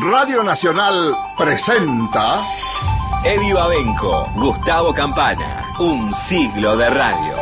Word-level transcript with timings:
Radio 0.00 0.42
Nacional 0.42 1.16
presenta 1.36 2.40
Eddie 3.22 3.54
Babenco, 3.54 4.28
Gustavo 4.34 4.92
Campana, 4.92 5.64
un 5.78 6.12
siglo 6.12 6.76
de 6.76 6.90
radio. 6.90 7.33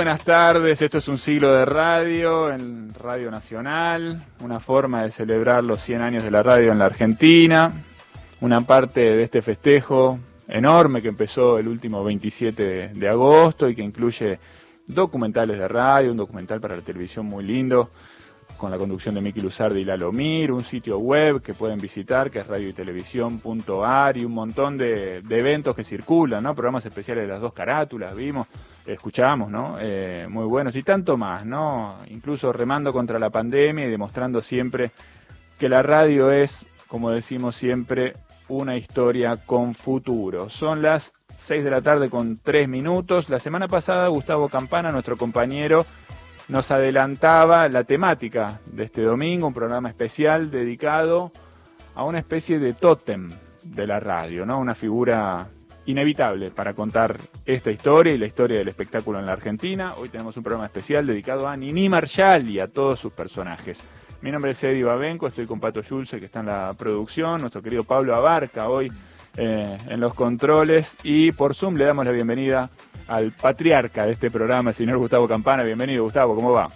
Buenas 0.00 0.24
tardes. 0.24 0.80
Esto 0.80 0.96
es 0.96 1.08
un 1.08 1.18
siglo 1.18 1.52
de 1.52 1.66
radio 1.66 2.50
en 2.50 2.94
Radio 2.94 3.30
Nacional, 3.30 4.24
una 4.40 4.58
forma 4.58 5.02
de 5.02 5.10
celebrar 5.10 5.62
los 5.62 5.82
100 5.82 6.00
años 6.00 6.24
de 6.24 6.30
la 6.30 6.42
radio 6.42 6.72
en 6.72 6.78
la 6.78 6.86
Argentina, 6.86 7.70
una 8.40 8.62
parte 8.62 9.00
de 9.00 9.22
este 9.22 9.42
festejo 9.42 10.18
enorme 10.48 11.02
que 11.02 11.08
empezó 11.08 11.58
el 11.58 11.68
último 11.68 12.02
27 12.02 12.92
de 12.94 13.08
agosto 13.10 13.68
y 13.68 13.74
que 13.74 13.82
incluye 13.82 14.38
documentales 14.86 15.58
de 15.58 15.68
radio, 15.68 16.12
un 16.12 16.16
documental 16.16 16.62
para 16.62 16.76
la 16.76 16.82
televisión 16.82 17.26
muy 17.26 17.44
lindo, 17.44 17.90
con 18.56 18.70
la 18.70 18.78
conducción 18.78 19.14
de 19.14 19.20
Miki 19.20 19.42
Luzardi 19.42 19.80
y 19.80 19.84
Lalomir, 19.84 20.50
un 20.50 20.64
sitio 20.64 20.96
web 20.96 21.42
que 21.42 21.52
pueden 21.52 21.78
visitar 21.78 22.30
que 22.30 22.38
es 22.38 22.46
radioytelevisión.ar 22.46 24.16
y 24.16 24.24
un 24.24 24.32
montón 24.32 24.78
de, 24.78 25.20
de, 25.20 25.38
eventos 25.38 25.76
que 25.76 25.84
circulan, 25.84 26.42
¿no? 26.42 26.54
Programas 26.54 26.86
especiales 26.86 27.24
de 27.24 27.28
las 27.28 27.42
dos 27.42 27.52
carátulas, 27.52 28.16
vimos, 28.16 28.46
escuchamos, 28.92 29.50
¿no? 29.50 29.76
Eh, 29.80 30.26
muy 30.28 30.44
buenos 30.44 30.76
y 30.76 30.82
tanto 30.82 31.16
más, 31.16 31.44
¿no? 31.44 31.98
Incluso 32.08 32.52
remando 32.52 32.92
contra 32.92 33.18
la 33.18 33.30
pandemia 33.30 33.86
y 33.86 33.90
demostrando 33.90 34.40
siempre 34.40 34.92
que 35.58 35.68
la 35.68 35.82
radio 35.82 36.30
es, 36.30 36.66
como 36.88 37.10
decimos 37.10 37.56
siempre, 37.56 38.14
una 38.48 38.76
historia 38.76 39.36
con 39.36 39.74
futuro. 39.74 40.48
Son 40.48 40.82
las 40.82 41.12
6 41.38 41.64
de 41.64 41.70
la 41.70 41.82
tarde 41.82 42.10
con 42.10 42.38
3 42.38 42.68
minutos. 42.68 43.28
La 43.28 43.38
semana 43.38 43.68
pasada 43.68 44.08
Gustavo 44.08 44.48
Campana, 44.48 44.90
nuestro 44.90 45.16
compañero, 45.16 45.86
nos 46.48 46.70
adelantaba 46.70 47.68
la 47.68 47.84
temática 47.84 48.60
de 48.66 48.84
este 48.84 49.02
domingo, 49.02 49.46
un 49.46 49.54
programa 49.54 49.88
especial 49.88 50.50
dedicado 50.50 51.32
a 51.94 52.04
una 52.04 52.18
especie 52.18 52.58
de 52.58 52.72
tótem 52.72 53.30
de 53.64 53.86
la 53.86 54.00
radio, 54.00 54.44
¿no? 54.44 54.58
Una 54.58 54.74
figura 54.74 55.46
inevitable 55.90 56.50
para 56.50 56.74
contar 56.74 57.16
esta 57.44 57.70
historia 57.70 58.14
y 58.14 58.18
la 58.18 58.26
historia 58.26 58.58
del 58.58 58.68
espectáculo 58.68 59.18
en 59.18 59.26
la 59.26 59.32
Argentina. 59.32 59.94
Hoy 59.96 60.08
tenemos 60.08 60.36
un 60.36 60.42
programa 60.42 60.66
especial 60.66 61.06
dedicado 61.06 61.48
a 61.48 61.56
Nini 61.56 61.88
Marshall 61.88 62.48
y 62.48 62.60
a 62.60 62.68
todos 62.68 63.00
sus 63.00 63.12
personajes. 63.12 63.80
Mi 64.22 64.30
nombre 64.30 64.50
es 64.52 64.62
Eddie 64.62 64.84
Babenco, 64.84 65.26
estoy 65.26 65.46
con 65.46 65.60
Pato 65.60 65.82
Schulze 65.82 66.18
que 66.18 66.26
está 66.26 66.40
en 66.40 66.46
la 66.46 66.74
producción, 66.78 67.40
nuestro 67.40 67.62
querido 67.62 67.84
Pablo 67.84 68.14
Abarca 68.14 68.68
hoy 68.68 68.92
eh, 69.36 69.78
en 69.88 70.00
los 70.00 70.14
controles 70.14 70.96
y 71.02 71.32
por 71.32 71.54
Zoom 71.54 71.76
le 71.76 71.84
damos 71.84 72.04
la 72.04 72.12
bienvenida 72.12 72.70
al 73.06 73.32
patriarca 73.32 74.06
de 74.06 74.12
este 74.12 74.30
programa, 74.30 74.70
el 74.70 74.76
señor 74.76 74.98
Gustavo 74.98 75.26
Campana. 75.26 75.62
Bienvenido, 75.62 76.04
Gustavo, 76.04 76.34
¿cómo 76.34 76.52
va? 76.52 76.68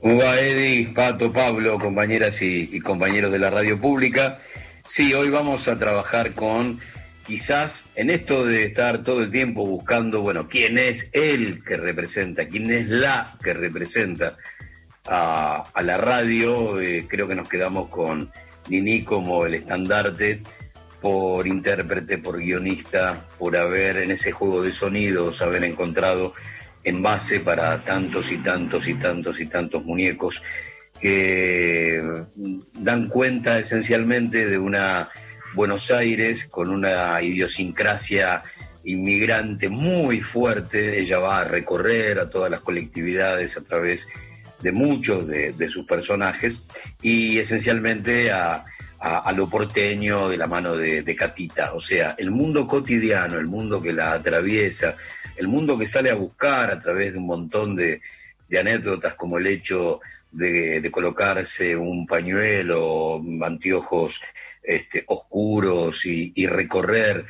¿Cómo 0.00 0.18
va, 0.18 0.38
Eddie, 0.38 0.88
Pato, 0.88 1.32
Pablo, 1.32 1.78
compañeras 1.78 2.40
y, 2.42 2.78
compañeros 2.80 3.32
de 3.32 3.38
la 3.38 3.50
radio 3.50 3.78
pública? 3.78 4.38
Sí, 4.86 5.14
hoy 5.14 5.30
vamos 5.30 5.66
a 5.68 5.78
trabajar 5.78 6.32
con, 6.32 6.78
quizás, 7.26 7.84
en 7.94 8.10
esto 8.10 8.44
de 8.44 8.64
estar 8.64 9.02
todo 9.02 9.20
el 9.20 9.30
tiempo 9.30 9.66
buscando, 9.66 10.20
bueno, 10.20 10.48
quién 10.48 10.78
es 10.78 11.10
el 11.12 11.62
que 11.64 11.76
representa, 11.76 12.46
quién 12.46 12.70
es 12.72 12.86
la 12.88 13.36
que 13.42 13.52
representa 13.52 14.36
a, 15.04 15.64
la 15.82 15.98
radio. 15.98 16.80
Eh, 16.80 17.06
creo 17.08 17.28
que 17.28 17.34
nos 17.34 17.48
quedamos 17.48 17.88
con 17.88 18.30
Nini 18.68 19.02
como 19.02 19.44
el 19.46 19.54
estandarte 19.54 20.42
por 21.00 21.46
intérprete, 21.46 22.18
por 22.18 22.38
guionista, 22.38 23.26
por 23.38 23.56
haber 23.56 23.98
en 23.98 24.12
ese 24.12 24.32
juego 24.32 24.62
de 24.62 24.72
sonidos, 24.72 25.42
haber 25.42 25.64
encontrado 25.64 26.32
en 26.84 27.02
base 27.02 27.40
para 27.40 27.82
tantos 27.82 28.30
y 28.30 28.38
tantos 28.38 28.86
y 28.88 28.94
tantos 28.94 29.40
y 29.40 29.46
tantos 29.46 29.84
muñecos 29.84 30.42
que 31.00 32.02
dan 32.74 33.08
cuenta 33.08 33.58
esencialmente 33.58 34.46
de 34.46 34.58
una 34.58 35.10
Buenos 35.54 35.90
Aires 35.90 36.46
con 36.46 36.70
una 36.70 37.20
idiosincrasia 37.22 38.42
inmigrante 38.84 39.68
muy 39.68 40.20
fuerte. 40.20 40.98
Ella 40.98 41.18
va 41.18 41.40
a 41.40 41.44
recorrer 41.44 42.18
a 42.18 42.28
todas 42.28 42.50
las 42.50 42.60
colectividades 42.60 43.56
a 43.56 43.62
través 43.62 44.06
de 44.60 44.72
muchos 44.72 45.26
de, 45.26 45.68
sus 45.68 45.86
personajes 45.86 46.60
y 47.02 47.38
esencialmente 47.38 48.30
a 48.30 48.64
lo 49.34 49.48
porteño 49.48 50.28
de 50.28 50.36
la 50.36 50.46
mano 50.46 50.76
de, 50.76 51.16
Catita. 51.16 51.72
O 51.74 51.80
sea, 51.80 52.14
el 52.18 52.30
mundo 52.30 52.66
cotidiano, 52.66 53.38
el 53.38 53.46
mundo 53.46 53.82
que 53.82 53.92
la 53.92 54.12
atraviesa, 54.12 54.96
el 55.36 55.48
mundo 55.48 55.78
que 55.78 55.86
sale 55.86 56.10
a 56.10 56.14
buscar 56.14 56.70
a 56.70 56.78
través 56.78 57.12
de 57.12 57.18
un 57.18 57.26
montón 57.26 57.76
de, 57.76 58.00
de 58.48 58.58
anécdotas 58.58 59.14
como 59.14 59.38
el 59.38 59.46
hecho 59.46 60.00
de, 60.30 60.80
de, 60.80 60.90
colocarse 60.90 61.76
un 61.76 62.06
pañuelo, 62.06 63.22
anteojos 63.42 64.20
este, 64.66 65.04
oscuros 65.06 66.04
y, 66.04 66.46
recorrer 66.46 67.24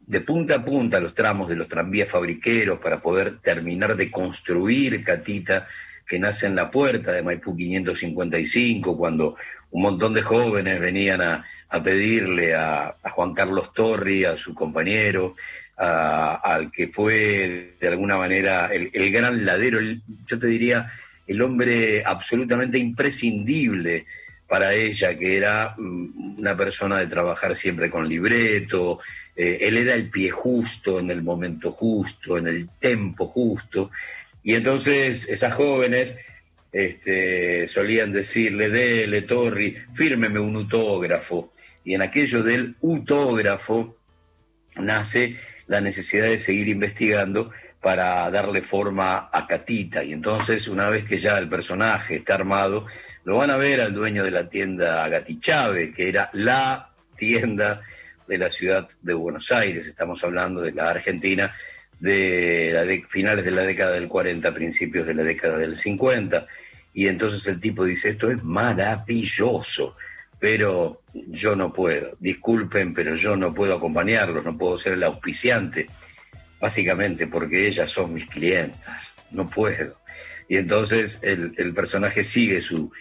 de 0.00 0.20
punta 0.20 0.56
a 0.56 0.64
punta 0.64 1.00
los 1.00 1.14
tramos 1.14 1.48
de 1.48 1.56
los 1.56 1.68
tranvías 1.68 2.10
fabriqueros 2.10 2.80
para 2.80 3.00
poder 3.00 3.38
terminar 3.38 3.96
de 3.96 4.10
construir 4.10 5.02
Catita 5.02 5.66
que 6.06 6.18
nace 6.18 6.46
en 6.46 6.56
la 6.56 6.70
puerta 6.70 7.12
de 7.12 7.22
Maipú 7.22 7.56
555, 7.56 8.96
cuando 8.98 9.36
un 9.70 9.82
montón 9.82 10.12
de 10.12 10.20
jóvenes 10.20 10.80
venían 10.80 11.22
a, 11.22 11.46
a 11.72 11.82
pedirle 11.82 12.54
a, 12.54 12.96
Juan 13.02 13.32
Carlos 13.32 13.72
Torri, 13.72 14.24
a 14.26 14.36
su 14.36 14.54
compañero, 14.54 15.34
al 15.76 16.70
que 16.70 16.88
fue 16.88 17.76
de 17.80 17.88
alguna 17.88 18.16
manera 18.16 18.66
el, 18.72 19.10
gran 19.10 19.44
ladero, 19.46 19.78
yo 20.26 20.38
te 20.38 20.46
diría, 20.46 20.92
el 21.26 21.40
hombre 21.40 22.02
absolutamente 22.04 22.78
imprescindible 22.78 24.04
para 24.52 24.74
ella, 24.74 25.16
que 25.16 25.38
era 25.38 25.74
una 25.78 26.54
persona 26.54 26.98
de 26.98 27.06
trabajar 27.06 27.56
siempre 27.56 27.88
con 27.88 28.06
libreto, 28.06 29.00
eh, 29.34 29.56
él 29.62 29.78
era 29.78 29.94
el 29.94 30.10
pie 30.10 30.30
justo, 30.30 30.98
en 31.00 31.10
el 31.10 31.22
momento 31.22 31.72
justo, 31.72 32.36
en 32.36 32.48
el 32.48 32.68
tempo 32.78 33.28
justo, 33.28 33.90
y 34.42 34.52
entonces 34.54 35.26
esas 35.26 35.54
jóvenes 35.54 36.14
este, 36.70 37.66
solían 37.66 38.12
decirle, 38.12 38.68
dele, 38.68 39.22
Torri, 39.22 39.74
fírmeme 39.94 40.38
un 40.38 40.56
autógrafo. 40.56 41.50
Y 41.82 41.94
en 41.94 42.02
aquello 42.02 42.42
del 42.42 42.76
autógrafo 42.82 43.96
nace 44.76 45.34
la 45.66 45.80
necesidad 45.80 46.26
de 46.26 46.40
seguir 46.40 46.68
investigando 46.68 47.52
para 47.80 48.30
darle 48.30 48.60
forma 48.60 49.30
a 49.32 49.46
Catita. 49.46 50.04
Y 50.04 50.12
entonces, 50.12 50.68
una 50.68 50.90
vez 50.90 51.04
que 51.04 51.16
ya 51.16 51.38
el 51.38 51.48
personaje 51.48 52.16
está 52.16 52.34
armado, 52.34 52.86
lo 53.24 53.36
van 53.36 53.50
a 53.50 53.56
ver 53.56 53.80
al 53.80 53.94
dueño 53.94 54.24
de 54.24 54.30
la 54.30 54.48
tienda 54.48 55.08
Gatichave, 55.08 55.92
que 55.92 56.08
era 56.08 56.30
la 56.32 56.90
tienda 57.16 57.82
de 58.26 58.38
la 58.38 58.50
ciudad 58.50 58.88
de 59.00 59.14
Buenos 59.14 59.52
Aires, 59.52 59.86
estamos 59.86 60.22
hablando 60.24 60.60
de 60.60 60.72
la 60.72 60.90
Argentina, 60.90 61.54
de, 62.00 63.04
finales 63.08 63.44
de 63.44 63.50
la 63.52 63.62
década 63.62 63.92
del 63.92 64.08
40, 64.08 64.52
principios 64.52 65.06
de 65.06 65.14
la 65.14 65.22
década 65.22 65.58
del 65.58 65.76
50. 65.76 66.46
Y 66.94 67.06
entonces 67.06 67.46
el 67.46 67.60
tipo 67.60 67.84
dice, 67.84 68.10
esto 68.10 68.30
es 68.30 68.42
maravilloso, 68.42 69.96
pero 70.38 71.02
yo 71.12 71.54
no 71.54 71.72
puedo, 71.72 72.16
disculpen, 72.18 72.92
pero 72.92 73.14
yo 73.14 73.36
no 73.36 73.54
puedo 73.54 73.76
acompañarlos, 73.76 74.44
no 74.44 74.58
puedo 74.58 74.78
ser 74.78 74.94
el 74.94 75.04
auspiciante, 75.04 75.86
básicamente 76.60 77.28
porque 77.28 77.68
ellas 77.68 77.90
son 77.90 78.14
mis 78.14 78.26
clientas, 78.26 79.14
no 79.30 79.46
puedo. 79.46 79.96
Y 80.48 80.56
entonces 80.56 81.20
el 81.22 81.72
personaje 81.72 82.24
sigue 82.24 82.60
su, 82.60 82.92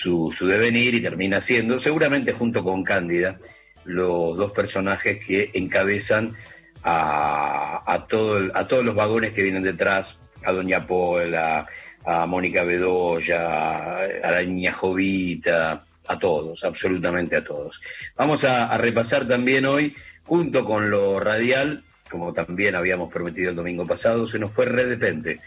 su, 0.00 0.32
su 0.34 0.46
devenir 0.46 0.94
y 0.94 1.02
termina 1.02 1.42
siendo, 1.42 1.78
seguramente 1.78 2.32
junto 2.32 2.64
con 2.64 2.82
Cándida, 2.82 3.38
los 3.84 4.34
dos 4.34 4.52
personajes 4.52 5.22
que 5.22 5.50
encabezan 5.52 6.34
a, 6.82 7.82
a, 7.84 8.06
todo, 8.06 8.50
a 8.54 8.66
todos 8.66 8.82
los 8.82 8.94
vagones 8.94 9.34
que 9.34 9.42
vienen 9.42 9.62
detrás, 9.62 10.18
a 10.42 10.52
Doña 10.52 10.86
Pola, 10.86 11.66
a 12.06 12.24
Mónica 12.24 12.64
Bedoya, 12.64 13.98
a 13.98 14.30
la 14.30 14.42
niña 14.42 14.72
Jovita, 14.72 15.84
a 16.06 16.18
todos, 16.18 16.64
absolutamente 16.64 17.36
a 17.36 17.44
todos. 17.44 17.82
Vamos 18.16 18.44
a, 18.44 18.72
a, 18.72 18.78
repasar 18.78 19.28
también 19.28 19.66
hoy, 19.66 19.94
junto 20.24 20.64
con 20.64 20.90
lo 20.90 21.20
radial, 21.20 21.84
como 22.08 22.32
también 22.32 22.74
habíamos 22.74 23.12
prometido 23.12 23.50
el 23.50 23.56
domingo 23.56 23.86
pasado, 23.86 24.26
se 24.26 24.38
nos 24.38 24.50
fue 24.50 24.64
de 24.64 24.72
repente, 24.86 25.40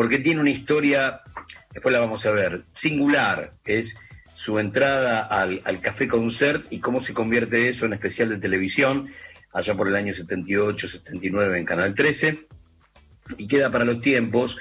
porque 0.00 0.18
tiene 0.18 0.40
una 0.40 0.48
historia, 0.48 1.20
después 1.74 1.92
la 1.92 2.00
vamos 2.00 2.24
a 2.24 2.32
ver, 2.32 2.62
singular, 2.72 3.52
es 3.66 3.94
su 4.34 4.58
entrada 4.58 5.20
al, 5.20 5.60
al 5.66 5.82
Café 5.82 6.08
Concert 6.08 6.68
y 6.70 6.78
cómo 6.78 7.02
se 7.02 7.12
convierte 7.12 7.68
eso 7.68 7.84
en 7.84 7.92
especial 7.92 8.30
de 8.30 8.38
televisión, 8.38 9.10
allá 9.52 9.74
por 9.74 9.88
el 9.88 9.96
año 9.96 10.14
78, 10.14 10.88
79 10.88 11.58
en 11.58 11.66
Canal 11.66 11.94
13, 11.94 12.46
y 13.36 13.46
queda 13.46 13.68
para 13.68 13.84
los 13.84 14.00
tiempos 14.00 14.56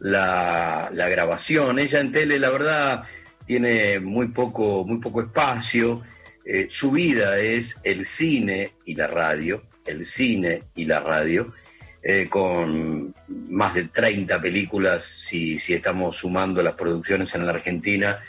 la, 0.00 0.90
la 0.92 1.08
grabación. 1.08 1.78
Ella 1.78 2.00
en 2.00 2.10
tele, 2.10 2.40
la 2.40 2.50
verdad, 2.50 3.04
tiene 3.46 4.00
muy 4.00 4.30
poco, 4.30 4.84
muy 4.84 4.98
poco 4.98 5.20
espacio. 5.20 6.02
Eh, 6.44 6.66
su 6.68 6.90
vida 6.90 7.38
es 7.38 7.76
el 7.84 8.06
cine 8.06 8.72
y 8.84 8.96
la 8.96 9.06
radio, 9.06 9.62
el 9.86 10.04
cine 10.04 10.64
y 10.74 10.86
la 10.86 10.98
radio, 10.98 11.52
eh, 12.02 12.28
con 12.30 13.14
más 13.50 13.74
de 13.74 13.84
30 13.84 14.40
películas, 14.40 15.04
si, 15.04 15.58
si 15.58 15.74
estamos 15.74 16.16
sumando 16.16 16.62
las 16.62 16.72
producciones 16.72 17.34
en 17.34 17.44
la 17.44 17.52
Argentina 17.52 18.20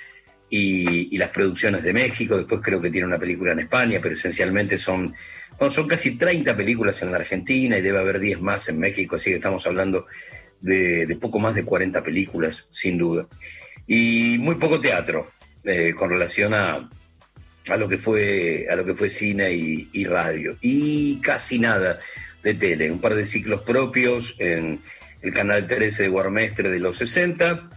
y, 0.50 1.16
y, 1.16 1.18
las 1.18 1.30
producciones 1.30 1.82
de 1.82 1.94
México. 1.94 2.38
Después 2.38 2.60
creo 2.62 2.82
que 2.82 2.90
tiene 2.90 3.08
una 3.08 3.18
película 3.18 3.54
en 3.54 3.60
España, 3.60 4.00
pero 4.02 4.16
esencialmente 4.16 4.78
son, 4.78 5.16
no, 5.60 5.70
son 5.70 5.88
casi 5.88 6.18
30 6.18 6.54
películas 6.58 7.02
en 7.02 7.14
la 7.14 7.20
Argentina 7.20 7.78
y 7.78 7.82
debe 7.82 8.00
haber 8.00 8.20
10 8.20 8.42
más 8.42 8.68
en 8.68 8.78
México, 8.78 9.16
así 9.16 9.30
que 9.30 9.38
estamos 9.38 9.66
hablando 9.66 10.06
de, 10.60 11.06
de 11.06 11.16
poco 11.16 11.40
más 11.40 11.56
de 11.56 11.64
40 11.64 12.04
películas, 12.04 12.68
sin 12.72 12.98
duda. 12.98 13.26
Y 13.88 14.38
muy 14.38 14.56
poco 14.56 14.82
teatro 14.82 15.32
eh, 15.64 15.94
con 15.94 16.10
relación 16.10 16.54
a, 16.54 16.90
a, 17.70 17.78
lo 17.78 17.88
que 17.88 17.98
fue, 17.98 18.68
a 18.70 18.76
lo 18.76 18.84
que 18.84 18.96
fue 18.96 19.10
cine 19.10 19.50
y 19.54 20.04
radio. 20.04 20.58
Y 20.60 21.22
casi 21.22 21.58
nada 21.58 22.00
de 22.44 22.54
tele, 22.56 22.92
un 22.92 23.00
par 23.00 23.16
de 23.16 23.26
ciclos 23.26 23.62
propios 23.62 24.36
en 24.40 24.82
el 25.22 25.34
canal 25.34 25.68
13 25.68 26.04
de 26.04 26.10
Guarmestre 26.10 26.72
de 26.72 26.80
los 26.80 26.98
60 26.98 27.70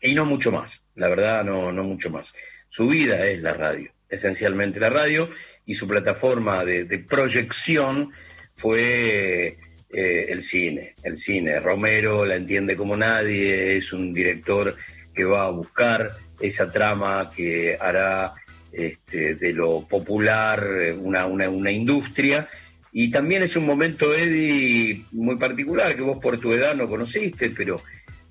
y 0.00 0.14
no 0.14 0.24
mucho 0.24 0.50
más, 0.50 0.82
la 0.94 1.08
verdad 1.08 1.44
no, 1.44 1.72
no 1.72 1.84
mucho 1.84 2.10
más. 2.10 2.34
Su 2.68 2.88
vida 2.88 3.26
es 3.26 3.42
la 3.42 3.52
radio, 3.52 3.90
esencialmente 4.08 4.80
la 4.80 4.90
radio 4.90 5.28
y 5.66 5.74
su 5.74 5.86
plataforma 5.86 6.64
de, 6.64 6.98
proyección 6.98 8.12
fue 8.54 9.58
eh, 9.92 10.26
el 10.28 10.42
cine, 10.42 10.94
el 11.02 11.18
cine. 11.18 11.60
Romero 11.60 12.24
la 12.24 12.36
entiende 12.36 12.76
como 12.76 12.96
nadie, 12.96 13.76
es 13.76 13.92
un 13.92 14.12
director 14.12 14.76
que 15.14 15.24
va 15.24 15.44
a 15.44 15.50
buscar 15.50 16.16
esa 16.40 16.70
trama 16.70 17.30
que 17.34 17.76
hará 17.78 18.32
este, 18.72 19.34
de 19.34 19.52
lo 19.52 19.86
popular 19.86 20.64
una, 20.96 21.26
una, 21.26 21.50
una 21.50 21.70
industria 21.72 22.48
y 22.92 23.10
también 23.10 23.42
es 23.42 23.56
un 23.56 23.66
momento, 23.66 24.14
Eddie, 24.14 25.04
muy 25.12 25.36
particular, 25.36 25.94
que 25.94 26.02
vos 26.02 26.18
por 26.18 26.40
tu 26.40 26.52
edad 26.52 26.74
no 26.74 26.88
conociste, 26.88 27.50
pero 27.50 27.80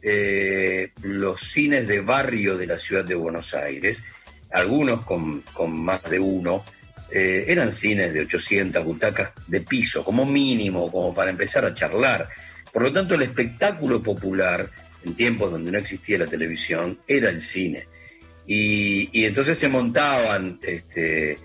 eh, 0.02 0.92
los 1.04 1.42
cines 1.42 1.88
de 1.88 2.02
barrio 2.02 2.58
de 2.58 2.68
la 2.68 2.78
ciudad 2.78 3.06
de 3.06 3.16
Buenos 3.16 3.54
Aires, 3.54 4.04
algunos 4.52 5.06
con, 5.06 5.42
con 5.54 5.82
más 5.82 6.04
de 6.10 6.20
uno, 6.20 6.66
eh, 7.12 7.46
eran 7.48 7.72
cines 7.72 8.14
de 8.14 8.22
800 8.22 8.84
butacas 8.84 9.32
de 9.48 9.62
piso, 9.62 10.04
como 10.04 10.26
mínimo, 10.26 10.92
como 10.92 11.14
para 11.14 11.32
empezar 11.32 11.64
a 11.64 11.74
charlar. 11.74 12.30
Por 12.72 12.84
lo 12.84 12.92
tanto, 12.92 13.16
el 13.16 13.22
espectáculo 13.22 14.04
popular, 14.04 14.70
en 15.06 15.16
tiempos 15.16 15.52
donde 15.52 15.72
no 15.72 15.80
existía 15.80 16.18
la 16.18 16.28
televisión, 16.28 17.00
era 17.08 17.30
el 17.30 17.42
cine. 17.42 17.88
Y, 18.46 19.24
entonces 19.26 19.58
se 19.58 19.70
montaban 19.70 20.60
este, 20.64 21.38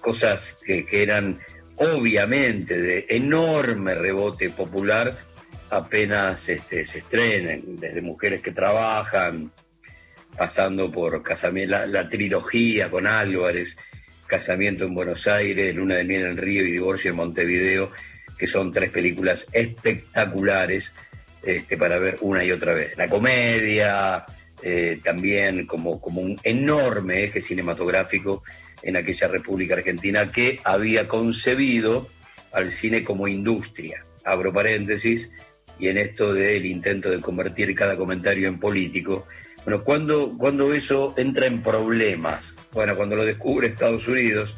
cosas 0.00 0.58
que, 0.64 0.84
que 0.84 1.02
eran 1.02 1.40
obviamente 1.80 2.78
de 2.78 3.06
enorme 3.08 3.94
rebote 3.94 4.50
popular 4.50 5.16
apenas 5.70 6.48
este, 6.48 6.84
se 6.84 6.98
estrenen, 6.98 7.80
desde 7.80 8.02
mujeres 8.02 8.42
que 8.42 8.52
trabajan, 8.52 9.50
pasando 10.36 10.90
por 10.90 11.22
casamiento, 11.22 11.86
la, 11.86 12.08
trilogía 12.08 12.90
con 12.90 13.06
Álvarez, 13.06 13.76
Casamiento 14.26 14.84
en 14.84 14.94
Buenos 14.94 15.26
Aires, 15.26 15.74
Luna 15.74 15.96
de 15.96 16.04
Miel 16.04 16.26
en 16.26 16.36
Río 16.36 16.64
y 16.64 16.72
Divorcio 16.72 17.10
en 17.10 17.16
Montevideo, 17.16 17.90
que 18.38 18.46
son 18.46 18.72
tres 18.72 18.90
películas 18.90 19.46
espectaculares 19.52 20.94
este, 21.42 21.76
para 21.76 21.98
ver 21.98 22.18
una 22.20 22.44
y 22.44 22.52
otra 22.52 22.74
vez. 22.74 22.96
La 22.96 23.08
comedia, 23.08 24.26
eh, 24.62 25.00
también 25.02 25.66
como, 25.66 26.00
como 26.00 26.20
un 26.20 26.38
enorme 26.44 27.24
eje 27.24 27.40
cinematográfico 27.40 28.42
en 28.82 28.96
aquella 28.96 29.28
República 29.28 29.74
Argentina 29.74 30.30
que 30.30 30.60
había 30.64 31.08
concebido 31.08 32.08
al 32.52 32.70
cine 32.70 33.04
como 33.04 33.28
industria. 33.28 34.04
Abro 34.24 34.52
paréntesis, 34.52 35.30
y 35.80 35.88
en 35.88 35.98
esto 35.98 36.32
del 36.34 36.66
intento 36.66 37.10
de 37.10 37.20
convertir 37.20 37.74
cada 37.74 37.96
comentario 37.96 38.48
en 38.48 38.60
político. 38.60 39.26
Bueno, 39.64 39.82
cuando, 39.82 40.32
cuando 40.36 40.72
eso 40.74 41.14
entra 41.16 41.46
en 41.46 41.62
problemas, 41.62 42.54
bueno, 42.72 42.94
cuando 42.96 43.16
lo 43.16 43.24
descubre 43.24 43.68
Estados 43.68 44.06
Unidos 44.06 44.56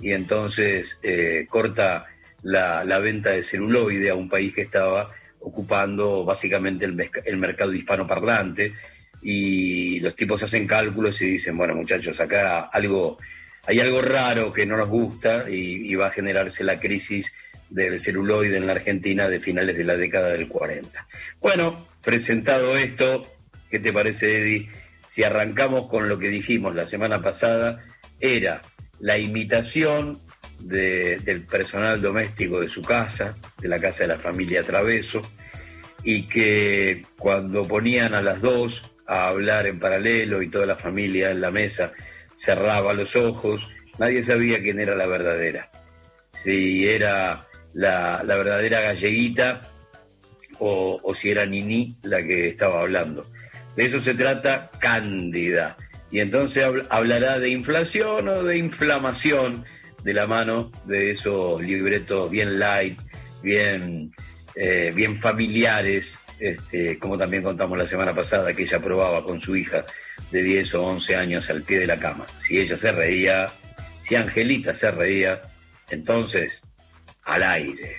y 0.00 0.12
entonces 0.12 0.98
eh, 1.02 1.46
corta 1.48 2.06
la, 2.42 2.98
venta 2.98 3.30
de 3.30 3.44
celuloide 3.44 4.10
a 4.10 4.14
un 4.14 4.28
país 4.28 4.54
que 4.54 4.62
estaba 4.62 5.10
ocupando 5.40 6.24
básicamente 6.24 6.84
el, 6.84 7.10
el 7.24 7.36
mercado 7.36 7.72
hispanoparlante 7.72 8.74
y 9.22 10.00
los 10.00 10.14
tipos 10.16 10.42
hacen 10.42 10.66
cálculos 10.66 11.20
y 11.22 11.26
dicen, 11.32 11.56
bueno 11.56 11.74
muchachos, 11.74 12.18
acá 12.20 12.62
algo 12.72 13.18
hay 13.66 13.80
algo 13.80 14.00
raro 14.00 14.52
que 14.52 14.64
no 14.64 14.76
nos 14.76 14.88
gusta 14.88 15.50
y, 15.50 15.94
va 15.96 16.08
a 16.08 16.12
generarse 16.12 16.62
la 16.62 16.78
crisis 16.78 17.32
del 17.68 17.98
celuloide 17.98 18.56
en 18.56 18.66
la 18.66 18.72
Argentina 18.72 19.28
de 19.28 19.40
finales 19.40 19.76
de 19.76 19.84
la 19.84 19.96
década 19.96 20.30
del 20.30 20.48
40. 20.48 21.06
Bueno, 21.40 21.88
presentado 22.02 22.76
esto, 22.76 23.26
¿qué 23.68 23.80
te 23.80 23.92
parece, 23.92 24.38
Eddie? 24.38 24.68
Si 25.08 25.24
arrancamos 25.24 25.88
con 25.88 26.08
lo 26.08 26.18
que 26.18 26.28
dijimos 26.28 26.76
la 26.76 26.86
semana 26.86 27.20
pasada, 27.20 27.84
era 28.20 28.62
la 29.00 29.18
imitación 29.18 30.20
de, 30.60 31.16
del 31.18 31.42
personal 31.42 32.00
doméstico 32.00 32.60
de 32.60 32.68
su 32.68 32.82
casa, 32.82 33.36
de 33.60 33.68
la 33.68 33.80
casa 33.80 34.04
de 34.04 34.08
la 34.08 34.18
familia 34.18 34.62
Traveso, 34.62 35.22
y 36.04 36.28
que 36.28 37.04
cuando 37.18 37.64
ponían 37.64 38.14
a 38.14 38.22
las 38.22 38.40
dos 38.40 38.94
a 39.08 39.26
hablar 39.26 39.66
en 39.66 39.80
paralelo 39.80 40.40
y 40.40 40.50
toda 40.50 40.66
la 40.66 40.76
familia 40.76 41.30
en 41.30 41.40
la 41.40 41.50
mesa, 41.50 41.92
cerraba 42.36 42.94
los 42.94 43.16
ojos, 43.16 43.68
nadie 43.98 44.22
sabía 44.22 44.62
quién 44.62 44.80
era 44.80 44.94
la 44.94 45.06
verdadera. 45.06 45.70
Si 46.32 46.86
era 46.86 47.46
la, 47.72 48.22
la 48.24 48.36
verdadera 48.36 48.80
galleguita 48.80 49.62
o, 50.58 51.00
o, 51.02 51.14
si 51.14 51.30
era 51.30 51.46
Nini 51.46 51.96
la 52.02 52.22
que 52.22 52.48
estaba 52.48 52.80
hablando. 52.80 53.22
De 53.74 53.86
eso 53.86 54.00
se 54.00 54.14
trata 54.14 54.70
Cándida. 54.78 55.76
Y 56.10 56.20
entonces 56.20 56.64
hablará 56.88 57.38
de 57.38 57.48
inflación 57.48 58.28
o 58.28 58.44
de 58.44 58.56
inflamación 58.58 59.64
de 60.04 60.14
la 60.14 60.26
mano 60.26 60.70
de 60.84 61.10
esos 61.10 61.60
libretos 61.60 62.30
bien 62.30 62.58
light, 62.58 63.00
bien, 63.42 64.12
eh, 64.54 64.92
bien 64.94 65.20
familiares, 65.20 66.18
este, 66.38 66.98
como 66.98 67.18
también 67.18 67.42
contamos 67.42 67.76
la 67.76 67.86
semana 67.86 68.14
pasada 68.14 68.54
que 68.54 68.62
ella 68.62 68.80
probaba 68.80 69.24
con 69.24 69.40
su 69.40 69.56
hija 69.56 69.84
de 70.30 70.42
10 70.42 70.74
o 70.74 70.84
11 70.84 71.16
años 71.16 71.50
al 71.50 71.62
pie 71.62 71.80
de 71.80 71.86
la 71.86 71.98
cama. 71.98 72.26
Si 72.38 72.58
ella 72.58 72.76
se 72.76 72.92
reía, 72.92 73.48
si 74.02 74.16
Angelita 74.16 74.74
se 74.74 74.90
reía, 74.90 75.40
entonces 75.90 76.62
al 77.24 77.42
aire. 77.42 77.96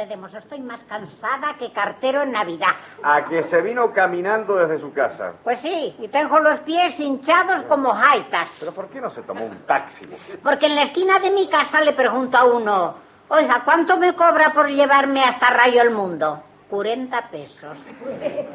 Estoy 0.00 0.60
más 0.62 0.80
cansada 0.84 1.56
que 1.58 1.74
cartero 1.74 2.22
en 2.22 2.32
Navidad. 2.32 2.70
A 3.02 3.26
que 3.26 3.42
se 3.42 3.60
vino 3.60 3.92
caminando 3.92 4.56
desde 4.56 4.80
su 4.80 4.94
casa. 4.94 5.34
Pues 5.44 5.60
sí, 5.60 5.94
y 5.98 6.08
tengo 6.08 6.38
los 6.40 6.60
pies 6.60 6.98
hinchados 6.98 7.64
como 7.64 7.92
jaitas. 7.92 8.48
¿Pero 8.58 8.72
por 8.72 8.88
qué 8.88 8.98
no 8.98 9.10
se 9.10 9.20
tomó 9.20 9.44
un 9.44 9.58
taxi? 9.66 10.06
Porque 10.42 10.66
en 10.66 10.76
la 10.76 10.84
esquina 10.84 11.18
de 11.18 11.30
mi 11.30 11.50
casa 11.50 11.82
le 11.82 11.92
pregunto 11.92 12.38
a 12.38 12.44
uno, 12.44 12.94
oiga, 13.28 13.60
¿cuánto 13.62 13.98
me 13.98 14.14
cobra 14.14 14.54
por 14.54 14.68
llevarme 14.68 15.22
hasta 15.22 15.50
Rayo 15.50 15.82
el 15.82 15.90
Mundo? 15.90 16.42
40 16.70 17.28
pesos. 17.28 17.76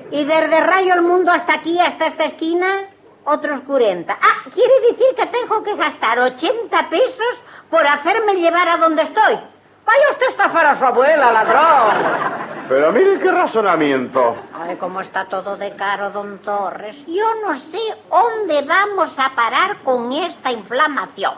Y 0.10 0.26
desde 0.26 0.60
Rayo 0.62 0.96
el 0.96 1.04
Mundo 1.04 1.32
hasta 1.32 1.54
aquí, 1.54 1.80
hasta 1.80 2.08
esta 2.08 2.26
esquina, 2.26 2.86
otros 3.24 3.62
40. 3.62 4.18
Ah, 4.20 4.50
quiere 4.52 4.74
decir 4.90 5.16
que 5.16 5.28
tengo 5.28 5.62
que 5.62 5.76
gastar 5.76 6.18
80 6.18 6.90
pesos 6.90 7.44
por 7.70 7.86
hacerme 7.86 8.34
llevar 8.38 8.68
a 8.68 8.78
donde 8.78 9.04
estoy. 9.04 9.55
Vaya 9.86 10.10
usted 10.12 10.26
a 10.26 10.30
estafar 10.30 10.66
a 10.66 10.78
su 10.78 10.86
abuela, 10.86 11.32
ladrón. 11.32 12.36
Pero 12.68 12.92
mire 12.92 13.20
qué 13.20 13.32
razonamiento. 13.32 14.36
Ay, 14.54 14.76
cómo 14.78 15.00
está 15.02 15.26
todo 15.26 15.56
de 15.56 15.76
caro, 15.76 16.10
don 16.10 16.40
Torres. 16.40 17.04
Yo 17.06 17.26
no 17.46 17.56
sé 17.56 17.80
dónde 18.10 18.64
vamos 18.64 19.18
a 19.20 19.36
parar 19.36 19.78
con 19.84 20.12
esta 20.12 20.52
inflamación. 20.52 21.36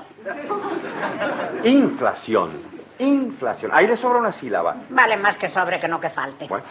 Inflación. 1.64 2.77
Inflación. 3.00 3.72
Ahí 3.74 3.88
le 3.88 3.96
sobra 3.96 4.20
una 4.20 4.32
sílaba. 4.32 4.76
Vale 4.90 5.18
más 5.18 5.38
que 5.38 5.50
sobre 5.50 5.80
que 5.80 5.88
no 5.88 6.00
que 6.00 6.10
falte. 6.10 6.48
Bueno. 6.48 6.66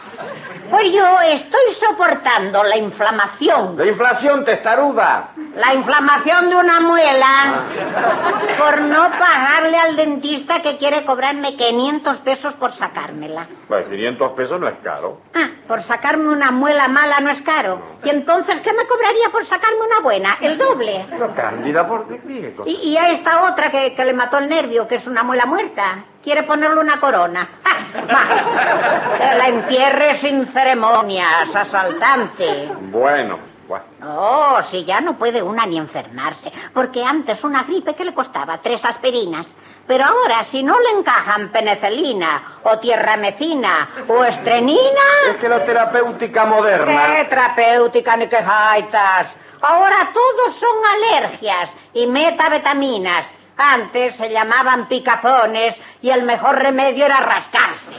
Pues 0.69 0.91
yo 0.91 1.19
estoy 1.21 1.73
soportando 1.79 2.63
la 2.63 2.77
inflamación. 2.77 3.77
La 3.77 3.85
inflación 3.85 4.43
testaruda. 4.43 5.29
La 5.55 5.73
inflamación 5.73 6.49
de 6.49 6.55
una 6.55 6.79
muela 6.79 7.63
por 8.57 8.81
no 8.81 9.09
pagarle 9.11 9.77
al 9.77 9.95
dentista 9.95 10.61
que 10.61 10.77
quiere 10.77 11.05
cobrarme 11.05 11.55
500 11.55 12.17
pesos 12.17 12.53
por 12.55 12.71
sacármela. 12.71 13.47
Pues 13.67 13.87
500 13.87 14.31
pesos 14.33 14.59
no 14.59 14.67
es 14.67 14.75
caro. 14.83 15.21
Ah, 15.33 15.49
por 15.67 15.81
sacarme 15.81 16.29
una 16.29 16.51
muela 16.51 16.87
mala 16.87 17.19
no 17.19 17.29
es 17.29 17.41
caro. 17.41 17.81
¿Y 18.03 18.09
entonces 18.09 18.61
qué 18.61 18.73
me 18.73 18.85
cobraría 18.85 19.29
por 19.31 19.45
sacarme 19.45 19.81
una 19.85 19.99
buena? 20.01 20.37
El 20.41 20.57
doble. 20.57 21.05
Pero 21.09 21.33
Cándida, 21.33 21.87
¿por 21.87 22.07
qué? 22.07 22.53
Cosas. 22.55 22.73
Y, 22.73 22.89
y 22.89 22.97
a 22.97 23.09
esta 23.11 23.43
otra 23.51 23.69
que, 23.71 23.95
que 23.95 24.05
le 24.05 24.13
mató 24.13 24.37
el 24.37 24.49
nervio, 24.49 24.87
que 24.87 24.95
es 24.95 25.07
una 25.07 25.23
muela 25.23 25.45
muerta, 25.45 26.03
quiere 26.27 26.43
ponerle 26.43 26.81
una 26.81 26.99
corona. 26.99 27.47
Va, 27.95 29.17
que 29.17 29.37
la 29.37 29.47
entierre 29.47 30.15
sin 30.15 30.45
ceremonias, 30.47 31.55
asaltante. 31.55 32.69
Bueno. 32.91 33.39
Oh, 34.03 34.61
si 34.61 34.83
ya 34.83 34.99
no 34.99 35.17
puede 35.17 35.41
una 35.41 35.65
ni 35.65 35.77
enfermarse, 35.77 36.51
porque 36.73 37.01
antes 37.01 37.45
una 37.45 37.63
gripe 37.63 37.95
que 37.95 38.03
le 38.03 38.13
costaba 38.13 38.57
tres 38.57 38.83
aspirinas. 38.83 39.47
Pero 39.87 40.03
ahora, 40.03 40.43
si 40.43 40.63
no 40.63 40.77
le 40.77 40.99
encajan 40.99 41.47
penicilina, 41.49 42.59
o 42.63 42.77
tierramecina, 42.77 44.05
o 44.09 44.25
estrenina... 44.25 45.05
Es 45.29 45.37
que 45.37 45.47
la 45.47 45.63
terapéutica 45.63 46.45
moderna. 46.45 47.15
¡Qué 47.15 47.23
terapéutica 47.25 48.17
ni 48.17 48.27
qué 48.27 48.43
jaitas! 48.43 49.33
Ahora 49.61 50.09
todos 50.13 50.55
son 50.57 50.75
alergias 50.93 51.71
y 51.93 52.05
metavitaminas. 52.05 53.27
Antes 53.57 54.15
se 54.15 54.29
llamaban 54.29 54.87
picazones 54.87 55.81
y 56.01 56.11
el 56.11 56.23
mejor 56.23 56.59
remedio 56.61 57.05
era 57.05 57.19
rascarse. 57.21 57.91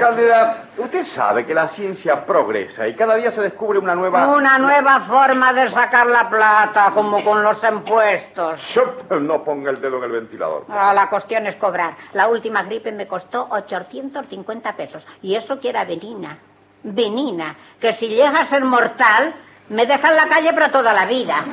Cándida, 0.00 0.64
usted 0.76 1.04
sabe 1.04 1.46
que 1.46 1.54
la 1.54 1.68
ciencia 1.68 2.26
progresa 2.26 2.88
y 2.88 2.96
cada 2.96 3.14
día 3.14 3.30
se 3.30 3.40
descubre 3.40 3.78
una 3.78 3.94
nueva... 3.94 4.26
Una 4.26 4.58
nueva 4.58 5.02
forma 5.02 5.52
de 5.52 5.70
sacar 5.70 6.08
la 6.08 6.28
plata, 6.28 6.90
como 6.92 7.22
con 7.22 7.44
los 7.44 7.62
impuestos. 7.62 8.80
No 9.08 9.44
ponga 9.44 9.70
el 9.70 9.80
dedo 9.80 9.98
en 9.98 10.04
el 10.04 10.10
ventilador. 10.10 10.66
Ah, 10.68 10.92
la 10.92 11.08
cuestión 11.08 11.46
es 11.46 11.54
cobrar. 11.56 11.94
La 12.12 12.26
última 12.26 12.64
gripe 12.64 12.90
me 12.90 13.06
costó 13.06 13.46
850 13.50 14.74
pesos. 14.74 15.06
Y 15.22 15.36
eso 15.36 15.60
que 15.60 15.68
era 15.68 15.84
venina. 15.84 16.38
Venina. 16.82 17.56
Que 17.80 17.92
si 17.92 18.08
llega 18.08 18.40
a 18.40 18.44
ser 18.44 18.64
mortal, 18.64 19.34
me 19.68 19.86
deja 19.86 20.10
en 20.10 20.16
la 20.16 20.26
calle 20.26 20.52
para 20.52 20.70
toda 20.70 20.92
la 20.92 21.06
vida. 21.06 21.44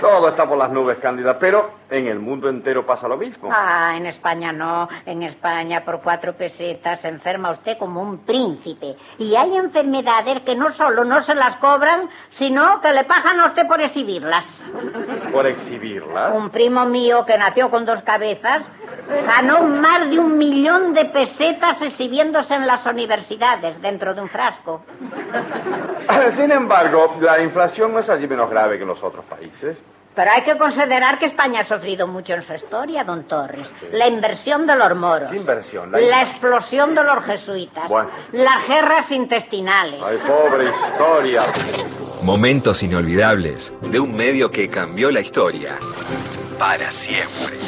Todo 0.00 0.28
está 0.28 0.46
por 0.48 0.58
las 0.58 0.70
nubes, 0.70 0.98
Cándida, 0.98 1.38
pero 1.38 1.70
en 1.90 2.06
el 2.08 2.18
mundo 2.18 2.48
entero 2.48 2.84
pasa 2.84 3.08
lo 3.08 3.16
mismo. 3.16 3.48
Ah, 3.52 3.94
en 3.96 4.06
España 4.06 4.52
no. 4.52 4.88
En 5.04 5.22
España 5.22 5.84
por 5.84 6.00
cuatro 6.02 6.34
pesetas 6.34 7.00
se 7.00 7.08
enferma 7.08 7.50
usted 7.50 7.78
como 7.78 8.02
un 8.02 8.18
príncipe. 8.18 8.96
Y 9.18 9.34
hay 9.36 9.56
enfermedades 9.56 10.40
que 10.40 10.54
no 10.54 10.70
solo 10.70 11.04
no 11.04 11.20
se 11.22 11.34
las 11.34 11.56
cobran, 11.56 12.08
sino 12.30 12.80
que 12.80 12.92
le 12.92 13.04
pagan 13.04 13.40
a 13.40 13.46
usted 13.46 13.66
por 13.66 13.80
exhibirlas. 13.80 14.44
Por 15.32 15.46
exhibirla. 15.46 16.30
Un 16.30 16.50
primo 16.50 16.84
mío 16.86 17.24
que 17.24 17.38
nació 17.38 17.70
con 17.70 17.84
dos 17.84 18.02
cabezas 18.02 18.62
ganó 19.24 19.62
más 19.62 20.10
de 20.10 20.18
un 20.18 20.36
millón 20.36 20.92
de 20.92 21.04
pesetas 21.06 21.80
exhibiéndose 21.82 22.54
en 22.54 22.66
las 22.66 22.84
universidades 22.86 23.80
dentro 23.80 24.14
de 24.14 24.22
un 24.22 24.28
frasco. 24.28 24.82
Sin 26.30 26.50
embargo, 26.50 27.16
la 27.20 27.40
inflación 27.40 27.92
no 27.92 28.00
es 28.00 28.10
allí 28.10 28.26
menos 28.26 28.50
grave 28.50 28.76
que 28.76 28.82
en 28.82 28.88
los 28.88 29.02
otros 29.02 29.24
países. 29.26 29.78
Pero 30.16 30.30
hay 30.34 30.42
que 30.42 30.56
considerar 30.56 31.18
que 31.18 31.26
España 31.26 31.60
ha 31.60 31.64
sufrido 31.64 32.06
mucho 32.08 32.32
en 32.32 32.42
su 32.42 32.54
historia, 32.54 33.04
don 33.04 33.24
Torres. 33.24 33.70
La 33.92 34.08
inversión 34.08 34.66
de 34.66 34.74
los 34.74 34.96
moros. 34.96 35.30
¿Qué 35.30 35.36
inversión? 35.36 35.92
La, 35.92 36.00
La- 36.00 36.22
explosión 36.22 36.94
de 36.94 37.04
los 37.04 37.22
jesuitas. 37.24 37.86
Bueno. 37.86 38.08
Las 38.32 38.66
guerras 38.66 39.10
intestinales. 39.12 40.02
Ay, 40.02 40.18
pobre 40.26 40.70
historia. 40.70 41.42
Momentos 42.22 42.82
inolvidables 42.82 43.74
de 43.82 44.00
un 44.00 44.16
medio 44.16 44.50
que 44.50 44.70
cambió 44.70 45.10
la 45.10 45.20
historia 45.20 45.76
para 46.58 46.90
siempre. 46.90 47.58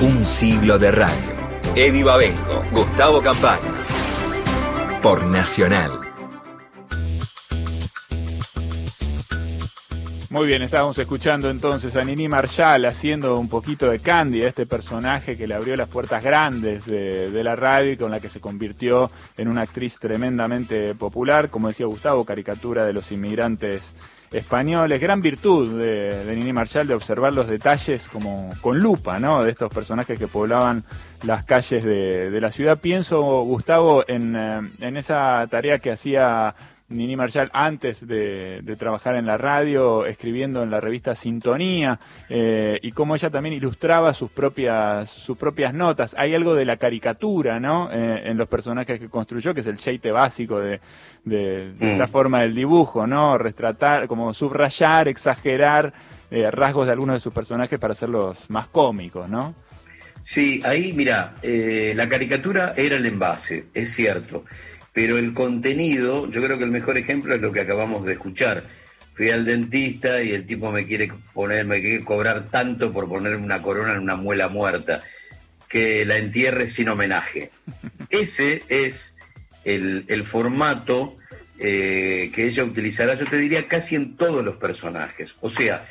Un 0.00 0.24
siglo 0.24 0.78
de 0.78 0.90
radio. 0.92 1.36
Eddie 1.74 2.04
Babenco, 2.04 2.62
Gustavo 2.72 3.20
Campana. 3.20 3.60
Por 5.02 5.24
Nacional. 5.24 6.05
Muy 10.28 10.48
bien, 10.48 10.62
estábamos 10.62 10.98
escuchando 10.98 11.48
entonces 11.48 11.94
a 11.94 12.04
Nini 12.04 12.28
Marshall 12.28 12.84
haciendo 12.86 13.38
un 13.38 13.48
poquito 13.48 13.88
de 13.88 14.00
Candy, 14.00 14.42
este 14.42 14.66
personaje 14.66 15.36
que 15.36 15.46
le 15.46 15.54
abrió 15.54 15.76
las 15.76 15.88
puertas 15.88 16.22
grandes 16.22 16.84
de, 16.84 17.44
la 17.44 17.54
radio 17.54 17.92
y 17.92 17.96
con 17.96 18.10
la 18.10 18.18
que 18.18 18.28
se 18.28 18.40
convirtió 18.40 19.08
en 19.36 19.46
una 19.46 19.62
actriz 19.62 20.00
tremendamente 20.00 20.96
popular, 20.96 21.48
como 21.48 21.68
decía 21.68 21.86
Gustavo, 21.86 22.24
caricatura 22.24 22.84
de 22.84 22.92
los 22.92 23.12
inmigrantes 23.12 23.92
españoles. 24.32 25.00
Gran 25.00 25.20
virtud 25.20 25.78
de, 25.78 26.24
de 26.24 26.36
Nini 26.36 26.52
Marshall 26.52 26.88
de 26.88 26.94
observar 26.94 27.32
los 27.32 27.46
detalles 27.46 28.08
como 28.08 28.50
con 28.60 28.80
lupa, 28.80 29.20
¿no? 29.20 29.44
De 29.44 29.52
estos 29.52 29.72
personajes 29.72 30.18
que 30.18 30.26
poblaban 30.26 30.82
las 31.22 31.44
calles 31.44 31.84
de, 31.84 32.30
de 32.30 32.40
la 32.40 32.50
ciudad. 32.50 32.80
Pienso, 32.80 33.20
Gustavo, 33.42 34.04
en, 34.08 34.34
eh, 34.34 34.72
en 34.80 34.96
esa 34.96 35.46
tarea 35.48 35.78
que 35.78 35.92
hacía 35.92 36.52
Nini 36.88 37.16
Marshall 37.16 37.50
antes 37.52 38.06
de, 38.06 38.60
de 38.62 38.76
trabajar 38.76 39.16
en 39.16 39.26
la 39.26 39.36
radio, 39.36 40.06
escribiendo 40.06 40.62
en 40.62 40.70
la 40.70 40.80
revista 40.80 41.14
Sintonía, 41.16 41.98
eh, 42.28 42.78
y 42.80 42.92
cómo 42.92 43.16
ella 43.16 43.28
también 43.28 43.54
ilustraba 43.54 44.12
sus 44.12 44.30
propias, 44.30 45.10
sus 45.10 45.36
propias 45.36 45.74
notas. 45.74 46.14
Hay 46.16 46.34
algo 46.34 46.54
de 46.54 46.64
la 46.64 46.76
caricatura, 46.76 47.58
¿no? 47.58 47.90
Eh, 47.90 48.30
en 48.30 48.36
los 48.38 48.48
personajes 48.48 49.00
que 49.00 49.08
construyó, 49.08 49.52
que 49.52 49.60
es 49.60 49.66
el 49.66 49.76
sheite 49.76 50.12
básico 50.12 50.60
de, 50.60 50.80
de- 51.24 51.72
de 51.72 51.92
esta 51.92 52.04
Mm. 52.06 52.08
forma 52.10 52.40
del 52.42 52.54
dibujo, 52.54 53.04
¿no? 53.06 53.36
Retratar, 53.36 54.06
como 54.06 54.32
subrayar, 54.32 55.08
exagerar 55.08 55.92
eh, 56.30 56.50
rasgos 56.50 56.86
de 56.86 56.92
algunos 56.92 57.14
de 57.16 57.20
sus 57.20 57.32
personajes 57.34 57.78
para 57.80 57.92
hacerlos 57.92 58.48
más 58.50 58.68
cómicos, 58.68 59.28
¿no? 59.28 59.54
Sí, 60.22 60.60
ahí, 60.64 60.92
mira, 60.92 61.34
eh, 61.42 61.92
la 61.94 62.08
caricatura 62.08 62.74
era 62.76 62.96
el 62.96 63.06
envase, 63.06 63.66
es 63.74 63.92
cierto, 63.94 64.44
pero 64.96 65.18
el 65.18 65.34
contenido, 65.34 66.26
yo 66.30 66.42
creo 66.42 66.56
que 66.56 66.64
el 66.64 66.70
mejor 66.70 66.96
ejemplo 66.96 67.34
es 67.34 67.42
lo 67.42 67.52
que 67.52 67.60
acabamos 67.60 68.06
de 68.06 68.14
escuchar. 68.14 68.64
Fui 69.12 69.28
al 69.28 69.44
dentista 69.44 70.22
y 70.22 70.32
el 70.32 70.46
tipo 70.46 70.72
me 70.72 70.86
quiere 70.86 71.12
poner, 71.34 71.66
me 71.66 71.82
quiere 71.82 72.02
cobrar 72.02 72.48
tanto 72.48 72.90
por 72.90 73.06
ponerme 73.06 73.44
una 73.44 73.60
corona 73.60 73.92
en 73.92 73.98
una 73.98 74.16
muela 74.16 74.48
muerta, 74.48 75.02
que 75.68 76.06
la 76.06 76.16
entierre 76.16 76.66
sin 76.68 76.88
homenaje. 76.88 77.50
Ese 78.08 78.62
es 78.70 79.14
el, 79.66 80.06
el 80.08 80.24
formato 80.24 81.18
eh, 81.58 82.30
que 82.34 82.46
ella 82.46 82.64
utilizará, 82.64 83.16
yo 83.16 83.26
te 83.26 83.36
diría, 83.36 83.68
casi 83.68 83.96
en 83.96 84.16
todos 84.16 84.42
los 84.42 84.56
personajes. 84.56 85.36
O 85.42 85.50
sea, 85.50 85.86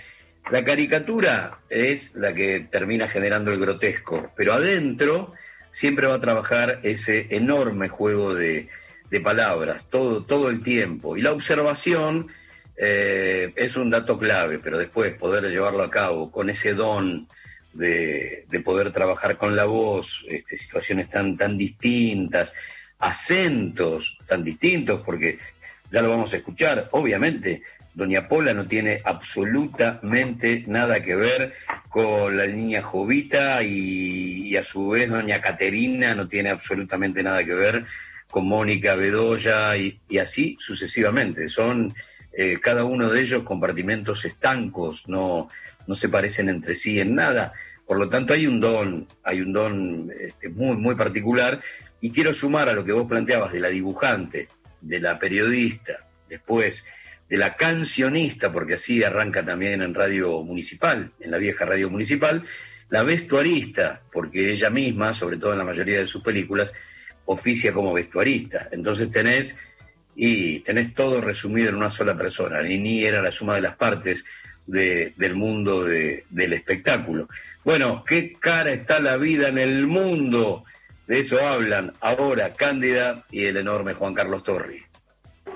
la 0.49 0.63
caricatura 0.63 1.59
es 1.69 2.15
la 2.15 2.33
que 2.33 2.61
termina 2.71 3.07
generando 3.07 3.51
el 3.51 3.59
grotesco, 3.59 4.31
pero 4.35 4.53
adentro 4.53 5.31
siempre 5.69 6.07
va 6.07 6.15
a 6.15 6.19
trabajar 6.19 6.79
ese 6.81 7.27
enorme 7.29 7.87
juego 7.87 8.33
de, 8.33 8.67
de 9.09 9.21
palabras, 9.21 9.87
todo, 9.89 10.23
todo 10.23 10.49
el 10.49 10.63
tiempo. 10.63 11.17
Y 11.17 11.21
la 11.21 11.31
observación 11.31 12.27
eh, 12.77 13.53
es 13.55 13.75
un 13.77 13.89
dato 13.89 14.17
clave, 14.17 14.59
pero 14.59 14.77
después 14.77 15.13
poder 15.13 15.45
llevarlo 15.45 15.83
a 15.83 15.91
cabo 15.91 16.31
con 16.31 16.49
ese 16.49 16.73
don 16.73 17.27
de, 17.73 18.45
de 18.49 18.59
poder 18.61 18.91
trabajar 18.91 19.37
con 19.37 19.55
la 19.55 19.65
voz, 19.65 20.25
este, 20.27 20.57
situaciones 20.57 21.09
tan, 21.09 21.37
tan 21.37 21.57
distintas, 21.57 22.53
acentos 22.99 24.17
tan 24.27 24.43
distintos, 24.43 25.01
porque 25.05 25.37
ya 25.91 26.01
lo 26.01 26.09
vamos 26.09 26.33
a 26.33 26.37
escuchar, 26.37 26.89
obviamente. 26.91 27.61
Doña 27.93 28.27
Pola 28.27 28.53
no 28.53 28.67
tiene 28.67 28.99
absolutamente 29.05 30.65
nada 30.67 30.99
que 31.01 31.15
ver 31.15 31.53
con 31.87 32.35
la 32.35 32.45
niña 32.45 32.81
Jovita 32.81 33.63
y, 33.63 34.49
y 34.49 34.57
a 34.57 34.65
su 34.65 34.89
vez 34.89 35.09
Doña 35.09 35.39
Caterina 35.39 36.13
no 36.13 36.27
tiene 36.27 36.49
absolutamente 36.49 37.23
nada 37.23 37.45
que 37.45 37.53
ver 37.53 37.85
con 38.35 38.49
Mónica 38.49 38.97
Bedoya 38.97 39.77
y, 39.77 39.97
así 40.17 40.57
sucesivamente. 40.59 41.47
Son 41.47 41.95
eh, 42.33 42.59
cada 42.61 42.83
uno 42.83 43.09
de 43.09 43.21
ellos 43.21 43.43
compartimentos 43.43 44.25
estancos, 44.25 45.07
no, 45.07 45.47
no 45.87 45.95
se 45.95 46.09
parecen 46.09 46.49
entre 46.49 46.75
sí 46.75 46.99
en 46.99 47.15
nada. 47.15 47.53
Por 47.87 47.97
lo 47.97 48.09
tanto, 48.09 48.33
hay 48.33 48.45
un 48.45 48.59
don, 48.59 49.07
hay 49.23 49.39
un 49.39 49.53
don 49.53 50.11
este, 50.19 50.49
muy, 50.49 50.75
muy 50.75 50.95
particular. 50.95 51.61
Y 52.01 52.11
quiero 52.11 52.33
sumar 52.33 52.67
a 52.67 52.73
lo 52.73 52.83
que 52.83 52.91
vos 52.91 53.07
planteabas 53.07 53.53
de 53.53 53.61
la 53.61 53.69
dibujante, 53.69 54.49
de 54.81 54.99
la 54.99 55.17
periodista, 55.17 56.05
después 56.27 56.83
de 57.29 57.37
la 57.37 57.55
cancionista, 57.55 58.51
porque 58.51 58.73
así 58.73 59.01
arranca 59.01 59.45
también 59.45 59.81
en 59.81 59.93
radio 59.93 60.43
municipal, 60.43 61.09
en 61.21 61.31
la 61.31 61.37
vieja 61.37 61.63
radio 61.63 61.89
municipal, 61.89 62.43
la 62.89 63.03
vestuarista, 63.03 64.01
porque 64.11 64.51
ella 64.51 64.69
misma, 64.69 65.13
sobre 65.13 65.37
todo 65.37 65.53
en 65.53 65.59
la 65.59 65.63
mayoría 65.63 65.99
de 65.99 66.07
sus 66.07 66.21
películas, 66.21 66.73
oficia 67.25 67.73
como 67.73 67.93
vestuarista. 67.93 68.69
Entonces 68.71 69.11
tenés 69.11 69.57
y 70.15 70.59
tenés 70.61 70.93
todo 70.93 71.21
resumido 71.21 71.69
en 71.69 71.75
una 71.75 71.91
sola 71.91 72.15
persona. 72.15 72.61
Nini 72.61 73.03
era 73.03 73.21
la 73.21 73.31
suma 73.31 73.55
de 73.55 73.61
las 73.61 73.75
partes, 73.75 74.23
del 74.65 75.35
mundo 75.35 75.83
del 75.83 76.53
espectáculo. 76.53 77.27
Bueno, 77.63 78.03
¿qué 78.03 78.33
cara 78.33 78.71
está 78.71 78.99
la 78.99 79.17
vida 79.17 79.49
en 79.49 79.57
el 79.57 79.87
mundo? 79.87 80.63
De 81.07 81.19
eso 81.19 81.37
hablan 81.39 81.93
ahora 82.01 82.53
Cándida 82.55 83.25
y 83.29 83.45
el 83.45 83.57
enorme 83.57 83.93
Juan 83.93 84.15
Carlos 84.15 84.43
Torri. 84.43 84.83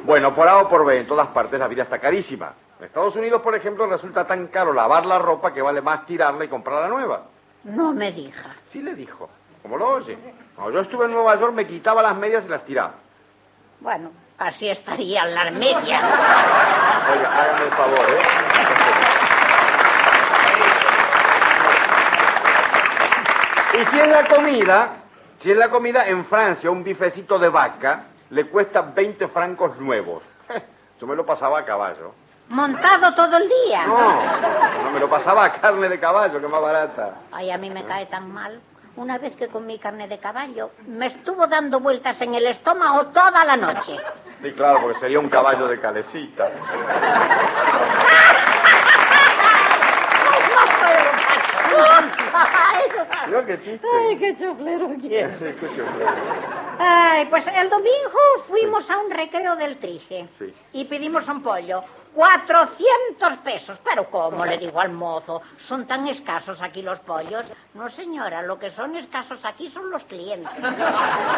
Bueno, 0.06 0.36
por 0.36 0.48
A 0.48 0.60
o 0.60 0.70
por 0.70 0.86
B, 0.86 1.00
en 1.00 1.08
todas 1.08 1.28
partes 1.30 1.60
la 1.60 1.68
vida 1.68 1.84
está 1.84 2.00
carísima. 2.00 2.54
En 2.80 2.86
Estados 2.86 3.16
Unidos, 3.16 3.42
por 3.42 3.56
ejemplo, 3.56 3.88
resulta 3.88 4.26
tan 4.26 4.48
caro 4.48 4.74
lavar 4.74 5.06
la 5.06 5.18
ropa 5.20 5.54
que 5.54 5.62
vale 5.62 5.82
más 5.82 6.06
tirarla 6.06 6.46
y 6.46 6.48
comprarla 6.48 6.88
nueva. 6.88 7.26
No 7.64 7.94
me 7.94 8.12
diga. 8.12 8.56
Sí 8.72 8.82
le 8.82 8.96
dijo. 8.96 9.30
¿Cómo 9.62 9.78
lo 9.78 9.88
oye? 9.96 10.18
Cuando 10.56 10.74
yo 10.74 10.80
estuve 10.82 11.06
en 11.06 11.12
Nueva 11.12 11.40
York 11.40 11.54
me 11.54 11.68
quitaba 11.68 12.02
las 12.02 12.16
medias 12.16 12.46
y 12.46 12.50
las 12.50 12.64
tiraba. 12.66 12.94
Bueno, 13.80 14.12
así 14.38 14.70
estarían 14.70 15.34
las 15.34 15.52
medias. 15.54 16.04
Oiga, 16.04 17.42
hágame 17.42 17.66
el 17.66 17.72
favor, 17.72 18.10
¿eh? 18.10 18.22
Y 23.82 23.86
si 23.86 24.00
es 24.00 24.08
la 24.08 24.28
comida, 24.28 24.90
si 25.40 25.52
es 25.52 25.58
la 25.58 25.70
comida 25.70 26.08
en 26.08 26.26
Francia, 26.26 26.70
un 26.70 26.84
bifecito 26.84 27.40
de 27.40 27.50
vaca 27.50 28.06
le 28.32 28.48
cuesta 28.48 28.82
20 28.82 29.28
francos 29.30 29.78
nuevos. 29.78 30.24
Yo 31.00 31.08
me 31.08 31.16
lo 31.16 31.26
pasaba 31.26 31.60
a 31.60 31.66
caballo. 31.66 32.14
¿Montado 32.50 33.14
todo 33.14 33.38
el 33.38 33.48
día? 33.48 33.86
No, 33.86 34.84
no 34.84 34.92
me 34.92 35.00
lo 35.00 35.10
pasaba 35.10 35.46
a 35.46 35.52
carne 35.54 35.88
de 35.88 36.00
caballo, 36.00 36.42
que 36.42 36.48
más 36.48 36.62
barata. 36.62 37.14
Ay, 37.32 37.52
a 37.52 37.58
mí 37.58 37.70
me 37.70 37.86
cae 37.86 38.08
tan 38.08 38.32
mal. 38.32 38.60
Una 39.00 39.18
vez 39.18 39.34
que 39.38 39.48
comí 39.48 39.80
carne 39.80 40.10
de 40.10 40.18
caballo, 40.18 40.72
me 40.86 41.06
estuvo 41.06 41.48
dando 41.48 41.80
vueltas 41.80 42.20
en 42.22 42.36
el 42.36 42.46
estómago 42.48 43.08
toda 43.14 43.46
la 43.46 43.56
noche. 43.56 43.96
Sí, 44.44 44.52
claro, 44.52 44.82
porque 44.82 45.00
sería 45.00 45.22
un 45.22 45.30
caballo 45.30 45.70
de 45.70 45.80
calecita. 45.80 46.52
No, 53.30 53.46
qué 53.46 53.60
chiste. 53.60 53.88
Ay, 53.88 54.18
qué 54.18 54.36
chuflero 54.36 54.90
quiero. 55.00 55.30
Ay, 56.78 57.26
pues 57.28 57.46
el 57.48 57.70
domingo 57.70 58.20
fuimos 58.50 58.90
a 58.90 58.98
un 58.98 59.12
recreo 59.12 59.56
del 59.56 59.78
Trige 59.78 60.28
sí. 60.38 60.54
y 60.74 60.84
pedimos 60.86 61.26
un 61.30 61.42
pollo. 61.42 61.84
400 62.14 63.38
pesos. 63.44 63.78
Pero 63.84 64.10
¿cómo? 64.10 64.46
Le 64.46 64.58
digo 64.58 64.80
al 64.80 64.92
mozo. 64.92 65.42
¿Son 65.58 65.86
tan 65.86 66.08
escasos 66.08 66.62
aquí 66.62 66.82
los 66.82 67.00
pollos? 67.00 67.46
No, 67.74 67.90
señora, 67.90 68.42
lo 68.42 68.58
que 68.58 68.70
son 68.72 68.96
escasos 68.96 69.44
aquí 69.46 69.70
son 69.70 69.90
los 69.90 70.04
clientes. 70.06 70.52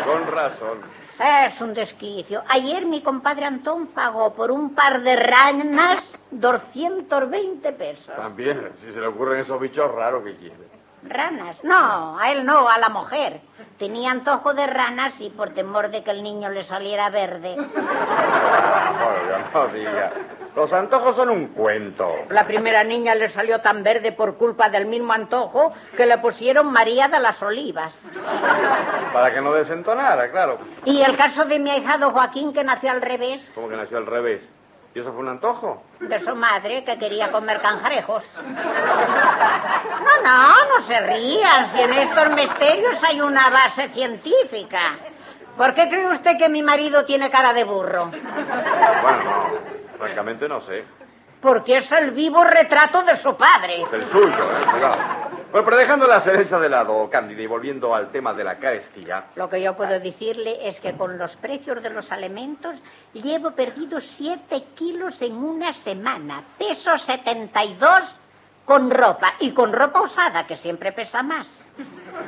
Con 0.06 0.28
razón. 0.28 0.82
Es 1.20 1.60
un 1.62 1.74
desquicio. 1.74 2.44
Ayer 2.48 2.86
mi 2.86 3.01
compadre 3.01 3.46
Antón 3.46 3.88
pagó 3.88 4.34
por 4.34 4.51
un 4.51 4.74
par 4.74 5.01
de 5.01 5.16
ranas 5.16 6.18
220 6.32 7.72
pesos. 7.74 8.16
También, 8.16 8.72
si 8.82 8.92
se 8.92 9.00
le 9.00 9.08
ocurren 9.08 9.42
esos 9.42 9.60
bichos 9.60 9.92
raros 9.92 10.24
que 10.24 10.36
quiere. 10.36 10.72
¿Ranas? 11.04 11.58
No, 11.63 12.20
a 12.20 12.32
él 12.32 12.46
no, 12.46 12.70
a 12.70 12.78
la 12.78 12.90
mujer. 12.90 13.42
Tenía 13.80 14.12
antojo 14.12 14.54
de 14.54 14.68
ranas 14.68 15.13
y 15.20 15.32
por 15.32 15.50
temor 15.50 15.90
de 15.90 16.04
que 16.04 16.12
el 16.12 16.22
niño 16.22 16.50
le 16.50 16.63
saliera 16.63 17.10
verde. 17.10 17.56
no 19.54 19.68
diga. 19.70 20.13
Los 20.55 20.72
antojos 20.74 21.15
son 21.15 21.29
un 21.29 21.48
cuento. 21.48 22.10
La 22.29 22.46
primera 22.46 22.84
niña 22.84 23.15
le 23.15 23.29
salió 23.29 23.62
tan 23.62 23.84
verde 23.84 24.12
por 24.12 24.36
culpa 24.36 24.70
del 24.70 24.86
mismo 24.86 25.13
antojo 25.13 25.74
que 25.96 26.05
le 26.05 26.17
pusieron 26.17 26.72
María 26.72 27.08
de 27.08 27.20
las 27.20 27.41
Olivas. 27.41 27.98
Para 29.13 29.34
que 29.34 29.39
no 29.41 29.53
desentonara, 29.53 30.29
claro. 30.29 30.60
¿Y 30.84 31.01
el 31.01 31.15
caso 31.15 31.46
de 31.46 31.58
mi 31.60 31.70
ahijado 31.70 32.12
Joaquín 32.12 32.51
que 32.51 32.63
nació 32.65 32.91
al 32.91 33.01
revés? 33.01 33.50
¿Cómo 33.55 33.70
que 33.70 33.77
nació 33.77 33.98
al 33.98 34.05
revés? 34.05 34.48
¿Y 34.93 35.00
eso 35.00 35.13
fue 35.13 35.22
un 35.22 35.29
antojo? 35.29 35.84
De 36.01 36.20
su 36.20 36.36
madre, 36.36 36.84
que 36.84 36.98
quería 36.98 37.31
comer 37.31 37.62
canjarejos. 37.62 38.24
No, 38.43 40.22
no, 40.24 40.48
no 40.67 40.84
se 40.86 41.00
rían. 41.00 41.65
Si 41.70 41.79
en 41.79 41.93
estos 41.93 42.29
misterios 42.36 43.01
hay 43.01 43.22
una 43.22 43.50
base 43.50 43.88
científica. 43.89 44.98
¿Por 45.55 45.74
qué 45.74 45.88
cree 45.88 46.08
usted 46.08 46.38
que 46.38 46.50
mi 46.50 46.62
marido 46.62 47.05
tiene 47.05 47.29
cara 47.29 47.53
de 47.53 47.63
burro? 47.63 48.08
Bueno, 48.08 49.24
no. 49.24 49.81
Francamente 50.01 50.50
no 50.50 50.62
sé. 50.62 50.84
Porque 51.39 51.77
es 51.77 51.91
el 51.91 52.12
vivo 52.12 52.43
retrato 52.43 53.03
de 53.03 53.17
su 53.17 53.36
padre. 53.36 53.84
El 53.91 54.08
suyo, 54.08 54.29
¿eh? 54.29 54.65
Bueno, 55.51 55.65
pero 55.65 55.77
dejando 55.77 56.08
la 56.08 56.22
cereza 56.22 56.60
de 56.60 56.70
lado, 56.70 57.10
Cándida, 57.10 57.42
y 57.42 57.48
volviendo 57.48 57.94
al 57.94 58.09
tema 58.09 58.33
de 58.33 58.44
la 58.44 58.57
carestía. 58.57 59.25
Lo 59.35 59.50
que 59.50 59.61
yo 59.61 59.75
puedo 59.75 60.00
decirle 60.00 60.68
es 60.68 60.79
que 60.79 60.94
con 60.94 61.18
los 61.18 61.35
precios 61.35 61.83
de 61.83 61.90
los 61.90 62.11
alimentos 62.11 62.81
llevo 63.14 63.51
perdido 63.51 64.00
siete 64.00 64.64
kilos 64.75 65.22
en 65.22 65.35
una 65.35 65.74
semana. 65.74 66.44
Peso 66.57 66.98
72 66.98 68.16
con 68.66 68.90
ropa. 68.90 69.33
Y 69.40 69.51
con 69.51 69.74
ropa 69.74 70.01
usada, 70.01 70.48
que 70.48 70.55
siempre 70.55 70.94
pesa 70.94 71.22
más. 71.22 71.48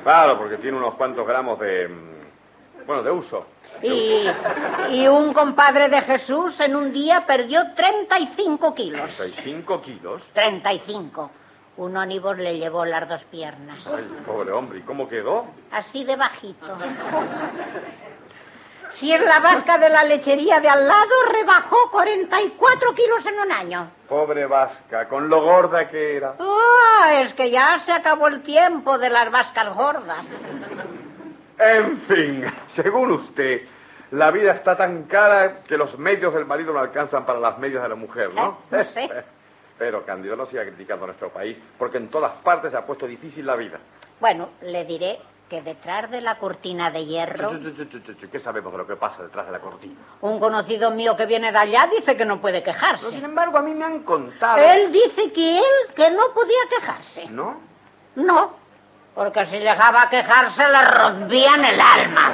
Claro, 0.04 0.38
porque 0.38 0.58
tiene 0.58 0.78
unos 0.78 0.96
cuantos 0.96 1.26
gramos 1.26 1.60
de. 1.60 1.88
Mm, 1.88 2.86
bueno, 2.86 3.04
de 3.04 3.12
uso. 3.12 3.46
Y, 3.82 5.08
un 5.08 5.34
compadre 5.34 5.90
de 5.90 6.02
Jesús 6.02 6.60
en 6.60 6.76
un 6.76 6.92
día 6.94 7.26
perdió 7.26 7.74
35 7.74 8.74
kilos. 8.74 9.20
¿35 9.20 9.82
kilos? 9.82 10.22
35. 10.34 11.32
Un 11.78 11.98
ónibus 11.98 12.38
le 12.38 12.58
llevó 12.58 12.86
las 12.86 13.10
dos 13.10 13.24
piernas. 13.26 13.86
Ay, 13.88 14.08
pobre 14.26 14.52
hombre, 14.52 14.80
¿y 14.80 14.82
cómo 14.84 15.08
quedó? 15.10 15.48
Así 15.72 16.04
de 16.04 16.16
bajito. 16.16 16.78
Si 18.92 19.12
es 19.12 19.22
la 19.22 19.40
vasca 19.40 19.80
de 19.80 19.90
la 19.90 20.04
lechería 20.04 20.60
de 20.60 20.70
al 20.70 20.88
lado, 20.88 21.16
rebajó 21.32 21.90
44 21.92 22.94
kilos 22.94 23.26
en 23.26 23.40
un 23.40 23.52
año. 23.52 23.92
Pobre 24.08 24.46
vasca, 24.46 25.08
con 25.10 25.30
lo 25.30 25.42
gorda 25.42 25.90
que 25.90 26.18
era. 26.18 26.36
Ah, 26.40 27.22
es 27.22 27.34
que 27.34 27.50
ya 27.50 27.80
se 27.80 27.92
acabó 27.92 28.28
el 28.28 28.42
tiempo 28.44 29.00
de 29.00 29.10
las 29.10 29.32
vascas 29.32 29.74
gordas. 29.74 30.28
En 31.66 31.98
fin, 32.02 32.46
según 32.68 33.12
usted, 33.12 33.62
la 34.12 34.32
vida 34.32 34.52
está 34.52 34.76
tan 34.76 35.04
cara 35.04 35.62
que 35.64 35.78
los 35.78 35.98
medios 35.98 36.34
del 36.34 36.46
marido 36.46 36.74
no 36.74 36.80
alcanzan 36.80 37.26
para 37.26 37.40
las 37.40 37.58
medias 37.58 37.82
de 37.82 37.90
la 37.90 37.96
mujer, 37.96 38.34
¿no? 38.34 38.58
No 38.72 38.80
Pero, 39.80 40.06
Cándido, 40.06 40.36
no 40.36 40.46
siga 40.46 40.64
criticando 40.64 41.06
a 41.06 41.08
nuestro 41.08 41.30
país, 41.30 41.60
porque 41.80 41.98
en 41.98 42.10
todas 42.10 42.34
partes 42.44 42.72
se 42.72 42.78
ha 42.78 42.86
puesto 42.86 43.08
difícil 43.08 43.46
la 43.46 43.56
vida. 43.56 43.80
Bueno, 44.20 44.50
le 44.62 44.86
diré 44.86 45.20
que 45.50 45.62
detrás 45.62 46.12
de 46.12 46.22
la 46.22 46.38
cortina 46.38 46.92
de 46.92 47.06
hierro... 47.06 47.52
¿Qué 48.32 48.40
sabemos 48.40 48.72
de 48.72 48.78
lo 48.78 48.86
que 48.86 48.96
pasa 48.96 49.24
detrás 49.24 49.46
de 49.46 49.52
la 49.52 49.60
cortina? 49.60 49.96
Un 50.22 50.40
conocido 50.40 50.92
mío 50.92 51.16
que 51.16 51.26
viene 51.26 51.52
de 51.52 51.58
allá 51.58 51.88
dice 51.88 52.16
que 52.16 52.26
no 52.26 52.40
puede 52.40 52.62
quejarse. 52.62 53.10
sin 53.10 53.26
embargo, 53.26 53.58
a 53.58 53.62
mí 53.62 53.74
me 53.74 53.86
han 53.86 54.04
contado... 54.04 54.58
Él 54.58 54.92
dice 54.92 55.32
que 55.32 55.58
él 55.58 55.94
que 55.96 56.10
no 56.12 56.34
podía 56.34 56.60
quejarse. 56.70 57.30
¿No? 57.30 57.60
No, 58.16 58.54
porque 59.16 59.46
si 59.46 59.60
llegaba 59.60 60.04
a 60.04 60.10
quejarse 60.10 60.64
le 60.70 60.82
rompían 60.84 61.66
el 61.66 61.80
alma. 61.80 62.34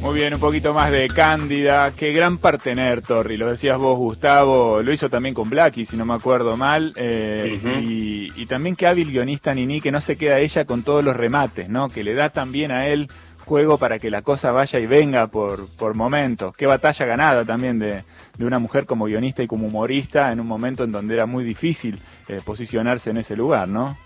Muy 0.00 0.18
bien, 0.18 0.34
un 0.34 0.40
poquito 0.40 0.74
más 0.74 0.90
de 0.90 1.06
Cándida. 1.06 1.92
Qué 1.92 2.10
gran 2.12 2.38
partener, 2.38 3.00
Torri. 3.00 3.36
Lo 3.36 3.48
decías 3.48 3.78
vos, 3.78 3.96
Gustavo. 3.96 4.82
Lo 4.82 4.92
hizo 4.92 5.08
también 5.08 5.34
con 5.34 5.48
Blackie, 5.48 5.86
si 5.86 5.96
no 5.96 6.04
me 6.04 6.14
acuerdo 6.14 6.56
mal. 6.56 6.92
Eh, 6.96 7.60
y, 7.84 8.28
y, 8.34 8.46
también 8.46 8.74
qué 8.74 8.88
hábil 8.88 9.12
guionista 9.12 9.54
Nini, 9.54 9.80
que 9.80 9.92
no 9.92 10.00
se 10.00 10.16
queda 10.16 10.38
ella 10.38 10.64
con 10.64 10.82
todos 10.82 11.04
los 11.04 11.16
remates, 11.16 11.68
¿no? 11.68 11.90
Que 11.90 12.02
le 12.02 12.14
da 12.14 12.30
también 12.30 12.72
a 12.72 12.88
él 12.88 13.08
juego 13.50 13.78
para 13.78 13.98
que 13.98 14.10
la 14.10 14.22
cosa 14.22 14.52
vaya 14.52 14.78
y 14.78 14.86
venga 14.86 15.26
por, 15.26 15.66
por 15.76 15.96
momentos. 15.96 16.56
Qué 16.56 16.66
batalla 16.66 17.04
ganada 17.04 17.44
también 17.44 17.80
de, 17.80 18.04
de 18.38 18.44
una 18.44 18.60
mujer 18.60 18.86
como 18.86 19.06
guionista 19.06 19.42
y 19.42 19.48
como 19.48 19.66
humorista 19.66 20.30
en 20.30 20.38
un 20.38 20.46
momento 20.46 20.84
en 20.84 20.92
donde 20.92 21.14
era 21.14 21.26
muy 21.26 21.42
difícil 21.42 21.98
eh, 22.28 22.38
posicionarse 22.44 23.10
en 23.10 23.16
ese 23.16 23.34
lugar, 23.34 23.66
¿no? 23.66 23.98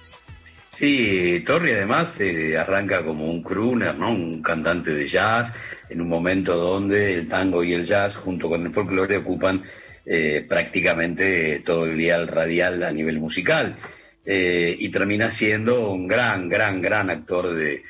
Sí, 0.70 1.44
Torri 1.44 1.72
además 1.72 2.18
eh, 2.22 2.56
arranca 2.56 3.04
como 3.04 3.30
un 3.30 3.42
crooner, 3.42 3.94
¿no? 3.96 4.12
Un 4.12 4.40
cantante 4.40 4.94
de 4.94 5.06
jazz, 5.06 5.54
en 5.90 6.00
un 6.00 6.08
momento 6.08 6.56
donde 6.56 7.12
el 7.12 7.28
tango 7.28 7.62
y 7.62 7.74
el 7.74 7.84
jazz, 7.84 8.16
junto 8.16 8.48
con 8.48 8.64
el 8.64 8.72
folclore, 8.72 9.18
ocupan 9.18 9.62
eh, 10.06 10.42
prácticamente 10.48 11.60
todo 11.66 11.84
el 11.84 11.98
día 11.98 12.24
radial 12.24 12.82
a 12.82 12.90
nivel 12.90 13.20
musical. 13.20 13.76
y 14.26 14.88
termina 14.88 15.30
siendo 15.30 15.90
un 15.90 16.08
gran, 16.08 16.48
gran, 16.48 16.80
gran 16.80 17.10
actor 17.10 17.54
de, 17.54 17.82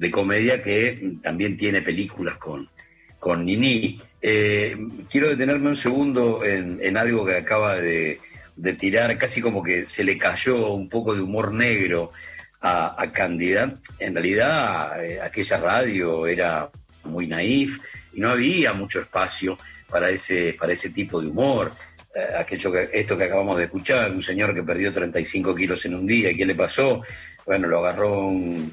de 0.00 0.10
comedia 0.10 0.62
que 0.62 1.18
también 1.22 1.58
tiene 1.58 1.82
películas 1.82 2.38
con, 2.38 2.70
con 3.18 3.44
Nini. 3.44 4.00
Eh, 4.22 4.74
quiero 5.10 5.28
detenerme 5.28 5.68
un 5.68 5.76
segundo 5.76 6.42
en, 6.42 6.96
algo 6.96 7.26
que 7.26 7.36
acaba 7.36 7.76
de, 7.76 8.18
tirar, 8.78 9.18
casi 9.18 9.42
como 9.42 9.62
que 9.62 9.84
se 9.84 10.02
le 10.02 10.16
cayó 10.16 10.70
un 10.72 10.88
poco 10.88 11.14
de 11.14 11.20
humor 11.20 11.52
negro 11.52 12.12
a, 12.62 13.00
a 13.00 13.12
Cándida. 13.12 13.74
En 13.98 14.14
realidad, 14.14 15.04
eh, 15.04 15.20
aquella 15.20 15.58
radio 15.58 16.26
era 16.26 16.70
muy 17.04 17.26
naif 17.26 17.78
y 18.14 18.20
no 18.20 18.30
había 18.30 18.72
mucho 18.72 19.00
espacio 19.00 19.58
para 19.86 20.08
ese, 20.08 20.56
para 20.58 20.72
ese 20.72 20.88
tipo 20.88 21.20
de 21.20 21.28
humor. 21.28 21.72
eh, 22.14 22.36
aquello 22.38 22.72
que, 22.72 22.88
esto 22.94 23.18
que 23.18 23.24
acabamos 23.24 23.58
de 23.58 23.64
escuchar, 23.64 24.10
un 24.12 24.22
señor 24.22 24.54
que 24.54 24.62
perdió 24.62 24.90
35 24.90 25.54
kilos 25.54 25.84
en 25.84 25.94
un 25.94 26.06
día, 26.06 26.30
¿y 26.30 26.36
qué 26.38 26.46
le 26.46 26.54
pasó? 26.54 27.02
Bueno, 27.44 27.68
lo 27.68 27.80
agarró 27.80 28.28
un, 28.28 28.72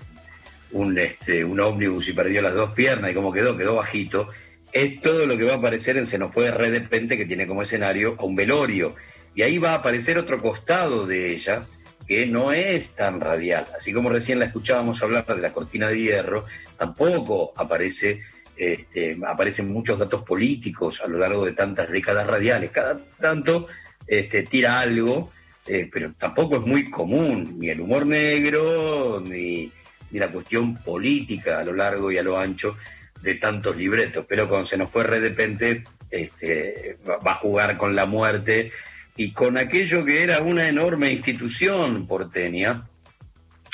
un, 0.71 0.97
este, 0.97 1.43
un 1.43 1.59
ómnibus 1.59 2.09
y 2.09 2.13
perdió 2.13 2.41
las 2.41 2.53
dos 2.53 2.71
piernas, 2.73 3.11
¿y 3.11 3.13
cómo 3.13 3.31
quedó? 3.31 3.57
Quedó 3.57 3.75
bajito. 3.75 4.29
Es 4.71 5.01
todo 5.01 5.25
lo 5.25 5.37
que 5.37 5.45
va 5.45 5.53
a 5.53 5.57
aparecer 5.57 5.97
en 5.97 6.07
Se 6.07 6.17
nos 6.17 6.33
fue 6.33 6.45
de 6.45 6.51
Repente, 6.51 7.17
que 7.17 7.25
tiene 7.25 7.47
como 7.47 7.61
escenario 7.61 8.15
a 8.19 8.23
un 8.25 8.35
velorio. 8.35 8.95
Y 9.33 9.43
ahí 9.43 9.57
va 9.57 9.71
a 9.71 9.75
aparecer 9.75 10.17
otro 10.17 10.41
costado 10.41 11.05
de 11.05 11.33
ella, 11.33 11.63
que 12.07 12.25
no 12.25 12.51
es 12.51 12.91
tan 12.91 13.19
radial. 13.19 13.65
Así 13.75 13.93
como 13.93 14.09
recién 14.09 14.39
la 14.39 14.45
escuchábamos 14.45 15.01
hablar 15.03 15.25
de 15.25 15.41
la 15.41 15.53
cortina 15.53 15.89
de 15.89 15.99
hierro, 15.99 16.45
tampoco 16.77 17.53
aparece, 17.55 18.21
este, 18.55 19.17
aparecen 19.25 19.71
muchos 19.71 19.99
datos 19.99 20.23
políticos 20.23 21.01
a 21.03 21.07
lo 21.07 21.17
largo 21.17 21.45
de 21.45 21.53
tantas 21.53 21.89
décadas 21.89 22.27
radiales. 22.27 22.71
Cada 22.71 22.99
tanto 23.19 23.67
este, 24.07 24.43
tira 24.43 24.79
algo, 24.79 25.31
eh, 25.65 25.89
pero 25.91 26.13
tampoco 26.17 26.57
es 26.57 26.65
muy 26.65 26.89
común 26.89 27.57
ni 27.59 27.69
el 27.69 27.81
humor 27.81 28.05
negro, 28.05 29.21
ni, 29.21 29.71
ni 30.11 30.19
la 30.19 30.31
cuestión 30.31 30.75
política 30.75 31.59
a 31.59 31.63
lo 31.63 31.73
largo 31.73 32.11
y 32.11 32.17
a 32.17 32.23
lo 32.23 32.39
ancho 32.39 32.77
de 33.21 33.35
tantos 33.35 33.75
libretos. 33.75 34.25
Pero 34.27 34.47
cuando 34.47 34.65
se 34.65 34.77
nos 34.77 34.91
fue 34.91 35.03
de 35.19 35.83
este, 36.09 36.97
va 37.05 37.31
a 37.31 37.35
jugar 37.35 37.77
con 37.77 37.95
la 37.95 38.05
muerte 38.05 38.71
y 39.15 39.31
con 39.31 39.57
aquello 39.57 40.05
que 40.05 40.23
era 40.23 40.39
una 40.39 40.67
enorme 40.67 41.11
institución 41.11 42.07
porteña, 42.07 42.87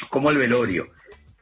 como 0.09 0.31
el 0.31 0.37
velorio, 0.37 0.89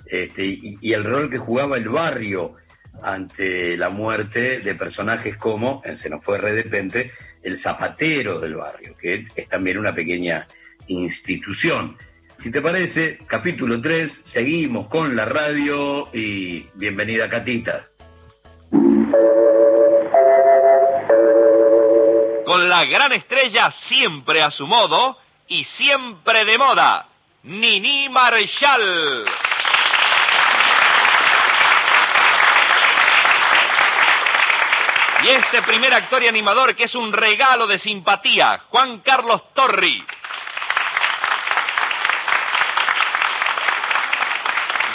este, 0.05 0.45
y, 0.45 0.93
el 0.93 1.03
rol 1.05 1.29
que 1.29 1.37
jugaba 1.37 1.77
el 1.77 1.87
barrio 1.87 2.55
ante 3.01 3.77
la 3.77 3.89
muerte 3.89 4.59
de 4.59 4.75
personajes 4.75 5.37
como, 5.37 5.81
en 5.85 5.95
Se 5.95 6.09
nos 6.09 6.23
fue 6.23 6.39
de 6.41 6.63
repente, 6.63 7.11
el 7.41 7.57
zapatero 7.57 8.39
del 8.39 8.55
barrio, 8.55 8.97
que 8.97 9.27
es 9.35 9.47
también 9.47 9.77
una 9.77 9.95
pequeña 9.95 10.47
institución. 10.87 11.97
Si 12.41 12.51
te 12.51 12.59
parece, 12.59 13.19
capítulo 13.27 13.79
3, 13.79 14.21
seguimos 14.23 14.87
con 14.87 15.15
la 15.15 15.25
radio 15.25 16.05
y 16.11 16.65
bienvenida 16.73 17.29
Catita. 17.29 17.85
con 22.43 22.67
la 22.67 22.83
gran 22.83 23.13
estrella 23.13 23.71
siempre 23.71 24.41
a 24.41 24.51
su 24.51 24.67
modo 24.67 25.17
y 25.47 25.63
siempre 25.63 26.43
de 26.43 26.57
moda, 26.57 27.07
Nini 27.43 28.09
Marshall. 28.09 29.25
Y 35.23 35.29
este 35.29 35.61
primer 35.61 35.93
actor 35.93 36.23
y 36.23 36.27
animador 36.27 36.75
que 36.75 36.85
es 36.85 36.95
un 36.95 37.13
regalo 37.13 37.67
de 37.67 37.77
simpatía, 37.77 38.63
Juan 38.69 38.99
Carlos 38.99 39.43
Torri. 39.53 40.03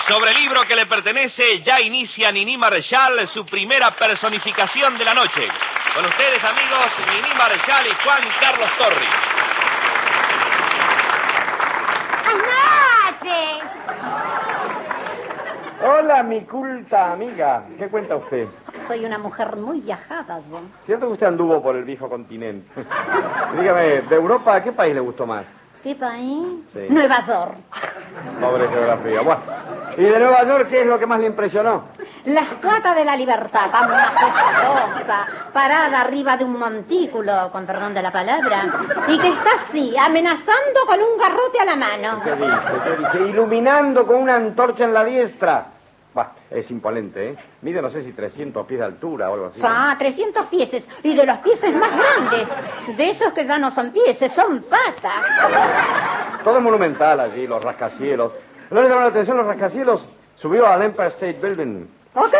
Sobre 0.09 0.31
el 0.31 0.37
libro 0.37 0.63
que 0.69 0.77
le 0.77 0.87
pertenece, 0.87 1.63
ya 1.63 1.81
inicia 1.81 2.31
Nini 2.31 2.57
Marshall 2.57 3.27
su 3.27 3.45
primera 3.45 3.91
personificación 3.91 4.97
de 4.97 5.05
la 5.05 5.15
noche. 5.15 5.49
Con 5.97 6.05
ustedes, 6.05 6.45
amigos, 6.45 6.93
Nini 7.11 7.35
Marechal 7.37 7.87
y 7.89 8.05
Juan 8.05 8.23
Carlos 8.39 8.71
Torri. 8.79 9.07
Hola, 15.89 16.23
mi 16.23 16.41
culta 16.43 17.13
amiga. 17.13 17.65
¿Qué 17.77 17.89
cuenta 17.89 18.15
usted? 18.15 18.47
Soy 18.87 19.05
una 19.05 19.19
mujer 19.19 19.57
muy 19.57 19.81
viajada, 19.81 20.41
yo. 20.49 20.61
¿Cierto 20.85 21.07
que 21.07 21.13
usted 21.15 21.27
anduvo 21.27 21.61
por 21.61 21.75
el 21.75 21.83
viejo 21.83 22.09
continente? 22.09 22.71
Dígame, 23.59 24.03
¿de 24.03 24.15
Europa 24.15 24.63
qué 24.63 24.71
país 24.71 24.95
le 24.95 25.01
gustó 25.01 25.27
más? 25.27 25.45
¿Qué 25.87 25.95
país? 25.95 26.43
Nueva 26.89 27.25
York. 27.25 27.55
Pobre 28.41 28.67
geografía. 28.67 29.21
Bueno, 29.21 29.41
¿y 29.97 30.03
de 30.03 30.19
Nueva 30.19 30.43
York 30.43 30.67
qué 30.69 30.81
es 30.81 30.87
lo 30.89 30.99
que 30.99 31.07
más 31.07 31.21
le 31.21 31.27
impresionó? 31.27 31.85
La 32.25 32.41
estatua 32.41 32.93
de 32.93 33.05
la 33.05 33.15
libertad, 33.15 33.71
tan 33.71 33.89
majestuosa, 33.89 35.29
parada 35.53 36.01
arriba 36.01 36.37
de 36.37 36.45
un 36.45 36.59
montículo, 36.59 37.51
con 37.53 37.67
perdón 37.67 37.95
de 37.95 38.03
la 38.03 38.11
palabra, 38.11 38.65
y 39.07 39.17
que 39.17 39.29
está 39.29 39.51
así, 39.55 39.95
amenazando 39.97 40.81
con 40.89 41.01
un 41.01 41.19
garrote 41.21 41.61
a 41.61 41.65
la 41.65 41.77
mano. 41.77 42.21
¿Qué 42.25 42.35
dice? 42.35 42.81
¿Qué 42.83 42.97
dice? 42.97 43.31
Iluminando 43.31 44.09
con 44.09 44.17
una 44.17 44.35
antorcha 44.35 44.87
en 44.87 44.93
la 44.93 45.05
diestra. 45.05 45.67
Bah, 46.17 46.33
es 46.51 46.71
imponente, 46.71 47.29
¿eh? 47.33 47.37
Mide, 47.61 47.83
no 47.83 47.91
sé 47.91 48.03
si 48.03 48.15
300 48.15 48.67
pies 48.67 48.81
de 48.81 48.87
altura 48.87 49.29
o 49.29 49.35
algo 49.35 49.47
así. 49.49 49.61
Ah, 49.63 49.95
300 49.99 50.47
pies. 50.47 50.83
Y 51.03 51.15
de 51.15 51.27
los 51.27 51.39
pies 51.41 51.61
más 51.75 51.91
grandes. 51.95 52.49
De 52.97 53.11
esos 53.11 53.35
que 53.35 53.45
ya 53.45 53.59
no 53.59 53.71
son 53.71 53.93
pies, 53.93 54.17
son 54.35 54.63
patas. 54.63 55.27
Todo 56.43 56.59
monumental 56.63 57.21
allí, 57.21 57.47
los 57.47 57.63
rascacielos. 57.63 58.33
¿No 58.71 58.83
le 58.83 58.89
llama 58.89 59.03
la 59.03 59.09
atención 59.09 59.37
los 59.37 59.47
rascacielos? 59.47 60.07
Subió 60.37 60.67
al 60.67 60.81
Empire 60.85 61.09
State 61.09 61.39
Building. 61.43 61.87
¿O 62.15 62.31
qué? 62.31 62.39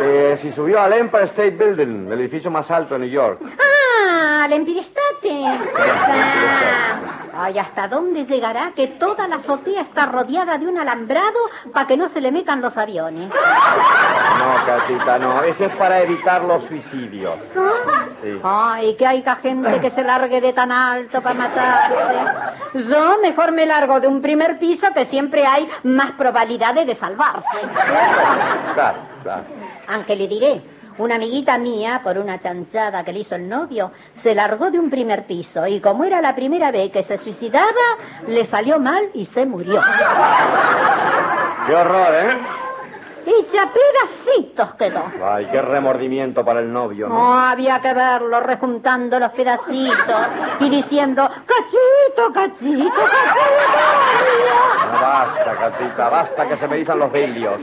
Eh, 0.00 0.36
si 0.36 0.52
subió 0.52 0.82
al 0.82 0.92
Empire 0.92 1.24
State 1.24 1.52
Building, 1.52 2.12
el 2.12 2.20
edificio 2.20 2.50
más 2.50 2.70
alto 2.70 2.96
de 2.96 3.00
New 3.00 3.08
York. 3.08 3.40
Ah, 3.58 4.44
al 4.44 4.52
Empire 4.52 4.80
State. 4.80 5.08
Ay, 7.40 7.56
¿hasta 7.56 7.86
dónde 7.86 8.24
llegará 8.24 8.72
que 8.74 8.88
toda 8.88 9.28
la 9.28 9.36
azotea 9.36 9.82
está 9.82 10.06
rodeada 10.06 10.58
de 10.58 10.66
un 10.66 10.76
alambrado 10.76 11.38
para 11.72 11.86
que 11.86 11.96
no 11.96 12.08
se 12.08 12.20
le 12.20 12.32
metan 12.32 12.60
los 12.60 12.76
aviones? 12.76 13.28
No, 13.28 14.66
Catita, 14.66 15.20
no. 15.20 15.44
Eso 15.44 15.66
es 15.66 15.76
para 15.76 16.00
evitar 16.00 16.42
los 16.42 16.64
suicidios. 16.64 17.38
Sí. 18.20 18.40
Ay, 18.42 18.96
que 18.96 19.06
hay 19.06 19.24
gente 19.40 19.80
que 19.80 19.90
se 19.90 20.02
largue 20.02 20.40
de 20.40 20.52
tan 20.52 20.72
alto 20.72 21.22
para 21.22 21.34
matarse. 21.36 21.94
Yo 22.74 23.18
mejor 23.22 23.52
me 23.52 23.66
largo 23.66 24.00
de 24.00 24.08
un 24.08 24.20
primer 24.20 24.58
piso 24.58 24.88
que 24.92 25.04
siempre 25.04 25.46
hay 25.46 25.68
más 25.84 26.10
probabilidades 26.12 26.88
de 26.88 26.94
salvarse. 26.96 27.46
Claro, 28.74 28.98
claro. 29.22 29.44
Aunque 29.86 30.16
le 30.16 30.26
diré, 30.26 30.62
una 30.98 31.14
amiguita 31.14 31.58
mía, 31.58 32.00
por 32.02 32.18
una 32.18 32.38
chanchada 32.38 33.04
que 33.04 33.12
le 33.12 33.20
hizo 33.20 33.34
el 33.34 33.48
novio, 33.48 33.92
se 34.16 34.34
largó 34.34 34.70
de 34.70 34.78
un 34.78 34.90
primer 34.90 35.26
piso 35.26 35.66
y 35.66 35.80
como 35.80 36.04
era 36.04 36.20
la 36.20 36.34
primera 36.34 36.70
vez 36.70 36.90
que 36.90 37.02
se 37.02 37.16
suicidaba, 37.16 37.68
le 38.26 38.44
salió 38.44 38.78
mal 38.78 39.10
y 39.14 39.26
se 39.26 39.46
murió. 39.46 39.80
Qué 41.66 41.74
horror, 41.74 42.14
¿eh? 42.14 42.38
Hecha 43.26 43.70
pedacitos 43.70 44.74
quedó. 44.74 45.04
Ay, 45.22 45.46
qué 45.50 45.60
remordimiento 45.60 46.42
para 46.44 46.60
el 46.60 46.72
novio, 46.72 47.08
¿no? 47.08 47.14
No, 47.14 47.38
había 47.38 47.78
que 47.80 47.92
verlo 47.92 48.40
rejuntando 48.40 49.18
los 49.18 49.32
pedacitos 49.32 50.26
y 50.60 50.70
diciendo, 50.70 51.28
cachito, 51.28 52.32
cachito, 52.32 52.32
cachito. 52.32 53.02
No, 54.92 55.00
basta, 55.00 55.56
Catita, 55.56 56.08
basta 56.08 56.48
que 56.48 56.56
se 56.56 56.66
me 56.68 56.76
dicen 56.76 56.98
los 56.98 57.12
velios. 57.12 57.60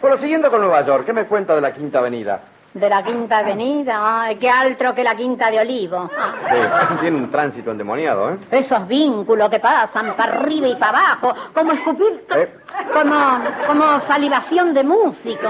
Bueno, 0.00 0.16
siguiendo 0.16 0.50
con 0.50 0.60
Nueva 0.60 0.82
York, 0.82 1.04
¿qué 1.06 1.12
me 1.12 1.26
cuenta 1.26 1.54
de 1.54 1.60
la 1.60 1.72
Quinta 1.72 2.00
Avenida? 2.00 2.40
De 2.74 2.88
la 2.88 3.02
Quinta 3.02 3.38
Avenida, 3.38 4.22
ay, 4.22 4.36
qué 4.36 4.50
alto 4.50 4.94
que 4.94 5.02
la 5.02 5.14
Quinta 5.16 5.50
de 5.50 5.58
Olivo. 5.58 6.10
Sí, 6.50 6.58
tiene 7.00 7.16
un 7.16 7.30
tránsito 7.30 7.70
endemoniado, 7.70 8.30
¿eh? 8.30 8.38
Esos 8.50 8.86
vínculos 8.86 9.48
que 9.48 9.58
pasan 9.58 10.14
para 10.14 10.34
arriba 10.34 10.68
y 10.68 10.76
para 10.76 10.98
abajo, 10.98 11.34
como 11.54 11.72
escupir, 11.72 12.24
¿Eh? 12.36 12.54
como, 12.92 13.40
como 13.66 14.00
salivación 14.00 14.74
de 14.74 14.84
músico. 14.84 15.48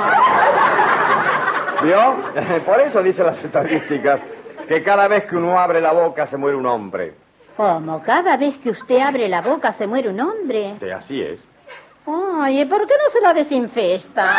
¿Vio? 1.82 2.16
Por 2.66 2.80
eso 2.80 3.02
dicen 3.02 3.26
las 3.26 3.42
estadísticas 3.42 4.20
que 4.68 4.82
cada 4.82 5.08
vez 5.08 5.24
que 5.24 5.36
uno 5.36 5.58
abre 5.58 5.80
la 5.80 5.92
boca 5.92 6.26
se 6.26 6.36
muere 6.36 6.56
un 6.56 6.66
hombre. 6.66 7.14
¿Cómo? 7.56 8.00
¿Cada 8.02 8.36
vez 8.36 8.56
que 8.58 8.70
usted 8.70 9.00
abre 9.00 9.28
la 9.28 9.40
boca 9.42 9.72
se 9.72 9.86
muere 9.86 10.08
un 10.08 10.20
hombre? 10.20 10.76
Sí, 10.78 10.90
así 10.90 11.20
es. 11.20 11.46
Ay, 12.06 12.64
¿por 12.64 12.86
qué 12.86 12.94
no 12.94 13.10
se 13.10 13.20
la 13.20 13.34
desinfesta? 13.34 14.30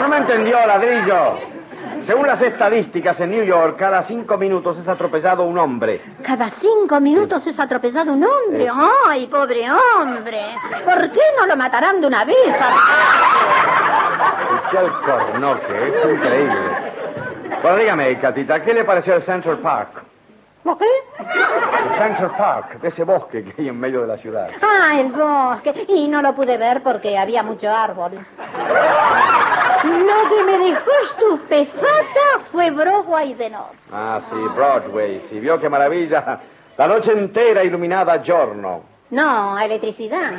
No 0.00 0.08
me 0.08 0.18
entendió, 0.18 0.64
ladrillo. 0.66 1.38
Según 2.06 2.26
las 2.26 2.40
estadísticas 2.40 3.20
en 3.20 3.32
New 3.32 3.44
York, 3.44 3.76
cada 3.78 4.02
cinco 4.02 4.38
minutos 4.38 4.78
es 4.78 4.88
atropellado 4.88 5.42
un 5.42 5.58
hombre. 5.58 6.00
Cada 6.22 6.48
cinco 6.48 7.00
minutos 7.00 7.46
es 7.46 7.58
atropellado 7.60 8.14
un 8.14 8.24
hombre. 8.24 8.64
Eso. 8.64 8.90
Ay, 9.06 9.26
pobre 9.26 9.66
hombre. 9.70 10.40
¿Por 10.84 11.10
qué 11.10 11.20
no 11.38 11.46
lo 11.46 11.56
matarán 11.56 12.00
de 12.00 12.06
una 12.06 12.24
vez? 12.24 12.36
Y 14.50 14.70
qué 14.70 14.78
alcornoque, 14.78 15.88
es 15.88 16.04
increíble. 16.14 16.56
Bueno, 17.62 17.76
dígame, 17.76 18.18
Catita, 18.18 18.62
¿qué 18.62 18.72
le 18.72 18.84
pareció 18.84 19.14
el 19.14 19.22
Central 19.22 19.58
Park? 19.58 20.02
¿Por 20.62 20.76
qué? 20.76 20.86
Central 21.98 22.32
Park, 22.36 22.78
ese 22.82 23.04
bosque 23.04 23.44
que 23.44 23.62
hay 23.62 23.68
en 23.68 23.78
medio 23.78 24.02
de 24.02 24.06
la 24.08 24.18
ciudad. 24.18 24.50
Ah, 24.60 24.98
el 25.00 25.12
bosque. 25.12 25.86
Y 25.88 26.08
no 26.08 26.20
lo 26.20 26.34
pude 26.34 26.56
ver 26.58 26.82
porque 26.82 27.16
había 27.16 27.42
mucho 27.42 27.70
árbol. 27.70 28.12
Lo 29.84 30.28
que 30.28 30.44
me 30.44 30.58
dejó 30.58 30.90
estupefacta 31.04 32.40
fue 32.50 32.70
Broadway 32.70 33.34
de 33.34 33.50
noche. 33.50 33.78
Ah, 33.92 34.20
sí, 34.28 34.36
Broadway. 34.54 35.20
Sí, 35.28 35.38
vio 35.40 35.58
qué 35.60 35.68
maravilla. 35.68 36.40
La 36.76 36.88
noche 36.88 37.12
entera 37.12 37.62
iluminada 37.64 38.14
a 38.14 38.22
giorno. 38.22 38.82
No, 39.10 39.56
a 39.56 39.64
electricidad. 39.64 40.32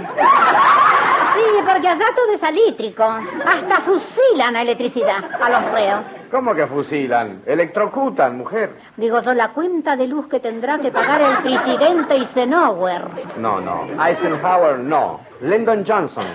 Sí, 1.36 1.64
porque 1.66 1.88
allá 1.88 2.06
todo 2.16 2.32
es 2.34 2.44
eléctrico. 2.44 3.04
Hasta 3.04 3.82
fusilan 3.82 4.56
a 4.56 4.62
electricidad 4.62 5.24
a 5.42 5.50
los 5.50 5.72
reos. 5.72 6.02
¿Cómo 6.30 6.54
que 6.54 6.68
fusilan? 6.68 7.42
Electrocutan, 7.48 8.38
mujer. 8.38 8.76
Digo 8.98 9.20
yo, 9.22 9.34
la 9.34 9.50
cuenta 9.50 9.96
de 9.96 10.06
luz 10.08 10.28
que 10.28 10.40
tendrá 10.40 10.78
que 10.78 10.92
pagar 10.92 11.22
el 11.22 11.38
presidente 11.40 12.14
Eisenhower. 12.14 13.08
No, 13.38 13.60
no. 13.60 13.88
Eisenhower, 14.06 14.78
no. 14.78 15.22
Lyndon 15.42 15.84
Johnson. 15.88 16.26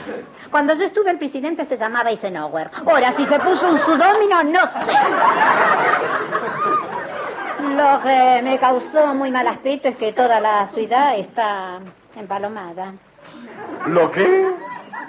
Cuando 0.50 0.74
yo 0.74 0.86
estuve, 0.86 1.10
el 1.10 1.18
presidente 1.18 1.64
se 1.66 1.76
llamaba 1.78 2.10
Eisenhower. 2.10 2.70
Ahora, 2.84 3.12
si 3.12 3.24
se 3.26 3.38
puso 3.38 3.68
un 3.68 3.78
sudómino, 3.78 4.42
no 4.42 4.60
sé. 4.60 4.96
Lo 7.76 8.02
que 8.02 8.40
me 8.42 8.58
causó 8.58 9.14
muy 9.14 9.30
mal 9.30 9.46
aspecto 9.46 9.88
es 9.88 9.96
que 9.96 10.12
toda 10.12 10.40
la 10.40 10.66
ciudad 10.68 11.16
está 11.16 11.78
empalomada. 12.16 12.94
¿Lo 13.86 14.10
qué? 14.10 14.52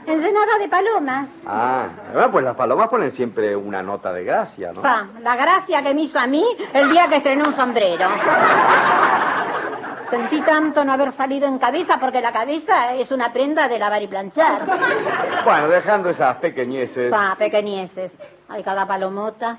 Ensenada 0.06 0.60
de 0.60 0.68
palomas. 0.68 1.28
Ah, 1.48 1.88
bueno, 2.14 2.32
pues 2.32 2.46
las 2.46 2.56
palomas 2.56 2.90
ponen 2.90 3.10
siempre 3.12 3.56
una 3.56 3.82
nota 3.82 4.14
de 4.14 4.24
gracia, 4.24 4.72
¿no? 4.72 4.80
O 4.80 4.84
sea, 4.84 5.08
la 5.22 5.36
gracia 5.36 5.82
que 5.82 5.94
me 5.96 6.02
hizo 6.02 6.20
a 6.20 6.28
mí 6.28 6.46
el 6.74 6.92
día 6.92 7.08
que 7.08 7.18
estrené 7.18 7.44
un 7.44 7.56
sombrero. 7.56 8.08
Sentí 10.10 10.42
tanto 10.42 10.86
no 10.86 10.94
haber 10.94 11.12
salido 11.12 11.48
en 11.48 11.58
cabeza 11.58 11.98
porque 12.00 12.22
la 12.22 12.32
cabeza 12.32 12.94
es 12.94 13.12
una 13.12 13.34
prenda 13.34 13.68
de 13.68 13.80
lavar 13.80 14.04
y 14.04 14.08
planchar. 14.08 14.62
Bueno, 15.44 15.68
dejando 15.68 16.10
esas 16.10 16.38
pequeñeces. 16.38 17.12
O 17.12 17.16
sea, 17.16 17.36
pequeñeces. 17.36 18.12
Hay 18.48 18.64
cada 18.64 18.86
palomota. 18.86 19.58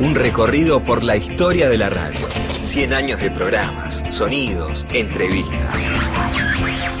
Un 0.00 0.14
recorrido 0.14 0.82
por 0.82 1.04
la 1.04 1.16
historia 1.16 1.68
de 1.68 1.78
la 1.78 1.90
radio. 1.90 2.26
100 2.58 2.92
años 2.92 3.20
de 3.20 3.30
programas, 3.30 4.02
sonidos, 4.08 4.86
entrevistas. 4.92 5.90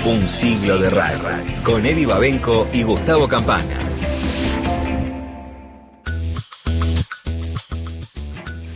Un 0.04 0.28
siglo 0.28 0.78
de 0.78 0.90
radio. 0.90 1.28
Con 1.62 1.86
Eddie 1.86 2.06
Babenco 2.06 2.68
y 2.72 2.82
Gustavo 2.82 3.28
Campana. 3.28 3.89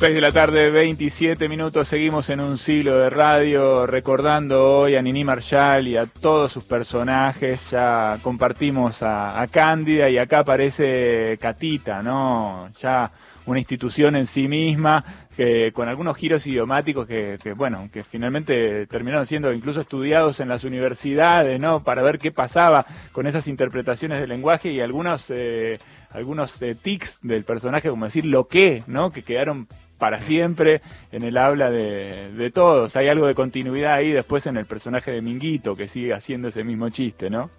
6 0.05 0.15
de 0.15 0.21
la 0.21 0.33
tarde, 0.33 0.69
27 0.69 1.49
minutos, 1.49 1.89
seguimos 1.89 2.29
en 2.29 2.39
un 2.41 2.59
siglo 2.59 2.99
de 2.99 3.09
radio, 3.09 3.87
recordando 3.87 4.81
hoy 4.81 4.97
a 4.97 5.01
Nini 5.01 5.25
Marshall 5.25 5.89
y 5.89 5.97
a 5.97 6.05
todos 6.05 6.53
sus 6.53 6.65
personajes, 6.65 7.71
ya 7.71 8.19
compartimos 8.21 8.99
a, 9.01 9.47
Cándida 9.51 10.11
y 10.11 10.19
acá 10.19 10.41
aparece 10.41 11.39
Catita, 11.41 12.03
¿no? 12.03 12.69
Ya 12.83 13.11
una 13.47 13.59
institución 13.59 14.15
en 14.17 14.27
sí 14.27 14.47
misma, 14.47 15.03
que, 15.35 15.73
con 15.73 15.89
algunos 15.89 16.19
giros 16.19 16.47
idiomáticos 16.47 17.07
que, 17.07 17.39
que, 17.43 17.55
bueno, 17.55 17.89
que 17.91 18.03
finalmente 18.03 18.87
terminaron 18.87 19.25
siendo 19.25 19.55
incluso 19.55 19.81
estudiados 19.81 20.39
en 20.41 20.51
las 20.51 20.65
universidades, 20.65 21.59
¿no? 21.59 21.83
Para 21.83 22.03
ver 22.03 22.19
qué 22.19 22.31
pasaba 22.31 22.85
con 23.13 23.27
esas 23.27 23.49
interpretaciones 23.49 24.21
del 24.21 24.29
lenguaje 24.29 24.71
y 24.71 24.83
algunos, 24.83 25.31
eh, 25.31 25.79
algunos 26.11 26.61
eh, 26.61 26.75
tics 26.75 27.21
del 27.23 27.45
personaje, 27.45 27.89
como 27.89 28.05
decir 28.05 28.27
lo 28.27 28.49
que, 28.49 28.83
¿no? 28.87 29.11
Que 29.11 29.23
quedaron 29.23 29.67
para 29.99 30.23
siempre 30.23 30.81
en 31.13 31.23
el 31.23 31.37
habla 31.37 31.71
de, 31.71 32.51
todos. 32.53 32.97
Hay 32.97 33.09
algo 33.09 33.27
de 33.27 33.35
continuidad 33.35 33.95
ahí 33.95 34.13
después 34.13 34.47
en 34.47 34.57
el 34.57 34.67
personaje 34.67 35.11
de 35.11 35.23
Minguito, 35.23 35.77
que 35.77 35.89
sigue 35.89 36.13
haciendo 36.13 36.49
ese 36.49 36.65
mismo 36.65 36.89
chiste, 36.91 37.31
¿no? 37.31 37.51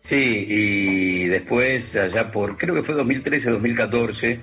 Sí, 0.00 0.46
y 0.48 1.26
después, 1.26 1.94
allá 1.96 2.28
por, 2.28 2.56
creo 2.56 2.74
que 2.74 2.82
fue 2.82 2.94
2013-2014, 2.94 4.40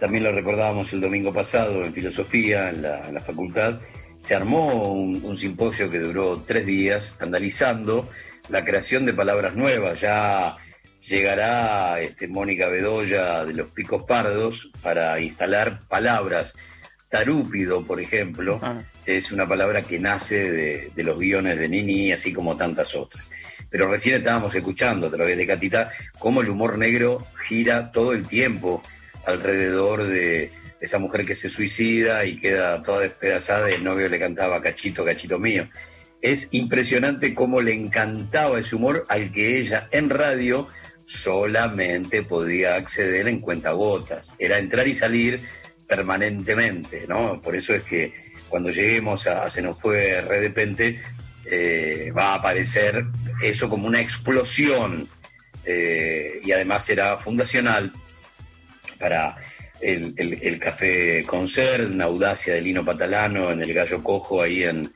también 0.00 0.24
lo 0.24 0.32
recordábamos 0.32 0.92
el 0.92 1.00
domingo 1.00 1.32
pasado 1.32 1.84
en 1.84 1.92
filosofía, 1.92 2.70
en 2.70 2.82
la, 2.82 3.06
en 3.06 3.14
la 3.14 3.20
facultad, 3.20 3.80
se 4.20 4.34
armó 4.34 4.92
un, 4.92 5.24
un, 5.24 5.36
simposio 5.36 5.88
que 5.88 6.00
duró 6.00 6.42
tres 6.42 6.66
días, 6.66 7.16
analizando 7.20 8.08
la 8.48 8.64
creación 8.64 9.04
de 9.04 9.14
palabras 9.14 9.54
nuevas. 9.54 10.00
Ya 10.00 10.56
llegará 11.06 12.00
este, 12.00 12.28
Mónica 12.28 12.68
Bedoya 12.68 13.44
de 13.44 13.54
los 13.54 13.70
Picos 13.70 14.04
Pardos 14.04 14.70
para 14.82 15.20
instalar 15.20 15.80
palabras. 15.88 16.54
Tarúpido, 17.08 17.86
por 17.86 18.00
ejemplo, 18.00 18.60
ah. 18.62 18.78
es 19.06 19.32
una 19.32 19.48
palabra 19.48 19.82
que 19.82 19.98
nace 19.98 20.52
de, 20.52 20.92
de 20.94 21.02
los 21.02 21.18
guiones 21.18 21.58
de 21.58 21.68
Nini, 21.68 22.12
así 22.12 22.34
como 22.34 22.54
tantas 22.54 22.94
otras. 22.94 23.30
Pero 23.70 23.88
recién 23.90 24.16
estábamos 24.16 24.54
escuchando 24.54 25.06
a 25.06 25.10
través 25.10 25.36
de 25.36 25.46
Catita 25.46 25.90
cómo 26.18 26.42
el 26.42 26.50
humor 26.50 26.78
negro 26.78 27.26
gira 27.46 27.92
todo 27.92 28.12
el 28.12 28.26
tiempo 28.26 28.82
alrededor 29.26 30.06
de 30.06 30.50
esa 30.80 30.98
mujer 30.98 31.26
que 31.26 31.34
se 31.34 31.48
suicida 31.48 32.24
y 32.24 32.38
queda 32.38 32.82
toda 32.82 33.00
despedazada 33.00 33.70
y 33.70 33.74
el 33.74 33.84
novio 33.84 34.08
le 34.08 34.18
cantaba 34.18 34.62
cachito, 34.62 35.04
cachito 35.04 35.38
mío. 35.38 35.68
Es 36.20 36.48
impresionante 36.50 37.34
cómo 37.34 37.60
le 37.60 37.72
encantaba 37.72 38.58
ese 38.58 38.76
humor 38.76 39.04
al 39.08 39.30
que 39.30 39.58
ella 39.58 39.88
en 39.92 40.10
radio 40.10 40.66
solamente 41.08 42.22
podía 42.22 42.76
acceder 42.76 43.28
en 43.28 43.40
cuentagotas. 43.40 44.34
Era 44.38 44.58
entrar 44.58 44.86
y 44.86 44.94
salir 44.94 45.42
permanentemente, 45.86 47.06
¿no? 47.08 47.40
Por 47.40 47.56
eso 47.56 47.74
es 47.74 47.82
que 47.82 48.12
cuando 48.48 48.70
lleguemos 48.70 49.26
a 49.26 49.48
Se 49.50 49.62
nos 49.62 49.80
fue 49.80 49.96
de 49.96 50.20
repente, 50.20 51.00
eh, 51.46 52.12
va 52.16 52.32
a 52.32 52.34
aparecer 52.34 53.06
eso 53.42 53.70
como 53.70 53.86
una 53.86 54.00
explosión 54.00 55.08
eh, 55.64 56.40
y 56.44 56.52
además 56.52 56.84
será 56.84 57.16
fundacional 57.18 57.92
para 58.98 59.36
el 59.80 60.58
café 60.58 61.22
concert, 61.24 61.88
una 61.88 62.06
audacia 62.06 62.54
de 62.54 62.60
Lino 62.60 62.84
Patalano 62.84 63.52
en 63.52 63.62
el 63.62 63.72
Gallo 63.72 64.02
Cojo 64.02 64.42
ahí 64.42 64.64
en, 64.64 64.92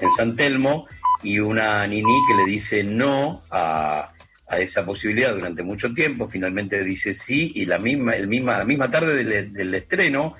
en 0.00 0.10
San 0.16 0.34
Telmo, 0.34 0.88
y 1.22 1.38
una 1.38 1.86
Nini 1.86 2.18
que 2.26 2.34
le 2.34 2.50
dice 2.50 2.82
no 2.82 3.42
a, 3.50 4.13
esa 4.58 4.84
posibilidad 4.84 5.34
durante 5.34 5.62
mucho 5.62 5.92
tiempo, 5.92 6.28
finalmente 6.28 6.82
dice 6.82 7.14
sí, 7.14 7.52
y 7.54 7.66
la 7.66 7.78
misma, 7.78 8.16
el 8.16 8.26
misma, 8.26 8.58
la 8.58 8.64
misma 8.64 8.90
tarde 8.90 9.24
del, 9.24 9.52
del 9.52 9.74
estreno 9.74 10.34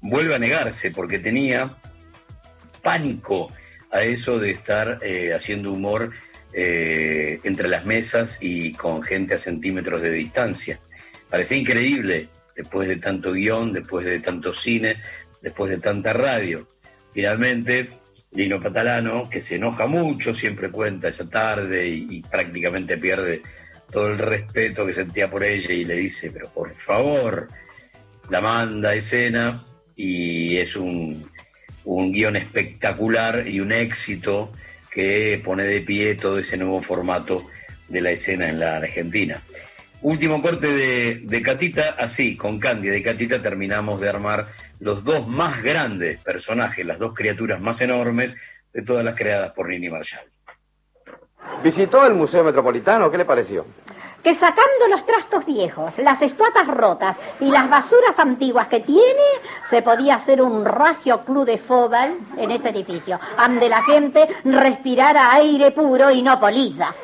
vuelve 0.00 0.34
a 0.34 0.38
negarse 0.38 0.90
porque 0.90 1.18
tenía 1.18 1.76
pánico 2.82 3.52
a 3.90 4.02
eso 4.02 4.38
de 4.38 4.50
estar 4.50 4.98
eh, 5.02 5.32
haciendo 5.34 5.72
humor 5.72 6.12
eh, 6.52 7.40
entre 7.44 7.68
las 7.68 7.84
mesas 7.84 8.38
y 8.40 8.72
con 8.72 9.02
gente 9.02 9.34
a 9.34 9.38
centímetros 9.38 10.02
de 10.02 10.10
distancia. 10.10 10.80
Parecía 11.28 11.58
increíble 11.58 12.28
después 12.56 12.88
de 12.88 12.96
tanto 12.96 13.32
guion, 13.32 13.72
después 13.72 14.04
de 14.04 14.20
tanto 14.20 14.52
cine, 14.52 14.96
después 15.42 15.70
de 15.70 15.78
tanta 15.78 16.12
radio. 16.12 16.68
Finalmente, 17.12 17.90
Lino 18.32 18.60
Patalano, 18.60 19.28
que 19.28 19.40
se 19.40 19.56
enoja 19.56 19.86
mucho, 19.86 20.34
siempre 20.34 20.70
cuenta 20.70 21.08
esa 21.08 21.28
tarde 21.28 21.88
y, 21.88 22.22
prácticamente 22.22 22.98
pierde 22.98 23.42
todo 23.90 24.08
el 24.08 24.18
respeto 24.18 24.86
que 24.86 24.94
sentía 24.94 25.30
por 25.30 25.44
ella 25.44 25.72
y 25.72 25.84
le 25.84 25.94
dice, 25.94 26.30
pero 26.30 26.48
por 26.50 26.74
favor, 26.74 27.48
la 28.28 28.40
manda 28.40 28.90
a 28.90 28.94
escena 28.94 29.62
y 29.96 30.58
es 30.58 30.76
un, 30.76 31.30
un 31.84 32.12
guion 32.12 32.36
espectacular 32.36 33.48
y 33.48 33.60
un 33.60 33.72
éxito 33.72 34.52
que 34.90 35.40
pone 35.42 35.64
de 35.64 35.80
pie 35.80 36.14
todo 36.16 36.38
ese 36.38 36.56
nuevo 36.56 36.82
formato 36.82 37.46
de 37.88 38.00
la 38.02 38.10
escena 38.10 38.48
en 38.48 38.60
la 38.60 38.76
Argentina. 38.76 39.42
Último 40.00 40.40
corte 40.40 40.72
de, 40.72 41.20
de, 41.24 41.42
Catita, 41.42 41.96
así, 41.98 42.36
con 42.36 42.60
Cándida 42.60 42.96
y 42.96 43.02
Catita 43.02 43.42
terminamos 43.42 44.00
de 44.00 44.08
armar 44.08 44.46
los 44.78 45.02
dos 45.02 45.26
más 45.26 45.62
grandes 45.62 46.20
personajes, 46.20 46.86
las 46.86 46.98
dos 46.98 47.14
criaturas 47.14 47.60
más 47.60 47.80
enormes 47.80 48.36
de 48.72 48.82
todas 48.82 49.04
las 49.04 49.16
creadas 49.16 49.50
por 49.52 49.68
Nini 49.68 49.88
Marshall. 49.88 50.30
¿Visitó 51.64 52.06
el 52.06 52.14
Museo 52.14 52.44
Metropolitano? 52.44 53.10
¿Qué 53.10 53.18
le 53.18 53.24
pareció? 53.24 53.66
Que 54.22 54.34
sacando 54.34 54.88
los 54.90 55.04
trastos 55.06 55.44
viejos, 55.46 55.96
las 55.98 56.20
estuatas 56.22 56.66
rotas 56.66 57.16
y 57.40 57.50
las 57.50 57.68
basuras 57.68 58.18
antiguas 58.18 58.68
que 58.68 58.80
tiene, 58.80 59.22
se 59.70 59.82
podía 59.82 60.16
hacer 60.16 60.42
un 60.42 60.64
ragio 60.64 61.24
club 61.24 61.44
de 61.44 61.58
fóbal 61.58 62.16
en 62.36 62.50
ese 62.50 62.70
edificio, 62.70 63.18
donde 63.38 63.68
la 63.68 63.82
gente 63.82 64.28
respirara 64.44 65.32
aire 65.34 65.70
puro 65.70 66.10
y 66.10 66.22
no 66.22 66.38
polillas. 66.40 66.96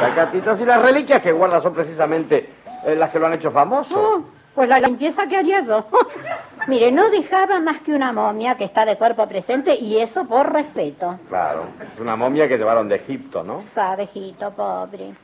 Cacatitas 0.00 0.60
y 0.60 0.64
las 0.64 0.80
reliquias 0.80 1.20
que 1.20 1.32
guarda 1.32 1.60
son 1.60 1.74
precisamente 1.74 2.50
eh, 2.86 2.94
las 2.94 3.10
que 3.10 3.18
lo 3.18 3.26
han 3.26 3.34
hecho 3.34 3.50
famoso. 3.50 3.98
Oh, 3.98 4.22
pues 4.54 4.68
la 4.68 4.78
limpieza 4.78 5.26
que 5.26 5.36
haría 5.36 5.60
yo. 5.60 5.86
Mire, 6.66 6.92
no 6.92 7.10
dejaba 7.10 7.60
más 7.60 7.80
que 7.80 7.92
una 7.92 8.12
momia 8.12 8.56
que 8.56 8.64
está 8.64 8.84
de 8.84 8.96
cuerpo 8.96 9.26
presente 9.26 9.74
y 9.74 9.98
eso 9.98 10.24
por 10.26 10.52
respeto. 10.52 11.18
Claro, 11.28 11.66
es 11.80 11.98
una 12.00 12.16
momia 12.16 12.48
que 12.48 12.58
llevaron 12.58 12.88
de 12.88 12.96
Egipto, 12.96 13.42
¿no? 13.42 13.62
Sa 13.74 13.96
de 13.96 14.04
Egipto, 14.04 14.50
pobre 14.52 15.14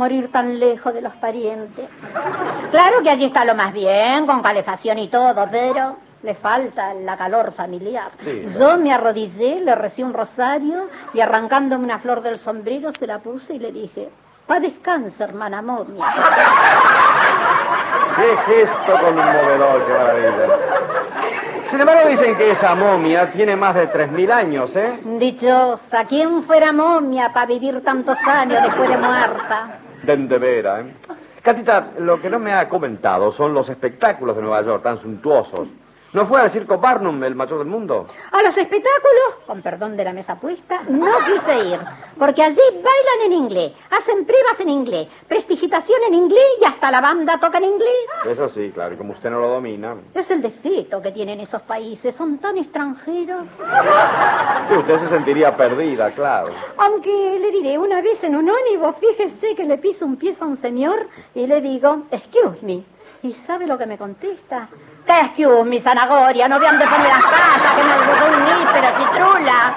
morir 0.00 0.32
tan 0.32 0.58
lejos 0.58 0.94
de 0.94 1.02
los 1.02 1.14
parientes. 1.16 1.86
Claro 2.70 3.02
que 3.02 3.10
allí 3.10 3.26
está 3.26 3.44
lo 3.44 3.54
más 3.54 3.70
bien, 3.74 4.26
con 4.26 4.40
calefacción 4.40 4.98
y 4.98 5.08
todo, 5.08 5.46
pero 5.52 5.96
le 6.22 6.34
falta 6.34 6.94
la 6.94 7.18
calor 7.18 7.52
familiar. 7.52 8.10
Sí, 8.24 8.46
Yo 8.58 8.78
me 8.78 8.94
arrodillé, 8.94 9.60
le 9.60 9.74
recé 9.74 10.02
un 10.02 10.14
rosario 10.14 10.88
y 11.12 11.20
arrancándome 11.20 11.84
una 11.84 11.98
flor 11.98 12.22
del 12.22 12.38
sombrero 12.38 12.92
se 12.98 13.06
la 13.06 13.18
puse 13.18 13.56
y 13.56 13.58
le 13.58 13.72
dije, 13.72 14.08
pa 14.46 14.58
descanse, 14.58 15.22
hermana 15.22 15.60
momia. 15.60 16.06
Qué 18.16 18.36
gesto 18.52 18.92
con 18.92 19.18
un 19.18 19.26
movedor, 19.36 19.86
qué 19.86 19.92
maravilla. 19.92 20.56
Sin 21.70 21.80
embargo, 21.80 22.08
dicen 22.08 22.34
que 22.36 22.50
esa 22.50 22.74
momia 22.74 23.30
tiene 23.30 23.54
más 23.54 23.76
de 23.76 23.88
3.000 23.88 24.32
años, 24.32 24.74
¿eh? 24.74 24.98
Dichosa, 25.04 26.04
¿quién 26.06 26.42
fuera 26.42 26.72
momia 26.72 27.32
para 27.32 27.46
vivir 27.46 27.84
tantos 27.84 28.18
años 28.26 28.60
después 28.64 28.88
de 28.88 28.96
muerta? 28.96 29.78
De, 30.02 30.38
vera, 30.38 30.80
¿eh? 30.80 30.94
Catita, 31.42 31.92
lo 31.98 32.20
que 32.20 32.30
no 32.30 32.38
me 32.38 32.52
ha 32.52 32.68
comentado 32.68 33.32
son 33.32 33.54
los 33.54 33.68
espectáculos 33.68 34.36
de 34.36 34.42
Nueva 34.42 34.62
York, 34.62 34.82
tan 34.82 34.98
suntuosos. 34.98 35.68
¿No 36.12 36.26
fue 36.26 36.40
al 36.40 36.50
circo 36.50 36.78
Barnum 36.78 37.22
el 37.22 37.36
mayor 37.36 37.58
del 37.58 37.68
mundo? 37.68 38.08
A 38.32 38.42
los 38.42 38.56
espectáculos, 38.58 39.44
con 39.46 39.62
perdón 39.62 39.96
de 39.96 40.02
la 40.02 40.12
mesa 40.12 40.34
puesta, 40.34 40.82
no 40.88 41.08
quise 41.24 41.68
ir. 41.68 41.78
Porque 42.18 42.42
allí 42.42 42.58
bailan 42.74 43.26
en 43.26 43.32
inglés, 43.32 43.72
hacen 43.90 44.24
pruebas 44.24 44.58
en 44.58 44.70
inglés, 44.70 45.06
prestigitación 45.28 46.00
en 46.08 46.14
inglés 46.14 46.42
y 46.60 46.64
hasta 46.64 46.90
la 46.90 47.00
banda 47.00 47.38
toca 47.38 47.58
en 47.58 47.64
inglés. 47.66 48.06
Eso 48.28 48.48
sí, 48.48 48.72
claro, 48.74 48.94
y 48.94 48.96
como 48.96 49.12
usted 49.12 49.30
no 49.30 49.38
lo 49.38 49.50
domina. 49.50 49.94
Es 50.12 50.28
el 50.32 50.42
defecto 50.42 51.00
que 51.00 51.12
tienen 51.12 51.38
esos 51.38 51.62
países, 51.62 52.12
son 52.12 52.38
tan 52.38 52.58
extranjeros. 52.58 53.46
Sí, 54.68 54.74
usted 54.74 54.98
se 54.98 55.08
sentiría 55.10 55.56
perdida, 55.56 56.10
claro. 56.10 56.52
Aunque 56.76 57.38
le 57.40 57.52
diré, 57.52 57.78
una 57.78 58.00
vez 58.00 58.24
en 58.24 58.34
un 58.34 58.50
ónibus, 58.50 58.96
fíjese 58.96 59.54
que 59.54 59.64
le 59.64 59.78
piso 59.78 60.06
un 60.06 60.16
pie 60.16 60.34
a 60.40 60.44
un 60.44 60.56
señor 60.56 61.06
y 61.36 61.46
le 61.46 61.60
digo, 61.60 62.02
excuse 62.10 62.58
me. 62.62 62.82
¿Y 63.22 63.32
sabe 63.32 63.66
lo 63.66 63.76
que 63.78 63.86
me 63.86 63.98
contesta? 63.98 64.68
¿Qué 65.10 65.18
excuse 65.18 65.64
me, 65.64 65.80
zanahoria? 65.80 66.46
No 66.46 66.60
vean 66.60 66.78
de 66.78 66.84
poner 66.86 67.08
las 67.08 67.22
patas, 67.24 67.72
que 67.74 67.82
me 67.82 67.96
botó 67.96 68.26
un 68.30 68.44
níspero, 68.44 68.88
chitrula. 68.96 69.74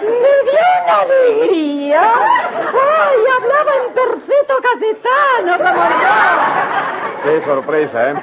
Me 0.00 0.50
dio 0.50 0.64
una 0.82 1.00
alegría. 1.02 2.00
¡Ay, 2.00 3.20
hablaba 3.36 3.72
en 3.84 3.92
perfecto 3.92 4.54
casetano, 4.62 5.58
como 5.58 5.88
yo! 5.90 7.22
Qué 7.22 7.40
sorpresa, 7.42 8.10
¿eh? 8.12 8.14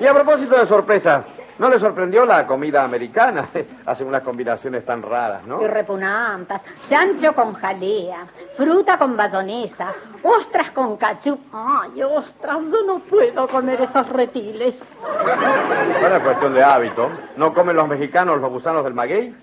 Y 0.00 0.06
a 0.06 0.14
propósito 0.14 0.58
de 0.58 0.64
sorpresa, 0.64 1.24
¿no 1.58 1.68
le 1.68 1.78
sorprendió 1.78 2.24
la 2.24 2.46
comida 2.46 2.82
americana? 2.82 3.48
Hacen 3.86 4.06
unas 4.06 4.22
combinaciones 4.22 4.84
tan 4.84 5.02
raras, 5.02 5.44
¿no? 5.44 5.62
Y 5.62 5.66
repugnantes. 5.66 6.60
Chancho 6.88 7.34
con 7.34 7.54
jalea, 7.54 8.26
fruta 8.56 8.96
con 8.98 9.16
bayonesa, 9.16 9.92
ostras 10.22 10.70
con 10.70 10.96
cachú. 10.96 11.38
Ay, 11.52 12.02
ostras, 12.02 12.60
yo 12.70 12.84
no 12.86 12.98
puedo 13.00 13.48
comer 13.48 13.80
esos 13.80 14.08
reptiles. 14.08 14.82
Bueno, 16.00 16.16
es 16.16 16.22
cuestión 16.22 16.54
de 16.54 16.62
hábito. 16.62 17.10
¿No 17.36 17.52
comen 17.52 17.76
los 17.76 17.88
mexicanos 17.88 18.40
los 18.40 18.50
gusanos 18.50 18.84
del 18.84 18.94
maguey? 18.94 19.34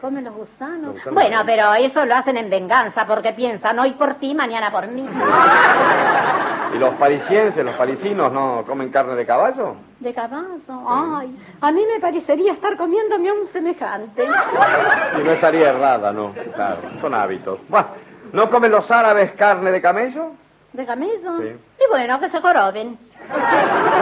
¿Comen 0.00 0.24
los 0.24 0.34
gusanos? 0.34 0.82
Los 0.82 0.94
gusanos. 0.96 1.14
Bueno, 1.14 1.42
pero 1.46 1.74
eso 1.74 2.04
lo 2.04 2.14
hacen 2.14 2.36
en 2.36 2.50
venganza 2.50 3.06
porque 3.06 3.32
piensan 3.32 3.78
hoy 3.78 3.92
por 3.92 4.14
ti, 4.14 4.34
mañana 4.34 4.70
por 4.70 4.86
mí. 4.86 5.08
¿Y 6.74 6.78
los 6.78 6.94
parisienses, 6.96 7.64
los 7.64 7.74
parisinos, 7.74 8.32
no 8.32 8.64
comen 8.66 8.90
carne 8.90 9.14
de 9.14 9.24
caballo? 9.24 9.76
De 10.04 10.12
caballo, 10.12 10.84
ay, 10.86 11.34
a 11.62 11.72
mí 11.72 11.82
me 11.90 11.98
parecería 11.98 12.52
estar 12.52 12.76
comiéndome 12.76 13.30
a 13.30 13.32
un 13.32 13.46
semejante. 13.46 14.22
Y 14.22 15.22
no 15.24 15.30
estaría 15.30 15.70
errada, 15.70 16.12
no. 16.12 16.34
Claro, 16.54 16.82
son 17.00 17.14
hábitos. 17.14 17.58
Bueno, 17.70 17.86
¿no 18.34 18.50
comen 18.50 18.70
los 18.70 18.90
árabes 18.90 19.32
carne 19.32 19.72
de 19.72 19.80
camello? 19.80 20.32
¿De 20.74 20.84
camello? 20.84 21.38
Sí. 21.38 21.56
Y 21.80 21.90
bueno, 21.90 22.20
que 22.20 22.28
se 22.28 22.38
joroben. 22.38 22.98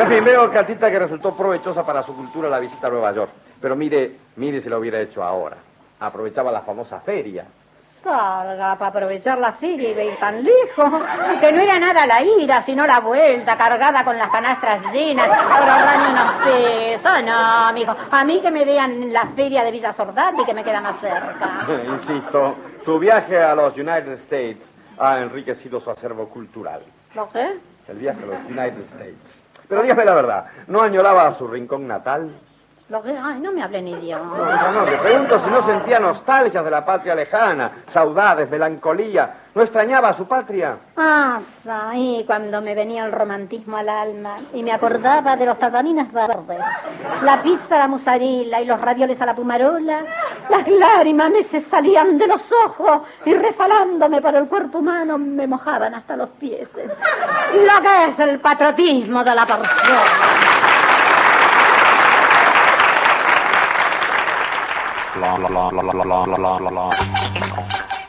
En 0.00 0.08
fin, 0.08 0.24
veo, 0.24 0.50
Catita, 0.50 0.90
que 0.90 0.98
resultó 0.98 1.36
provechosa 1.36 1.86
para 1.86 2.02
su 2.02 2.16
cultura 2.16 2.48
la 2.48 2.58
visita 2.58 2.88
a 2.88 2.90
Nueva 2.90 3.12
York. 3.12 3.30
Pero 3.60 3.76
mire, 3.76 4.16
mire 4.34 4.60
si 4.60 4.68
lo 4.68 4.80
hubiera 4.80 5.00
hecho 5.00 5.22
ahora. 5.22 5.56
Aprovechaba 6.00 6.50
la 6.50 6.62
famosa 6.62 6.98
feria. 6.98 7.46
Salga 8.02 8.76
para 8.76 8.88
aprovechar 8.88 9.38
la 9.38 9.52
feria 9.52 9.90
y 9.90 10.08
ir 10.08 10.16
tan 10.18 10.42
lejos. 10.42 11.02
Que 11.40 11.52
no 11.52 11.60
era 11.60 11.78
nada 11.78 12.04
la 12.06 12.20
ira, 12.22 12.62
sino 12.62 12.86
la 12.86 12.98
vuelta 13.00 13.56
cargada 13.56 14.04
con 14.04 14.18
las 14.18 14.28
canastras 14.28 14.92
llenas 14.92 15.28
ahorrar 15.28 16.10
unos 16.10 16.32
pesos. 16.44 17.22
No, 17.24 17.68
amigo. 17.68 17.94
A 18.10 18.24
mí 18.24 18.40
que 18.40 18.50
me 18.50 18.64
vean 18.64 19.12
la 19.12 19.26
feria 19.28 19.62
de 19.62 19.70
Villa 19.70 19.92
Sordati 19.92 20.44
que 20.44 20.54
me 20.54 20.64
queda 20.64 20.80
más 20.80 20.98
cerca. 20.98 21.66
Insisto, 21.92 22.56
su 22.84 22.98
viaje 22.98 23.40
a 23.40 23.54
los 23.54 23.76
United 23.76 24.12
States 24.12 24.64
ha 24.98 25.20
enriquecido 25.20 25.80
su 25.80 25.90
acervo 25.90 26.28
cultural. 26.28 26.82
¿Lo 27.14 27.28
qué? 27.28 27.58
El 27.88 27.98
viaje 27.98 28.22
a 28.22 28.26
los 28.26 28.38
United 28.46 28.82
States. 28.92 29.42
Pero 29.68 29.82
dígame 29.82 30.04
la 30.04 30.14
verdad, 30.14 30.46
¿no 30.66 30.82
añoraba 30.82 31.28
a 31.28 31.34
su 31.34 31.46
rincón 31.46 31.86
natal? 31.86 32.34
Ay, 32.94 33.40
no 33.40 33.52
me 33.52 33.62
hablen 33.62 33.88
idioma. 33.88 34.36
no, 34.36 34.72
no, 34.72 34.84
le 34.84 34.98
pregunto 34.98 35.40
si 35.42 35.50
no 35.50 35.64
sentía 35.64 35.98
nostalgia 35.98 36.62
de 36.62 36.70
la 36.70 36.84
patria 36.84 37.14
lejana, 37.14 37.84
saudades, 37.88 38.50
melancolía. 38.50 39.34
¿No 39.54 39.62
extrañaba 39.62 40.10
a 40.10 40.14
su 40.14 40.26
patria? 40.26 40.76
Ah, 40.96 41.38
y 41.94 42.24
cuando 42.26 42.62
me 42.62 42.74
venía 42.74 43.04
el 43.04 43.12
romantismo 43.12 43.76
al 43.76 43.88
alma 43.88 44.36
y 44.54 44.62
me 44.62 44.72
acordaba 44.72 45.36
de 45.36 45.44
los 45.44 45.58
tallarines 45.58 46.10
verdes, 46.10 46.58
la 47.22 47.42
pizza 47.42 47.76
a 47.76 47.80
la 47.80 47.88
musarela 47.88 48.62
y 48.62 48.64
los 48.64 48.80
ravioles 48.80 49.20
a 49.20 49.26
la 49.26 49.34
pumarola, 49.34 50.04
las 50.48 50.66
lágrimas 50.68 51.30
me 51.30 51.42
se 51.42 51.60
salían 51.60 52.16
de 52.16 52.28
los 52.28 52.42
ojos 52.64 53.02
y 53.26 53.34
refalándome 53.34 54.22
por 54.22 54.34
el 54.34 54.48
cuerpo 54.48 54.78
humano 54.78 55.18
me 55.18 55.46
mojaban 55.46 55.94
hasta 55.94 56.16
los 56.16 56.30
pies. 56.30 56.68
Lo 56.74 57.82
que 57.82 58.04
es 58.08 58.18
el 58.20 58.40
patriotismo 58.40 59.22
de 59.22 59.34
la 59.34 59.46
persona. 59.46 60.71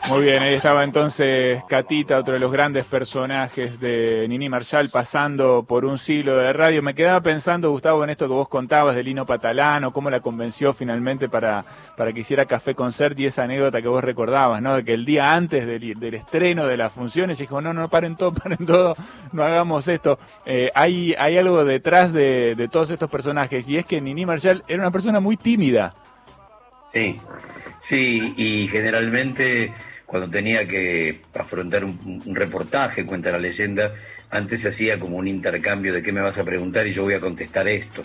Muy 0.06 0.22
bien, 0.22 0.42
ahí 0.42 0.52
estaba 0.52 0.84
entonces 0.84 1.64
Catita, 1.64 2.18
otro 2.18 2.34
de 2.34 2.40
los 2.40 2.52
grandes 2.52 2.84
personajes 2.84 3.80
de 3.80 4.26
Nini 4.28 4.50
Marshall, 4.50 4.90
pasando 4.90 5.62
por 5.62 5.86
un 5.86 5.96
siglo 5.96 6.36
de 6.36 6.52
radio. 6.52 6.82
Me 6.82 6.94
quedaba 6.94 7.22
pensando, 7.22 7.70
Gustavo, 7.70 8.04
en 8.04 8.10
esto 8.10 8.28
que 8.28 8.34
vos 8.34 8.50
contabas 8.50 8.96
de 8.96 9.02
Lino 9.02 9.24
Patalano, 9.24 9.94
cómo 9.94 10.10
la 10.10 10.20
convenció 10.20 10.74
finalmente 10.74 11.30
para, 11.30 11.64
para 11.96 12.12
que 12.12 12.20
hiciera 12.20 12.44
Café 12.44 12.74
Concert 12.74 13.18
y 13.18 13.26
esa 13.26 13.44
anécdota 13.44 13.80
que 13.80 13.88
vos 13.88 14.04
recordabas, 14.04 14.60
¿no? 14.60 14.76
De 14.76 14.84
que 14.84 14.92
el 14.92 15.06
día 15.06 15.32
antes 15.32 15.66
del, 15.66 15.98
del 15.98 16.14
estreno 16.14 16.66
de 16.66 16.76
las 16.76 16.92
funciones 16.92 17.38
dijo, 17.38 17.62
no, 17.62 17.72
no, 17.72 17.88
paren 17.88 18.16
todo, 18.16 18.32
paren 18.34 18.66
todo, 18.66 18.94
no 19.32 19.42
hagamos 19.42 19.88
esto. 19.88 20.18
Eh, 20.44 20.70
hay, 20.74 21.14
hay 21.18 21.38
algo 21.38 21.64
detrás 21.64 22.12
de, 22.12 22.54
de 22.54 22.68
todos 22.68 22.90
estos 22.90 23.08
personajes 23.08 23.66
y 23.70 23.78
es 23.78 23.86
que 23.86 24.02
Nini 24.02 24.26
Marshall 24.26 24.64
era 24.68 24.82
una 24.82 24.90
persona 24.90 25.18
muy 25.18 25.38
tímida. 25.38 25.94
Sí, 26.94 27.20
sí, 27.80 28.34
y 28.36 28.68
generalmente 28.68 29.74
cuando 30.06 30.30
tenía 30.30 30.64
que 30.68 31.22
afrontar 31.34 31.84
un, 31.84 32.22
reportaje, 32.36 33.04
cuenta 33.04 33.32
la 33.32 33.40
leyenda, 33.40 33.96
antes 34.30 34.60
se 34.60 34.68
hacía 34.68 35.00
como 35.00 35.16
un 35.16 35.26
intercambio 35.26 35.92
de 35.92 36.04
qué 36.04 36.12
me 36.12 36.20
vas 36.20 36.38
a 36.38 36.44
preguntar 36.44 36.86
y 36.86 36.92
yo 36.92 37.02
voy 37.02 37.14
a 37.14 37.20
contestar 37.20 37.66
esto. 37.66 38.04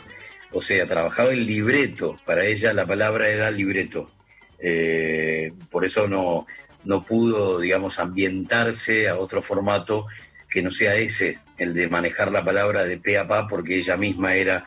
O 0.51 0.59
sea, 0.59 0.87
trabajaba 0.87 1.29
el 1.29 1.45
libreto, 1.45 2.19
para 2.25 2.45
ella 2.45 2.73
la 2.73 2.87
palabra 2.87 3.29
era 3.29 3.51
libreto. 3.51 4.09
Eh, 4.57 5.53
por 5.69 5.85
eso 5.85 6.07
no, 6.07 6.47
no 6.83 7.05
pudo, 7.05 7.59
digamos, 7.59 7.99
ambientarse 7.99 9.07
a 9.07 9.17
otro 9.17 9.43
formato 9.43 10.07
que 10.49 10.63
no 10.63 10.71
sea 10.71 10.95
ese, 10.95 11.37
el 11.59 11.75
de 11.75 11.87
manejar 11.89 12.31
la 12.31 12.43
palabra 12.43 12.85
de 12.85 12.97
pe 12.97 13.19
a 13.19 13.27
pa, 13.27 13.47
porque 13.47 13.77
ella 13.77 13.97
misma 13.97 14.33
era 14.33 14.65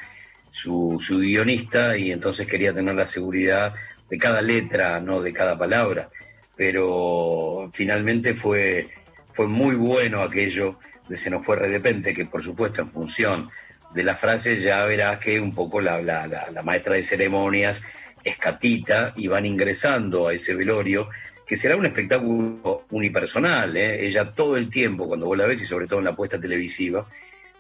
su, 0.49 1.03
su 1.05 1.19
guionista 1.19 1.97
y 1.97 2.13
entonces 2.13 2.47
quería 2.47 2.73
tener 2.73 2.95
la 2.95 3.07
seguridad 3.07 3.75
de 4.13 4.19
cada 4.19 4.43
letra, 4.43 5.01
no 5.01 5.23
de 5.23 5.33
cada 5.33 5.57
palabra. 5.57 6.11
Pero 6.55 7.71
finalmente 7.73 8.35
fue, 8.35 8.91
fue 9.33 9.49
muy 9.49 9.75
bueno 9.75 10.21
aquello 10.21 10.79
de 11.09 11.17
Se 11.17 11.31
nos 11.31 11.47
fue 11.47 11.57
de 11.57 11.69
repente, 11.69 12.13
que 12.13 12.27
por 12.27 12.43
supuesto 12.43 12.83
en 12.83 12.91
función 12.91 13.49
de 13.95 14.05
la 14.05 14.15
frase 14.15 14.61
ya 14.61 14.85
verás 14.85 15.19
que 15.19 15.41
un 15.41 15.55
poco 15.55 15.81
la, 15.81 16.03
la, 16.03 16.27
la, 16.27 16.63
maestra 16.63 16.95
de 16.95 17.05
ceremonias 17.05 17.83
es 18.23 18.37
Catita 18.37 19.15
y 19.17 19.29
van 19.29 19.47
ingresando 19.47 20.29
a 20.29 20.35
ese 20.35 20.55
velorio 20.55 21.09
que 21.47 21.57
será 21.57 21.77
un 21.77 21.87
espectáculo 21.87 22.85
unipersonal. 22.91 23.75
¿eh? 23.79 24.05
Ella 24.05 24.33
todo 24.33 24.59
el 24.59 24.69
tiempo, 24.69 25.09
cuando 25.09 25.25
vos 25.25 25.39
la 25.39 25.47
ves 25.47 25.63
y 25.63 25.67
sobre 25.67 25.87
todo 25.87 26.01
en 26.01 26.05
la 26.05 26.15
puesta 26.15 26.39
televisiva, 26.39 27.07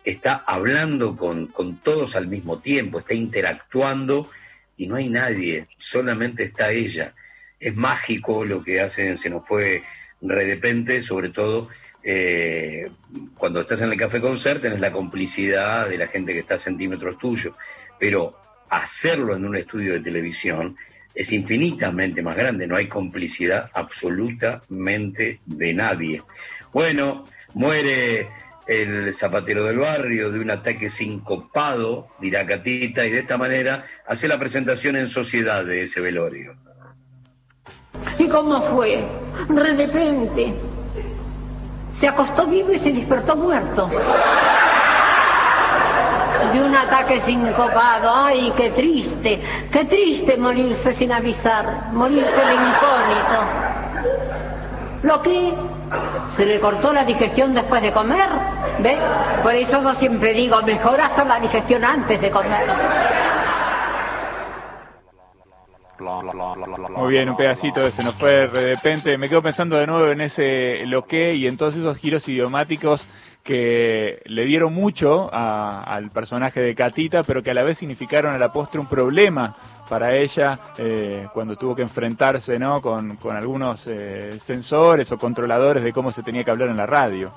está 0.05 0.45
hablando 0.47 1.17
con, 1.17 1.47
con 1.47 1.79
todos 1.79 2.15
al 2.15 2.27
mismo 2.27 2.59
tiempo, 2.59 2.99
está 2.99 3.15
interactuando 3.15 4.29
y 4.83 4.87
no 4.87 4.97
hay 4.97 5.09
nadie, 5.09 5.69
solamente 5.79 6.43
está 6.43 6.73
ella. 6.73 7.15
Es 7.61 7.77
mágico 7.77 8.45
lo 8.45 8.63
que 8.65 8.81
hacen, 8.81 9.17
se 9.17 9.31
nos 9.31 9.47
fue 9.47 9.83
de 10.21 10.35
repente, 10.35 11.03
sobre 11.03 11.29
todo 11.31 11.69
eh, 12.03 12.91
cuando 13.37 13.61
estás 13.61 13.81
en 13.83 13.93
el 13.93 13.99
café 13.99 14.21
concert, 14.21 14.61
tenés 14.61 14.81
la 14.81 14.93
complicidad 14.93 15.89
de 15.89 15.99
la 15.99 16.09
gente 16.09 16.33
que 16.33 16.41
está 16.41 16.57
a 16.57 16.59
centímetros 16.59 17.17
tuyos, 17.19 17.55
pero 17.99 18.37
hacerlo 18.71 19.37
en 19.37 19.45
un 19.45 19.57
estudio 19.57 19.93
de 19.93 20.01
televisión 20.01 20.77
es 21.15 21.31
infinitamente 21.33 22.23
más 22.23 22.37
grande, 22.37 22.67
no 22.67 22.77
hay 22.77 22.89
complicidad 22.89 23.71
absolutamente 23.75 25.41
de 25.47 25.75
nadie. 25.75 26.23
Bueno, 26.73 27.27
muere 27.55 28.29
el 28.73 29.15
zapatero 29.15 29.65
del 29.65 29.79
barrio 29.79 30.31
de 30.31 30.39
un 30.39 30.51
ataque 30.51 30.89
sincopado, 30.89 32.09
dirá 32.19 32.47
Catita, 32.47 33.05
y 33.05 33.11
de 33.11 33.19
esta 33.21 33.37
manera 33.37 33.85
hace 34.07 34.29
la 34.29 34.39
presentación 34.39 34.97
en 34.97 35.09
sociedad 35.09 35.65
de 35.65 35.83
ese 35.83 36.01
velorio. 36.01 36.57
¿Y 38.19 38.29
cómo 38.29 38.63
fue? 38.63 39.03
De 39.49 39.63
repente. 39.77 40.55
Se 41.93 42.09
acostó 42.09 42.47
vivo 42.47 42.73
y 42.73 42.79
se 42.79 42.93
despertó 42.93 43.37
muerto. 43.37 43.91
De 46.53 46.63
un 46.63 46.75
ataque 46.75 47.21
sincopado. 47.21 48.11
¡Ay, 48.15 48.53
qué 48.57 48.71
triste! 48.71 49.41
¡Qué 49.71 49.85
triste 49.85 50.37
morirse 50.37 50.93
sin 50.93 51.13
avisar! 51.13 51.91
Morirse 51.93 52.33
de 52.33 52.55
incógnito. 52.55 53.73
Lo 55.03 55.23
que 55.23 55.53
se 56.37 56.47
le 56.47 56.61
cortó 56.61 56.93
la 56.93 57.05
digestión 57.05 57.55
después 57.55 57.83
de 57.83 57.93
comer. 57.93 58.29
¿Ve? 58.81 58.97
Por 59.43 59.55
eso 59.55 59.83
yo 59.83 59.95
siempre 59.95 60.33
digo, 60.33 60.63
mejor 60.63 61.01
hacer 61.01 61.27
la 61.27 61.41
digestión 61.41 61.85
antes 61.85 62.21
de 62.21 62.31
comer. 62.31 62.67
Muy 66.97 67.13
bien, 67.13 67.29
un 67.29 67.37
pedacito 67.37 67.89
se 67.91 68.03
nos 68.03 68.15
fue 68.15 68.49
de 68.49 68.75
repente. 68.75 69.17
Me 69.19 69.29
quedo 69.29 69.43
pensando 69.43 69.77
de 69.77 69.87
nuevo 69.87 70.11
en 70.11 70.21
ese 70.21 70.85
lo 70.87 71.07
que 71.07 71.35
y 71.35 71.47
en 71.47 71.57
todos 71.57 71.77
esos 71.77 71.97
giros 71.97 72.29
idiomáticos 72.29 73.07
que 73.43 74.23
le 74.27 74.45
dieron 74.45 74.73
mucho 74.73 75.33
al 75.33 76.11
personaje 76.11 76.61
de 76.61 76.75
Catita, 76.75 77.23
pero 77.23 77.43
que 77.43 77.51
a 77.51 77.55
la 77.55 77.63
vez 77.63 77.79
significaron 77.79 78.35
a 78.35 78.39
la 78.39 78.53
postre 78.53 78.81
un 78.81 78.87
problema 78.87 79.55
para 79.93 80.17
ella 80.17 80.59
eh, 80.79 81.27
cuando 81.35 81.55
tuvo 81.55 81.77
que 81.77 81.83
enfrentarse 81.83 82.59
¿no? 82.59 82.81
con, 82.81 83.19
algunos 83.31 83.87
eh, 83.87 84.39
sensores 84.41 85.13
o 85.13 85.19
controladores 85.19 85.85
de 85.85 85.93
cómo 85.93 86.11
se 86.11 86.23
tenía 86.23 86.43
que 86.43 86.51
hablar 86.51 86.71
en 86.71 86.79
la 86.79 86.87
radio. 86.87 87.31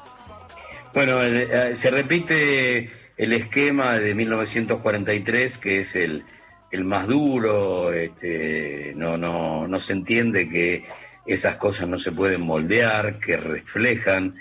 Bueno, 0.93 1.22
eh, 1.22 1.76
se 1.76 1.91
repite 1.91 2.89
el 3.18 3.34
esquema 3.34 3.99
de 3.99 4.16
1943, 4.16 5.58
que 5.58 5.82
es 5.82 5.97
el, 5.97 6.24
el 6.72 6.86
más 6.86 7.08
duro, 7.08 7.91
este, 7.91 8.93
no, 8.95 9.18
no, 9.18 9.68
no 9.68 9.78
se 9.78 9.91
entiende 9.91 10.47
que 10.47 10.86
esas 11.26 11.56
cosas 11.58 11.89
no 11.89 11.99
se 11.99 12.14
pueden 12.14 12.39
moldear, 12.39 13.20
que 13.20 13.36
reflejan 13.36 14.36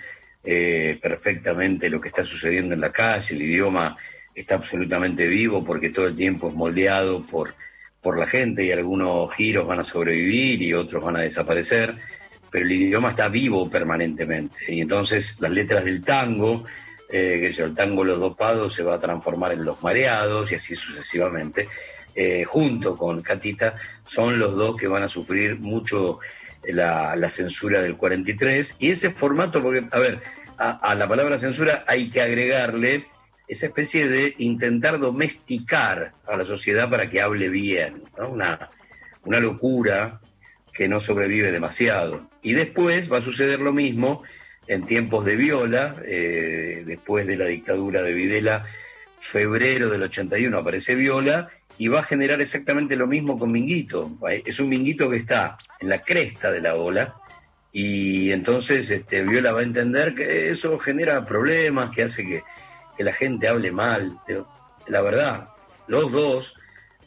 eh, 0.44 1.00
perfectamente 1.02 1.90
lo 1.90 2.00
que 2.00 2.10
está 2.10 2.24
sucediendo 2.24 2.74
en 2.74 2.80
la 2.80 2.92
calle, 2.92 3.34
el 3.34 3.42
idioma 3.42 3.96
está 4.36 4.54
absolutamente 4.54 5.26
vivo 5.26 5.64
porque 5.64 5.90
todo 5.90 6.06
el 6.06 6.14
tiempo 6.14 6.48
es 6.48 6.54
moldeado 6.54 7.26
por, 7.26 7.54
por 8.04 8.18
la 8.18 8.26
gente 8.26 8.62
y 8.62 8.70
algunos 8.70 9.34
giros 9.34 9.66
van 9.66 9.80
a 9.80 9.84
sobrevivir 9.84 10.60
y 10.60 10.74
otros 10.74 11.02
van 11.02 11.16
a 11.16 11.22
desaparecer, 11.22 11.96
pero 12.50 12.66
el 12.66 12.72
idioma 12.72 13.10
está 13.10 13.28
vivo 13.28 13.70
permanentemente. 13.70 14.66
Y 14.68 14.82
entonces 14.82 15.40
las 15.40 15.50
letras 15.50 15.86
del 15.86 16.04
tango, 16.04 16.64
eh, 17.08 17.38
que 17.40 17.46
es 17.46 17.58
el 17.58 17.74
tango 17.74 18.04
Los 18.04 18.20
Dopados 18.20 18.74
se 18.74 18.82
va 18.82 18.96
a 18.96 18.98
transformar 18.98 19.52
en 19.52 19.64
Los 19.64 19.82
Mareados 19.82 20.52
y 20.52 20.56
así 20.56 20.76
sucesivamente, 20.76 21.66
eh, 22.14 22.44
junto 22.44 22.94
con 22.94 23.22
Catita, 23.22 23.74
son 24.04 24.38
los 24.38 24.54
dos 24.54 24.76
que 24.76 24.86
van 24.86 25.02
a 25.02 25.08
sufrir 25.08 25.58
mucho 25.58 26.20
la, 26.62 27.28
censura 27.30 27.80
del 27.80 27.96
43 27.96 28.76
y 28.80 28.90
ese 28.90 29.12
formato, 29.12 29.62
porque, 29.62 29.86
a 29.90 29.98
ver, 29.98 30.20
a, 30.58 30.94
la 30.94 31.08
palabra 31.08 31.38
censura 31.38 31.84
hay 31.86 32.10
que 32.10 32.20
agregarle 32.20 33.06
esa 33.46 33.66
especie 33.66 34.08
de 34.08 34.34
intentar 34.38 34.98
domesticar 34.98 36.12
a 36.26 36.36
la 36.36 36.44
sociedad 36.44 36.88
para 36.88 37.10
que 37.10 37.20
hable 37.20 37.48
bien, 37.48 38.04
una, 38.18 38.70
una 39.24 39.40
locura 39.40 40.20
que 40.72 40.88
no 40.88 40.98
sobrevive 41.00 41.52
demasiado. 41.52 42.28
Y 42.42 42.54
después 42.54 43.12
va 43.12 43.18
a 43.18 43.22
suceder 43.22 43.60
lo 43.60 43.72
mismo 43.72 44.22
en 44.66 44.86
tiempos 44.86 45.24
de 45.24 45.36
Viola, 45.36 45.96
eh, 46.04 46.82
después 46.86 47.26
de 47.26 47.36
la 47.36 47.46
dictadura 47.46 48.02
de 48.02 48.14
Videla, 48.14 48.64
febrero 49.20 49.88
del 49.88 50.02
81 50.02 50.58
aparece 50.58 50.94
Viola, 50.94 51.48
y 51.76 51.88
va 51.88 52.00
a 52.00 52.04
generar 52.04 52.40
exactamente 52.40 52.96
lo 52.96 53.06
mismo 53.06 53.38
con 53.38 53.52
Minguito. 53.52 54.12
Es 54.44 54.60
un 54.60 54.68
Minguito 54.68 55.10
que 55.10 55.16
está 55.16 55.58
en 55.80 55.88
la 55.88 55.98
cresta 55.98 56.50
de 56.50 56.60
la 56.60 56.76
ola 56.76 57.16
y 57.72 58.30
entonces 58.30 58.88
este, 58.90 59.24
Viola 59.24 59.52
va 59.52 59.60
a 59.60 59.64
entender 59.64 60.14
que 60.14 60.50
eso 60.50 60.78
genera 60.78 61.26
problemas, 61.26 61.90
que 61.90 62.04
hace 62.04 62.24
que, 62.24 62.42
la 62.98 63.12
gente 63.12 63.48
hable 63.48 63.72
mal. 63.72 64.18
La 64.86 65.00
verdad, 65.00 65.48
los 65.86 66.12
dos 66.12 66.56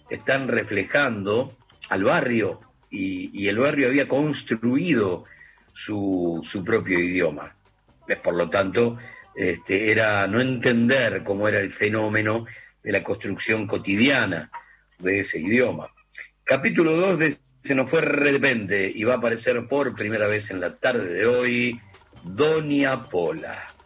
están 0.09 0.47
reflejando 0.47 1.55
al 1.89 2.03
barrio 2.03 2.59
y, 2.89 3.47
el 3.47 3.59
barrio 3.59 3.87
había 3.87 4.07
construido 4.07 5.25
su, 5.73 6.41
su 6.43 6.63
propio 6.63 6.99
idioma. 6.99 7.55
Por 8.23 8.35
lo 8.35 8.49
tanto, 8.49 8.97
este, 9.35 9.91
era 9.91 10.25
no 10.27 10.41
entender 10.41 11.23
cómo 11.23 11.47
era 11.47 11.59
el 11.59 11.71
fenómeno 11.71 12.45
de 12.83 12.91
la 12.91 13.03
construcción 13.03 13.67
cotidiana 13.67 14.49
de 14.99 15.19
ese 15.19 15.39
idioma. 15.39 15.89
Capítulo 16.43 16.93
2 16.93 17.19
de 17.19 17.37
Se 17.61 17.75
nos 17.75 17.89
fue 17.89 18.01
de 18.01 18.07
repente 18.07 18.91
y 18.93 19.03
va 19.03 19.15
a 19.15 19.17
aparecer 19.17 19.67
por 19.67 19.93
primera 19.93 20.27
vez 20.27 20.49
en 20.49 20.61
la 20.61 20.75
tarde 20.77 21.13
de 21.13 21.25
hoy 21.27 21.81
Doña 22.23 23.03
Pola. 23.03 23.76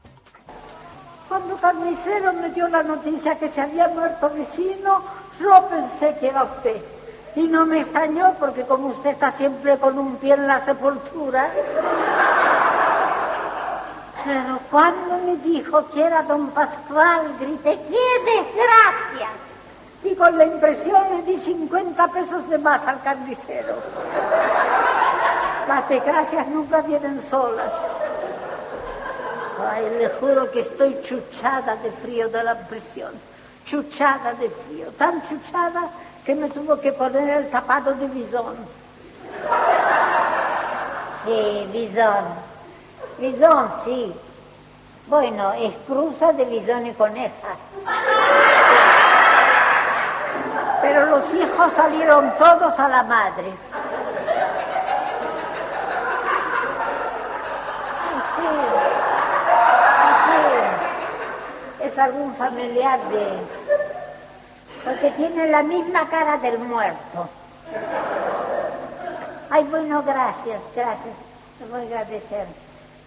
Cuando 1.31 1.55
Carnicero 1.55 2.33
me 2.33 2.49
dio 2.49 2.67
la 2.67 2.83
noticia 2.83 3.35
que 3.35 3.47
se 3.47 3.61
había 3.61 3.87
muerto 3.87 4.29
vecino, 4.31 5.01
yo 5.39 5.65
pensé 5.69 6.13
que 6.19 6.27
era 6.27 6.43
usted. 6.43 6.75
Y 7.37 7.43
no 7.43 7.65
me 7.65 7.79
extrañó 7.79 8.33
porque 8.37 8.63
como 8.63 8.89
usted 8.89 9.11
está 9.11 9.31
siempre 9.31 9.77
con 9.77 9.97
un 9.97 10.17
pie 10.17 10.33
en 10.33 10.45
la 10.45 10.59
sepultura. 10.59 11.49
Pero 14.25 14.59
cuando 14.69 15.19
me 15.19 15.37
dijo 15.37 15.89
que 15.91 16.03
era 16.03 16.21
don 16.23 16.49
Pascual, 16.49 17.33
grité, 17.39 17.79
¡qué 17.87 18.31
desgracia! 18.33 19.29
Y 20.03 20.13
con 20.15 20.37
la 20.37 20.43
impresión 20.43 21.01
le 21.15 21.21
di 21.21 21.37
50 21.37 22.07
pesos 22.09 22.49
de 22.49 22.57
más 22.57 22.85
al 22.85 23.01
carnicero. 23.03 23.75
Las 25.65 25.87
desgracias 25.87 26.45
nunca 26.49 26.81
vienen 26.81 27.21
solas. 27.21 27.71
Ay, 29.69 29.89
le 29.97 30.09
juro 30.09 30.49
que 30.49 30.61
estoy 30.61 30.99
chuchada 31.03 31.75
de 31.77 31.91
frío 31.91 32.29
de 32.29 32.43
la 32.43 32.55
prisión. 32.67 33.11
Chuchada 33.65 34.33
de 34.33 34.49
frío. 34.49 34.87
Tan 34.97 35.21
chuchada 35.27 35.89
que 36.25 36.35
me 36.35 36.49
tuvo 36.49 36.79
que 36.79 36.91
poner 36.91 37.29
el 37.37 37.49
tapado 37.49 37.93
de 37.93 38.07
bisón. 38.07 38.55
Sí, 41.25 41.69
bisón. 41.71 42.25
Bisón, 43.19 43.69
sí. 43.85 44.13
Bueno, 45.07 45.53
es 45.53 45.73
cruza 45.87 46.31
de 46.33 46.45
bisón 46.45 46.87
y 46.87 46.93
coneja. 46.93 47.55
Pero 50.81 51.05
los 51.07 51.33
hijos 51.33 51.73
salieron 51.73 52.33
todos 52.37 52.79
a 52.79 52.87
la 52.87 53.03
madre. 53.03 53.53
Es 61.91 61.99
algún 61.99 62.33
familiar 62.35 62.99
de... 63.09 63.27
Porque 64.85 65.11
tiene 65.11 65.47
la 65.47 65.61
misma 65.61 66.07
cara 66.07 66.37
del 66.37 66.57
muerto. 66.57 67.27
Ay, 69.49 69.63
bueno, 69.65 70.01
gracias, 70.01 70.61
gracias. 70.73 71.15
Te 71.59 71.65
voy 71.65 71.81
a 71.81 71.83
agradecer 71.83 72.47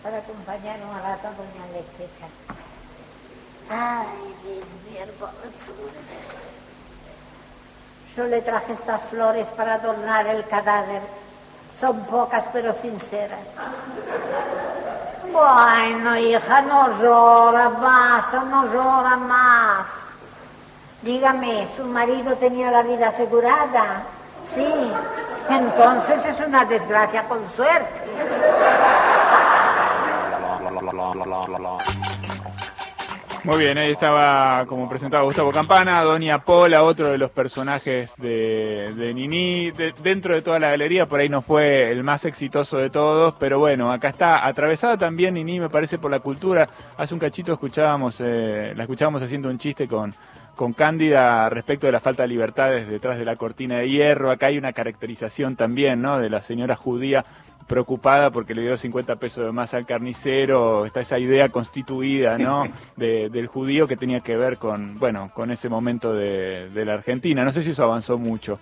para 0.03 0.19
acompañar 0.19 0.77
un 0.81 1.03
rato 1.03 1.29
a 1.29 1.31
doña 1.31 1.67
Eléctrica. 1.71 2.27
Ay, 3.71 4.07
mis 4.45 4.93
miércoles. 4.93 5.35
Yo 8.15 8.25
le 8.25 8.43
traje 8.43 8.75
estas 8.75 9.01
flores 9.05 9.49
para 9.57 9.75
adornar 9.75 10.27
el 10.27 10.47
cadáver. 10.47 11.01
Son 11.81 12.05
pocas 12.05 12.45
pero 12.53 12.75
sinceras. 12.75 13.41
Bueno, 15.35 16.17
hija, 16.17 16.63
no 16.63 16.97
llora, 17.03 17.69
basta, 17.69 18.45
no 18.45 18.73
llora 18.73 19.17
más. 19.17 19.89
Dígame, 21.03 21.67
¿su 21.77 21.83
marido 21.87 22.37
tenía 22.37 22.71
la 22.71 22.83
vida 22.83 23.09
asegurada? 23.09 24.05
Sí. 24.55 24.93
Entonces 25.51 26.25
es 26.25 26.39
una 26.39 26.65
desgracia 26.65 27.25
con 27.27 27.41
suerte. 27.57 28.01
Muy 33.45 33.59
bien, 33.59 33.77
ahí 33.77 33.91
estaba 33.91 34.65
como 34.65 34.89
presentaba 34.89 35.23
Gustavo 35.25 35.53
Campana, 35.53 36.01
Doña 36.01 36.39
Pola, 36.39 36.83
otro 36.83 37.09
de 37.09 37.19
los 37.19 37.31
personajes 37.31 38.15
de, 38.17 38.95
de 38.97 39.13
Nini. 39.13 39.71
dentro 40.03 40.33
de 40.35 40.41
toda 40.41 40.59
la 40.59 40.71
galería, 40.71 41.05
por 41.05 41.21
ahí 41.21 41.29
no 41.29 41.43
fue 41.43 41.93
el 41.93 42.03
más 42.03 42.25
exitoso 42.25 42.79
de 42.79 42.89
todos, 42.89 43.35
pero 43.39 43.59
bueno, 43.59 43.93
acá 43.93 44.09
está 44.09 44.47
atravesada 44.47 44.97
también 44.97 45.35
Nini, 45.35 45.61
me 45.61 45.69
parece, 45.69 45.99
por 45.99 46.11
la 46.11 46.21
cultura. 46.21 46.67
Hace 46.97 47.13
un 47.13 47.21
cachito 47.21 47.53
escuchábamos, 47.53 48.17
eh, 48.21 48.73
la 48.75 48.85
escuchábamos 48.85 49.21
haciendo 49.21 49.51
un 49.51 49.59
chiste 49.59 49.87
con, 49.87 50.15
con 50.57 50.73
Cándida 50.73 51.51
respecto 51.51 51.87
de 51.87 51.93
la 51.93 52.01
falta 52.01 52.23
de 52.23 52.29
libertades 52.31 52.89
detrás 52.89 53.19
de 53.19 53.27
la 53.27 53.37
cortina 53.37 53.77
de 53.77 53.91
hierro. 53.91 54.31
Acá 54.31 54.47
hay 54.47 54.57
una 54.57 54.73
caracterización 54.73 55.55
también, 55.55 56.01
¿no? 56.01 56.19
De 56.19 56.31
la 56.31 56.41
señora 56.41 56.77
judía 56.77 57.27
preocupada 57.67 58.31
porque 58.31 58.55
le 58.55 58.63
dio 58.63 58.77
50 58.77 59.17
pesos 59.17 59.45
de 59.45 59.53
más 59.53 59.75
al 59.75 59.87
carnicero, 59.87 60.87
está 60.87 61.01
esa 61.01 61.19
idea 61.19 61.49
constituida, 61.49 62.39
¿no? 62.39 62.65
del 62.97 63.47
judío 63.47 63.87
que 63.87 63.97
tenía 63.97 64.21
que 64.21 64.37
ver 64.37 64.59
con, 64.59 64.99
bueno, 64.99 65.31
con 65.35 65.51
ese 65.51 65.69
momento 65.69 66.13
de, 66.15 66.71
la 66.85 66.95
Argentina. 66.95 67.45
No 67.45 67.53
sé 67.53 67.63
si 67.63 67.71
eso 67.71 67.85
avanzó 67.85 68.19
mucho. 68.19 68.61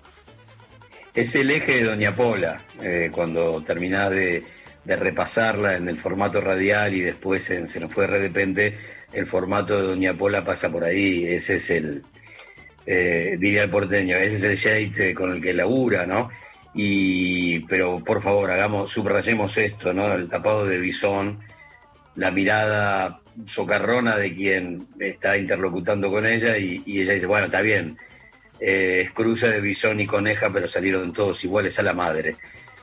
Es 1.14 1.34
el 1.34 1.50
eje 1.50 1.78
de 1.78 1.84
Doña 1.84 2.16
Pola, 2.16 2.62
eh, 2.80 3.10
cuando 3.12 3.62
terminás 3.62 4.10
de, 4.10 4.44
repasarla 4.84 5.76
en 5.76 5.88
el 5.88 5.98
formato 5.98 6.40
radial 6.40 6.92
y 6.92 7.02
después 7.02 7.44
Se 7.44 7.80
nos 7.80 7.92
fue 7.92 8.08
de 8.08 8.18
repente, 8.18 8.78
el 9.12 9.26
formato 9.26 9.76
de 9.76 9.86
Doña 9.86 10.14
Pola 10.14 10.44
pasa 10.44 10.70
por 10.70 10.84
ahí, 10.84 11.24
ese 11.24 11.56
es 11.56 11.70
el, 11.70 12.02
eh, 12.86 13.36
diría 13.38 13.64
el 13.64 13.70
porteño, 13.70 14.16
ese 14.16 14.36
es 14.36 14.42
el 14.42 14.56
shade 14.56 15.14
con 15.14 15.30
el 15.32 15.40
que 15.40 15.52
labura, 15.52 16.06
¿no? 16.06 16.30
Y, 16.74 17.60
pero 17.60 18.02
por 18.02 18.22
favor, 18.22 18.50
hagamos, 18.50 18.90
subrayemos 18.90 19.56
esto, 19.58 19.92
¿no? 19.92 20.12
El 20.12 20.28
tapado 20.28 20.66
de 20.66 20.78
bisón, 20.78 21.40
la 22.16 22.30
mirada 22.30 23.20
socarrona 23.46 24.16
de 24.16 24.34
quien 24.34 24.86
está 24.98 25.36
interlocutando 25.36 26.10
con 26.10 26.26
ella 26.26 26.56
y, 26.58 26.82
ella 26.86 27.14
dice, 27.14 27.26
bueno, 27.26 27.46
está 27.46 27.62
bien, 27.62 27.98
eh, 28.60 29.02
es 29.04 29.10
cruza 29.10 29.48
de 29.48 29.60
bisón 29.60 30.00
y 30.00 30.06
coneja, 30.06 30.50
pero 30.52 30.68
salieron 30.68 31.12
todos 31.12 31.42
iguales 31.44 31.78
a 31.78 31.82
la 31.82 31.92
madre. 31.92 32.36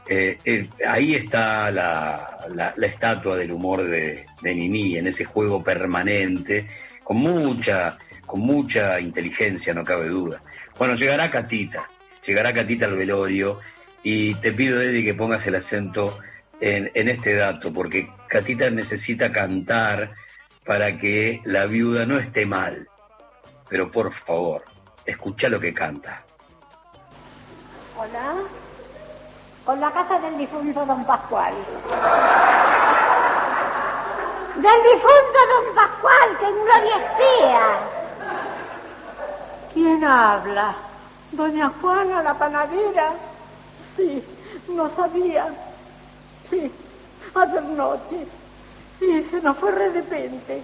Eh, 0.08 0.38
eh, 0.44 0.68
ahí 0.88 1.14
está 1.14 1.72
la, 1.72 2.48
la, 2.54 2.88
estatua 2.88 3.38
del 3.38 3.52
humor 3.52 3.84
de, 3.84 4.26
de 4.42 4.56
Nini, 4.56 4.98
en 4.98 5.08
ese 5.08 5.24
juego 5.24 5.64
permanente, 5.64 6.68
con 7.04 7.18
mucha, 7.18 7.98
con 8.26 8.40
mucha 8.40 9.00
inteligencia, 9.00 9.74
no 9.74 9.84
cabe 9.84 10.10
duda. 10.10 10.42
Bueno, 10.80 10.96
llegará 10.96 11.30
Catita, 11.30 11.88
llegará 12.26 12.54
Catita 12.54 12.86
al 12.86 12.96
velorio 12.96 13.60
y 14.04 14.36
te 14.36 14.52
pido, 14.52 14.82
Eddie, 14.82 15.04
que 15.04 15.14
pongas 15.14 15.46
el 15.48 15.56
acento 15.56 16.20
en, 16.60 16.92
en 16.94 17.10
este 17.10 17.36
dato, 17.36 17.72
porque 17.72 18.12
Catita 18.28 18.70
necesita 18.70 19.32
cantar 19.32 20.14
para 20.66 20.98
que 20.98 21.42
la 21.46 21.66
viuda 21.66 22.06
no 22.06 22.18
esté 22.18 22.46
mal. 22.46 22.88
Pero 23.70 23.92
por 23.92 24.12
favor, 24.12 24.64
escucha 25.06 25.50
lo 25.50 25.60
que 25.60 25.74
canta. 25.74 26.24
Hola 27.98 28.36
con 29.70 29.80
la 29.80 29.92
casa 29.92 30.18
del 30.20 30.36
difunto 30.36 30.84
don 30.84 31.06
Pascual. 31.06 31.54
Del 34.56 34.84
difunto 34.84 35.40
don 35.54 35.76
Pascual, 35.76 36.38
que 36.40 36.48
en 36.48 36.56
gloria 36.56 36.98
esté. 36.98 37.36
¿Quién 39.72 40.04
habla? 40.04 40.74
¿Doña 41.32 41.72
Juana, 41.80 42.24
la 42.24 42.34
panadera? 42.34 43.14
Sí, 44.00 44.24
no 44.70 44.90
sabía. 44.90 45.48
Sí, 46.50 46.72
hace 47.36 47.62
noche. 47.62 48.26
Y 49.02 49.24
se 49.24 49.42
nos 49.42 49.58
fue 49.58 49.74
de 49.74 49.90
repente. 49.90 50.64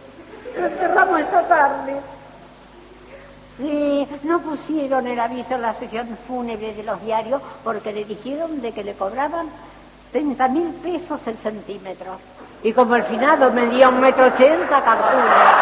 Lo 0.58 0.68
enterramos 0.68 1.20
esta 1.20 1.46
tarde. 1.46 2.00
Sí, 3.58 4.08
no 4.24 4.40
pusieron 4.40 5.06
el 5.08 5.20
aviso 5.20 5.56
en 5.56 5.64
la 5.64 5.74
sesión 5.74 6.18
fúnebre 6.26 6.74
de 6.74 6.84
los 6.84 7.02
diarios 7.02 7.42
porque 7.64 7.92
le 7.92 8.06
dijeron 8.06 8.62
de 8.62 8.72
que 8.72 8.86
le 8.86 8.94
cobraban 8.94 9.50
30 10.14 10.48
mil 10.48 10.70
pesos 10.76 11.20
el 11.28 11.38
centímetro. 11.38 12.18
Y 12.64 12.72
como 12.72 12.96
el 12.96 13.04
finado 13.04 13.52
medía 13.52 13.90
un 13.90 14.00
metro 14.00 14.28
ochenta, 14.28 14.82
calcula. 14.82 15.56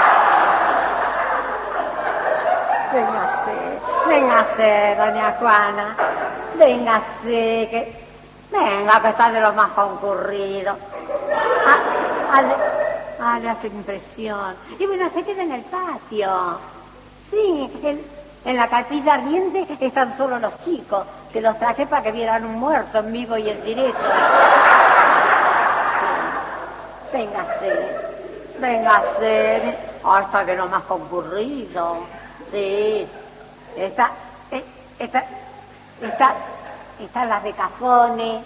Véngase, 2.94 3.80
véngase, 4.08 4.96
doña 4.96 5.32
Juana. 5.40 5.96
Véngase, 6.58 7.68
que... 7.70 8.04
Venga, 8.52 9.02
que 9.02 9.10
está 9.10 9.32
de 9.32 9.42
lo 9.42 9.54
más 9.54 9.72
concurrido. 9.72 10.78
Ah, 11.66 12.42
ah, 13.20 13.40
le 13.40 13.50
hace 13.50 13.68
impresión. 13.68 14.56
Y 14.78 14.86
bueno, 14.86 15.10
se 15.10 15.24
queda 15.24 15.44
en 15.44 15.54
el 15.54 15.62
patio. 15.62 16.60
Sí, 17.32 17.70
en, 18.46 18.56
la 18.56 18.68
capilla 18.68 19.16
ardiente 19.16 19.66
están 19.80 20.16
solo 20.16 20.38
los 20.38 20.60
chicos, 20.64 21.06
que 21.32 21.42
los 21.42 21.58
traje 21.58 21.88
para 21.88 22.04
que 22.04 22.12
vieran 22.12 22.46
un 22.46 22.60
muerto 22.60 23.00
en 23.00 23.12
vivo 23.12 23.38
y 23.38 23.50
en 23.50 23.64
directo. 23.64 24.04
Sí. 26.00 27.18
Véngase, 27.18 27.98
véngase, 28.60 29.78
hasta 30.04 30.46
que 30.46 30.56
no 30.56 30.68
más 30.68 30.84
concurrido. 30.84 32.00
Sí, 32.52 33.08
está, 33.78 34.12
eh, 34.52 34.64
está, 35.00 35.26
está, 36.08 36.34
están 37.00 37.30
las 37.30 37.44
de 37.44 37.54
cafones, 37.54 38.42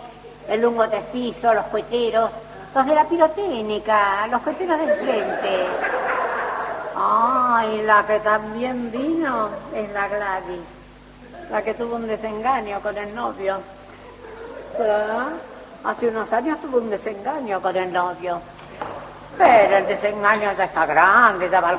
el 0.47 0.66
piso, 1.12 1.53
los 1.53 1.66
cueteros, 1.66 2.32
los 2.74 2.86
de 2.86 2.95
la 2.95 3.05
pirotécnica, 3.05 4.28
los 4.28 4.41
cueteros 4.41 4.78
del 4.78 4.95
frente. 4.97 5.66
Ay, 6.95 7.82
la 7.84 8.05
que 8.05 8.20
también 8.20 8.91
vino 8.91 9.49
es 9.74 9.89
la 9.91 10.08
Gladys, 10.08 10.66
la 11.51 11.62
que 11.62 11.74
tuvo 11.74 11.95
un 11.95 12.08
desengaño 12.08 12.80
con 12.82 12.97
el 12.97 13.14
novio. 13.14 13.60
Hace 15.84 16.08
unos 16.08 16.32
años 16.34 16.60
tuvo 16.62 16.78
un 16.78 16.89
desengaño 16.89 17.62
con 17.62 17.76
el 17.76 17.91
novio. 17.91 18.39
Pero 19.38 19.78
el 19.78 19.86
desengaño 19.86 20.51
ya 20.58 20.64
está 20.64 20.86
grande, 20.86 21.49
ya 21.49 21.62
va 21.62 21.70
al 21.70 21.78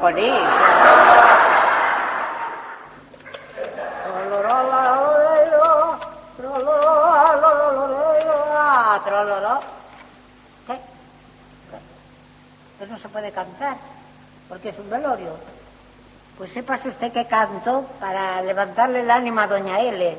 ¿Qué? 10.66 10.80
¿Qué? 12.78 12.86
no 12.86 12.98
se 12.98 13.08
puede 13.10 13.30
cantar 13.32 13.76
porque 14.48 14.70
es 14.70 14.78
un 14.78 14.88
velorio. 14.88 15.36
Pues 16.38 16.52
sépase 16.52 16.88
usted 16.88 17.12
que 17.12 17.26
canto 17.26 17.84
para 18.00 18.40
levantarle 18.40 19.00
el 19.00 19.10
ánimo 19.10 19.40
a 19.40 19.46
doña 19.46 19.80
L. 19.80 20.16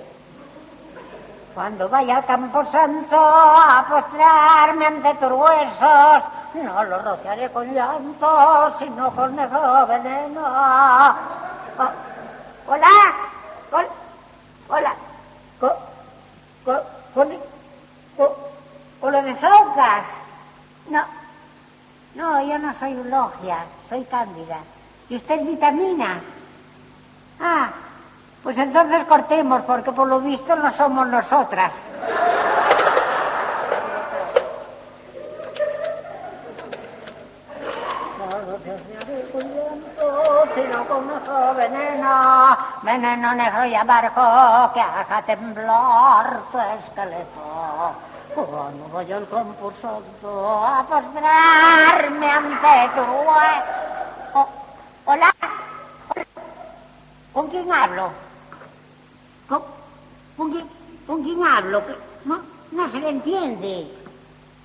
Cuando 1.55 1.89
vaya 1.89 2.17
al 2.17 2.25
campo 2.25 2.63
santo 2.65 3.15
a 3.17 3.85
postrarme 3.89 4.85
ante 4.85 5.15
tus 5.15 5.31
huesos, 5.31 6.23
no 6.53 6.83
lo 6.83 7.01
rociaré 7.01 7.49
con 7.49 7.73
llanto, 7.73 8.75
sino 8.77 9.11
con 9.15 9.35
negro 9.35 9.87
veneno. 9.87 10.41
Oh, 10.45 11.91
hola, 12.67 12.87
hola, 13.71 13.87
hola, 14.67 14.95
con, 15.59 15.71
con, 16.65 16.79
con, 17.15 17.29
con 18.15 18.48
lo 19.01 19.21
de 19.21 19.35
Zocas. 19.35 20.05
No, 20.89 21.03
no, 22.15 22.41
yo 22.43 22.57
no 22.57 22.73
soy 22.75 22.93
un 22.93 23.09
logia 23.09 23.57
soy 23.89 24.03
cándida. 24.05 24.59
¿Y 25.09 25.15
usted 25.15 25.41
vitamina? 25.41 26.21
Ah, 27.41 27.69
pues 28.43 28.57
entonces 28.57 29.03
cortemos, 29.05 29.61
porque 29.63 29.91
por 29.91 30.07
lo 30.07 30.19
visto 30.19 30.55
no 30.55 30.71
somos 30.71 31.07
nosotras. 31.07 31.73
veneno, 41.55 42.57
veneno 42.83 43.33
negro 43.33 43.65
y 43.65 43.75
amargo 43.75 44.71
que 44.73 44.81
haga 44.81 45.21
temblar 45.25 46.39
tu 46.51 46.59
esqueleto. 46.59 48.08
Cuando 48.45 48.87
voy 48.87 49.11
al 49.11 49.27
concurso 49.27 50.01
a 50.65 50.85
postrarme 50.87 52.31
ante 52.31 52.89
tu 52.95 53.01
oh, 54.33 54.47
hola. 55.05 55.35
¿Con 57.33 57.47
quién 57.49 57.69
hablo? 57.73 58.11
¿Con, 59.49 60.51
quién, 60.51 60.69
con 61.05 61.21
quién 61.21 61.43
hablo? 61.43 61.83
No, 62.23 62.39
no 62.71 62.87
se 62.87 63.01
le 63.01 63.09
entiende. 63.09 63.91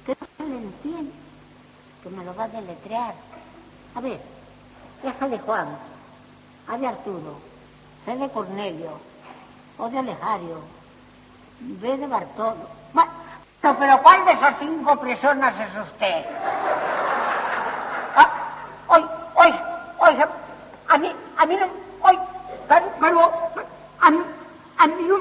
Que 0.06 0.16
no 0.20 0.26
se 0.36 0.44
le 0.44 0.56
entiende. 0.56 1.12
Que 2.04 2.10
me 2.10 2.24
lo 2.24 2.32
va 2.36 2.44
a 2.44 2.48
deletrear. 2.48 3.14
A 3.96 4.00
ver, 4.00 4.20
deja 5.02 5.28
de 5.28 5.38
Juan, 5.40 5.66
a 6.68 6.78
de 6.78 6.86
Arturo, 6.86 7.40
C 8.04 8.16
de 8.16 8.30
Cornelio, 8.30 9.00
o 9.78 9.88
de 9.88 9.98
Alejario, 9.98 10.60
B 11.58 11.96
de 11.96 12.06
Bartolo 12.06 12.84
pero 13.72 13.98
¿cuál 14.02 14.24
de 14.26 14.32
esas 14.32 14.54
cinco 14.58 14.94
personas 14.96 15.58
es 15.58 15.74
usted? 15.76 16.26
Ah, 18.14 18.28
oye, 18.88 19.54
oiga, 19.98 20.28
a 20.88 20.98
mí, 20.98 21.16
a 21.38 21.46
mí 21.46 21.56
no, 21.56 21.66
oye, 22.06 22.18
pero, 23.00 23.32
a 24.00 24.10
mí, 24.10 24.22
a 24.78 24.86
mí 24.86 25.08
no, 25.08 25.16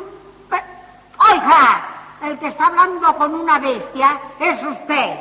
oiga, 1.31 1.81
el 2.25 2.37
que 2.39 2.47
está 2.47 2.67
hablando 2.67 3.15
con 3.15 3.33
una 3.33 3.59
bestia 3.59 4.19
es 4.39 4.61
usted. 4.63 5.15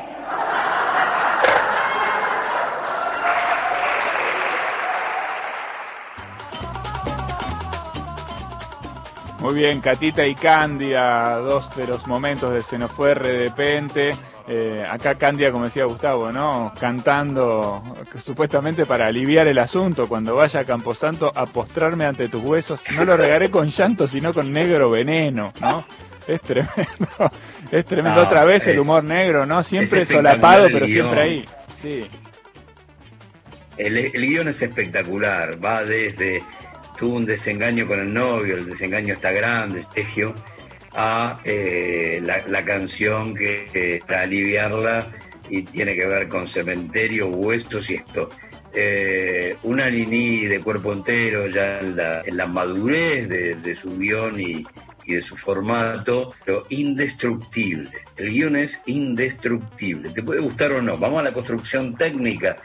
Muy 9.42 9.54
bien, 9.54 9.80
Catita 9.80 10.24
y 10.24 10.36
Candia, 10.36 11.30
dos 11.38 11.74
de 11.74 11.88
los 11.88 12.06
momentos 12.06 12.52
de 12.52 12.62
Se 12.62 12.78
nos 12.78 12.92
fue 12.92 13.08
de 13.08 13.14
repente. 13.14 14.10
Eh, 14.46 14.86
acá 14.88 15.16
Candia, 15.16 15.50
como 15.50 15.64
decía 15.64 15.84
Gustavo, 15.84 16.30
¿no? 16.30 16.72
Cantando 16.78 17.82
supuestamente 18.24 18.86
para 18.86 19.08
aliviar 19.08 19.48
el 19.48 19.58
asunto. 19.58 20.08
Cuando 20.08 20.36
vaya 20.36 20.60
a 20.60 20.64
Camposanto 20.64 21.32
a 21.34 21.46
postrarme 21.46 22.04
ante 22.04 22.28
tus 22.28 22.40
huesos, 22.40 22.80
no 22.94 23.04
lo 23.04 23.16
regaré 23.16 23.50
con 23.50 23.68
llanto, 23.68 24.06
sino 24.06 24.32
con 24.32 24.52
negro 24.52 24.90
veneno, 24.90 25.52
¿no? 25.60 25.84
Es 26.28 26.40
tremendo, 26.42 26.76
es 27.72 27.84
tremendo. 27.84 28.22
Otra 28.22 28.44
vez 28.44 28.64
el 28.68 28.78
humor 28.78 29.02
negro, 29.02 29.44
¿no? 29.44 29.64
Siempre 29.64 30.06
solapado, 30.06 30.68
pero 30.72 30.86
siempre 30.86 31.20
ahí. 31.20 31.44
Sí. 31.80 32.06
El, 33.76 33.98
el 33.98 34.12
guion 34.12 34.46
es 34.46 34.62
espectacular, 34.62 35.58
va 35.62 35.82
desde 35.82 36.44
tuvo 36.96 37.16
un 37.16 37.26
desengaño 37.26 37.86
con 37.86 38.00
el 38.00 38.12
novio, 38.12 38.56
el 38.56 38.66
desengaño 38.66 39.14
está 39.14 39.32
grande, 39.32 39.80
Estegio, 39.80 40.34
a 40.94 41.40
eh, 41.44 42.20
la, 42.22 42.64
canción 42.64 43.34
que 43.34 44.02
para 44.06 44.22
aliviarla 44.22 45.10
y 45.48 45.62
tiene 45.62 45.94
que 45.94 46.06
ver 46.06 46.28
con 46.28 46.46
cementerio, 46.46 47.28
huesos 47.28 47.90
y 47.90 47.94
esto. 47.94 48.28
Eh, 48.74 49.56
una 49.64 49.90
Nini 49.90 50.46
de 50.46 50.60
cuerpo 50.60 50.92
entero 50.92 51.46
ya 51.46 51.80
en 51.80 52.36
la, 52.36 52.46
madurez 52.46 53.28
de, 53.28 53.74
su 53.74 53.98
guion 53.98 54.40
y, 54.40 54.64
y, 55.04 55.14
de 55.14 55.20
su 55.20 55.36
formato, 55.36 56.34
pero 56.44 56.64
indestructible. 56.70 57.90
El 58.16 58.30
guion 58.30 58.56
es 58.56 58.80
indestructible. 58.86 60.10
Te 60.10 60.22
puede 60.22 60.40
gustar 60.40 60.72
o 60.72 60.80
no. 60.80 60.96
Vamos 60.96 61.20
a 61.20 61.24
la 61.24 61.32
construcción 61.32 61.96
técnica. 61.96 62.56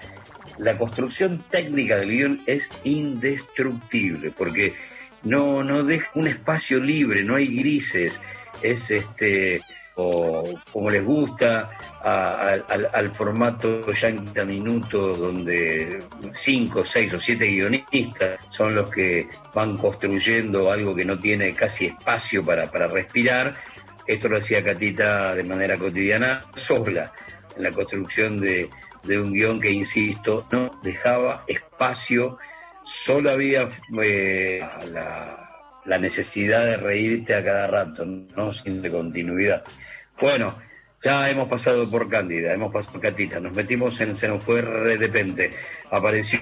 La 0.57 0.77
construcción 0.77 1.43
técnica 1.49 1.97
del 1.97 2.09
guion 2.09 2.41
es 2.45 2.69
indestructible 2.83 4.31
porque 4.31 4.73
no, 5.23 5.63
no 5.63 5.83
deja 5.83 6.09
un 6.15 6.27
espacio 6.27 6.79
libre, 6.79 7.23
no 7.23 7.35
hay 7.35 7.47
grises. 7.47 8.19
Es 8.61 8.89
este 8.89 9.61
o 9.99 10.53
como 10.71 10.91
les 10.91 11.03
gusta, 11.03 11.71
al, 12.03 13.11
formato 13.13 13.91
ya 13.91 14.09
en 14.09 14.47
minutos 14.47 15.17
donde 15.17 16.03
cinco, 16.33 16.85
seis 16.85 17.11
o 17.13 17.19
siete 17.19 17.47
guionistas 17.47 18.39
son 18.49 18.75
los 18.75 18.89
que 18.89 19.27
van 19.55 19.75
construyendo 19.77 20.71
algo 20.71 20.95
que 20.95 21.03
no 21.03 21.17
tiene 21.19 21.55
casi 21.55 21.87
espacio 21.87 22.45
para, 22.45 22.71
para 22.71 22.87
respirar. 22.87 23.55
Esto 24.05 24.29
lo 24.29 24.37
hacía 24.37 24.63
Catita 24.63 25.33
de 25.33 25.43
manera 25.43 25.77
cotidiana, 25.77 26.45
sola, 26.53 27.11
en 27.55 27.63
la 27.63 27.71
construcción 27.71 28.39
de, 28.39 28.69
un 29.15 29.33
guion 29.33 29.59
que, 29.59 29.71
insisto, 29.71 30.45
no 30.51 30.79
dejaba 30.83 31.43
espacio, 31.47 32.37
solo 32.83 33.31
había 33.31 33.67
eh, 34.03 34.61
la 34.91 35.47
la 35.87 35.97
necesidad 35.97 36.65
de 36.65 36.77
reírte 36.77 37.33
a 37.33 37.43
cada 37.43 37.67
rato, 37.67 38.05
no 38.05 38.51
sin 38.51 38.81
de 38.81 38.91
continuidad. 38.91 39.63
Bueno, 40.21 40.55
ya 41.01 41.29
hemos 41.29 41.47
pasado 41.47 41.89
por 41.89 42.09
Cándida, 42.09 42.53
hemos 42.53 42.73
pasado 42.73 42.93
por 42.93 43.01
Catita, 43.01 43.39
nos 43.39 43.53
metimos 43.53 43.99
en 44.01 44.13
Se 44.15 44.27
nos 44.27 44.43
fue 44.43 44.61
de 44.61 44.97
repente. 44.97 45.53
Apareció, 45.89 46.41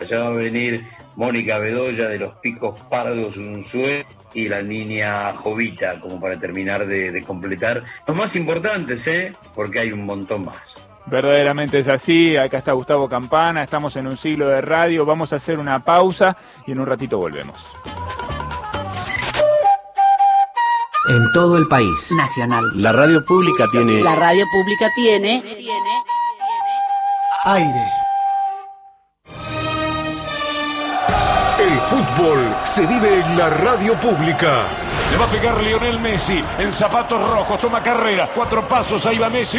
ya 0.00 0.20
va 0.20 0.28
a 0.28 0.30
venir 0.30 0.84
Mónica 1.16 1.58
Bedoya 1.58 2.08
de 2.08 2.18
los 2.18 2.34
Picos 2.36 2.80
Pardos 2.88 3.36
Unzué 3.36 4.06
y 4.32 4.48
la 4.48 4.62
niña 4.62 5.34
Jovita, 5.34 6.00
como 6.00 6.18
para 6.18 6.38
terminar 6.38 6.86
de, 6.86 7.12
de 7.12 7.22
completar 7.22 7.84
los 8.06 8.16
más 8.16 8.34
importantes, 8.36 9.06
¿eh? 9.06 9.34
Porque 9.54 9.80
hay 9.80 9.92
un 9.92 10.06
montón 10.06 10.46
más. 10.46 10.80
Verdaderamente 11.06 11.78
es 11.78 11.88
así, 11.88 12.36
acá 12.36 12.58
está 12.58 12.72
Gustavo 12.72 13.08
Campana, 13.08 13.62
estamos 13.62 13.96
en 13.96 14.06
un 14.06 14.16
siglo 14.16 14.48
de 14.48 14.60
radio, 14.60 15.04
vamos 15.04 15.32
a 15.32 15.36
hacer 15.36 15.58
una 15.58 15.78
pausa 15.80 16.36
y 16.66 16.72
en 16.72 16.80
un 16.80 16.86
ratito 16.86 17.18
volvemos. 17.18 17.58
En 21.08 21.32
todo 21.32 21.58
el 21.58 21.66
país. 21.66 22.12
Nacional. 22.12 22.70
La 22.74 22.92
radio 22.92 23.24
pública 23.24 23.66
tiene... 23.72 24.02
La 24.02 24.14
radio 24.14 24.46
pública 24.52 24.88
tiene... 24.94 25.42
Aire. 27.44 27.84
El 31.58 31.78
fútbol 31.88 32.56
se 32.62 32.86
vive 32.86 33.20
en 33.20 33.36
la 33.36 33.50
radio 33.50 33.98
pública. 33.98 34.62
Le 35.10 35.18
va 35.18 35.24
a 35.24 35.28
pegar 35.28 35.60
Lionel 35.60 36.00
Messi 36.00 36.42
en 36.58 36.72
zapatos 36.72 37.28
rojos, 37.28 37.60
toma 37.60 37.82
carrera, 37.82 38.28
cuatro 38.32 38.66
pasos, 38.68 39.04
ahí 39.04 39.18
va 39.18 39.28
Messi. 39.28 39.58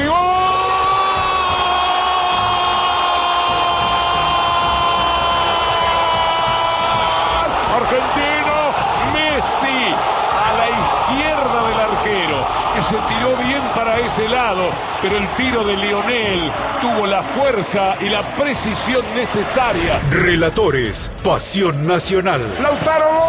Se 12.84 12.96
tiró 12.96 13.36
bien 13.38 13.62
para 13.74 13.98
ese 13.98 14.28
lado, 14.28 14.70
pero 15.02 15.18
el 15.18 15.28
tiro 15.36 15.64
de 15.64 15.78
Lionel 15.78 16.52
tuvo 16.82 17.08
la 17.08 17.24
fuerza 17.24 17.96
y 18.02 18.10
la 18.10 18.22
precisión 18.36 19.06
necesaria. 19.16 20.02
Relatores, 20.10 21.14
Pasión 21.24 21.88
Nacional. 21.88 22.42
Lautaro 22.62 23.06
gol. 23.10 23.22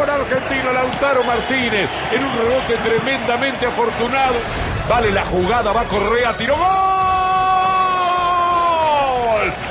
¡Gol! 0.00 0.10
Argentino 0.10 0.72
Lautaro 0.72 1.24
Martínez 1.24 1.90
en 2.10 2.24
un 2.24 2.38
rebote 2.38 2.76
tremendamente 2.82 3.66
afortunado. 3.66 4.36
Vale 4.88 5.10
la 5.12 5.26
jugada, 5.26 5.72
va 5.72 5.84
Correa, 5.84 6.32
tiró 6.38 6.56
gol. 6.56 6.87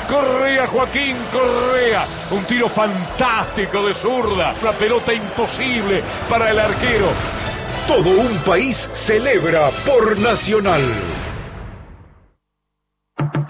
Correa, 0.08 0.68
Joaquín 0.68 1.18
Correa. 1.32 2.06
Un 2.32 2.44
tiro 2.46 2.70
fantástico 2.70 3.86
de 3.86 3.94
zurda. 3.94 4.54
Una 4.62 4.72
pelota 4.72 5.14
imposible 5.14 6.02
para 6.30 6.52
el 6.52 6.60
arquero. 6.60 7.08
Todo 7.88 8.10
un 8.10 8.38
país 8.40 8.90
celebra 8.94 9.70
por 9.86 10.18
Nacional. 10.20 10.82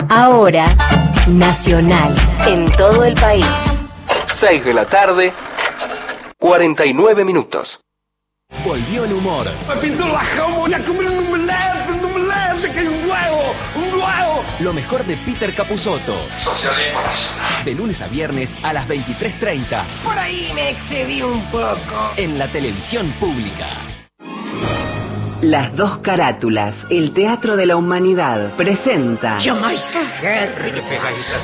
Ahora, 0.09 0.67
Nacional. 1.27 2.15
En 2.45 2.71
todo 2.71 3.03
el 3.03 3.13
país. 3.15 3.45
6 4.33 4.63
de 4.63 4.73
la 4.73 4.85
tarde, 4.85 5.33
49 6.37 7.25
minutos. 7.25 7.81
Volvió 8.63 9.03
el 9.03 9.13
humor. 9.13 9.47
Lo 14.59 14.73
mejor 14.73 15.05
de 15.05 15.17
Peter 15.17 15.53
Capusotto. 15.53 16.17
Socialismo 16.35 17.01
nacional. 17.01 17.65
De 17.65 17.75
lunes 17.75 18.01
a 18.01 18.07
viernes 18.07 18.57
a 18.63 18.73
las 18.73 18.87
23.30. 18.87 19.85
Por 20.03 20.17
ahí 20.17 20.51
me 20.55 20.69
excedí 20.69 21.21
un 21.21 21.43
poco. 21.51 22.13
En 22.15 22.39
la 22.39 22.51
televisión 22.51 23.11
pública. 23.19 23.67
Las 25.41 25.75
dos 25.75 25.99
carátulas, 25.99 26.87
el 26.89 27.11
Teatro 27.11 27.57
de 27.57 27.67
la 27.67 27.75
Humanidad, 27.75 28.55
presenta. 28.55 29.37
Llamáis 29.37 29.91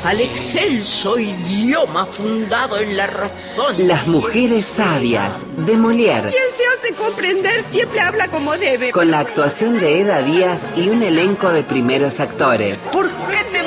al 0.03 0.19
excelso 0.19 1.19
idioma 1.19 2.07
fundado 2.07 2.79
en 2.79 2.97
la 2.97 3.05
razón. 3.05 3.87
Las 3.87 4.07
mujeres 4.07 4.65
sabias, 4.65 5.45
de 5.57 5.77
Molière. 5.77 6.27
Quien 6.27 6.43
se 6.57 6.87
hace 6.87 6.95
comprender 6.95 7.61
siempre 7.61 7.99
habla 7.99 8.29
como 8.29 8.57
debe. 8.57 8.91
Con 8.91 9.11
la 9.11 9.19
actuación 9.19 9.79
de 9.79 10.01
Eda 10.01 10.23
Díaz 10.23 10.65
y 10.75 10.89
un 10.89 11.03
elenco 11.03 11.49
de 11.49 11.61
primeros 11.61 12.19
actores. 12.19 12.89
¿Por 12.91 13.07
qué 13.11 13.43
te 13.51 13.61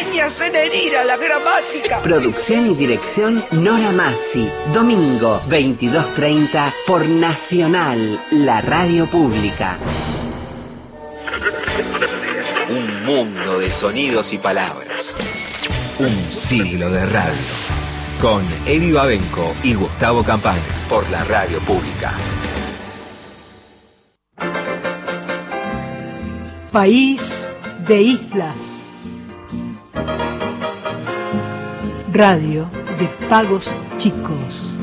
empeñas 0.00 0.40
en 0.40 0.56
herir 0.56 0.96
a 0.96 1.04
la 1.04 1.16
gramática? 1.16 2.00
Producción 2.00 2.70
y 2.70 2.74
dirección 2.74 3.44
Nora 3.50 3.92
Massi. 3.92 4.48
Domingo, 4.72 5.40
22.30 5.48 6.72
por 6.86 7.06
Nacional, 7.06 8.20
la 8.30 8.60
radio 8.60 9.06
pública. 9.06 9.78
Un 12.68 13.04
mundo 13.04 13.58
de 13.58 13.70
sonidos 13.70 14.32
y 14.32 14.38
palabras. 14.38 15.16
Un 15.98 16.32
siglo 16.32 16.90
de 16.90 17.06
radio. 17.06 17.32
Con 18.20 18.44
Eddie 18.66 18.92
Babenco 18.92 19.54
y 19.62 19.74
Gustavo 19.74 20.22
Campana 20.22 20.62
por 20.88 21.08
la 21.10 21.24
radio 21.24 21.58
pública. 21.60 22.12
País 26.70 27.48
de 27.86 28.02
Islas. 28.02 28.79
Radio 32.12 32.68
de 32.98 33.06
pagos 33.28 33.74
chicos 33.96 34.74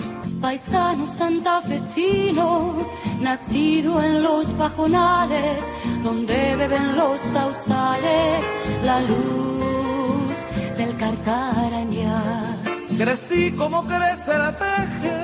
paisano 0.42 1.06
santafesino, 1.08 2.76
nacido 3.22 4.02
en 4.02 4.24
los 4.24 4.48
pajonales, 4.52 5.64
donde 6.04 6.56
beben 6.56 6.96
los 6.96 7.20
sausales, 7.34 8.44
la 8.84 9.02
luz 9.02 10.36
del 10.78 10.96
carcaraña. 10.96 12.56
Crecí 12.98 13.52
como 13.52 13.86
crece 13.86 14.32
el 14.32 14.56
peje, 14.56 15.16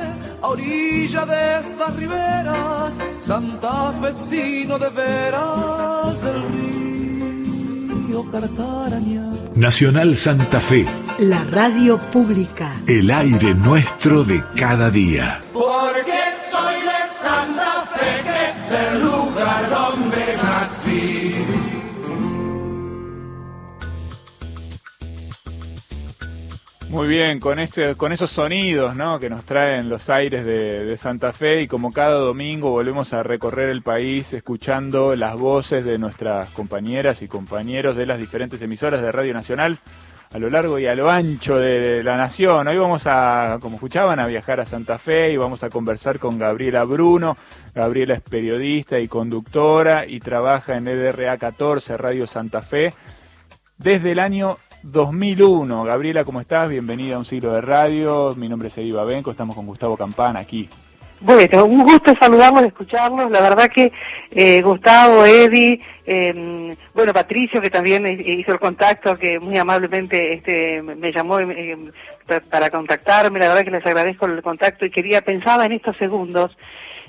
a 0.42 0.48
orilla 0.48 1.26
de 1.26 1.60
estas 1.60 1.96
riberas, 1.96 3.00
santafesino 3.20 4.78
de 4.78 4.90
veras 4.90 6.22
del 6.22 6.44
río 8.08 8.32
Carcaraña. 8.32 9.43
Nacional 9.64 10.18
Santa 10.18 10.60
Fe 10.60 10.86
la 11.20 11.44
radio 11.46 11.98
pública. 11.98 12.70
El 12.86 13.12
aire 13.12 13.54
nuestro 13.54 14.26
de 14.26 14.44
cada 14.58 14.90
día. 14.90 15.42
Porque 15.54 16.20
soy 16.52 16.82
de 16.82 17.00
Santa 17.22 17.86
Fe, 17.96 18.24
que 18.24 18.50
es 18.50 19.13
Muy 26.94 27.08
bien, 27.08 27.40
con, 27.40 27.58
ese, 27.58 27.96
con 27.96 28.12
esos 28.12 28.30
sonidos 28.30 28.96
¿no? 28.96 29.20
que 29.20 29.28
nos 29.28 29.44
traen 29.46 29.90
los 29.90 30.12
aires 30.12 30.46
de, 30.46 30.86
de, 30.86 30.96
Santa 30.96 31.32
Fe 31.32 31.64
y 31.64 31.68
como 31.68 31.92
cada 31.92 32.20
domingo 32.20 32.70
volvemos 32.70 33.14
a 33.14 33.24
recorrer 33.24 33.72
el 33.72 33.82
país 33.82 34.32
escuchando 34.32 35.16
las 35.16 35.40
voces 35.40 35.86
de 35.86 35.98
nuestras 35.98 36.52
compañeras 36.52 37.24
y 37.24 37.28
compañeros 37.28 37.96
de 37.96 38.06
las 38.06 38.20
diferentes 38.20 38.62
emisoras 38.62 39.02
de 39.02 39.12
Radio 39.12 39.34
Nacional 39.34 39.80
a 40.36 40.38
lo 40.38 40.52
largo 40.52 40.78
y 40.78 40.86
a 40.86 40.94
lo 40.94 41.10
ancho 41.10 41.58
de 41.58 42.04
la 42.04 42.16
nación. 42.16 42.68
Hoy 42.68 42.78
vamos 42.78 43.08
a, 43.08 43.58
como 43.60 43.78
escuchaban, 43.78 44.20
a 44.20 44.28
viajar 44.28 44.60
a 44.60 44.66
Santa 44.66 45.00
Fe 45.00 45.32
y 45.32 45.38
vamos 45.38 45.64
a 45.64 45.72
conversar 45.72 46.20
con 46.20 46.38
Gabriela 46.38 46.84
Bruno. 46.84 47.36
Gabriela 47.74 48.14
es 48.14 48.22
periodista 48.22 49.00
y 49.00 49.08
conductora 49.08 50.06
y 50.06 50.20
trabaja 50.20 50.78
en 50.78 50.88
EDRA 50.88 51.40
14, 51.40 51.98
Radio 51.98 52.28
Santa 52.28 52.62
Fe, 52.62 52.94
desde 53.80 54.12
el 54.12 54.20
año 54.20 54.60
2001. 54.84 55.84
Gabriela, 55.86 56.24
¿cómo 56.24 56.42
estás? 56.42 56.70
Bienvenida 56.70 57.16
a 57.16 57.20
un 57.20 57.26
siglo 57.26 57.54
de 57.54 57.62
radio. 57.62 58.34
Mi 58.36 58.50
nombre 58.50 58.68
es 58.68 58.78
Ediva 58.78 59.06
Benco, 59.06 59.32
estamos 59.32 59.56
con 59.56 59.66
Gustavo 59.66 59.96
Campana 59.96 60.40
aquí. 60.40 60.70
Bueno, 61.22 61.64
un 61.64 61.84
gusto 61.84 62.14
saludarlos, 62.20 62.66
escucharlos. 62.66 63.32
La 63.32 63.40
verdad 63.40 63.70
que 63.70 63.94
eh, 64.32 64.62
Gustavo, 64.62 65.26
Eddie, 65.26 65.80
eh, 66.06 66.76
bueno, 66.94 67.14
Patricio, 67.14 67.62
que 67.62 67.70
también 67.70 68.06
hizo 68.26 68.52
el 68.52 68.60
contacto, 68.60 69.18
que 69.18 69.40
muy 69.40 69.58
amablemente 69.58 70.34
este, 70.34 70.82
me 70.82 71.14
llamó 71.14 71.40
eh, 71.40 71.78
para 72.50 72.70
contactarme. 72.70 73.40
La 73.40 73.48
verdad 73.48 73.64
que 73.64 73.72
les 73.72 73.86
agradezco 73.86 74.26
el 74.26 74.42
contacto 74.42 74.86
y 74.86 74.92
quería, 74.92 75.22
pensaba 75.22 75.66
en 75.66 75.72
estos 75.72 75.96
segundos 75.96 76.52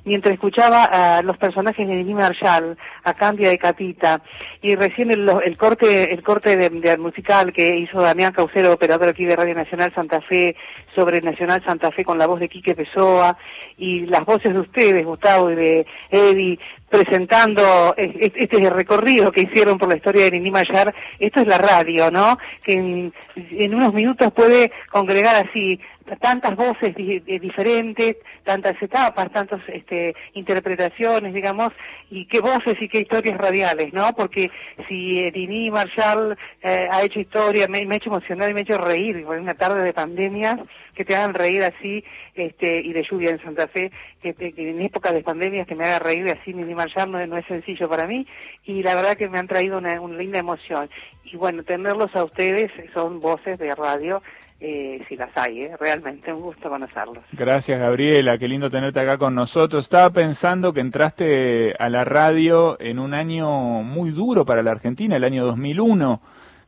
mientras 0.05 0.34
escuchaba 0.34 0.84
a 0.84 1.22
los 1.22 1.36
personajes 1.38 1.86
de 1.86 1.96
Nini 1.96 2.14
Marshall, 2.14 2.76
a 3.05 3.14
Cambia 3.14 3.48
de 3.48 3.59
Catita, 3.59 4.22
y 4.62 4.74
recién 4.74 5.11
el, 5.11 5.28
el 5.44 5.57
corte 5.57 6.12
el 6.12 6.22
corte 6.22 6.57
de, 6.57 6.98
musical 6.98 7.52
que 7.52 7.76
hizo 7.76 8.00
Damián 8.00 8.32
Caucero, 8.32 8.72
operador 8.72 9.09
aquí 9.09 9.24
de 9.24 9.36
Radio 9.36 9.55
Nacional 9.55 9.92
Santa 9.94 10.20
Fe, 10.20 10.57
sobre 10.94 11.20
Nacional 11.20 11.62
Santa 11.64 11.90
Fe 11.90 12.05
con 12.05 12.18
la 12.18 12.26
voz 12.26 12.40
de 12.40 12.48
Quique 12.48 12.74
Pessoa, 12.74 13.36
y 13.76 14.07
las 14.07 14.24
voces 14.24 14.55
de 14.55 14.61
ustedes, 14.61 15.05
Gustavo 15.05 15.50
y 15.50 15.55
de 15.57 15.86
Eddie, 16.11 16.59
presentando 16.88 17.94
este 17.96 18.70
recorrido 18.70 19.32
que 19.32 19.42
hicieron 19.42 19.78
por 19.78 19.88
la 19.88 19.96
historia 19.96 20.24
de 20.24 20.32
Nini 20.32 20.52
Mayar, 20.52 20.94
esto 21.18 21.40
es 21.40 21.46
la 21.48 21.59
radio, 21.59 22.11
¿no? 22.11 22.38
Que 22.62 22.74
en, 22.74 23.74
unos 23.74 23.92
minutos 23.92 24.32
puede 24.32 24.70
congregar 24.90 25.44
así 25.44 25.80
tantas 26.20 26.55
voces 26.57 26.94
diferentes, 26.94 28.16
tantas 28.44 28.80
etapas, 28.82 29.32
tantas 29.32 29.61
este, 29.68 30.14
interpretaciones, 30.34 31.32
digamos, 31.32 31.70
y 32.11 32.26
qué 32.26 32.40
voces 32.40 32.74
y 32.80 32.88
qué 32.88 33.00
historias 33.00 33.38
radiales, 33.38 33.92
¿no? 33.92 34.14
Porque 34.14 34.50
si 34.88 35.30
Nini 35.30 35.70
Marshall 35.70 36.36
eh, 36.62 36.88
ha 36.90 37.02
hecho 37.02 37.20
historia, 37.20 37.66
me, 37.68 37.78
ha 37.78 37.96
hecho 37.96 38.11
emocionar 38.11 38.50
y 38.50 38.55
me 38.55 38.61
ha 38.61 38.62
hecho 38.62 38.78
reír, 38.78 39.16
en 39.16 39.26
una 39.26 39.55
tarde 39.55 39.82
de 39.82 39.92
pandemia, 39.92 40.64
que 40.94 41.05
te 41.05 41.16
hagan 41.16 41.34
reír 41.34 41.62
así, 41.62 42.05
este, 42.34 42.80
y 42.80 42.92
de 42.92 43.07
lluvia 43.11 43.30
en 43.30 43.42
Santa 43.42 43.66
Fe, 43.68 43.90
que, 44.22 44.34
en 44.38 44.80
épocas 44.82 45.12
de 45.12 45.22
pandemias 45.22 45.66
que 45.66 45.74
me 45.74 45.84
haga 45.84 45.98
reír 45.98 46.26
así 46.28 46.52
Nini 46.52 46.74
Marshall 46.74 47.11
no, 47.11 47.26
no, 47.26 47.38
es 47.38 47.46
sencillo 47.46 47.88
para 47.88 48.07
mí, 48.07 48.26
y 48.64 48.82
la 48.82 48.94
verdad 48.94 49.16
que 49.16 49.28
me 49.28 49.38
han 49.38 49.48
traído 49.48 49.78
una, 49.78 50.00
una 50.00 50.18
linda 50.18 50.38
emoción. 50.38 50.90
Y 51.24 51.36
bueno, 51.36 51.62
tenerlos 51.64 52.14
a 52.14 52.24
ustedes 52.24 52.70
son 52.92 53.20
voces 53.20 53.59
de 53.59 53.74
radio 53.74 54.22
eh, 54.67 55.05
si 55.11 55.17
las 55.17 55.29
hay, 55.37 55.65
¿eh? 55.65 55.77
realmente 55.79 56.33
un 56.33 56.41
gusto 56.41 56.71
conocerlos. 56.71 57.23
Gracias 57.33 57.79
Gabriela, 57.79 58.39
qué 58.39 58.49
lindo 58.49 58.71
tenerte 58.71 58.99
acá 58.99 59.19
con 59.19 59.35
nosotros. 59.35 59.85
Estaba 59.85 60.09
pensando 60.09 60.73
que 60.73 60.81
entraste 60.81 61.75
a 61.79 61.91
la 61.91 62.05
radio 62.05 62.81
en 62.81 62.99
un 62.99 63.12
año 63.12 63.83
muy 63.83 64.11
duro 64.11 64.47
para 64.47 64.62
la 64.62 64.71
Argentina, 64.71 65.17
el 65.17 65.25
año 65.25 65.45
2001. 65.45 66.23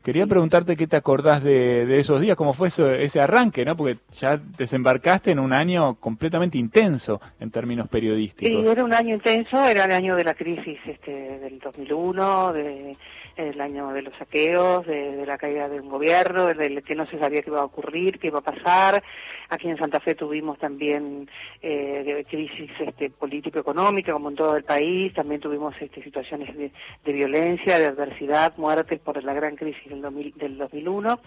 Quería 0.04 0.26
preguntarte 0.26 0.76
qué 0.76 0.86
te 0.86 0.96
acordás 0.96 1.42
de, 1.42 1.98
esos 1.98 2.20
días, 2.20 2.36
cómo 2.36 2.52
fue 2.52 2.68
ese 2.68 3.20
arranque, 3.20 3.64
¿no? 3.64 3.76
Porque 3.76 3.96
ya 4.12 4.36
desembarcaste 4.36 5.30
en 5.30 5.38
un 5.38 5.54
año 5.54 5.94
completamente 5.94 6.58
intenso 6.58 7.18
en 7.40 7.50
términos 7.50 7.88
periodísticos. 7.88 8.62
Sí, 8.62 8.70
era 8.70 8.84
un 8.84 8.92
año 8.92 9.14
intenso, 9.14 9.64
era 9.64 9.86
el 9.86 9.92
año 9.92 10.14
de 10.14 10.22
la 10.22 10.34
crisis 10.34 10.78
este, 10.86 11.10
del 11.10 11.58
2001, 11.58 12.52
de 12.52 12.96
el 13.36 13.60
año 13.60 13.92
de 13.92 14.02
los 14.02 14.14
saqueos, 14.16 14.86
de, 14.86 15.24
la 15.26 15.38
caída 15.38 15.68
de 15.68 15.80
un 15.80 15.88
gobierno, 15.88 16.46
del 16.46 16.82
que 16.82 16.94
no 16.94 17.06
se 17.06 17.18
sabía 17.18 17.42
qué 17.42 17.50
iba 17.50 17.60
a 17.60 17.64
ocurrir, 17.64 18.18
qué 18.18 18.28
iba 18.28 18.38
a 18.38 18.42
pasar. 18.42 19.02
Aquí 19.48 19.68
en 19.68 19.76
Santa 19.76 20.00
Fe 20.00 20.14
tuvimos 20.14 20.58
también 20.58 21.28
eh, 21.62 22.24
crisis 22.28 22.70
este, 22.80 23.10
político-económica, 23.10 24.12
como 24.12 24.30
en 24.30 24.36
todo 24.36 24.56
el 24.56 24.64
país. 24.64 25.12
También 25.14 25.40
tuvimos 25.40 25.74
este, 25.80 26.02
situaciones 26.02 26.56
de, 26.56 27.12
violencia, 27.12 27.78
de 27.78 27.86
adversidad, 27.86 28.54
muertes 28.56 28.98
por 29.00 29.22
la 29.22 29.34
gran 29.34 29.56
crisis 29.56 29.90
del, 29.90 30.58
2001. 30.58 31.20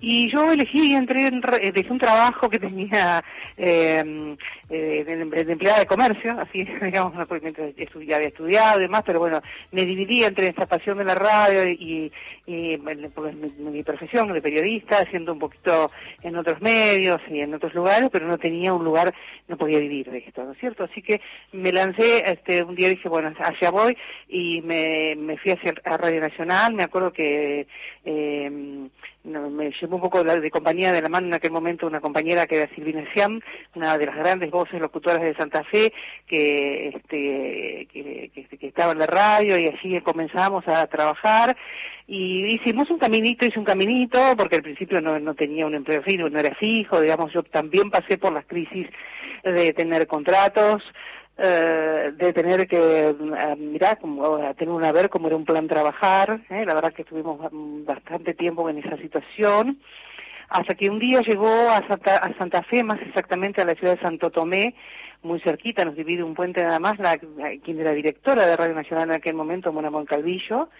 Y 0.00 0.30
yo 0.32 0.52
elegí, 0.52 0.94
entré 0.94 1.26
en, 1.26 1.40
dejé 1.40 1.92
un 1.92 1.98
trabajo 1.98 2.48
que 2.48 2.58
tenía 2.58 3.22
em, 3.56 4.36
eh, 4.70 5.04
de, 5.04 5.52
empleada 5.52 5.80
de 5.80 5.86
comercio, 5.86 6.38
así, 6.40 6.64
digamos, 6.82 7.14
mientras 7.42 7.74
ya 7.76 8.16
había 8.16 8.28
estudiado 8.28 8.78
y 8.78 8.82
demás, 8.82 9.02
pero 9.04 9.18
bueno, 9.18 9.42
me 9.72 9.84
dividí 9.84 10.24
entre 10.24 10.48
esta 10.48 10.66
pasión 10.66 10.98
de 10.98 11.04
la 11.04 11.14
radio 11.14 11.55
y, 11.64 12.12
y 12.46 12.76
mi, 12.78 13.82
profesión 13.82 14.32
de 14.32 14.42
periodista, 14.42 14.98
haciendo 14.98 15.32
un 15.32 15.38
poquito 15.38 15.90
en 16.22 16.36
otros 16.36 16.60
medios 16.60 17.20
y 17.30 17.40
en 17.40 17.54
otros 17.54 17.74
lugares, 17.74 18.08
pero 18.12 18.26
no 18.26 18.38
tenía 18.38 18.72
un 18.72 18.84
lugar, 18.84 19.14
no 19.48 19.56
podía 19.56 19.78
vivir 19.78 20.10
de 20.10 20.18
esto, 20.18 20.44
¿no 20.44 20.52
es 20.52 20.58
cierto? 20.58 20.84
Así 20.84 21.02
que 21.02 21.20
me 21.52 21.72
lancé, 21.72 22.24
este, 22.24 22.62
un 22.62 22.74
día 22.74 22.88
dije, 22.88 23.08
bueno, 23.08 23.32
allá 23.38 23.70
voy 23.70 23.96
y 24.28 24.60
me, 24.62 25.14
me 25.16 25.36
fui 25.38 25.52
hacia 25.52 25.74
a 25.84 25.96
Radio 25.96 26.20
Nacional, 26.20 26.74
me 26.74 26.84
acuerdo 26.84 27.12
que 27.12 27.66
eh, 28.04 28.88
me 29.26 29.70
llevó 29.70 29.96
un 29.96 30.02
poco 30.02 30.22
de, 30.22 30.50
compañía 30.50 30.92
de 30.92 31.02
la 31.02 31.08
mano 31.08 31.26
en 31.26 31.34
aquel 31.34 31.50
momento 31.50 31.86
una 31.86 32.00
compañera 32.00 32.46
que 32.46 32.60
era 32.60 32.74
Silvina 32.74 33.04
Siam, 33.12 33.40
una 33.74 33.98
de 33.98 34.06
las 34.06 34.16
grandes 34.16 34.50
voces 34.50 34.80
locutoras 34.80 35.20
de 35.20 35.34
Santa 35.34 35.64
Fe, 35.64 35.92
que, 36.26 36.88
este, 36.88 37.88
que, 37.92 38.66
estaba 38.66 38.92
en 38.92 38.98
la 38.98 39.06
radio 39.06 39.58
y 39.58 39.66
allí 39.66 40.00
comenzamos 40.00 40.66
a 40.68 40.86
trabajar. 40.86 41.56
Y 42.08 42.44
hicimos 42.46 42.88
un 42.90 42.98
caminito, 42.98 43.46
hice 43.46 43.58
un 43.58 43.64
caminito, 43.64 44.18
porque 44.36 44.56
al 44.56 44.62
principio 44.62 45.00
no, 45.00 45.18
no 45.18 45.34
tenía 45.34 45.66
un 45.66 45.74
empleo 45.74 46.02
fijo, 46.02 46.28
no 46.28 46.38
era 46.38 46.54
fijo, 46.54 47.00
digamos, 47.00 47.32
yo 47.32 47.42
también 47.42 47.90
pasé 47.90 48.16
por 48.16 48.32
las 48.32 48.46
crisis 48.46 48.86
de 49.42 49.72
tener 49.72 50.06
contratos, 50.06 50.82
eh, 51.38 52.12
de 52.16 52.32
tener 52.32 52.66
que 52.66 53.08
eh, 53.08 53.56
mirar, 53.58 53.98
como, 53.98 54.38
tener 54.54 54.72
una 54.72 54.90
ver 54.90 55.10
cómo 55.10 55.26
era 55.26 55.36
un 55.36 55.44
plan 55.44 55.68
trabajar, 55.68 56.40
¿eh? 56.48 56.64
la 56.64 56.72
verdad 56.72 56.94
que 56.94 57.02
estuvimos 57.02 57.38
bastante 57.84 58.32
tiempo 58.32 58.70
en 58.70 58.78
esa 58.78 58.96
situación, 58.96 59.78
hasta 60.48 60.74
que 60.74 60.88
un 60.88 60.98
día 60.98 61.20
llegó 61.20 61.68
a 61.68 61.86
Santa, 61.86 62.16
a 62.16 62.32
Santa 62.38 62.62
Fe, 62.62 62.82
más 62.82 63.02
exactamente 63.02 63.60
a 63.60 63.66
la 63.66 63.74
ciudad 63.74 63.96
de 63.96 64.02
Santo 64.02 64.30
Tomé, 64.30 64.74
muy 65.22 65.38
cerquita, 65.40 65.84
nos 65.84 65.94
divide 65.94 66.22
un 66.22 66.34
puente 66.34 66.62
nada 66.62 66.78
más, 66.78 66.98
la, 66.98 67.18
quien 67.18 67.80
era 67.80 67.92
directora 67.92 68.46
de 68.46 68.56
Radio 68.56 68.74
Nacional 68.74 69.10
en 69.10 69.16
aquel 69.16 69.34
momento, 69.34 69.74
Mona 69.74 69.90
Moncalvillo, 69.90 70.70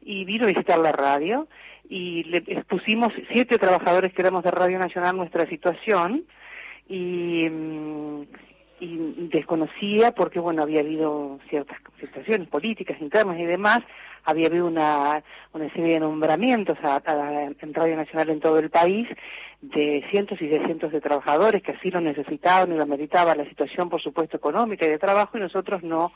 y 0.00 0.24
vino 0.24 0.44
a 0.44 0.48
visitar 0.48 0.78
la 0.78 0.92
radio, 0.92 1.48
y 1.88 2.22
le 2.22 2.38
expusimos 2.46 3.12
siete 3.32 3.58
trabajadores 3.58 4.12
que 4.12 4.22
éramos 4.22 4.44
de 4.44 4.52
Radio 4.52 4.78
Nacional 4.78 5.16
nuestra 5.16 5.48
situación, 5.48 6.22
y... 6.88 7.48
Mm, 7.50 8.22
y 8.80 9.28
desconocía 9.32 10.12
porque 10.12 10.40
bueno 10.40 10.62
había 10.62 10.80
habido 10.80 11.38
ciertas 11.48 11.78
situaciones 12.00 12.48
políticas 12.48 13.00
internas 13.00 13.38
y 13.38 13.44
demás 13.44 13.80
había 14.24 14.48
habido 14.48 14.66
una, 14.66 15.22
una 15.52 15.72
serie 15.72 15.94
de 15.94 16.00
nombramientos 16.00 16.76
a, 16.82 17.02
en 17.60 17.74
Radio 17.74 17.96
Nacional 17.96 18.30
en 18.30 18.40
todo 18.40 18.58
el 18.58 18.70
país 18.70 19.08
de 19.60 20.04
cientos 20.10 20.40
y 20.40 20.46
de 20.46 20.64
cientos 20.64 20.92
de 20.92 21.00
trabajadores 21.00 21.62
que 21.62 21.72
así 21.72 21.90
lo 21.90 22.00
necesitaban 22.00 22.72
y 22.72 22.76
lo 22.76 22.86
meritaba 22.86 23.34
la 23.34 23.48
situación 23.48 23.88
por 23.88 24.02
supuesto 24.02 24.36
económica 24.36 24.86
y 24.86 24.90
de 24.90 24.98
trabajo 24.98 25.36
y 25.36 25.40
nosotros 25.40 25.82
no 25.82 26.12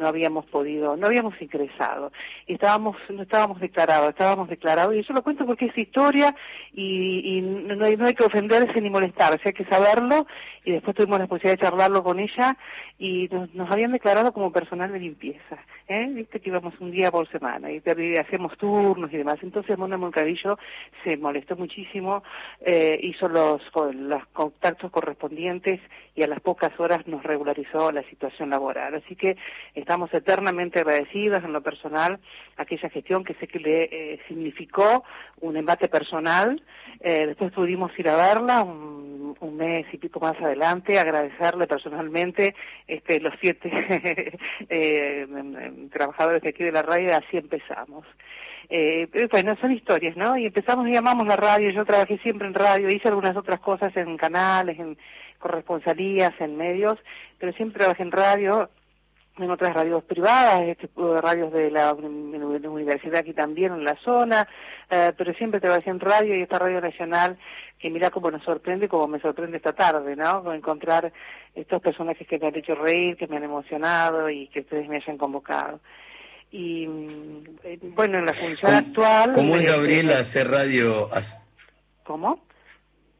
no 0.00 0.08
habíamos 0.08 0.46
podido, 0.46 0.96
no 0.96 1.06
habíamos 1.06 1.40
ingresado, 1.40 2.10
estábamos, 2.46 2.96
no 3.10 3.22
estábamos 3.22 3.60
declarados, 3.60 4.08
estábamos 4.08 4.48
declarados, 4.48 4.94
y 4.94 5.00
eso 5.00 5.12
lo 5.12 5.22
cuento 5.22 5.46
porque 5.46 5.66
es 5.66 5.78
historia 5.78 6.34
y, 6.72 7.38
y 7.38 7.40
no, 7.42 7.84
hay, 7.84 7.96
no 7.96 8.06
hay 8.06 8.14
que 8.14 8.24
ofenderse 8.24 8.80
ni 8.80 8.90
molestarse, 8.90 9.42
hay 9.44 9.52
que 9.52 9.66
saberlo, 9.66 10.26
y 10.64 10.72
después 10.72 10.96
tuvimos 10.96 11.18
la 11.18 11.26
posibilidad 11.26 11.58
de 11.58 11.64
charlarlo 11.64 12.02
con 12.02 12.18
ella, 12.18 12.56
y 12.98 13.28
nos, 13.54 13.70
habían 13.70 13.92
declarado 13.92 14.32
como 14.32 14.52
personal 14.52 14.90
de 14.92 14.98
limpieza, 14.98 15.58
¿eh? 15.88 16.08
viste 16.10 16.40
que 16.40 16.50
íbamos 16.50 16.74
un 16.80 16.90
día 16.90 17.10
por 17.10 17.28
semana, 17.30 17.70
y, 17.70 17.82
hacíamos 18.18 18.56
turnos 18.56 19.12
y 19.12 19.18
demás, 19.18 19.38
entonces 19.42 19.76
Mona 19.78 19.98
Moncadillo 19.98 20.58
se 21.04 21.16
molestó 21.16 21.56
muchísimo, 21.56 22.22
eh, 22.60 22.98
hizo 23.02 23.28
los, 23.28 23.62
los 23.94 24.26
contactos 24.28 24.90
correspondientes, 24.90 25.80
y 26.14 26.22
a 26.22 26.26
las 26.26 26.40
pocas 26.40 26.78
horas 26.78 27.06
nos 27.06 27.22
regularizó 27.22 27.92
la 27.92 28.02
situación 28.04 28.50
laboral, 28.50 28.94
así 28.94 29.16
que 29.16 29.36
estamos 29.90 30.14
eternamente 30.14 30.78
agradecidas 30.78 31.42
en 31.42 31.52
lo 31.52 31.62
personal 31.62 32.20
aquella 32.56 32.88
gestión 32.90 33.24
que 33.24 33.34
sé 33.34 33.48
que 33.48 33.58
le 33.58 33.82
eh, 33.90 34.20
significó 34.28 35.02
un 35.40 35.56
embate 35.56 35.88
personal. 35.88 36.62
Eh, 37.00 37.26
después 37.26 37.50
pudimos 37.50 37.90
ir 37.98 38.08
a 38.08 38.14
verla 38.14 38.62
un, 38.62 39.56
mes 39.56 39.84
y 39.92 39.98
pico 39.98 40.20
más 40.20 40.40
adelante, 40.40 40.98
agradecerle 40.98 41.66
personalmente 41.66 42.54
este, 42.86 43.18
los 43.18 43.34
siete 43.40 43.68
eh, 44.68 45.26
trabajadores 45.92 46.40
de 46.42 46.50
aquí 46.50 46.62
de 46.62 46.72
la 46.72 46.82
radio, 46.82 47.16
así 47.16 47.36
empezamos. 47.36 48.06
Eh, 48.68 49.08
bueno, 49.30 49.56
son 49.60 49.72
historias, 49.72 50.16
¿no? 50.16 50.36
Y 50.38 50.46
empezamos 50.46 50.86
y 50.86 50.92
llamamos 50.92 51.26
la 51.26 51.36
radio, 51.36 51.68
yo 51.70 51.84
trabajé 51.84 52.16
siempre 52.18 52.46
en 52.46 52.54
radio, 52.54 52.88
hice 52.88 53.08
algunas 53.08 53.36
otras 53.36 53.58
cosas 53.58 53.94
en 53.96 54.16
canales, 54.16 54.78
en 54.78 54.96
corresponsalías, 55.40 56.32
en 56.40 56.56
medios, 56.56 56.96
pero 57.38 57.52
siempre 57.52 57.80
trabajé 57.80 58.04
en 58.04 58.12
radio 58.12 58.70
en 59.38 59.50
otras 59.50 59.74
radios 59.74 60.04
privadas, 60.04 60.60
este, 60.62 60.88
radios 61.20 61.52
de 61.52 61.70
la, 61.70 61.94
uni- 61.94 62.66
universidad 62.66 63.20
aquí 63.20 63.32
también 63.32 63.72
en 63.72 63.84
la 63.84 63.96
zona, 64.04 64.46
eh, 64.90 65.12
pero 65.16 65.32
siempre 65.34 65.60
trabajé 65.60 65.88
en 65.90 66.00
radio 66.00 66.36
y 66.36 66.42
esta 66.42 66.58
radio 66.58 66.80
nacional 66.80 67.38
que 67.78 67.88
mira 67.90 68.10
cómo 68.10 68.30
nos 68.30 68.42
sorprende, 68.44 68.88
como 68.88 69.06
me 69.08 69.20
sorprende 69.20 69.56
esta 69.56 69.72
tarde, 69.72 70.14
¿no? 70.14 70.44
Con 70.44 70.54
encontrar 70.54 71.12
estos 71.54 71.80
personajes 71.80 72.26
que 72.28 72.38
me 72.38 72.48
han 72.48 72.56
hecho 72.56 72.74
reír, 72.74 73.16
que 73.16 73.26
me 73.26 73.36
han 73.38 73.44
emocionado 73.44 74.28
y 74.28 74.48
que 74.48 74.60
ustedes 74.60 74.86
me 74.88 74.96
hayan 74.96 75.16
convocado. 75.16 75.80
Y 76.50 76.86
mm, 76.86 77.44
eh, 77.64 77.78
bueno, 77.82 78.18
en 78.18 78.26
la 78.26 78.34
función 78.34 78.74
actual... 78.74 79.32
¿Cómo 79.32 79.54
es, 79.56 79.62
este, 79.62 79.72
Gabriela, 79.72 80.18
hacer 80.18 80.50
radio? 80.50 81.08
¿Cómo? 82.04 82.40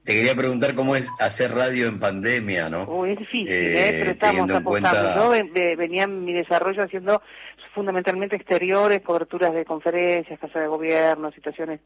Te 0.04 0.14
quería 0.14 0.34
preguntar 0.34 0.74
cómo 0.74 0.96
es 0.96 1.08
hacer 1.20 1.52
radio 1.52 1.86
en 1.86 2.00
pandemia, 2.00 2.68
¿no? 2.70 2.84
Uy, 2.84 3.12
es 3.12 3.18
difícil, 3.18 3.48
Eh, 3.48 3.88
¿eh? 3.88 3.96
pero 3.98 4.10
estamos 4.12 4.40
apostando. 4.50 4.70
cuenta- 4.70 5.18
Yo 5.18 5.28
ven- 5.28 5.52
ve- 5.52 5.76
venía 5.76 6.04
en 6.04 6.24
mi 6.24 6.32
desarrollo 6.32 6.82
haciendo 6.82 7.22
fundamentalmente 7.74 8.34
exteriores, 8.34 9.02
coberturas 9.02 9.52
de 9.52 9.64
conferencias, 9.64 10.40
casa 10.40 10.58
de 10.58 10.66
gobierno, 10.68 11.30
situaciones, 11.32 11.80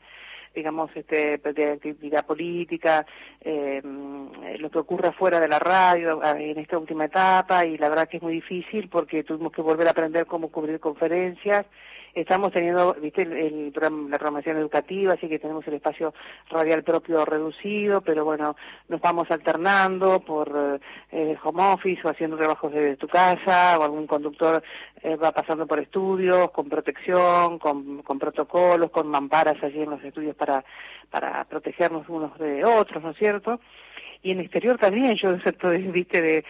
digamos, 0.55 0.91
este, 0.95 1.39
de 1.39 1.73
actividad 1.73 2.25
política, 2.25 3.05
eh, 3.41 3.81
mm, 3.83 4.29
lo 4.61 4.71
que 4.71 4.79
ocurre 4.79 5.12
fuera 5.12 5.41
de 5.41 5.49
la 5.49 5.59
radio 5.59 6.23
en 6.37 6.57
esta 6.59 6.79
última 6.79 7.07
etapa, 7.07 7.67
y 7.67 7.77
la 7.77 7.89
verdad 7.89 8.09
que 8.09 8.19
es 8.19 8.23
muy 8.23 8.35
difícil 8.35 8.89
porque 8.89 9.25
tuvimos 9.25 9.53
que 9.53 9.61
volver 9.61 9.89
a 9.89 9.91
aprender 9.91 10.27
cómo 10.27 10.51
cubrir 10.51 10.79
conferencias. 10.79 11.67
Estamos 12.15 12.53
teniendo, 12.53 12.95
viste, 12.95 13.23
el, 13.23 13.33
el 13.33 13.73
la 14.09 14.19
programación 14.19 14.57
educativa, 14.57 15.15
así 15.15 15.29
que 15.29 15.41
tenemos 15.41 15.67
el 15.67 15.75
espacio 15.75 16.15
radial 16.49 16.85
propio 16.85 17.25
reducido, 17.25 18.01
pero 18.03 18.25
bueno, 18.25 18.55
nos 18.89 19.01
vamos 19.01 19.29
alternando 19.31 20.21
por 20.21 20.81
eh, 21.11 21.37
home 21.43 21.73
office 21.73 22.01
o 22.05 22.11
haciendo 22.11 22.37
trabajos 22.37 22.73
desde 22.73 22.97
tu 22.97 23.09
casa, 23.09 23.79
o 23.79 23.83
algún 23.83 24.07
conductor 24.07 24.62
eh, 25.03 25.17
va 25.17 25.33
pasando 25.33 25.67
por 25.67 25.81
estudios, 25.81 26.53
con 26.53 26.69
protección, 26.69 27.59
con, 27.59 28.03
con 28.03 28.19
protocolos, 28.19 28.91
con 28.91 29.09
mamparas 29.09 29.61
allí 29.62 29.83
en 29.83 29.91
los 29.91 30.05
estudios 30.05 30.37
para, 30.37 30.65
para 31.11 31.45
protegernos 31.45 32.09
unos 32.09 32.39
de 32.39 32.65
otros, 32.65 33.03
¿no 33.03 33.11
es 33.11 33.17
cierto? 33.17 33.59
Y 34.25 34.31
en 34.31 34.41
exterior 34.41 34.79
también, 34.79 35.16
yo 35.16 35.33
excepto 35.33 35.68
de, 35.68 35.77
viste, 35.77 36.22
de, 36.22 36.45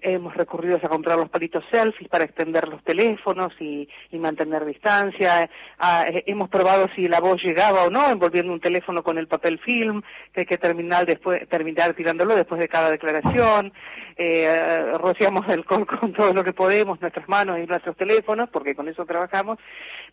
hemos 0.00 0.34
recurrido 0.34 0.78
a 0.82 0.88
comprar 0.88 1.18
los 1.18 1.28
palitos 1.28 1.62
selfies 1.70 2.08
para 2.08 2.24
extender 2.24 2.66
los 2.66 2.82
teléfonos 2.84 3.52
y, 3.60 3.86
mantener 4.12 4.64
distancia. 4.64 5.42
Eh, 5.42 6.24
hemos 6.26 6.48
probado 6.48 6.88
si 6.94 7.08
la 7.08 7.20
voz 7.20 7.42
llegaba 7.42 7.84
o 7.84 7.90
no, 7.90 8.08
envolviendo 8.08 8.50
un 8.50 8.60
teléfono 8.60 9.02
con 9.02 9.18
el 9.18 9.26
papel 9.26 9.58
film, 9.58 10.00
que 10.32 10.40
hay 10.40 10.46
que 10.46 10.56
terminar 10.56 11.04
después, 11.04 11.46
terminar 11.50 11.92
tirándolo 11.92 12.34
después 12.34 12.58
de 12.58 12.68
cada 12.68 12.90
declaración. 12.90 13.74
Eh, 14.16 14.92
rociamos 14.98 15.46
alcohol 15.48 15.86
con 15.86 16.14
todo 16.14 16.32
lo 16.32 16.42
que 16.42 16.54
podemos, 16.54 16.98
nuestras 17.00 17.28
manos 17.28 17.58
y 17.58 17.66
nuestros 17.66 17.94
teléfonos, 17.96 18.48
porque 18.48 18.74
con 18.74 18.88
eso 18.88 19.04
trabajamos. 19.04 19.58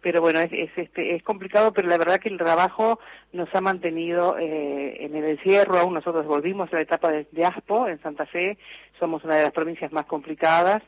Pero 0.02 0.20
bueno, 0.20 0.40
es, 0.40 0.52
es, 0.52 0.72
este, 0.76 1.16
es 1.16 1.24
complicado, 1.24 1.72
pero 1.72 1.88
la 1.88 1.98
verdad 1.98 2.20
que 2.20 2.30
el 2.30 2.38
trabajo 2.38 3.00
nos 3.32 3.54
ha 3.54 3.62
mantenido 3.62 4.38
eh, 4.38 4.98
en 5.00 5.16
el 5.16 5.24
encierro. 5.26 5.78
Aún 5.78 5.94
nosotros 5.94 6.26
volvimos 6.26 6.74
a 6.74 6.78
etapa 6.90 7.12
de, 7.12 7.46
ASPO 7.46 7.88
en 7.88 8.02
Santa 8.02 8.26
Fe, 8.26 8.58
somos 9.00 9.24
una 9.24 9.36
de 9.36 9.44
las 9.44 9.52
provincias 9.52 9.92
más 9.92 10.06
complicadas, 10.06 10.82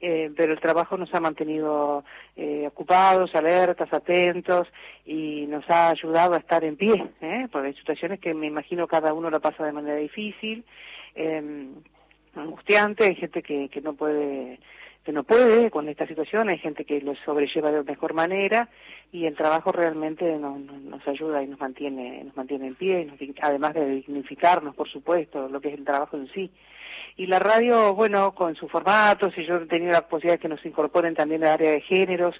eh, 0.00 0.30
pero 0.36 0.52
el 0.52 0.60
trabajo 0.60 0.96
nos 0.96 1.12
ha 1.12 1.20
mantenido 1.20 2.04
eh, 2.36 2.64
ocupados, 2.68 3.34
alertas, 3.34 3.92
atentos 3.92 4.68
y 5.04 5.46
nos 5.48 5.68
ha 5.68 5.88
ayudado 5.88 6.34
a 6.34 6.38
estar 6.38 6.62
en 6.62 6.76
pie, 6.76 7.04
¿eh? 7.20 7.48
porque 7.50 7.68
hay 7.68 7.74
situaciones 7.74 8.20
que 8.20 8.32
me 8.34 8.46
imagino 8.46 8.86
cada 8.86 9.12
uno 9.12 9.30
lo 9.30 9.40
pasa 9.40 9.64
de 9.64 9.72
manera 9.72 9.96
difícil, 9.96 10.64
eh, 11.16 11.66
angustiante, 12.36 13.04
hay 13.04 13.16
gente 13.16 13.42
que, 13.42 13.68
que 13.68 13.80
no 13.80 13.94
puede 13.94 14.60
que 15.08 15.12
no 15.14 15.24
puede 15.24 15.70
con 15.70 15.88
esta 15.88 16.06
situación, 16.06 16.50
hay 16.50 16.58
gente 16.58 16.84
que 16.84 17.00
lo 17.00 17.14
sobrelleva 17.24 17.70
de 17.70 17.82
mejor 17.82 18.12
manera 18.12 18.68
y 19.10 19.24
el 19.24 19.34
trabajo 19.36 19.72
realmente 19.72 20.36
nos, 20.36 20.60
nos- 20.60 21.08
ayuda 21.08 21.42
y 21.42 21.46
nos 21.46 21.58
mantiene 21.58 22.24
nos 22.24 22.36
mantiene 22.36 22.66
en 22.66 22.74
pie, 22.74 23.06
nos 23.06 23.18
además 23.40 23.72
de 23.72 23.86
dignificarnos, 23.88 24.74
por 24.74 24.86
supuesto, 24.86 25.48
lo 25.48 25.62
que 25.62 25.68
es 25.68 25.78
el 25.78 25.86
trabajo 25.86 26.18
en 26.18 26.28
sí. 26.34 26.50
Y 27.16 27.24
la 27.24 27.38
radio, 27.38 27.94
bueno, 27.94 28.34
con 28.34 28.54
sus 28.54 28.70
formatos, 28.70 29.32
y 29.38 29.46
yo 29.46 29.56
he 29.56 29.64
tenido 29.64 29.92
la 29.92 30.06
posibilidad 30.06 30.34
de 30.34 30.42
que 30.42 30.48
nos 30.50 30.66
incorporen 30.66 31.14
también 31.14 31.42
al 31.42 31.52
área 31.52 31.70
de 31.70 31.80
géneros 31.80 32.34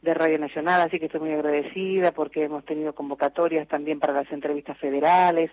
de 0.00 0.14
Radio 0.14 0.38
Nacional, 0.38 0.80
así 0.80 0.98
que 0.98 1.04
estoy 1.06 1.20
muy 1.20 1.32
agradecida 1.32 2.12
porque 2.12 2.44
hemos 2.44 2.64
tenido 2.64 2.94
convocatorias 2.94 3.68
también 3.68 4.00
para 4.00 4.14
las 4.14 4.32
entrevistas 4.32 4.78
federales, 4.78 5.50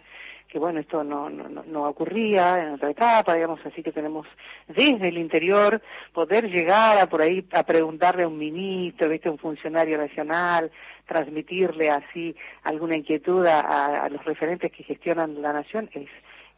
que 0.51 0.59
bueno, 0.59 0.81
esto 0.81 1.01
no, 1.03 1.29
no, 1.29 1.47
no- 1.63 1.83
ocurría 1.87 2.61
en 2.61 2.73
otra 2.73 2.89
etapa, 2.91 3.33
digamos, 3.35 3.59
así 3.65 3.81
que 3.81 3.93
tenemos 3.93 4.27
desde 4.67 5.07
el 5.07 5.17
interior 5.17 5.81
poder 6.13 6.49
llegar 6.49 6.97
a 6.97 7.07
por 7.07 7.21
ahí 7.21 7.45
a 7.53 7.63
preguntarle 7.63 8.23
a 8.23 8.27
un 8.27 8.37
ministro, 8.37 9.07
¿viste? 9.09 9.29
a 9.29 9.31
un 9.31 9.37
funcionario 9.37 9.97
nacional, 9.97 10.69
transmitirle 11.07 11.89
así 11.89 12.35
alguna 12.63 12.97
inquietud 12.97 13.45
a- 13.45 14.03
a 14.05 14.09
los 14.09 14.23
referentes 14.25 14.71
que 14.73 14.83
gestionan 14.83 15.41
la 15.41 15.53
nación, 15.53 15.89
es, 15.93 16.09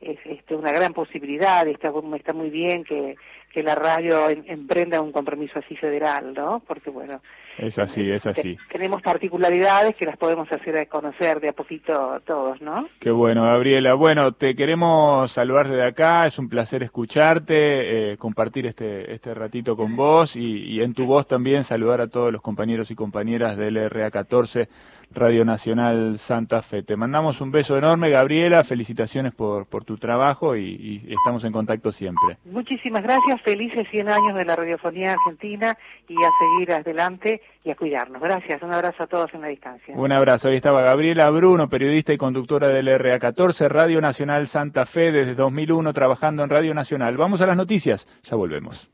es 0.02 0.18
este, 0.26 0.56
una 0.56 0.72
gran 0.72 0.94
posibilidad, 0.94 1.68
está, 1.68 1.92
está 2.16 2.34
muy 2.34 2.50
bien 2.50 2.84
que, 2.84 3.16
que 3.54 3.64
la 3.64 3.76
radio 3.76 4.30
em- 4.30 4.44
emprenda 4.48 5.00
un 5.02 5.12
compromiso 5.12 5.60
así 5.60 5.76
federal, 5.76 6.34
¿no? 6.34 6.62
Porque 6.68 6.90
bueno, 6.90 7.22
Es 7.58 7.78
así, 7.78 8.10
es 8.10 8.26
así. 8.26 8.58
tenemos 8.72 9.02
particularidades 9.04 9.96
que 9.96 10.06
las 10.06 10.18
podemos 10.18 10.52
hacer 10.52 10.88
conocer 10.88 11.40
de 11.40 11.50
a 11.50 11.54
poquito 11.54 12.20
todos, 12.26 12.60
¿no? 12.62 12.88
Qué 13.00 13.12
bueno, 13.12 13.44
Gabriela. 13.44 13.94
Bueno, 13.94 14.32
te 14.32 14.56
queremos 14.56 15.32
saludar 15.32 15.68
desde 15.68 15.86
acá. 15.86 16.26
Es 16.26 16.40
un 16.40 16.50
placer 16.50 16.82
escucharte, 16.84 18.14
eh, 18.14 18.18
compartir 18.18 18.66
este, 18.66 19.14
este 19.14 19.34
ratito 19.36 19.76
con 19.78 19.96
vos 19.96 20.36
y, 20.36 20.42
y 20.74 20.82
en 20.82 20.94
tu 20.96 21.06
voz 21.06 21.28
también 21.28 21.64
saludar 21.64 22.02
a 22.02 22.08
todos 22.08 22.32
los 22.34 22.42
compañeros 22.42 22.90
y 22.90 22.96
compañeras 22.96 23.56
del 23.56 23.78
RA14 23.78 24.68
Radio 25.12 25.46
Nacional 25.46 26.18
Santa 26.18 26.64
Fe. 26.64 26.82
Te 26.82 26.96
mandamos 26.96 27.40
un 27.40 27.52
beso 27.52 27.78
enorme, 27.78 28.10
Gabriela. 28.10 28.64
Felicitaciones 28.64 29.32
por, 29.36 29.68
por 29.68 29.86
tu 29.86 29.98
trabajo 29.98 30.56
y, 30.56 30.64
y 31.06 31.14
estamos 31.14 31.44
en 31.44 31.52
contacto 31.52 31.92
siempre. 31.92 32.38
Muchísimas 32.46 33.04
gracias, 33.04 33.40
felices 33.44 33.88
100 33.92 34.10
años 34.10 34.36
de 34.36 34.46
la 34.46 34.56
radiofonía 34.56 35.14
argentina 35.14 35.78
y 36.08 36.16
a 36.16 36.30
seguir 36.40 36.72
adelante 36.72 37.42
y 37.64 37.72
a 37.72 37.76
cuidarnos. 37.76 38.22
Gracias, 38.22 38.62
un 38.62 38.74
abrazo 38.74 39.04
a 39.04 39.08
todos 39.08 39.34
en 39.34 39.42
la 39.42 39.48
distancia. 39.48 39.96
Un 39.96 40.12
abrazo. 40.12 40.50
Ahí 40.50 40.56
estaba 40.56 40.82
Gabriela 40.82 41.30
Bruno, 41.30 41.70
periodista 41.70 42.14
y 42.14 42.18
conductora 42.18 42.68
del 42.70 42.88
RA14, 42.88 43.68
Radio 43.68 44.02
Nacional 44.02 44.48
Santa 44.48 44.86
Fe, 44.86 45.12
desde 45.12 45.36
2001 45.36 45.94
trabajando 45.94 46.44
en 46.44 46.50
Radio 46.50 46.74
Nacional. 46.74 47.18
Vamos 47.18 47.42
a 47.42 47.48
las 47.48 47.58
noticias, 47.58 48.08
ya 48.24 48.36
volvemos. 48.36 48.90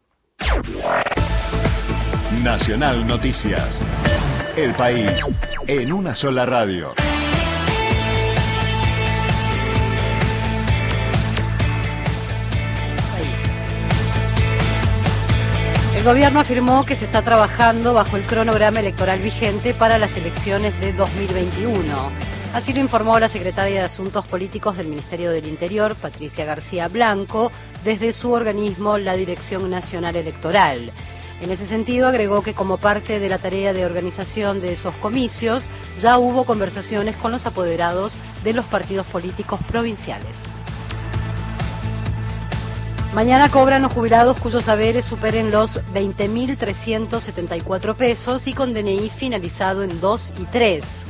Nacional 2.43 3.05
Noticias. 3.07 3.81
El 4.55 4.73
país 4.73 5.25
en 5.67 5.91
una 5.91 6.13
sola 6.15 6.45
radio. 6.45 6.93
El 15.99 16.05
gobierno 16.05 16.39
afirmó 16.39 16.85
que 16.85 16.95
se 16.95 17.03
está 17.03 17.23
trabajando 17.23 17.93
bajo 17.93 18.15
el 18.15 18.25
cronograma 18.25 18.79
electoral 18.79 19.19
vigente 19.19 19.73
para 19.73 19.97
las 19.97 20.15
elecciones 20.15 20.79
de 20.79 20.93
2021. 20.93 21.83
Así 22.53 22.71
lo 22.71 22.79
informó 22.79 23.19
la 23.19 23.27
secretaria 23.27 23.81
de 23.81 23.85
Asuntos 23.87 24.25
Políticos 24.25 24.77
del 24.77 24.87
Ministerio 24.87 25.29
del 25.29 25.45
Interior, 25.45 25.95
Patricia 25.95 26.45
García 26.45 26.87
Blanco, 26.87 27.51
desde 27.83 28.13
su 28.13 28.31
organismo, 28.31 28.97
la 28.97 29.17
Dirección 29.17 29.69
Nacional 29.69 30.15
Electoral. 30.15 30.93
En 31.41 31.51
ese 31.51 31.65
sentido, 31.65 32.07
agregó 32.07 32.43
que 32.43 32.53
como 32.53 32.77
parte 32.77 33.19
de 33.19 33.27
la 33.27 33.37
tarea 33.37 33.73
de 33.73 33.85
organización 33.85 34.61
de 34.61 34.71
esos 34.71 34.93
comicios, 34.95 35.69
ya 36.01 36.17
hubo 36.17 36.45
conversaciones 36.45 37.17
con 37.17 37.33
los 37.33 37.45
apoderados 37.45 38.13
de 38.45 38.53
los 38.53 38.63
partidos 38.63 39.05
políticos 39.05 39.59
provinciales. 39.67 40.58
Mañana 43.13 43.49
cobran 43.49 43.81
los 43.81 43.91
jubilados 43.91 44.39
cuyos 44.39 44.65
saberes 44.65 45.03
superen 45.03 45.49
los 45.49 45.81
20.374 45.93 47.95
pesos 47.95 48.45
y 48.45 48.53
con 48.53 48.71
DNI 48.71 49.09
finalizado 49.09 49.83
en 49.83 49.99
2 49.99 50.33
y 50.39 50.43
3. 50.43 51.05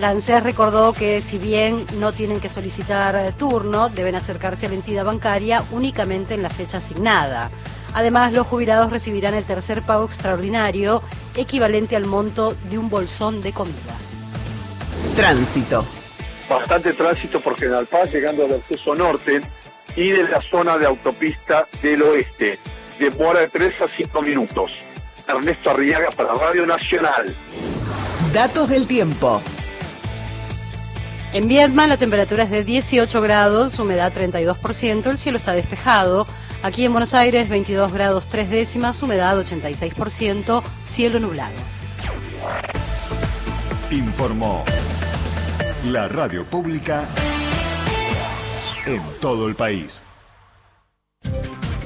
La 0.00 0.10
ANSES 0.10 0.42
recordó 0.42 0.92
que 0.92 1.20
si 1.20 1.38
bien 1.38 1.86
no 2.00 2.12
tienen 2.12 2.40
que 2.40 2.48
solicitar 2.48 3.14
eh, 3.14 3.32
turno, 3.38 3.88
deben 3.88 4.16
acercarse 4.16 4.66
a 4.66 4.68
la 4.68 4.74
entidad 4.74 5.04
bancaria 5.04 5.62
únicamente 5.70 6.34
en 6.34 6.42
la 6.42 6.50
fecha 6.50 6.78
asignada. 6.78 7.50
Además, 7.94 8.32
los 8.32 8.44
jubilados 8.46 8.90
recibirán 8.90 9.34
el 9.34 9.44
tercer 9.44 9.82
pago 9.82 10.06
extraordinario, 10.06 11.02
equivalente 11.36 11.94
al 11.94 12.06
monto 12.06 12.56
de 12.68 12.78
un 12.78 12.90
bolsón 12.90 13.42
de 13.42 13.52
comida. 13.52 13.94
Tránsito. 15.14 15.84
bastante 16.50 16.94
tránsito 16.94 17.40
por 17.40 17.56
General 17.56 17.86
Paz, 17.86 18.12
llegando 18.12 18.44
al 18.44 18.54
acceso 18.54 18.96
norte 18.96 19.40
y 19.96 20.10
de 20.10 20.28
la 20.28 20.40
zona 20.42 20.78
de 20.78 20.86
autopista 20.86 21.66
del 21.82 22.02
oeste. 22.02 22.58
Demora 22.98 23.40
de 23.40 23.48
3 23.48 23.82
a 23.82 23.96
5 23.96 24.22
minutos. 24.22 24.72
Ernesto 25.26 25.70
Arriaga 25.70 26.10
para 26.10 26.32
Radio 26.34 26.66
Nacional. 26.66 27.34
Datos 28.32 28.68
del 28.70 28.86
tiempo. 28.86 29.42
En 31.32 31.46
Viedma 31.46 31.86
la 31.86 31.98
temperatura 31.98 32.44
es 32.44 32.50
de 32.50 32.64
18 32.64 33.20
grados, 33.20 33.78
humedad 33.78 34.12
32%, 34.14 35.06
el 35.10 35.18
cielo 35.18 35.36
está 35.36 35.52
despejado. 35.52 36.26
Aquí 36.62 36.86
en 36.86 36.92
Buenos 36.92 37.12
Aires, 37.12 37.50
22 37.50 37.92
grados 37.92 38.28
3 38.28 38.48
décimas, 38.48 39.02
humedad 39.02 39.38
86%, 39.38 40.62
cielo 40.84 41.20
nublado. 41.20 41.54
Informó 43.90 44.64
la 45.84 46.08
radio 46.08 46.44
pública 46.44 47.06
en 48.94 49.02
todo 49.20 49.48
el 49.48 49.54
país. 49.54 50.02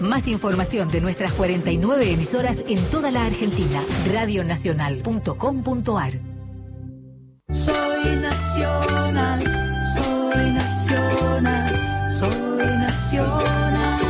Más 0.00 0.26
información 0.26 0.90
de 0.90 1.00
nuestras 1.00 1.32
49 1.32 2.12
emisoras 2.12 2.58
en 2.66 2.78
toda 2.90 3.10
la 3.10 3.24
Argentina. 3.24 3.80
Radionacional.com.ar 4.12 6.14
Soy 7.48 8.16
nacional, 8.16 9.80
soy 9.94 10.50
nacional, 10.50 12.10
soy 12.10 12.66
nacional. 12.78 14.02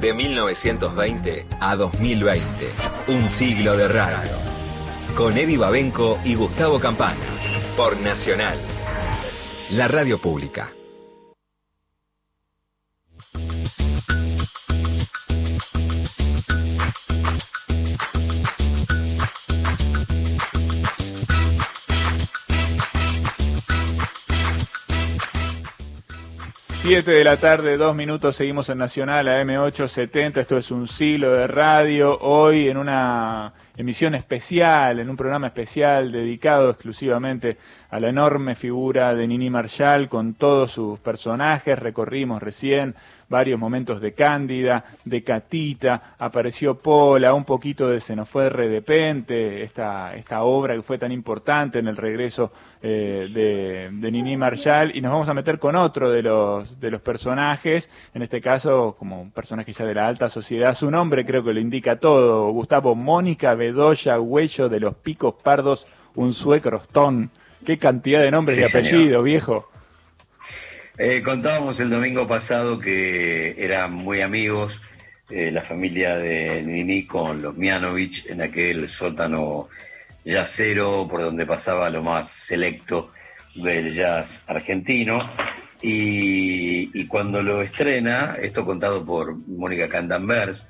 De 0.00 0.14
1920 0.14 1.46
a 1.60 1.76
2020, 1.76 2.44
un 3.08 3.28
siglo 3.28 3.76
de 3.76 3.88
radio. 3.88 4.49
Con 5.16 5.36
Eddie 5.36 5.58
Babenco 5.58 6.18
y 6.24 6.34
Gustavo 6.34 6.80
Campana. 6.80 7.16
Por 7.76 7.98
Nacional. 8.00 8.58
La 9.72 9.88
radio 9.88 10.18
pública. 10.18 10.72
Siete 26.82 27.10
de 27.10 27.24
la 27.24 27.36
tarde, 27.36 27.76
dos 27.76 27.94
minutos, 27.94 28.34
seguimos 28.34 28.68
en 28.70 28.78
Nacional 28.78 29.28
a 29.28 29.40
M870, 29.42 30.38
esto 30.38 30.56
es 30.56 30.70
un 30.70 30.88
siglo 30.88 31.30
de 31.30 31.46
radio, 31.46 32.18
hoy 32.18 32.68
en 32.68 32.78
una 32.78 33.52
emisión 33.80 34.14
especial, 34.14 35.00
en 35.00 35.10
un 35.10 35.16
programa 35.16 35.48
especial 35.48 36.12
dedicado 36.12 36.70
exclusivamente 36.70 37.56
a 37.88 37.98
la 37.98 38.08
enorme 38.08 38.54
figura 38.54 39.14
de 39.14 39.26
Nini 39.26 39.50
Marshall 39.50 40.08
con 40.08 40.34
todos 40.34 40.72
sus 40.72 40.98
personajes, 40.98 41.78
recorrimos 41.78 42.42
recién 42.42 42.94
varios 43.30 43.58
momentos 43.58 44.00
de 44.00 44.12
Cándida, 44.12 44.84
de 45.04 45.22
Catita, 45.22 46.14
apareció 46.18 46.74
Pola, 46.74 47.32
un 47.32 47.44
poquito 47.44 47.88
de 47.88 48.00
Se 48.00 48.14
nos 48.14 48.28
fue 48.28 48.44
de 48.44 48.50
repente, 48.50 49.62
esta, 49.62 50.14
esta 50.14 50.42
obra 50.42 50.74
que 50.74 50.82
fue 50.82 50.98
tan 50.98 51.12
importante 51.12 51.78
en 51.78 51.86
el 51.86 51.96
regreso 51.96 52.52
eh, 52.82 53.28
de, 53.32 53.88
de 53.92 54.10
Nini 54.10 54.36
Marshall, 54.36 54.94
y 54.94 55.00
nos 55.00 55.12
vamos 55.12 55.28
a 55.28 55.34
meter 55.34 55.58
con 55.58 55.76
otro 55.76 56.10
de 56.10 56.22
los, 56.22 56.78
de 56.80 56.90
los 56.90 57.00
personajes, 57.00 57.88
en 58.12 58.22
este 58.22 58.40
caso 58.40 58.96
como 58.98 59.22
un 59.22 59.30
personaje 59.30 59.72
ya 59.72 59.84
de 59.86 59.94
la 59.94 60.08
alta 60.08 60.28
sociedad, 60.28 60.74
su 60.74 60.90
nombre 60.90 61.24
creo 61.24 61.44
que 61.44 61.54
lo 61.54 61.60
indica 61.60 61.96
todo, 61.96 62.50
Gustavo 62.50 62.94
Mónica 62.96 63.54
Bedoya 63.54 64.20
Huello 64.20 64.68
de 64.68 64.80
los 64.80 64.96
Picos 64.96 65.34
Pardos, 65.40 65.86
un 66.16 66.34
sueco 66.34 66.70
rostón, 66.70 67.30
qué 67.64 67.78
cantidad 67.78 68.20
de 68.20 68.32
nombres 68.32 68.56
Sí, 68.56 68.62
y 68.62 68.64
apellidos, 68.64 69.22
viejo. 69.22 69.68
Eh, 70.98 71.22
contábamos 71.22 71.80
el 71.80 71.90
domingo 71.90 72.26
pasado 72.28 72.78
que 72.78 73.54
eran 73.58 73.92
muy 73.92 74.20
amigos 74.20 74.80
eh, 75.30 75.50
la 75.52 75.62
familia 75.62 76.16
de 76.16 76.62
Nini 76.62 77.06
con 77.06 77.40
los 77.40 77.56
Mianovich 77.56 78.26
en 78.26 78.42
aquel 78.42 78.88
sótano 78.88 79.68
jazzero 80.24 81.06
por 81.08 81.22
donde 81.22 81.46
pasaba 81.46 81.88
lo 81.88 82.02
más 82.02 82.28
selecto 82.28 83.12
del 83.54 83.94
jazz 83.94 84.42
argentino. 84.46 85.18
Y, 85.82 86.90
y 87.00 87.06
cuando 87.06 87.42
lo 87.42 87.62
estrena, 87.62 88.36
esto 88.42 88.66
contado 88.66 89.04
por 89.04 89.36
Mónica 89.48 89.88
Candanvers, 89.88 90.68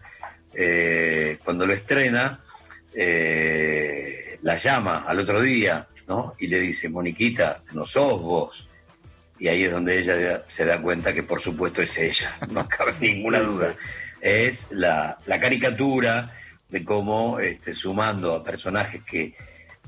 eh, 0.55 1.39
cuando 1.45 1.67
lo 1.67 1.73
estrena, 1.73 2.41
eh, 2.95 4.39
la 4.43 4.57
llama 4.57 5.05
al 5.07 5.21
otro 5.21 5.41
día, 5.41 5.87
¿no? 6.07 6.35
Y 6.39 6.47
le 6.49 6.61
dice, 6.61 6.89
Moniquita, 6.89 7.63
no 7.73 7.85
sos 7.85 8.21
vos. 8.21 8.69
Y 9.41 9.49
ahí 9.49 9.65
es 9.65 9.73
donde 9.73 9.99
ella 9.99 10.43
se 10.47 10.65
da 10.67 10.81
cuenta 10.81 11.13
que 11.15 11.23
por 11.23 11.41
supuesto 11.41 11.83
es 11.83 11.99
ella, 11.99 12.37
no 12.51 12.69
cabe 12.69 12.95
ninguna 13.01 13.41
duda. 13.41 13.75
Es 14.21 14.69
la, 14.71 15.19
la 15.27 15.41
caricatura 15.41 16.33
de 16.69 16.85
cómo, 16.85 17.41
este, 17.41 17.75
sumando 17.75 18.35
a 18.35 18.45
personajes 18.45 19.03
que, 19.03 19.35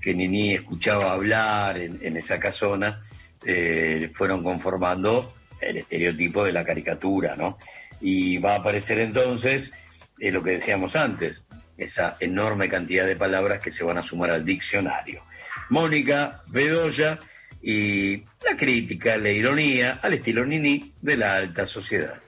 que 0.00 0.14
Nini 0.14 0.54
escuchaba 0.54 1.12
hablar 1.12 1.76
en, 1.78 2.00
en 2.02 2.16
esa 2.16 2.40
casona, 2.40 3.04
eh, 3.44 4.10
fueron 4.14 4.42
conformando 4.42 5.34
el 5.60 5.76
estereotipo 5.76 6.44
de 6.44 6.52
la 6.52 6.64
caricatura, 6.64 7.36
¿no? 7.36 7.58
Y 8.00 8.38
va 8.38 8.54
a 8.54 8.58
aparecer 8.58 8.98
entonces 8.98 9.72
eh, 10.18 10.32
lo 10.32 10.42
que 10.42 10.52
decíamos 10.52 10.96
antes, 10.96 11.44
esa 11.76 12.16
enorme 12.20 12.68
cantidad 12.68 13.06
de 13.06 13.16
palabras 13.16 13.60
que 13.60 13.70
se 13.70 13.84
van 13.84 13.98
a 13.98 14.02
sumar 14.02 14.30
al 14.30 14.44
diccionario. 14.44 15.24
Mónica 15.68 16.40
Bedoya 16.48 17.20
y 17.62 18.16
la 18.44 18.56
crítica, 18.56 19.16
la 19.16 19.30
ironía 19.30 20.00
al 20.02 20.14
estilo 20.14 20.44
Nini 20.44 20.92
de 21.00 21.16
la 21.16 21.36
alta 21.36 21.66
sociedad. 21.66 22.20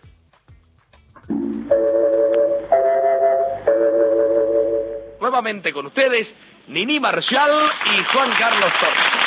Nuevamente 5.20 5.72
con 5.72 5.86
ustedes, 5.86 6.32
Nini 6.68 7.00
Marshall 7.00 7.70
y 7.86 8.04
Juan 8.04 8.30
Carlos 8.38 8.72
Torres. 8.78 9.24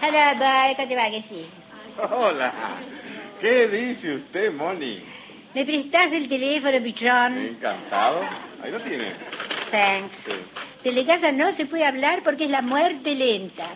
Hola, 0.00 0.34
bye, 0.34 0.76
¿cómo 0.76 0.88
te 0.88 0.96
va? 0.96 1.10
Que 1.10 1.22
sí. 1.28 1.46
Hola. 2.10 2.52
¿Qué 3.40 3.68
dice 3.68 4.14
usted, 4.14 4.52
Moni? 4.52 5.02
¿Me 5.54 5.64
prestás 5.64 6.12
el 6.12 6.28
teléfono, 6.28 6.82
pichón? 6.82 7.38
Encantado. 7.38 8.22
Ahí 8.62 8.70
lo 8.70 8.80
tiene. 8.80 9.14
Thanks. 9.70 10.16
De 10.84 10.92
la 10.92 11.04
casa 11.06 11.32
no 11.32 11.52
se 11.54 11.66
puede 11.66 11.84
hablar 11.84 12.22
porque 12.22 12.44
es 12.44 12.50
la 12.50 12.62
muerte 12.62 13.14
lenta. 13.14 13.68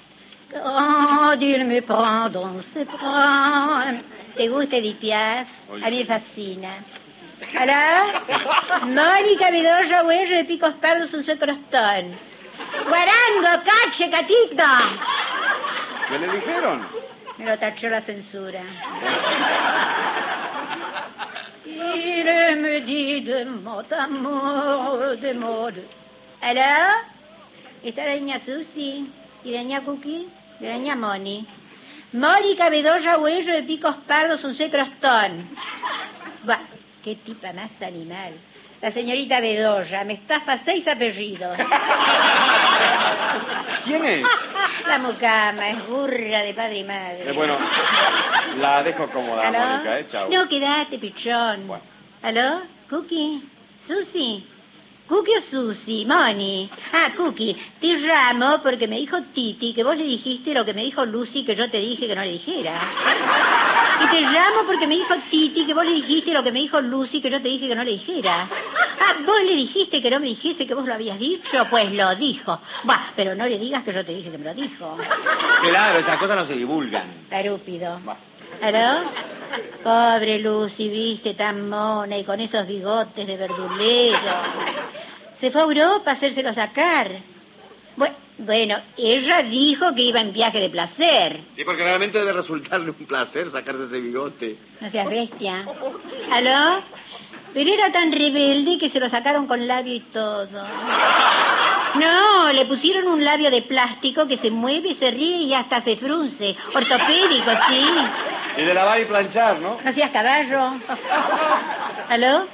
Oh, 0.63 1.35
Dios 1.39 1.65
me 1.67 1.83
pardon, 1.83 2.63
se 2.75 2.85
prend. 2.85 4.03
¿Te 4.37 4.49
gusta 4.49 4.77
Edith 4.77 4.99
Piaf? 4.99 5.49
A 5.83 5.91
mí 5.91 5.99
me 5.99 6.05
fascina. 6.05 6.85
¿Aló? 7.59 8.87
Mónica 8.87 9.51
Bedoya 9.51 10.05
Huello 10.05 10.37
de 10.37 10.45
Picos 10.45 10.75
Pardos, 10.75 11.13
un 11.13 11.25
sueco 11.25 11.45
crostón. 11.45 12.17
Guarango, 12.89 13.65
cache, 13.65 14.11
catito. 14.11 14.65
¿Qué 16.09 16.19
le 16.19 16.33
dijeron? 16.33 16.87
Me 17.39 17.47
lo 17.47 17.59
tachó 17.59 17.89
la 17.89 18.03
censura. 18.03 18.63
Il 21.95 22.61
me 22.61 22.81
dit 22.81 23.23
de 23.23 23.45
mot 23.45 23.93
amour, 23.93 25.17
de 25.21 25.33
mode. 25.33 25.83
¿Aló? 26.41 26.61
¿Está 27.83 28.05
la 28.05 28.15
niña 28.15 28.41
Susi? 28.41 29.11
¿Y 29.45 29.51
la 29.51 29.63
niña 29.63 29.85
Cookie? 29.85 30.29
¿Y 30.61 30.65
la 30.65 30.75
niña 30.79 30.97
Moni? 30.97 31.47
Mónica 32.13 32.69
Bedoya 32.71 33.19
Huello 33.19 33.55
de 33.55 33.63
Picos 33.65 33.97
Pardos, 34.07 34.45
un 34.45 34.55
crostón. 34.55 35.49
Buah, 36.45 36.61
qué 37.03 37.17
tipa 37.17 37.53
más 37.53 37.71
animal. 37.83 38.35
La 38.83 38.91
señorita 38.91 39.41
Bedoya 39.41 40.03
me 40.03 40.15
estafa 40.15 40.59
seis 40.59 40.87
apellidos. 40.89 41.57
¿Quién 43.85 44.05
es? 44.05 44.27
La 44.89 44.99
mucama 44.99 45.69
es 45.71 45.87
burra 45.87 46.43
de 46.43 46.53
padre 46.53 46.79
y 46.79 46.85
madre. 46.85 47.31
Eh, 47.31 47.33
bueno, 47.33 47.57
la 48.57 48.83
dejo 48.83 49.07
cómoda, 49.09 49.47
¿Aló? 49.47 49.59
Mónica, 49.61 50.01
¿eh? 50.01 50.07
Chao. 50.11 50.29
No, 50.29 50.49
quédate, 50.49 50.99
pichón. 50.99 51.71
¿Aló? 52.23 52.63
¿Cookie? 52.91 53.41
¿Susi? 53.87 54.45
¿Cookie 55.09 55.37
o 55.37 55.41
Susi? 55.43 56.05
Moni. 56.05 56.69
Ah, 56.93 57.13
Cookie, 57.17 57.57
te 57.81 57.95
llamo 57.95 58.61
porque 58.63 58.89
me 58.89 58.97
dijo 58.97 59.23
Titi 59.33 59.73
que 59.73 59.85
vos 59.85 59.97
le 59.97 60.05
dijiste 60.05 60.53
lo 60.53 60.65
que 60.65 60.75
me 60.75 60.83
dijo 60.83 61.05
Lucy 61.05 61.45
que 61.45 61.55
yo 61.55 61.71
te 61.71 61.79
dije 61.79 62.09
que 62.09 62.17
no 62.17 62.23
le 62.23 62.33
dijera. 62.33 62.81
Y 64.03 64.11
te 64.11 64.21
llamo 64.23 64.63
porque 64.67 64.87
me 64.87 64.95
dijo 64.97 65.15
Titi 65.31 65.65
que 65.67 65.75
vos 65.75 65.85
le 65.85 65.93
dijiste 65.93 66.33
lo 66.33 66.43
que 66.43 66.51
me 66.53 66.61
dijo 66.61 66.81
Lucy 66.81 67.21
que 67.21 67.31
yo 67.31 67.41
te 67.41 67.49
dije 67.49 67.69
que 67.69 67.75
no 67.75 67.85
le 67.85 67.93
dijera. 67.93 68.49
Ah, 69.01 69.15
vos 69.27 69.41
le 69.45 69.55
dijiste 69.55 70.01
que 70.03 70.11
no 70.11 70.19
me 70.21 70.27
dijese 70.27 70.67
que 70.67 70.75
vos 70.75 70.87
lo 70.87 70.95
habías 70.95 71.19
dicho, 71.19 71.67
pues 71.71 71.93
lo 71.93 72.15
dijo. 72.17 72.61
Bah, 72.85 73.13
pero 73.17 73.35
no 73.35 73.47
le 73.47 73.59
digas 73.59 73.83
que 73.85 73.93
yo 73.93 74.05
te 74.05 74.13
dije 74.15 74.31
que 74.31 74.39
me 74.39 74.45
lo 74.45 74.55
dijo. 74.55 74.97
Claro, 75.63 75.99
esas 76.01 76.19
cosas 76.19 76.37
no 76.37 76.47
se 76.47 76.55
divulgan. 76.55 77.27
Tarúpido. 77.31 78.01
¿Aló? 78.63 79.11
Pobre 79.83 80.39
Lucy, 80.39 80.89
viste, 80.89 81.35
tan 81.35 81.69
mona 81.69 82.17
y 82.19 82.25
con 82.25 82.41
esos 82.41 82.67
bigotes 82.67 83.27
de 83.27 83.37
verdulero. 83.37 84.19
Se 85.41 85.51
fue 85.51 85.61
a 85.61 85.65
Europa 85.65 86.11
a 86.11 86.15
hacérselo 86.15 86.53
sacar. 86.53 87.11
Bu- 87.97 88.13
Bueno, 88.39 88.77
ella 88.97 89.43
dijo 89.43 89.95
que 89.95 90.03
iba 90.03 90.21
en 90.21 90.33
viaje 90.33 90.59
de 90.59 90.71
placer. 90.71 91.41
Sí, 91.55 91.65
porque 91.65 91.85
realmente 91.85 92.19
debe 92.19 92.33
resultarle 92.33 92.91
un 92.91 93.07
placer 93.07 93.51
sacarse 93.51 93.85
ese 93.85 94.01
bigote. 94.01 94.57
No 94.81 94.91
seas 94.91 95.09
bestia. 95.09 95.65
¿Aló? 96.33 96.83
Pero 97.55 97.73
era 97.73 97.93
tan 97.93 98.11
rebelde 98.11 98.79
que 98.79 98.89
se 98.89 98.99
lo 98.99 99.09
sacaron 99.11 99.47
con 99.47 99.69
labio 99.69 99.95
y 99.95 100.01
todo. 100.01 100.49
No, 101.95 102.51
le 102.53 102.65
pusieron 102.65 103.07
un 103.09 103.23
labio 103.23 103.51
de 103.51 103.61
plástico 103.61 104.27
que 104.27 104.39
se 104.39 104.51
mueve, 104.51 104.95
se 104.95 105.11
ríe 105.11 105.43
y 105.43 105.53
hasta 105.53 105.83
se 105.83 105.97
frunce. 105.97 106.57
Ortopédico, 106.75 107.51
sí. 107.69 107.85
Y 108.57 108.63
de 108.63 108.75
lavar 108.75 109.01
y 109.01 109.05
planchar, 109.05 109.59
¿no? 109.59 109.79
No 109.85 109.93
seas 109.93 110.11
caballo. 110.11 110.81
¿Aló? 112.09 112.47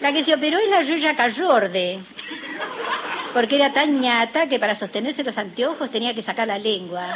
La 0.00 0.12
que 0.12 0.24
se 0.24 0.34
operó 0.34 0.58
es 0.58 0.68
la 0.68 0.82
Yuya 0.82 1.16
Cayorde. 1.16 2.00
Porque 3.32 3.56
era 3.56 3.72
tan 3.72 4.00
ñata 4.00 4.46
que 4.46 4.58
para 4.58 4.74
sostenerse 4.74 5.22
los 5.24 5.36
anteojos 5.36 5.90
tenía 5.90 6.14
que 6.14 6.22
sacar 6.22 6.46
la 6.46 6.58
lengua. 6.58 7.06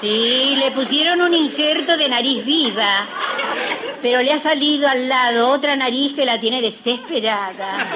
Sí, 0.00 0.54
le 0.56 0.70
pusieron 0.72 1.20
un 1.20 1.34
injerto 1.34 1.96
de 1.96 2.08
nariz 2.08 2.44
viva. 2.44 3.06
Pero 4.00 4.22
le 4.22 4.32
ha 4.32 4.38
salido 4.38 4.88
al 4.88 5.08
lado 5.08 5.48
otra 5.48 5.74
nariz 5.74 6.14
que 6.14 6.24
la 6.24 6.38
tiene 6.38 6.62
desesperada. 6.62 7.86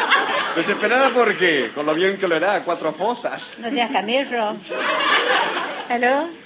¿Desesperada 0.57 1.11
por 1.11 1.39
qué? 1.39 1.71
Con 1.75 1.87
lo 1.87 1.95
bien 1.95 2.19
que 2.19 2.27
le 2.27 2.41
da, 2.41 2.65
cuatro 2.65 2.93
fosas. 2.95 3.43
No 3.59 3.71
seas 3.71 3.91
camello. 3.93 4.57
¿Aló? 5.89 6.42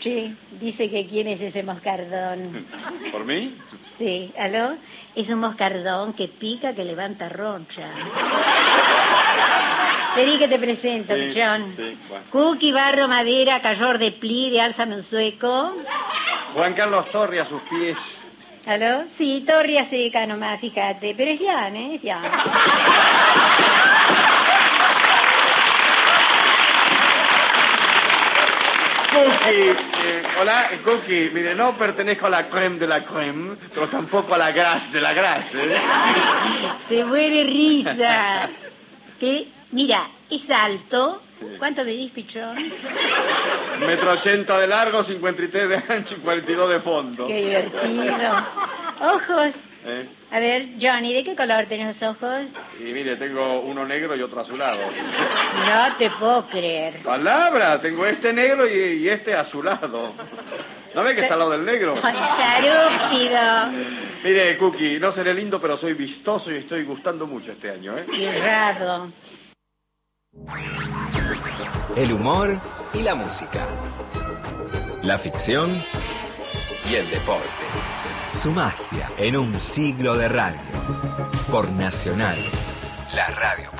Sí, 0.00 0.36
dice 0.60 0.90
que 0.90 1.06
quién 1.06 1.26
es 1.28 1.40
ese 1.40 1.62
moscardón. 1.62 2.66
¿Por 3.12 3.24
mí? 3.24 3.56
Sí, 3.98 4.32
¿aló? 4.38 4.76
Es 5.14 5.28
un 5.30 5.38
moscardón 5.40 6.12
que 6.12 6.28
pica, 6.28 6.74
que 6.74 6.84
levanta 6.84 7.28
roncha. 7.28 7.88
Vení 10.16 10.38
que 10.38 10.48
te 10.48 10.58
presento, 10.58 11.14
Sí, 11.14 11.20
pichón. 11.26 11.74
sí, 11.76 11.98
bueno. 12.08 12.24
Cookie, 12.30 12.72
barro, 12.72 13.08
madera, 13.08 13.60
callor 13.60 13.98
de 13.98 14.12
pli, 14.12 14.50
de 14.50 14.60
álzame 14.60 14.96
un 14.96 15.02
sueco. 15.02 15.74
Juan 16.54 16.74
Carlos 16.74 17.10
Torre 17.10 17.40
a 17.40 17.44
sus 17.46 17.60
pies. 17.62 17.98
¿Aló? 18.66 19.04
Sí, 19.16 19.44
torria 19.46 19.84
seca 19.90 20.26
nomás, 20.26 20.60
fíjate. 20.60 21.14
Pero 21.16 21.30
es 21.30 21.40
ya, 21.40 21.68
¿eh? 21.68 21.94
Es 21.96 22.02
ya. 22.02 22.20
Cookie, 29.16 29.70
eh, 29.70 30.22
hola, 30.38 30.72
eh, 30.72 30.80
Cookie. 30.84 31.30
Mire, 31.32 31.54
no 31.54 31.76
pertenezco 31.78 32.26
a 32.26 32.30
la 32.30 32.48
creme 32.50 32.78
de 32.78 32.86
la 32.86 33.02
creme, 33.04 33.56
pero 33.72 33.88
tampoco 33.88 34.34
a 34.34 34.38
la 34.38 34.52
grasa 34.52 34.88
de 34.90 35.00
la 35.00 35.14
grasa. 35.14 35.48
¿eh? 35.54 35.76
Se 36.88 37.02
muere 37.02 37.44
risa. 37.44 38.50
Que, 39.18 39.48
mira, 39.72 40.08
es 40.30 40.50
alto. 40.50 41.22
¿Cuánto 41.58 41.84
medís, 41.84 42.12
pichón? 42.12 42.56
Metro 43.80 44.12
ochenta 44.12 44.58
de 44.58 44.66
largo, 44.66 45.02
53 45.02 45.68
de 45.68 45.94
ancho 45.94 46.16
y 46.16 46.20
42 46.20 46.70
de 46.70 46.80
fondo. 46.80 47.26
Qué 47.26 47.36
divertido. 47.36 48.46
Ojos. 49.00 49.54
¿Eh? 49.84 50.08
A 50.30 50.40
ver, 50.40 50.70
Johnny, 50.80 51.14
¿de 51.14 51.22
qué 51.22 51.36
color 51.36 51.66
tenés 51.66 52.00
los 52.00 52.16
ojos? 52.16 52.42
Y 52.80 52.84
mire, 52.92 53.16
tengo 53.16 53.60
uno 53.60 53.86
negro 53.86 54.16
y 54.16 54.22
otro 54.22 54.40
azulado. 54.40 54.80
No 54.90 55.96
te 55.98 56.10
puedo 56.10 56.46
creer. 56.48 57.02
Palabra, 57.04 57.80
tengo 57.80 58.04
este 58.04 58.32
negro 58.32 58.66
y, 58.68 59.04
y 59.04 59.08
este 59.08 59.34
azulado. 59.34 60.12
¿No 60.94 61.02
ve 61.04 61.14
que 61.14 61.22
está 61.22 61.34
al 61.34 61.40
lado 61.40 61.52
del 61.52 61.64
negro? 61.64 61.94
Tarúpido. 62.02 63.66
Mire, 64.24 64.58
Cookie, 64.58 64.98
no 64.98 65.12
seré 65.12 65.32
lindo, 65.32 65.60
pero 65.60 65.76
soy 65.76 65.92
vistoso 65.92 66.50
y 66.50 66.56
estoy 66.56 66.84
gustando 66.84 67.26
mucho 67.26 67.52
este 67.52 67.70
año, 67.70 67.96
¿eh? 67.96 68.06
Irrado. 68.12 69.12
El 71.96 72.12
humor 72.12 72.58
y 72.94 73.02
la 73.02 73.14
música. 73.14 73.66
La 75.02 75.18
ficción 75.18 75.70
y 76.90 76.96
el 76.96 77.08
deporte. 77.10 77.95
Su 78.30 78.50
magia 78.50 79.10
en 79.18 79.36
un 79.36 79.60
siglo 79.60 80.16
de 80.16 80.28
radio. 80.28 80.60
Por 81.50 81.70
Nacional, 81.70 82.36
la 83.14 83.28
radio 83.28 83.75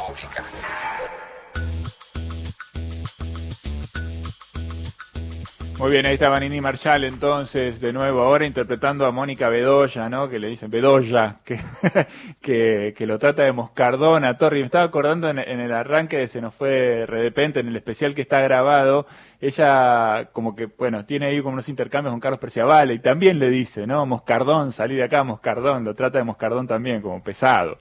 Muy 5.79 5.91
bien, 5.91 6.07
ahí 6.07 6.15
estaba 6.15 6.41
Nini 6.41 6.59
Marshall 6.63 7.05
entonces, 7.05 7.81
de 7.81 7.93
nuevo, 7.93 8.23
ahora 8.23 8.47
interpretando 8.47 9.05
a 9.05 9.11
Mónica 9.11 9.51
Bedoya, 9.51 10.09
¿no? 10.09 10.27
Que 10.27 10.39
le 10.39 10.49
dicen 10.49 10.71
Bedoya, 10.71 11.37
que, 11.45 11.61
que, 12.41 12.95
que 12.97 13.07
lo 13.07 13.19
trata 13.19 13.43
de 13.43 13.53
moscardón 13.53 14.25
a 14.25 14.39
Torri. 14.39 14.61
Me 14.61 14.65
estaba 14.65 14.85
acordando 14.85 15.29
en, 15.29 15.39
en 15.39 15.61
el 15.61 15.71
arranque 15.73 16.17
de 16.17 16.29
Se 16.29 16.41
nos 16.41 16.55
fue 16.55 16.71
de 16.71 17.07
repente, 17.07 17.61
en 17.61 17.69
el 17.69 17.77
especial 17.77 18.15
que 18.15 18.23
está 18.23 18.41
grabado, 18.41 19.07
ella 19.39 20.31
como 20.33 20.57
que, 20.57 20.65
bueno, 20.65 21.05
tiene 21.05 21.27
ahí 21.27 21.43
como 21.43 21.53
unos 21.53 21.69
intercambios 21.69 22.11
con 22.11 22.21
Carlos 22.21 22.41
Preciavale 22.41 22.95
y 22.95 22.99
también 23.01 23.39
le 23.39 23.51
dice, 23.51 23.87
¿no? 23.87 24.07
Moscardón, 24.07 24.73
salí 24.73 24.97
de 24.97 25.05
acá, 25.05 25.25
Moscardón, 25.25 25.85
lo 25.85 25.95
trata 25.95 26.17
de 26.17 26.25
Moscardón 26.25 26.67
también, 26.67 27.03
como 27.03 27.23
pesado. 27.23 27.77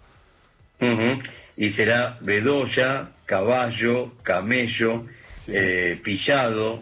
Y 1.55 1.69
será 1.69 2.17
Bedoya, 2.19 3.11
caballo, 3.23 4.11
camello, 4.21 5.05
eh, 5.47 5.97
pillado, 6.03 6.81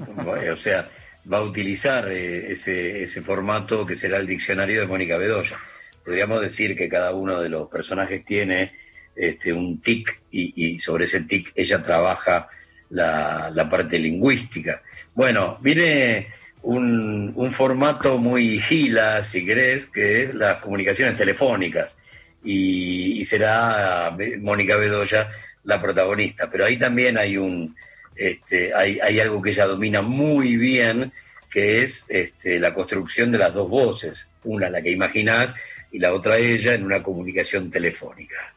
o 0.52 0.56
sea, 0.56 0.90
va 1.32 1.38
a 1.38 1.42
utilizar 1.44 2.12
eh, 2.12 2.52
ese, 2.52 3.04
ese 3.04 3.22
formato 3.22 3.86
que 3.86 3.96
será 3.96 4.18
el 4.18 4.28
diccionario 4.28 4.82
de 4.82 4.88
Mónica 4.88 5.18
Bedoya. 5.18 5.58
Podríamos 6.04 6.42
decir 6.42 6.76
que 6.76 6.90
cada 6.90 7.14
uno 7.14 7.40
de 7.40 7.50
los 7.50 7.70
personajes 7.70 8.26
tiene 8.26 8.74
este, 9.16 9.54
un 9.54 9.80
tic 9.82 10.22
y, 10.32 10.78
sobre 10.80 11.06
ese 11.06 11.22
tic 11.22 11.52
ella 11.56 11.82
trabaja 11.82 12.50
la, 12.90 13.50
la 13.54 13.70
parte 13.70 13.98
lingüística. 14.00 14.82
Bueno, 15.14 15.58
viene 15.62 16.28
un, 16.64 17.32
un 17.36 17.52
formato 17.52 18.18
muy 18.18 18.60
gila, 18.60 19.22
si 19.24 19.46
querés, 19.46 19.86
que 19.86 20.24
es 20.24 20.34
las 20.34 20.56
comunicaciones 20.56 21.16
telefónicas 21.16 21.98
y, 22.44 23.24
será 23.26 24.10
Be- 24.10 24.38
Mónica 24.38 24.76
Bedoya 24.78 25.30
la 25.64 25.82
protagonista. 25.82 26.50
Pero 26.52 26.66
ahí 26.66 26.78
también 26.78 27.18
hay 27.18 27.38
un 27.38 27.76
este, 28.16 28.74
hay, 28.74 29.00
hay 29.00 29.20
algo 29.20 29.42
que 29.42 29.52
ella 29.52 29.66
domina 29.66 30.02
muy 30.02 30.58
bien, 30.58 31.12
que 31.50 31.84
es 31.84 32.06
este, 32.10 32.60
la 32.60 32.74
construcción 32.74 33.32
de 33.32 33.38
las 33.38 33.54
dos 33.54 33.70
voces, 33.70 34.30
una 34.44 34.70
la 34.70 34.82
que 34.82 34.92
imaginás 34.92 35.54
y 35.92 36.00
la 36.00 36.14
otra 36.14 36.38
ella 36.38 36.74
en 36.74 36.84
una 36.84 37.04
comunicación 37.04 37.70
telefónica. 37.70 38.54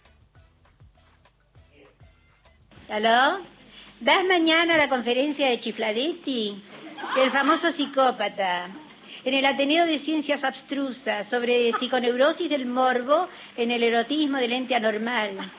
¿Aló? 2.89 3.45
¿Vas 4.01 4.25
mañana 4.27 4.77
la 4.77 4.89
conferencia 4.89 5.49
de 5.49 5.61
Chifladetti? 5.61 6.63
El 7.19 7.31
famoso 7.33 7.73
psicópata. 7.73 8.71
En 9.25 9.35
el 9.35 9.45
Ateneo 9.45 9.87
de 9.87 9.99
Ciencias 9.99 10.45
Abstrusas, 10.45 11.29
sobre 11.29 11.73
psiconeurosis 11.73 12.49
del 12.49 12.65
morbo 12.65 13.29
en 13.57 13.71
el 13.73 13.83
erotismo 13.83 14.39
del 14.39 14.53
ente 14.53 14.75
anormal. 14.75 15.53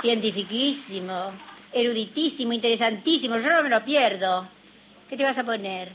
Cientifiquísimo, 0.00 1.32
eruditísimo, 1.72 2.52
interesantísimo. 2.52 3.38
Yo 3.38 3.50
no 3.50 3.62
me 3.62 3.68
lo 3.68 3.84
pierdo. 3.84 4.48
¿Qué 5.08 5.16
te 5.16 5.24
vas 5.24 5.36
a 5.38 5.44
poner? 5.44 5.92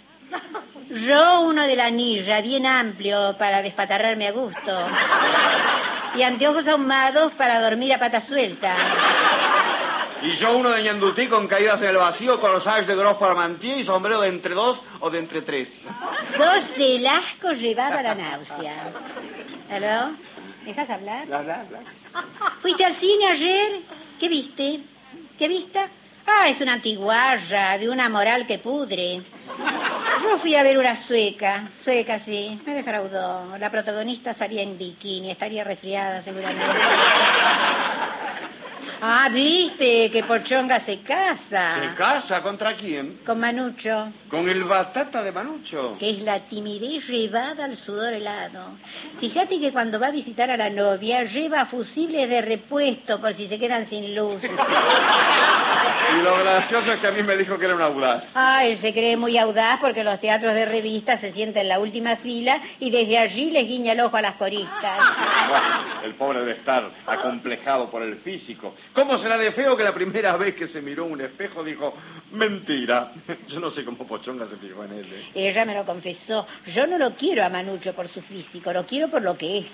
Yo 0.89 1.41
uno 1.41 1.65
de 1.65 1.75
la 1.75 1.85
anilla, 1.85 2.41
bien 2.41 2.65
amplio 2.65 3.35
para 3.37 3.61
despatarrarme 3.61 4.27
a 4.27 4.31
gusto. 4.31 4.87
Y 6.15 6.23
anteojos 6.23 6.67
ahumados 6.67 7.33
para 7.33 7.61
dormir 7.61 7.93
a 7.93 7.99
pata 7.99 8.21
suelta. 8.21 8.75
Y 10.21 10.35
yo 10.37 10.57
uno 10.57 10.71
de 10.71 10.83
ñandutí 10.83 11.27
con 11.27 11.47
caídas 11.47 11.81
en 11.81 11.89
el 11.89 11.97
vacío, 11.97 12.39
con 12.39 12.51
los 12.51 12.65
aires 12.65 12.87
de 12.87 12.95
Gros 12.95 13.17
Parmentier 13.17 13.77
y 13.77 13.83
sombrero 13.83 14.21
de 14.21 14.29
entre 14.29 14.55
dos 14.55 14.79
o 14.99 15.09
de 15.09 15.19
entre 15.19 15.41
tres. 15.43 15.69
Sos 16.35 16.63
el 16.77 17.05
asco 17.05 17.51
llevado 17.51 17.99
a 17.99 18.01
la 18.01 18.15
náusea. 18.15 18.91
¿Aló? 19.69 20.11
¿Dejas 20.65 20.89
hablar? 20.89 21.27
Bla, 21.27 21.41
bla, 21.41 21.65
bla. 21.69 21.79
¿Fuiste 22.61 22.83
al 22.83 22.95
cine 22.95 23.27
ayer? 23.27 23.81
¿Qué 24.19 24.27
viste? 24.27 24.81
¿Qué 25.37 25.47
vista? 25.47 25.87
Ah, 26.25 26.49
es 26.49 26.59
una 26.59 26.73
antiguaya, 26.73 27.77
de 27.77 27.87
una 27.87 28.09
moral 28.09 28.47
que 28.47 28.57
pudre. 28.57 29.21
Yo 30.23 30.37
fui 30.39 30.55
a 30.55 30.63
ver 30.63 30.77
una 30.77 30.95
sueca. 30.95 31.69
Sueca, 31.83 32.19
sí. 32.19 32.59
Me 32.65 32.73
defraudó. 32.73 33.57
La 33.57 33.69
protagonista 33.69 34.33
salía 34.33 34.63
en 34.63 34.77
bikini. 34.77 35.31
Estaría 35.31 35.63
resfriada, 35.63 36.23
seguramente. 36.23 36.65
Ah, 39.01 39.29
viste 39.31 40.09
que 40.11 40.23
Pochonga 40.23 40.79
se 40.85 40.99
casa. 41.01 41.75
¿Se 41.81 41.95
casa 41.95 42.41
contra 42.41 42.75
quién? 42.75 43.19
Con 43.25 43.39
Manucho. 43.39 44.11
Con 44.29 44.49
el 44.49 44.63
batata 44.63 45.21
de 45.23 45.31
Manucho. 45.31 45.95
que 45.99 46.09
es 46.11 46.19
la 46.21 46.39
timidez 46.47 47.07
llevada 47.07 47.65
al 47.65 47.75
sudor 47.77 48.13
helado. 48.13 48.71
Fíjate 49.19 49.59
que 49.59 49.71
cuando 49.71 49.99
va 49.99 50.07
a 50.07 50.11
visitar 50.11 50.49
a 50.49 50.57
la 50.57 50.69
novia 50.69 51.23
lleva 51.23 51.65
fusibles 51.67 52.27
de 52.27 52.41
repuesto 52.41 53.21
por 53.21 53.33
si 53.35 53.47
se 53.47 53.59
quedan 53.59 53.87
sin 53.89 54.15
luz. 54.15 54.41
Y 56.09 56.21
lo 56.21 56.37
gracioso 56.37 56.93
es 56.93 57.01
que 57.01 57.07
a 57.07 57.11
mí 57.11 57.21
me 57.21 57.35
dijo 57.35 57.57
que 57.59 57.65
era 57.65 57.75
un 57.75 57.81
audaz. 57.81 58.23
Ay, 58.33 58.77
se 58.77 58.93
cree 58.93 59.17
muy 59.17 59.37
audaz 59.37 59.79
porque 59.81 60.05
los 60.05 60.21
teatros 60.21 60.53
de 60.53 60.65
revista 60.65 61.17
se 61.17 61.33
sienta 61.33 61.59
en 61.59 61.67
la 61.67 61.79
última 61.79 62.15
fila 62.15 62.61
y 62.79 62.89
desde 62.89 63.17
allí 63.17 63.51
les 63.51 63.67
guiña 63.67 63.91
el 63.91 63.99
ojo 63.99 64.15
a 64.15 64.21
las 64.21 64.35
coristas. 64.35 64.99
Bueno, 65.49 65.65
el 66.05 66.13
pobre 66.15 66.39
debe 66.39 66.53
estar 66.53 66.89
acomplejado 67.05 67.89
por 67.91 68.03
el 68.03 68.15
físico. 68.17 68.73
¿Cómo 68.93 69.17
será 69.17 69.37
de 69.37 69.51
feo 69.51 69.77
que 69.77 69.83
la 69.83 69.93
primera 69.93 70.35
vez 70.37 70.55
que 70.55 70.67
se 70.67 70.81
miró 70.81 71.05
un 71.05 71.21
espejo 71.21 71.63
dijo, 71.63 71.93
mentira? 72.31 73.11
Yo 73.47 73.59
no 73.59 73.71
sé 73.71 73.85
cómo 73.85 74.07
Pochonga 74.07 74.47
se 74.47 74.57
fijó 74.57 74.83
en 74.83 74.93
él. 74.93 75.05
¿eh? 75.13 75.49
Ella 75.49 75.65
me 75.65 75.75
lo 75.75 75.85
confesó. 75.85 76.47
Yo 76.67 76.87
no 76.87 76.97
lo 76.97 77.15
quiero 77.15 77.45
a 77.45 77.49
Manucho 77.49 77.93
por 77.93 78.07
su 78.07 78.21
físico, 78.21 78.73
lo 78.73 78.85
quiero 78.85 79.09
por 79.09 79.21
lo 79.21 79.37
que 79.37 79.59
es. 79.59 79.65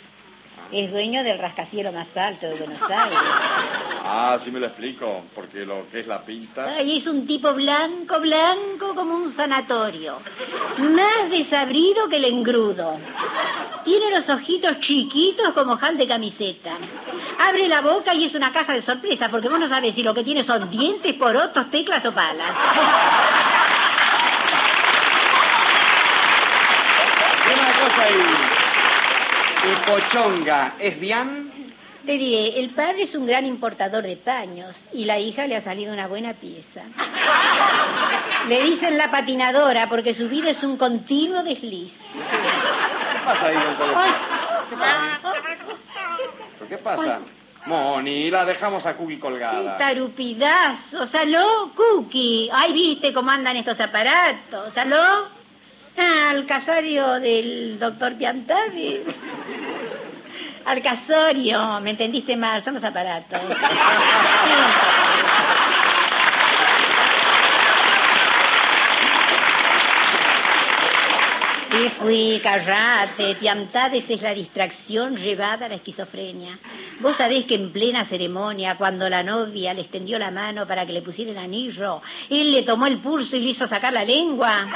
Es 0.73 0.91
dueño 0.91 1.23
del 1.23 1.37
rascacielos 1.37 1.93
más 1.93 2.07
alto 2.17 2.47
de 2.47 2.55
Buenos 2.55 2.81
Aires. 2.89 3.19
Ah, 4.05 4.39
sí 4.43 4.49
me 4.49 4.59
lo 4.59 4.65
explico, 4.65 5.23
porque 5.35 5.59
lo 5.65 5.87
que 5.91 5.99
es 5.99 6.07
la 6.07 6.25
pinta... 6.25 6.65
Ay, 6.65 6.97
es 6.97 7.05
un 7.05 7.27
tipo 7.27 7.53
blanco, 7.53 8.19
blanco 8.19 8.95
como 8.95 9.15
un 9.15 9.31
sanatorio. 9.33 10.17
Más 10.79 11.29
desabrido 11.29 12.09
que 12.09 12.15
el 12.15 12.25
engrudo. 12.25 12.97
Tiene 13.83 14.09
los 14.11 14.27
ojitos 14.27 14.79
chiquitos 14.79 15.53
como 15.53 15.77
jal 15.77 15.95
de 15.95 16.07
camiseta. 16.07 16.71
Abre 17.39 17.67
la 17.67 17.81
boca 17.81 18.15
y 18.15 18.25
es 18.25 18.33
una 18.33 18.51
caja 18.51 18.73
de 18.73 18.81
sorpresa, 18.81 19.29
porque 19.29 19.49
vos 19.49 19.59
no 19.59 19.67
sabés 19.69 19.93
si 19.93 20.01
lo 20.01 20.13
que 20.15 20.23
tiene 20.23 20.43
son 20.43 20.71
dientes, 20.71 21.13
porotos, 21.13 21.69
teclas 21.69 22.03
o 22.05 22.11
palas. 22.13 22.51
Una 27.53 27.73
cosa 27.73 28.09
y... 28.09 28.52
¿Y 29.63 29.89
Pochonga 29.89 30.73
es 30.79 30.99
bien? 30.99 31.73
Te 32.05 32.11
diré, 32.13 32.59
el 32.59 32.71
padre 32.71 33.03
es 33.03 33.15
un 33.15 33.25
gran 33.25 33.45
importador 33.45 34.03
de 34.03 34.17
paños 34.17 34.75
y 34.91 35.05
la 35.05 35.19
hija 35.19 35.47
le 35.47 35.55
ha 35.55 35.61
salido 35.61 35.93
una 35.93 36.07
buena 36.07 36.33
pieza. 36.33 36.81
Le 38.49 38.61
dicen 38.61 38.97
la 38.97 39.09
patinadora 39.09 39.87
porque 39.87 40.13
su 40.13 40.27
vida 40.27 40.49
es 40.49 40.61
un 40.63 40.75
continuo 40.75 41.43
desliz. 41.43 41.97
¿Qué 42.01 43.19
pasa 43.23 43.45
ahí, 43.47 43.55
don? 43.55 43.77
¿Qué 44.69 44.75
pasa? 44.75 45.19
¿Pero 46.59 46.69
¿Qué 46.69 46.77
pasa? 46.77 47.19
Moni, 47.65 48.29
la 48.29 48.43
dejamos 48.43 48.85
a 48.85 48.97
Cookie 48.97 49.19
colgada. 49.19 49.77
Tarupidazo, 49.77 51.05
saló, 51.05 51.71
Cookie. 51.73 52.49
Ay, 52.51 52.73
viste 52.73 53.13
cómo 53.13 53.31
andan 53.31 53.55
estos 53.55 53.79
aparatos, 53.79 54.73
saló. 54.73 55.42
Al 55.97 56.45
casario 56.45 57.19
del 57.19 57.77
doctor 57.79 58.15
Piantavis. 58.15 59.01
Al 60.65 60.81
casorio, 60.81 61.79
me 61.81 61.91
entendiste 61.91 62.35
mal, 62.35 62.63
son 62.63 62.75
los 62.75 62.83
aparatos. 62.83 63.39
Sí, 71.73 71.89
fui, 71.99 72.39
callate. 72.43 73.33
Piantades 73.39 74.07
es 74.07 74.21
la 74.21 74.31
distracción 74.35 75.17
llevada 75.17 75.65
a 75.65 75.69
la 75.69 75.75
esquizofrenia. 75.75 76.59
Vos 76.99 77.17
sabés 77.17 77.45
que 77.45 77.55
en 77.55 77.71
plena 77.71 78.05
ceremonia, 78.05 78.77
cuando 78.77 79.09
la 79.09 79.23
novia 79.23 79.73
le 79.73 79.81
extendió 79.81 80.19
la 80.19 80.29
mano 80.29 80.67
para 80.67 80.85
que 80.85 80.93
le 80.93 81.01
pusiera 81.01 81.31
el 81.31 81.37
anillo, 81.39 81.99
él 82.29 82.51
le 82.51 82.61
tomó 82.61 82.85
el 82.85 82.99
pulso 82.99 83.35
y 83.35 83.39
le 83.39 83.49
hizo 83.49 83.65
sacar 83.65 83.91
la 83.91 84.05
lengua. 84.05 84.67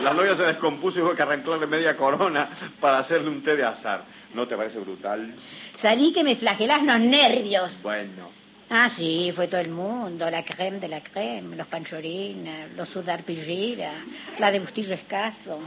La 0.00 0.14
novia 0.14 0.34
se 0.34 0.44
descompuso 0.44 1.00
y 1.00 1.02
hubo 1.02 1.14
que 1.14 1.20
arrancarle 1.20 1.66
media 1.66 1.98
corona 1.98 2.48
para 2.80 3.00
hacerle 3.00 3.28
un 3.28 3.42
té 3.42 3.54
de 3.54 3.64
azar. 3.64 4.04
¿No 4.32 4.48
te 4.48 4.56
parece 4.56 4.78
brutal? 4.78 5.34
Salí 5.82 6.14
que 6.14 6.24
me 6.24 6.36
flagelás 6.36 6.82
los 6.82 6.98
nervios. 6.98 7.78
Bueno. 7.82 8.30
Ah, 8.70 8.88
sí, 8.96 9.30
fue 9.36 9.48
todo 9.48 9.60
el 9.60 9.68
mundo, 9.68 10.30
la 10.30 10.42
creme 10.42 10.78
de 10.78 10.88
la 10.88 11.02
creme, 11.02 11.56
los 11.56 11.66
panchorines, 11.66 12.74
los 12.74 12.88
sudarpillera, 12.88 13.92
la 14.38 14.50
de 14.50 14.60
bustillo 14.60 14.94
escaso, 14.94 15.60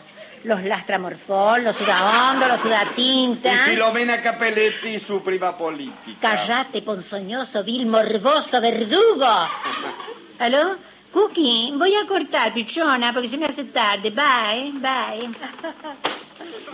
los 0.46 0.64
lastramorfol, 0.64 1.64
los 1.64 1.76
sudahondo, 1.76 2.48
los 2.48 2.62
sudatinta. 2.62 3.68
Y 3.68 3.72
Filomena 3.72 4.22
Capelletti 4.22 4.90
y 4.90 5.00
su 5.00 5.22
prima 5.22 5.58
política. 5.58 6.20
Callate, 6.22 6.82
ponzoñoso, 6.82 7.64
vil, 7.64 7.86
morboso, 7.88 8.62
verdugo. 8.62 9.26
¿Aló? 10.40 10.76
Cookie, 11.12 11.72
voy 11.76 11.96
a 11.96 12.06
cortar, 12.06 12.54
pichona, 12.54 13.14
porque 13.14 13.30
se 13.30 13.38
me 13.38 13.46
hace 13.46 13.64
tarde. 13.66 14.10
Bye, 14.10 14.74
bye. 14.74 15.30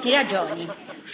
Mira, 0.04 0.28
Johnny, 0.28 0.68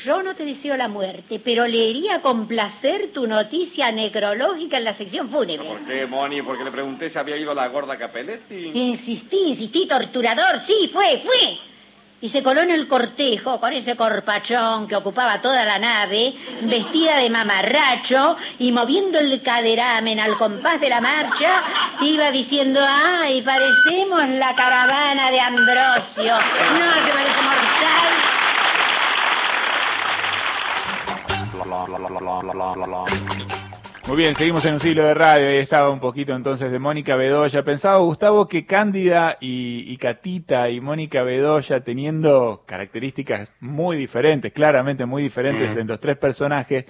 yo 0.05 0.23
no 0.23 0.33
te 0.33 0.45
deseo 0.45 0.77
la 0.77 0.87
muerte, 0.87 1.41
pero 1.43 1.67
leería 1.67 2.21
con 2.21 2.47
placer 2.47 3.11
tu 3.13 3.27
noticia 3.27 3.91
necrológica 3.91 4.77
en 4.77 4.85
la 4.85 4.93
sección 4.93 5.29
fúnebre. 5.29 5.67
¿Por 5.67 5.85
qué, 5.85 6.05
Moni? 6.05 6.41
Porque 6.41 6.63
le 6.63 6.71
pregunté 6.71 7.09
si 7.09 7.17
había 7.19 7.35
ido 7.35 7.53
la 7.53 7.67
gorda 7.67 7.97
Capelletti. 7.97 8.71
Insistí, 8.73 9.49
insistí, 9.49 9.85
torturador. 9.87 10.61
Sí, 10.61 10.89
fue, 10.93 11.21
fue. 11.25 11.59
Y 12.19 12.29
se 12.29 12.41
coló 12.41 12.61
en 12.61 12.71
el 12.71 12.87
cortejo 12.87 13.59
con 13.59 13.73
ese 13.73 13.95
corpachón 13.95 14.87
que 14.87 14.95
ocupaba 14.95 15.39
toda 15.39 15.63
la 15.65 15.77
nave, 15.77 16.33
vestida 16.63 17.17
de 17.17 17.29
mamarracho 17.29 18.37
y 18.57 18.71
moviendo 18.71 19.19
el 19.19 19.43
caderamen 19.43 20.19
al 20.19 20.35
compás 20.35 20.81
de 20.81 20.89
la 20.89 20.99
marcha, 20.99 21.61
iba 22.01 22.31
diciendo, 22.31 22.79
ay, 22.83 23.43
parecemos 23.43 24.27
la 24.29 24.55
caravana 24.55 25.29
de 25.29 25.39
Ambrosio. 25.39 26.33
No, 26.33 27.05
que 27.05 27.11
parece 27.13 27.41
mortal. 27.43 27.77
Muy 34.07 34.15
bien, 34.15 34.35
seguimos 34.35 34.63
en 34.65 34.75
un 34.75 34.79
siglo 34.79 35.03
de 35.03 35.13
radio. 35.13 35.49
Ahí 35.49 35.57
estaba 35.57 35.89
un 35.89 35.99
poquito 35.99 36.33
entonces 36.33 36.71
de 36.71 36.79
Mónica 36.79 37.17
Bedoya. 37.17 37.63
Pensaba, 37.63 37.97
Gustavo, 37.99 38.47
que 38.47 38.65
Cándida 38.65 39.37
y, 39.41 39.83
y 39.91 39.97
Catita 39.97 40.69
y 40.69 40.79
Mónica 40.79 41.23
Bedoya, 41.23 41.81
teniendo 41.81 42.63
características 42.65 43.51
muy 43.59 43.97
diferentes, 43.97 44.53
claramente 44.53 45.05
muy 45.05 45.23
diferentes 45.23 45.75
Mm. 45.75 45.79
en 45.79 45.87
los 45.87 45.99
tres 45.99 46.15
personajes, 46.17 46.85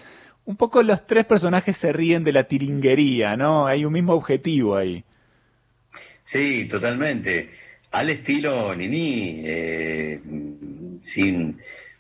un 0.46 0.56
poco 0.58 0.84
los 0.84 1.08
tres 1.08 1.26
personajes 1.26 1.76
se 1.76 1.92
ríen 1.92 2.24
de 2.24 2.34
la 2.34 2.44
tiringuería, 2.44 3.36
¿no? 3.36 3.66
Hay 3.66 3.84
un 3.84 3.94
mismo 3.94 4.14
objetivo 4.14 4.76
ahí. 4.78 5.04
Sí, 6.22 6.66
totalmente. 6.66 7.50
Al 7.92 8.12
estilo 8.12 8.76
Nini, 8.76 9.42
eh, 9.44 10.22
sin 11.02 11.58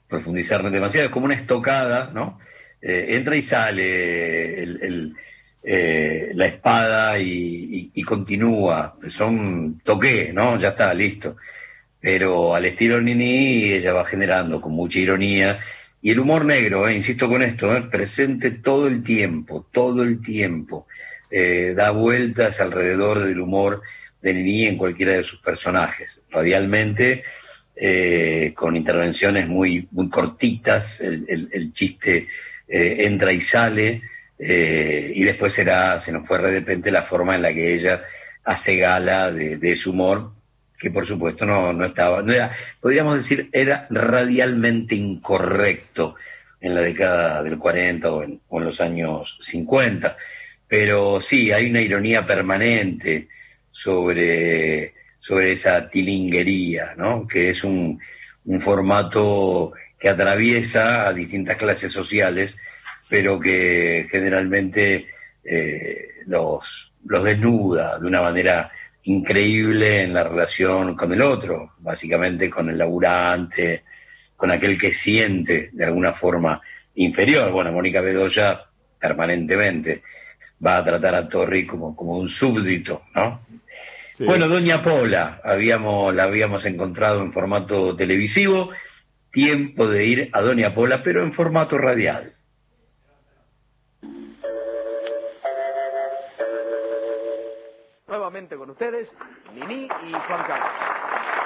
profundizar 0.07 0.69
demasiado, 0.69 1.07
es 1.07 1.11
como 1.11 1.26
una 1.26 1.35
estocada, 1.35 2.11
¿no? 2.14 2.39
Eh, 2.81 3.07
entra 3.09 3.35
y 3.35 3.41
sale 3.41 4.63
el- 4.63 4.79
el, 4.81 5.15
eh, 5.63 6.31
la 6.35 6.47
espada 6.47 7.19
y, 7.19 7.91
continúa. 8.03 8.95
Son 9.09 9.81
toqué, 9.83 10.31
¿no? 10.33 10.57
Ya 10.59 10.69
está, 10.69 10.93
listo. 10.93 11.35
Pero 11.99 12.55
al 12.55 12.65
estilo 12.65 13.01
Nini, 13.01 13.63
ella 13.73 13.91
va 13.93 14.05
generando 14.05 14.61
con 14.61 14.71
mucha 14.73 14.99
ironía. 14.99 15.59
Y 16.01 16.11
el 16.11 16.19
humor 16.19 16.45
negro, 16.45 16.87
eh, 16.87 16.95
insisto 16.95 17.27
con 17.27 17.41
esto, 17.41 17.89
presente 17.89 18.51
todo 18.51 18.87
el 18.87 19.03
tiempo, 19.03 19.67
todo 19.71 20.03
el 20.03 20.21
tiempo. 20.21 20.87
Da 21.75 21.91
vueltas 21.91 22.61
alrededor 22.61 23.19
del 23.25 23.39
humor 23.41 23.81
de 24.21 24.33
Nini 24.33 24.67
en 24.67 24.77
cualquiera 24.77 25.13
de 25.13 25.23
sus 25.25 25.39
personajes. 25.41 26.21
Radialmente, 26.31 27.23
con 28.55 28.75
intervenciones 28.75 29.47
muy, 29.47 29.87
muy 29.91 30.07
cortitas, 30.09 31.01
el, 31.01 31.25
el- 31.27 31.49
el 31.51 31.73
chiste 31.73 32.27
eh, 32.68 32.98
entra 32.99 33.31
y 33.31 33.39
sale, 33.39 34.02
eh, 34.39 35.11
y 35.15 35.23
después 35.23 35.53
será, 35.53 35.99
se 35.99 36.11
nos 36.11 36.27
fue 36.27 36.39
de 36.39 36.60
repente 36.60 36.91
la 36.91 37.03
forma 37.03 37.35
en 37.35 37.41
la 37.41 37.53
que 37.53 37.73
ella 37.73 38.03
hace 38.44 38.77
gala 38.77 39.31
de, 39.31 39.60
ese 39.61 39.89
humor, 39.89 40.31
que 40.77 40.91
por 40.91 41.06
supuesto 41.06 41.45
no, 41.45 41.73
no 41.73 41.85
estaba, 41.85 42.22
no 42.22 42.34
era, 42.34 42.52
podríamos 42.80 43.15
decir, 43.15 43.49
era 43.52 43.88
radialmente 43.89 44.95
incorrecto 44.95 46.15
en 46.60 46.76
la 46.76 46.81
década 46.81 47.44
del 47.44 47.57
40 47.57 48.11
o 48.11 48.23
en, 48.23 48.41
o 48.48 48.60
en 48.60 48.65
los 48.65 48.81
años 48.81 49.38
50. 49.41 50.18
Pero 50.68 51.22
sí, 51.22 51.52
hay 51.52 51.69
una 51.69 51.81
ironía 51.81 52.26
permanente 52.26 53.27
sobre, 53.72 54.94
sobre 55.19 55.53
esa 55.53 55.89
tilinguería, 55.89 56.94
¿no? 56.98 57.27
Que 57.27 57.49
es 57.49 57.64
un, 57.64 57.99
un 58.45 58.61
formato 58.61 59.73
que 59.99 60.09
atraviesa 60.09 61.07
a 61.07 61.13
distintas 61.13 61.57
clases 61.57 61.91
sociales, 61.91 62.57
pero 63.09 63.39
que 63.39 64.07
generalmente 64.09 65.07
eh, 65.43 66.07
los, 66.25 66.91
los 67.05 67.23
desnuda 67.23 67.99
de 67.99 68.07
una 68.07 68.21
manera 68.21 68.71
increíble 69.03 70.01
en 70.01 70.13
la 70.13 70.23
relación 70.23 70.95
con 70.95 71.13
el 71.13 71.21
otro, 71.21 71.73
básicamente 71.79 72.49
con 72.49 72.69
el 72.69 72.77
laburante, 72.77 73.83
con 74.35 74.51
aquel 74.51 74.77
que 74.77 74.93
siente 74.93 75.69
de 75.71 75.85
alguna 75.85 76.13
forma 76.13 76.61
inferior. 76.95 77.51
Bueno, 77.51 77.71
Mónica 77.71 78.01
Bedoya 78.01 78.65
permanentemente 78.99 80.03
va 80.65 80.77
a 80.77 80.83
tratar 80.83 81.15
a 81.15 81.29
Torri 81.29 81.65
como, 81.65 81.95
como 81.95 82.17
un 82.17 82.27
súbdito, 82.27 83.03
¿no? 83.15 83.45
Bueno, 84.19 84.47
Doña 84.47 84.81
Pola, 84.81 85.41
habíamos, 85.43 86.13
la 86.13 86.23
habíamos 86.23 86.65
encontrado 86.65 87.21
en 87.21 87.31
formato 87.31 87.95
televisivo, 87.95 88.71
tiempo 89.38 89.85
de 89.88 90.03
ir 90.03 90.30
a 90.34 90.41
Doña 90.41 90.73
Pola, 90.73 91.03
pero 91.03 91.22
en 91.22 91.31
formato 91.31 91.77
radial. 91.77 92.34
Nuevamente 98.07 98.55
con 98.55 98.72
ustedes, 98.72 99.14
Nini 99.53 99.84
y 99.84 100.11
Juan 100.11 100.43
Carlos. 100.47 101.36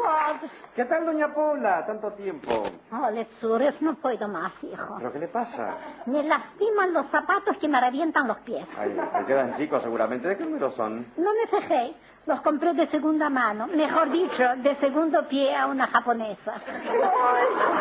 Menguad, 0.00 0.36
¿Qué 0.74 0.84
tal, 0.84 1.04
doña 1.04 1.32
Paula? 1.34 1.84
Tanto 1.84 2.12
tiempo. 2.12 2.62
Oh, 2.92 3.10
Letsures, 3.10 3.80
no 3.82 3.94
puedo 3.94 4.28
más, 4.28 4.52
hijo. 4.64 4.96
¿Pero 4.98 5.12
qué 5.12 5.18
le 5.18 5.28
pasa? 5.28 5.74
Me 6.06 6.22
lastiman 6.22 6.92
los 6.92 7.06
zapatos 7.06 7.56
que 7.58 7.68
me 7.68 7.80
revientan 7.80 8.26
los 8.28 8.38
pies. 8.38 8.66
Ay, 8.78 8.96
me 9.14 9.26
quedan 9.26 9.56
chicos 9.56 9.82
seguramente. 9.82 10.28
¿De 10.28 10.36
qué 10.36 10.44
número 10.44 10.70
son? 10.72 11.06
No 11.16 11.30
me 11.34 11.46
fijé. 11.60 11.94
Los 12.26 12.40
compré 12.42 12.74
de 12.74 12.86
segunda 12.86 13.28
mano. 13.28 13.66
Mejor 13.66 14.10
dicho, 14.10 14.44
de 14.56 14.74
segundo 14.76 15.26
pie 15.26 15.56
a 15.56 15.66
una 15.66 15.86
japonesa. 15.86 16.54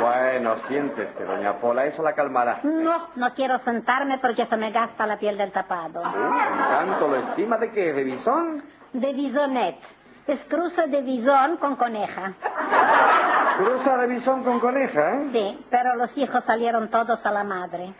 Bueno, 0.01 0.57
siéntese, 0.67 1.23
doña 1.23 1.59
Paula. 1.59 1.85
Eso 1.85 2.01
la 2.01 2.13
calmará. 2.13 2.59
No, 2.63 3.09
no 3.15 3.33
quiero 3.33 3.57
sentarme 3.59 4.17
porque 4.19 4.45
se 4.45 4.57
me 4.57 4.71
gasta 4.71 5.05
la 5.05 5.17
piel 5.17 5.37
del 5.37 5.51
tapado. 5.51 6.01
¿Tanto 6.01 7.07
lo 7.07 7.15
estima 7.17 7.57
de 7.57 7.71
qué? 7.71 7.93
¿De 7.93 8.03
bisón? 8.03 8.63
De 8.93 9.13
bisonet. 9.13 9.77
Es 10.29 10.45
cruza 10.45 10.85
de 10.85 11.01
bisón 11.01 11.57
con 11.57 11.75
coneja. 11.75 12.33
Cruza 13.57 13.97
de 13.97 14.07
bisón 14.07 14.43
con 14.43 14.59
coneja, 14.59 15.15
¿eh? 15.15 15.29
Sí, 15.31 15.65
pero 15.71 15.95
los 15.95 16.15
hijos 16.17 16.43
salieron 16.43 16.87
todos 16.91 17.25
a 17.25 17.31
la 17.31 17.43
madre. 17.43 17.95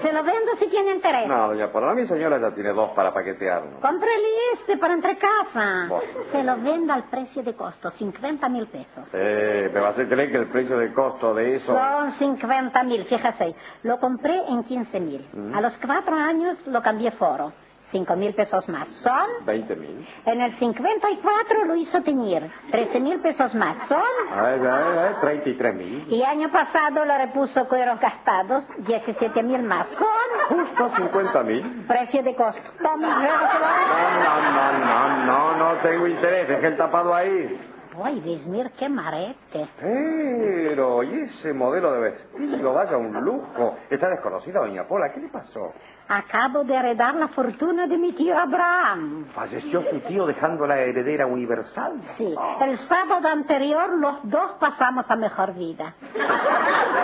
Se 0.00 0.12
lo 0.12 0.22
vendo 0.22 0.54
si 0.54 0.68
tiene 0.68 0.92
interés. 0.92 1.26
No, 1.26 1.48
doña 1.48 1.72
Paula, 1.72 1.94
mi 1.94 2.06
señora 2.06 2.38
ya 2.38 2.54
tiene 2.54 2.72
dos 2.72 2.90
para 2.90 3.12
paquetearlo. 3.12 3.80
Cómprele 3.80 4.28
este 4.52 4.76
para 4.78 4.94
entre 4.94 5.18
casa. 5.18 5.86
Bueno. 5.88 6.04
Se 6.30 6.44
lo 6.44 6.58
vendo 6.58 6.92
al 6.92 7.08
precio 7.10 7.42
de 7.42 7.56
costo, 7.56 7.90
50 7.90 8.48
mil 8.48 8.68
pesos. 8.68 9.08
Eh, 9.12 9.68
me 9.74 9.80
va 9.80 9.88
a 9.88 9.94
creer 9.94 10.30
que 10.30 10.38
el 10.38 10.46
precio 10.50 10.78
de 10.78 10.92
costo 10.94 11.34
de 11.34 11.56
eso... 11.56 11.74
Son 11.74 12.12
50 12.12 12.80
mil, 12.84 13.04
fíjese. 13.06 13.56
Lo 13.82 13.98
compré 13.98 14.46
en 14.48 14.62
15 14.62 15.00
mil. 15.00 15.28
Mm. 15.32 15.56
A 15.56 15.60
los 15.60 15.76
cuatro 15.78 16.14
años 16.14 16.64
lo 16.68 16.80
cambié 16.80 17.10
foro. 17.10 17.52
5 17.90 18.16
mil 18.16 18.34
pesos 18.34 18.68
más. 18.68 18.88
Son... 18.88 19.44
20 19.46 19.76
mil. 19.76 20.06
En 20.26 20.40
el 20.40 20.52
54 20.52 21.64
lo 21.64 21.74
hizo 21.76 22.02
teñir. 22.02 22.50
13 22.70 23.00
mil 23.00 23.20
pesos 23.20 23.54
más. 23.54 23.78
Son... 23.88 24.02
Ay, 24.32 24.60
ay, 24.60 24.98
ay, 24.98 25.14
33 25.20 25.74
mil. 25.74 26.06
Y 26.12 26.22
año 26.22 26.50
pasado 26.50 27.04
lo 27.04 27.16
repuso 27.16 27.66
cueros 27.68 27.98
gastados. 28.00 28.68
17 28.78 29.42
mil 29.42 29.62
más. 29.62 29.88
Son... 29.88 30.06
Justo 30.48 30.90
50 30.96 31.42
mil. 31.44 31.84
Precio 31.86 32.22
de 32.22 32.34
costo. 32.34 32.62
No, 32.82 32.96
no, 32.96 33.08
no, 33.08 34.72
no, 34.72 35.24
no, 35.24 35.56
no 35.56 35.80
tengo 35.80 36.06
interés. 36.06 36.48
Deje 36.48 36.66
el 36.66 36.76
tapado 36.76 37.14
ahí. 37.14 37.77
Ay, 38.02 38.20
Bismir, 38.20 38.70
qué 38.78 38.88
marete. 38.88 39.68
Pero, 39.80 41.02
¿y 41.02 41.20
ese 41.22 41.52
modelo 41.52 41.92
de 41.92 42.00
vestido? 42.00 42.72
Vaya 42.72 42.96
un 42.96 43.12
lujo. 43.24 43.76
Está 43.90 44.08
desconocida, 44.08 44.60
doña 44.60 44.84
Pola. 44.86 45.12
¿Qué 45.12 45.20
le 45.20 45.28
pasó? 45.28 45.72
Acabo 46.08 46.64
de 46.64 46.74
heredar 46.74 47.14
la 47.16 47.28
fortuna 47.28 47.86
de 47.86 47.98
mi 47.98 48.12
tío 48.12 48.38
Abraham. 48.38 49.26
¿Falleció 49.34 49.82
su 49.82 50.00
tío 50.00 50.26
dejando 50.26 50.66
la 50.66 50.78
heredera 50.80 51.26
universal? 51.26 52.00
Sí, 52.16 52.34
el 52.62 52.78
sábado 52.78 53.28
anterior 53.28 53.90
los 53.98 54.16
dos 54.22 54.52
pasamos 54.58 55.10
a 55.10 55.16
mejor 55.16 55.52
vida. 55.54 55.94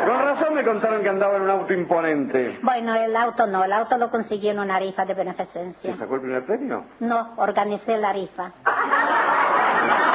Con 0.07 0.19
razón 0.21 0.55
me 0.55 0.65
contaron 0.65 1.03
que 1.03 1.09
andaba 1.11 1.37
en 1.37 1.43
un 1.43 1.51
auto 1.51 1.75
imponente. 1.75 2.59
Bueno, 2.62 2.95
el 2.95 3.15
auto 3.15 3.47
no, 3.47 3.62
el 3.65 3.73
auto 3.73 3.99
lo 3.99 4.11
conseguí 4.11 4.49
en 4.49 4.59
una 4.59 4.79
rifa 4.79 5.05
de 5.05 5.12
beneficencia. 5.12 5.93
¿Se 5.93 5.99
sacó 5.99 6.15
el 6.15 6.21
primer 6.23 6.47
premio? 6.47 6.85
No, 7.01 7.35
organicé 7.37 7.99
la 7.99 8.12
rifa. 8.12 8.53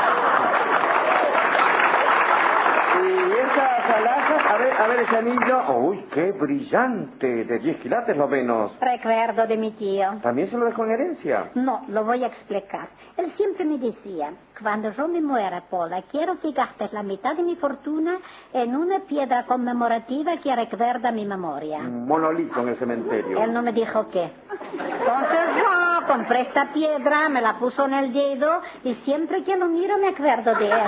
Y 3.01 3.31
esas 3.31 3.89
alhajas, 3.89 4.45
a 4.79 4.87
ver, 4.87 4.99
ese 5.01 5.15
anillo. 5.17 5.77
¡Uy, 5.77 6.05
qué 6.13 6.31
brillante! 6.31 7.43
De 7.43 7.59
10 7.59 7.81
quilates 7.81 8.15
lo 8.15 8.27
menos. 8.27 8.71
Recuerdo 8.79 9.45
de 9.45 9.57
mi 9.57 9.71
tío. 9.71 10.19
¿También 10.21 10.47
se 10.47 10.57
lo 10.57 10.65
dejó 10.65 10.85
en 10.85 10.91
herencia? 10.91 11.51
No, 11.55 11.85
lo 11.89 12.05
voy 12.05 12.23
a 12.23 12.27
explicar. 12.27 12.87
Él 13.17 13.29
siempre 13.31 13.65
me 13.65 13.77
decía, 13.77 14.31
cuando 14.61 14.91
yo 14.91 15.07
me 15.07 15.21
muera, 15.21 15.61
Paula, 15.69 16.03
quiero 16.11 16.39
que 16.39 16.51
gastes 16.51 16.91
la 16.93 17.03
mitad 17.03 17.35
de 17.35 17.43
mi 17.43 17.55
fortuna 17.55 18.17
en 18.53 18.75
una 18.75 18.99
piedra 18.99 19.45
conmemorativa 19.45 20.37
que 20.37 20.55
recuerda 20.55 21.11
mi 21.11 21.25
memoria. 21.25 21.77
Un 21.79 22.07
monolito 22.07 22.61
en 22.61 22.69
el 22.69 22.75
cementerio. 22.75 23.41
Él 23.41 23.53
no 23.53 23.61
me 23.61 23.71
dijo 23.71 24.09
qué. 24.09 24.31
Entonces 24.71 25.39
yo 25.57 26.07
compré 26.07 26.41
esta 26.41 26.73
piedra, 26.73 27.29
me 27.29 27.41
la 27.41 27.57
puso 27.57 27.85
en 27.85 27.93
el 27.93 28.13
dedo 28.13 28.61
y 28.83 28.95
siempre 28.95 29.43
que 29.43 29.55
lo 29.55 29.67
miro 29.67 29.97
me 29.97 30.09
acuerdo 30.09 30.55
de 30.55 30.65
él. 30.65 30.81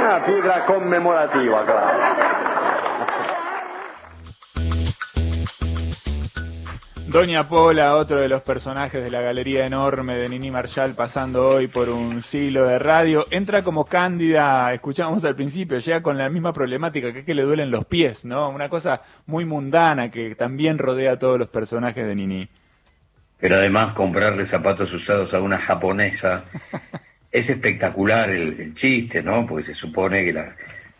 Una 0.00 0.24
piedra 0.24 0.66
conmemorativa, 0.66 1.64
claro. 1.64 1.98
Doña 7.08 7.42
Pola, 7.48 7.96
otro 7.96 8.20
de 8.20 8.28
los 8.28 8.42
personajes 8.42 9.02
de 9.02 9.10
la 9.10 9.22
galería 9.22 9.64
enorme 9.64 10.14
de 10.18 10.28
Nini 10.28 10.50
Marshall, 10.50 10.92
pasando 10.94 11.42
hoy 11.42 11.66
por 11.66 11.88
un 11.88 12.22
siglo 12.22 12.68
de 12.68 12.78
radio, 12.78 13.24
entra 13.30 13.62
como 13.62 13.86
cándida, 13.86 14.74
escuchábamos 14.74 15.24
al 15.24 15.34
principio, 15.34 15.78
llega 15.78 16.02
con 16.02 16.18
la 16.18 16.28
misma 16.28 16.52
problemática, 16.52 17.10
que 17.12 17.20
es 17.20 17.24
que 17.24 17.34
le 17.34 17.44
duelen 17.44 17.70
los 17.70 17.86
pies, 17.86 18.26
¿no? 18.26 18.50
Una 18.50 18.68
cosa 18.68 19.00
muy 19.24 19.46
mundana 19.46 20.10
que 20.10 20.34
también 20.34 20.76
rodea 20.76 21.12
a 21.12 21.18
todos 21.18 21.38
los 21.38 21.48
personajes 21.48 22.06
de 22.06 22.14
Nini. 22.14 22.48
Pero 23.40 23.56
además 23.56 23.94
comprarle 23.94 24.44
zapatos 24.44 24.92
usados 24.92 25.32
a 25.32 25.40
una 25.40 25.56
japonesa 25.58 26.44
es 27.32 27.48
espectacular 27.48 28.28
el, 28.28 28.60
el 28.60 28.74
chiste, 28.74 29.22
¿no? 29.22 29.46
Porque 29.46 29.64
se 29.64 29.74
supone 29.74 30.26
que 30.26 30.32
la- 30.34 30.54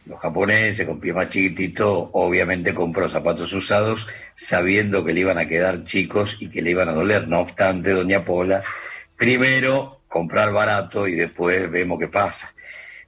los 0.08 0.18
japoneses 0.20 0.86
con 0.86 1.00
pie 1.00 1.12
más 1.12 1.28
chiquitito 1.28 2.10
obviamente 2.14 2.74
compró 2.74 3.08
zapatos 3.08 3.52
usados 3.52 4.08
sabiendo 4.34 5.04
que 5.04 5.12
le 5.12 5.20
iban 5.20 5.38
a 5.38 5.46
quedar 5.46 5.84
chicos 5.84 6.38
y 6.40 6.48
que 6.48 6.62
le 6.62 6.70
iban 6.70 6.88
a 6.88 6.92
doler. 6.92 7.28
No 7.28 7.40
obstante, 7.40 7.90
doña 7.90 8.24
Pola, 8.24 8.64
primero 9.16 10.00
comprar 10.08 10.52
barato 10.52 11.06
y 11.06 11.14
después 11.14 11.70
vemos 11.70 11.98
qué 12.00 12.08
pasa. 12.08 12.54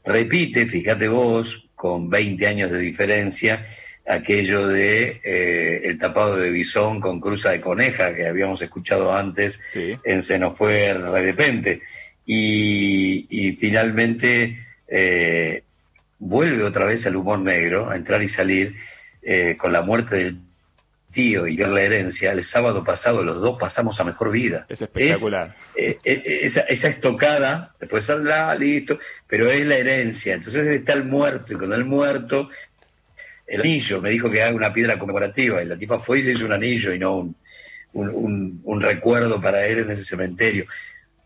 Repite, 0.04 0.66
fíjate 0.66 1.08
vos, 1.08 1.70
con 1.74 2.10
20 2.10 2.46
años 2.46 2.70
de 2.70 2.78
diferencia, 2.78 3.66
aquello 4.06 4.66
de 4.68 5.20
eh, 5.24 5.80
el 5.84 5.98
tapado 5.98 6.36
de 6.36 6.50
bisón 6.50 7.00
con 7.00 7.20
cruza 7.20 7.50
de 7.50 7.60
coneja 7.60 8.14
que 8.14 8.26
habíamos 8.26 8.60
escuchado 8.60 9.14
antes 9.14 9.60
en 9.74 10.22
Se 10.22 10.38
nos 10.38 10.56
fue 10.56 10.94
de 10.94 11.22
repente. 11.22 11.80
Y, 12.26 13.26
y 13.30 13.52
finalmente 13.52 14.58
eh, 14.86 15.62
vuelve 16.20 16.62
otra 16.62 16.84
vez 16.84 17.04
al 17.06 17.16
humor 17.16 17.40
negro, 17.40 17.90
a 17.90 17.96
entrar 17.96 18.22
y 18.22 18.28
salir 18.28 18.76
eh, 19.22 19.56
con 19.58 19.72
la 19.72 19.82
muerte 19.82 20.16
del 20.16 20.38
tío 21.10 21.48
y 21.48 21.56
ver 21.56 21.68
la 21.70 21.82
herencia. 21.82 22.30
El 22.30 22.44
sábado 22.44 22.84
pasado 22.84 23.24
los 23.24 23.40
dos 23.40 23.58
pasamos 23.58 23.98
a 23.98 24.04
mejor 24.04 24.30
vida. 24.30 24.64
Es 24.68 24.80
espectacular. 24.82 25.56
Eh, 25.74 25.98
eh, 26.04 26.40
esa, 26.42 26.60
esa 26.60 26.88
estocada, 26.88 27.74
después 27.80 28.04
saldrá, 28.04 28.54
listo, 28.54 28.98
pero 29.26 29.50
es 29.50 29.64
la 29.66 29.76
herencia. 29.76 30.34
Entonces 30.34 30.66
está 30.68 30.92
el 30.92 31.04
muerto, 31.04 31.54
y 31.54 31.56
con 31.56 31.72
el 31.72 31.84
muerto, 31.84 32.48
el 33.46 33.62
anillo, 33.62 34.00
me 34.00 34.10
dijo 34.10 34.30
que 34.30 34.42
haga 34.42 34.54
una 34.54 34.72
piedra 34.72 34.98
conmemorativa, 35.00 35.60
y 35.62 35.66
la 35.66 35.76
tipa 35.76 35.98
fue 35.98 36.20
y 36.20 36.22
se 36.22 36.32
hizo 36.32 36.44
un 36.46 36.52
anillo 36.52 36.94
y 36.94 36.98
no 37.00 37.16
un, 37.16 37.34
un, 37.94 38.08
un- 38.10 38.60
un 38.62 38.80
recuerdo 38.80 39.40
para 39.40 39.66
él 39.66 39.78
en 39.80 39.90
el 39.90 40.04
cementerio. 40.04 40.66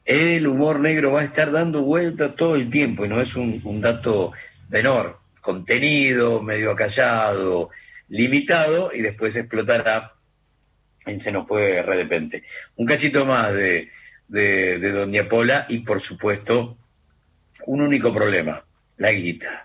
El 0.07 0.47
humor 0.47 0.81
negro 0.81 1.13
va 1.13 1.21
a 1.21 1.25
estar 1.25 1.51
dando 1.51 1.83
vueltas 1.83 2.35
todo 2.37 2.55
el 2.57 2.71
tiempo, 2.71 3.05
y 3.05 3.09
no 3.09 3.21
es 3.21 3.37
un, 3.37 3.61
un 3.65 3.81
dato 3.83 4.33
menor, 4.75 5.21
contenido, 5.41 6.43
medio 6.43 6.73
acallado, 6.73 7.71
limitado, 8.09 8.93
y 8.93 9.03
después 9.03 9.37
explotará 9.37 10.15
en 11.07 11.21
Se 11.21 11.31
nos 11.31 11.47
fue 11.47 11.75
de 11.75 11.83
repente. 11.83 12.43
Un 12.77 12.87
cachito 12.87 13.25
más 13.25 13.53
de, 13.53 13.91
de, 14.27 14.81
de 14.81 14.91
Doña 14.91 15.29
Pola 15.29 15.67
y, 15.69 15.79
por 15.81 16.01
supuesto, 16.01 16.77
un 17.67 17.83
único 17.83 18.13
problema, 18.13 18.65
la 18.97 19.13
guita. 19.13 19.65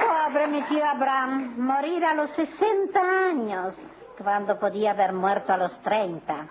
Pobre 0.00 0.48
mi 0.48 0.62
tío 0.64 0.84
Abraham, 0.84 1.54
morir 1.56 2.04
a 2.04 2.14
los 2.14 2.30
60 2.32 3.00
años, 3.30 3.74
cuando 4.18 4.58
podía 4.58 4.90
haber 4.90 5.14
muerto 5.14 5.54
a 5.54 5.56
los 5.56 5.82
30. 5.82 6.48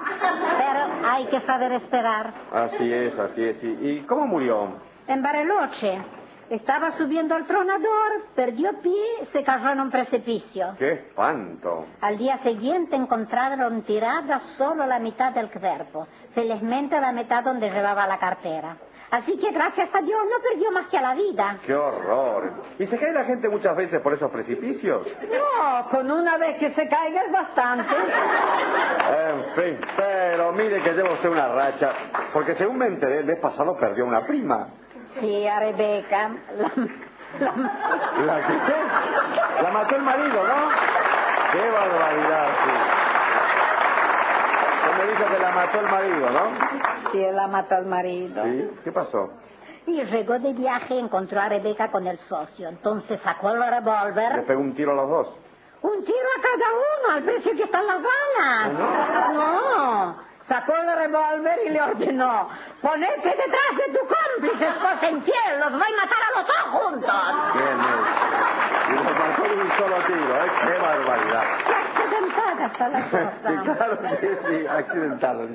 Pero 0.57 1.07
hay 1.07 1.27
que 1.27 1.39
saber 1.41 1.73
esperar. 1.73 2.33
Así 2.51 2.91
es, 2.91 3.19
así 3.19 3.43
es. 3.43 3.63
¿Y, 3.63 3.89
y 3.89 3.99
cómo 4.07 4.25
murió? 4.25 4.90
En 5.11 5.21
Bariloche, 5.21 6.01
estaba 6.49 6.91
subiendo 6.91 7.35
al 7.35 7.45
tronador, 7.45 8.27
perdió 8.33 8.79
pie, 8.81 9.25
se 9.33 9.43
cayó 9.43 9.71
en 9.71 9.81
un 9.81 9.91
precipicio. 9.91 10.67
¡Qué 10.79 10.93
espanto! 10.93 11.85
Al 11.99 12.17
día 12.17 12.37
siguiente 12.37 12.95
encontraron 12.95 13.81
tirada 13.81 14.39
solo 14.39 14.85
la 14.85 14.99
mitad 14.99 15.33
del 15.33 15.51
cuerpo, 15.51 16.07
felizmente 16.33 16.97
la 17.01 17.11
mitad 17.11 17.43
donde 17.43 17.69
llevaba 17.69 18.07
la 18.07 18.19
cartera. 18.19 18.77
Así 19.11 19.37
que 19.37 19.51
gracias 19.51 19.93
a 19.93 19.99
Dios 19.99 20.21
no 20.23 20.41
perdió 20.49 20.71
más 20.71 20.87
que 20.87 20.97
a 20.97 21.01
la 21.01 21.13
vida. 21.13 21.57
¡Qué 21.65 21.75
horror! 21.75 22.63
¿Y 22.79 22.85
se 22.85 22.97
cae 22.97 23.11
la 23.11 23.25
gente 23.25 23.49
muchas 23.49 23.75
veces 23.75 23.99
por 23.99 24.13
esos 24.13 24.31
precipicios? 24.31 25.05
No, 25.23 25.89
con 25.89 26.09
una 26.09 26.37
vez 26.37 26.55
que 26.57 26.69
se 26.69 26.87
caiga 26.87 27.23
es 27.23 27.31
bastante. 27.33 27.93
En 27.93 29.55
fin, 29.55 29.77
pero 29.97 30.53
mire 30.53 30.81
que 30.81 30.93
lleva 30.93 31.11
usted 31.11 31.27
una 31.27 31.49
racha, 31.49 31.91
porque 32.31 32.53
según 32.53 32.77
me 32.77 32.87
enteré, 32.87 33.19
el 33.19 33.25
mes 33.25 33.39
pasado 33.41 33.75
perdió 33.77 34.05
una 34.05 34.25
prima. 34.25 34.69
Sí, 35.07 35.47
a 35.47 35.59
Rebeca. 35.59 36.29
La, 36.55 36.71
la- 37.39 37.55
¿La 38.25 38.47
qué? 38.47 39.63
La 39.63 39.71
mató 39.71 39.95
el 39.95 40.01
marido, 40.01 40.43
¿no? 40.47 40.69
¡Qué 41.51 41.69
barbaridad, 41.69 42.47
sí! 42.63 42.71
Usted 44.83 44.97
me 44.97 45.11
dijo 45.11 45.25
que 45.31 45.39
la 45.39 45.51
mató 45.51 45.79
el 45.79 45.85
marido, 45.91 46.29
¿no? 46.29 47.11
Sí, 47.11 47.25
la 47.31 47.47
mató 47.47 47.75
al 47.75 47.85
marido. 47.85 48.43
¿Sí? 48.43 48.71
¿Qué 48.83 48.91
pasó? 48.91 49.29
Y 49.87 50.03
llegó 50.03 50.37
de 50.39 50.53
viaje 50.53 50.95
y 50.95 50.99
encontró 50.99 51.41
a 51.41 51.49
Rebeca 51.49 51.89
con 51.91 52.05
el 52.07 52.17
socio. 52.19 52.69
Entonces 52.69 53.19
sacó 53.21 53.49
el 53.51 53.59
Le 53.59 53.69
revólver. 53.69 54.45
pegó 54.45 54.61
un 54.61 54.75
tiro 54.75 54.91
a 54.91 54.95
los 54.95 55.09
dos. 55.09 55.37
Un 55.81 56.03
tiro 56.05 56.17
a 56.37 56.41
cada 56.41 56.69
uno, 56.73 57.15
al 57.15 57.23
precio 57.23 57.51
que 57.55 57.63
están 57.63 57.87
las 57.87 57.97
balas. 57.97 58.73
No. 59.33 60.30
Sacó 60.47 60.73
el 60.75 60.95
revólver 60.97 61.59
y 61.65 61.69
le 61.69 61.81
ordenó, 61.81 62.49
ponete 62.81 63.29
detrás 63.29 63.71
de 63.77 63.93
tu 63.97 63.99
cómplice, 64.05 64.67
esposa 64.67 65.09
infiel, 65.09 65.59
los 65.59 65.71
voy 65.71 65.81
a 65.81 66.01
matar 66.03 66.21
a 66.27 66.39
los 66.39 66.47
dos 66.47 66.81
juntos. 66.81 67.53
Bien, 67.53 67.77
bien. 67.77 68.01
Y 68.89 69.03
mató 69.03 69.43
de 69.43 69.61
un 69.61 69.71
solo 69.77 69.95
tiro, 70.07 70.43
¿eh? 70.45 70.51
¡Qué 70.65 70.77
barbaridad! 70.81 71.43
Qué 71.65 71.73
accidentada 71.73 72.65
está 72.65 72.89
la 72.89 73.01
cosa. 73.09 73.31
Sí, 73.47 73.55
claro 73.63 73.99
que 74.01 74.39
sí, 74.47 74.67
accidentado. 74.67 75.47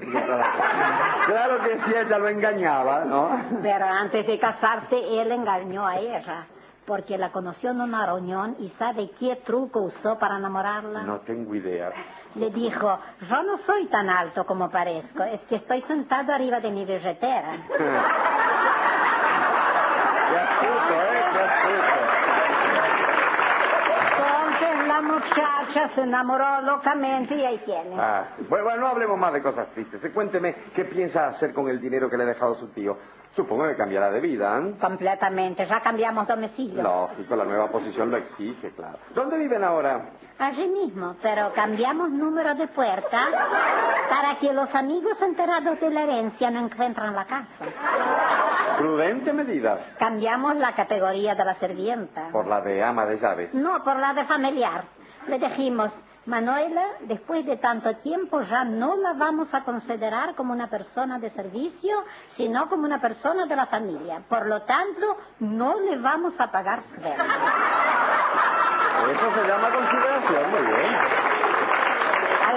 Claro 1.27 1.59
que 1.63 1.79
sí, 1.81 1.95
ella 1.95 2.19
lo 2.19 2.29
engañaba, 2.29 3.05
¿no? 3.05 3.31
Pero 3.63 3.85
antes 3.87 4.27
de 4.27 4.39
casarse, 4.39 4.97
él 5.21 5.31
engañó 5.33 5.87
a 5.87 5.99
ella, 5.99 6.47
porque 6.87 7.19
la 7.19 7.31
conoció 7.33 7.71
en 7.73 7.81
una 7.83 8.07
reunión 8.07 8.57
y 8.61 8.69
sabe 8.71 9.11
qué 9.19 9.37
truco 9.45 9.81
usó 9.83 10.19
para 10.19 10.39
enamorarla. 10.39 11.03
No 11.03 11.21
tengo 11.21 11.55
idea. 11.55 11.91
Le 12.37 12.51
dijo, 12.51 12.99
yo 13.29 13.43
no 13.43 13.57
soy 13.59 13.87
tan 13.87 14.11
alto 14.11 14.45
como 14.45 14.71
parezco, 14.71 15.23
es 15.25 15.41
que 15.43 15.57
estoy 15.57 15.81
sentado 15.83 16.33
arriba 16.35 16.61
de 16.61 16.71
mi 16.71 16.85
billetera. 16.85 17.57
Qué 20.29 20.39
astuto, 20.39 20.95
¿eh? 21.03 21.25
Qué 21.33 21.39
astuto. 21.41 21.97
Entonces 24.19 24.87
la 24.89 25.01
muchacha 25.01 25.89
se 25.95 26.03
enamoró 26.03 26.61
locamente 26.63 27.37
y 27.37 27.45
ahí 27.45 27.59
tiene. 27.65 27.97
Ah, 27.99 28.25
sí. 28.37 28.45
bueno, 28.49 28.65
bueno, 28.65 28.81
no 28.83 28.89
hablemos 28.89 29.19
más 29.19 29.33
de 29.33 29.43
cosas 29.43 29.69
tristes. 29.69 30.03
Eh, 30.05 30.11
Cuénteme 30.13 30.55
qué 30.75 30.85
piensa 30.85 31.29
hacer 31.29 31.55
con 31.55 31.69
el 31.69 31.81
dinero 31.81 32.11
que 32.11 32.17
le 32.17 32.25
ha 32.25 32.27
dejado 32.27 32.55
su 32.57 32.69
tío. 32.69 32.99
Supongo 33.37 33.69
que 33.69 33.77
cambiará 33.77 34.11
de 34.11 34.21
vida, 34.21 34.59
¿eh? 34.59 34.75
Completamente, 34.81 35.67
ya 35.67 35.81
cambiamos 35.81 36.27
domicilio. 36.27 36.83
Lógico, 36.83 37.37
la 37.37 37.45
nueva 37.45 37.71
posición 37.71 38.11
lo 38.11 38.17
exige, 38.17 38.71
claro. 38.71 38.99
¿Dónde 39.15 39.37
viven 39.37 39.63
ahora? 39.63 40.07
Allí 40.39 40.67
mismo, 40.69 41.17
pero 41.23 41.53
cambiamos 41.55 42.11
número 42.11 42.55
de 42.55 42.67
puerta 42.69 43.27
para 44.09 44.39
que 44.39 44.55
los 44.55 44.75
amigos 44.75 45.21
enterados 45.21 45.79
de 45.79 45.91
la 45.91 46.03
herencia 46.05 46.51
no 46.51 46.65
encuentren 46.65 47.15
la 47.15 47.27
casa. 47.27 47.67
Prudente 48.79 49.33
medida. 49.35 49.81
Cambiamos 49.99 50.57
la 50.57 50.73
categoría 50.73 51.35
de 51.35 51.45
la 51.45 51.55
servienta. 51.57 52.31
Por 52.33 52.47
la 52.47 52.63
de 52.63 52.83
ama 52.83 53.05
de 53.05 53.19
llaves. 53.19 53.55
No, 53.55 53.85
por 53.85 53.97
la 53.97 54.15
de 54.15 54.25
familiar. 54.25 54.85
Le 55.29 55.39
dijimos, 55.39 55.93
Manuela, 56.27 56.83
después 57.03 57.47
de 57.47 57.57
tanto 57.57 57.97
tiempo 57.99 58.41
ya 58.43 58.65
no 58.65 58.97
la 58.97 59.13
vamos 59.13 59.53
a 59.55 59.63
considerar 59.63 60.35
como 60.35 60.53
una 60.53 60.69
persona 60.69 61.19
de 61.21 61.31
servicio, 61.31 62.05
sino 62.29 62.69
como 62.69 62.85
una 62.85 63.01
persona 63.01 63.47
de 63.47 63.55
la 63.55 63.67
familia. 63.67 64.23
Por 64.29 64.47
lo 64.47 64.63
tanto, 64.63 65.19
no 65.41 65.79
le 65.81 65.99
vamos 65.99 66.39
a 66.41 66.51
pagar 66.51 66.83
sueldo. 66.83 67.25
Eso 69.13 69.35
se 69.35 69.47
llama 69.47 69.73
consideración, 69.73 70.51
muy 70.51 70.63
bien. 70.63 71.46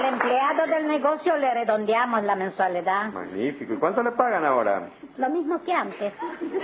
Al 0.00 0.14
empleado 0.14 0.66
del 0.66 0.88
negocio 0.88 1.36
le 1.36 1.52
redondeamos 1.52 2.22
la 2.22 2.34
mensualidad. 2.34 3.12
Magnífico. 3.12 3.74
¿Y 3.74 3.76
cuánto 3.76 4.02
le 4.02 4.12
pagan 4.12 4.46
ahora? 4.46 4.88
Lo 5.18 5.28
mismo 5.28 5.62
que 5.62 5.74
antes, 5.74 6.14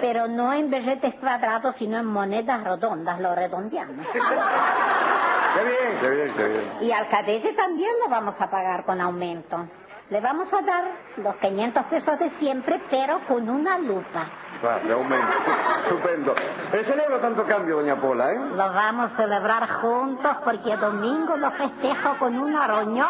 pero 0.01 0.27
no 0.27 0.55
en 0.55 0.71
billetes 0.71 1.15
cuadrados, 1.17 1.77
sino 1.77 1.99
en 1.99 2.07
monedas 2.07 2.65
redondas, 2.65 3.21
lo 3.21 3.35
redondeamos. 3.35 4.07
Qué 5.55 5.65
bien, 5.65 6.01
qué 6.01 6.11
bien, 6.11 6.35
qué 6.35 6.49
bien. 6.49 6.73
Y 6.83 6.93
al 6.93 7.09
cadete 7.09 7.53
también 7.55 7.91
lo 8.03 8.11
vamos 8.11 8.39
a 8.41 8.51
pagar 8.51 8.85
con 8.85 9.01
aumento. 9.01 9.67
Le 10.11 10.21
vamos 10.21 10.53
a 10.53 10.61
dar 10.63 10.85
los 11.17 11.37
500 11.37 11.85
pesos 11.87 12.19
de 12.19 12.31
siempre, 12.39 12.81
pero 12.91 13.21
con 13.27 13.49
una 13.49 13.79
lupa. 13.79 14.31
Claro, 14.61 14.87
de 14.87 14.93
aumento. 14.93 15.27
Estupendo. 15.87 16.35
Eh, 16.73 16.83
celebro 16.85 17.19
tanto 17.21 17.45
cambio, 17.45 17.77
doña 17.77 18.01
Pola, 18.01 18.33
¿eh? 18.33 18.39
Lo 18.51 18.57
vamos 18.57 19.13
a 19.13 19.17
celebrar 19.17 19.69
juntos 19.69 20.37
porque 20.45 20.77
domingo 20.77 21.37
lo 21.37 21.51
festejo 21.53 22.17
con 22.19 22.37
una 22.37 22.67
reunión 22.67 23.07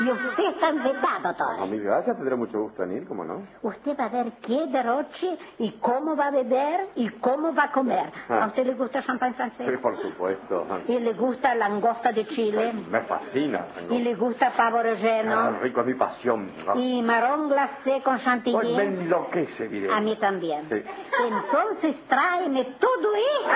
y 0.00 0.10
usted 0.10 0.44
está 0.54 0.70
invitado 0.70 1.28
A 1.28 1.34
todo. 1.34 1.66
mi 1.66 1.78
gracias, 1.78 2.16
tendré 2.16 2.34
mucho 2.34 2.58
gusto 2.60 2.82
en 2.82 2.92
ir, 2.96 3.06
¿cómo 3.06 3.24
no? 3.24 3.46
Usted 3.62 3.96
va 3.98 4.06
a 4.06 4.08
ver 4.08 4.32
qué 4.44 4.66
derroche 4.66 5.38
y 5.58 5.72
cómo 5.78 6.16
va 6.16 6.26
a 6.26 6.30
beber 6.32 6.88
y 6.96 7.08
cómo 7.20 7.54
va 7.54 7.64
a 7.64 7.72
comer. 7.72 8.10
Ah. 8.28 8.44
¿A 8.44 8.46
usted 8.48 8.66
le 8.66 8.74
gusta 8.74 9.02
champán 9.02 9.34
francés? 9.34 9.66
Sí, 9.70 9.76
por 9.76 9.96
supuesto. 9.98 10.66
¿Y 10.88 10.98
le 10.98 11.12
gusta 11.12 11.54
langosta 11.54 12.10
de 12.12 12.26
Chile? 12.26 12.72
Me 12.90 13.02
fascina. 13.02 13.66
¿Y 13.90 13.98
le 14.02 14.14
gusta 14.16 14.50
pavo 14.56 14.78
Ah, 14.78 14.82
relleno? 14.82 15.50
rico 15.60 15.80
es 15.82 15.86
mi 15.86 15.94
pasión. 15.94 16.50
¿Y 16.74 17.00
marrón 17.02 17.48
glacé 17.48 18.02
con 18.02 18.14
Pues 18.14 18.24
chantilly? 18.24 18.76
me 18.76 18.84
enloquece, 18.84 19.68
diré. 19.68 19.92
A 19.94 20.00
mí 20.00 20.16
también. 20.16 20.68
Sí. 20.68 20.77
Entonces 21.26 21.96
tráeme 22.08 22.64
todo 22.78 23.14
esto. 23.14 23.52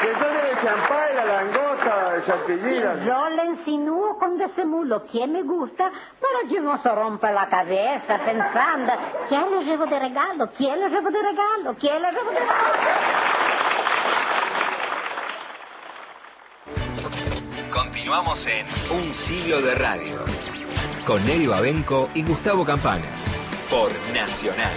Que 0.00 0.06
yo 0.08 0.28
de 0.32 0.62
champán, 0.62 1.14
la 1.16 1.24
langosta, 1.26 2.14
el 2.16 2.24
chantilly, 2.24 2.80
la- 2.80 2.96
Yo 3.04 3.28
le 3.36 3.44
insinúo 3.46 4.18
con 4.18 4.38
disimulo 4.38 5.04
que 5.04 5.26
me 5.26 5.42
gusta 5.42 5.90
para 6.20 6.48
que 6.48 6.58
no 6.60 6.78
se 6.78 6.88
rompa 6.94 7.30
la 7.30 7.48
cabeza 7.48 8.18
pensando 8.24 8.92
¿quién 9.28 9.50
le 9.50 9.64
llevo 9.64 9.84
de 9.86 9.98
regalo? 9.98 10.50
¿quién 10.56 10.80
le 10.80 10.88
llevo 10.88 11.10
de 11.10 11.22
regalo? 11.22 11.76
¿quién 11.78 12.00
le 12.00 12.12
llevo 12.12 12.30
de 12.30 12.40
regalo? 12.40 12.74
Continuamos 17.70 18.46
en 18.46 18.66
Un 18.90 19.14
siglo 19.14 19.60
de 19.60 19.74
radio. 19.74 20.24
Con 21.06 21.26
Eddie 21.28 21.48
Babenco 21.48 22.10
y 22.14 22.22
Gustavo 22.22 22.64
Campana. 22.64 23.06
Por 23.70 23.90
Nacional. 24.14 24.72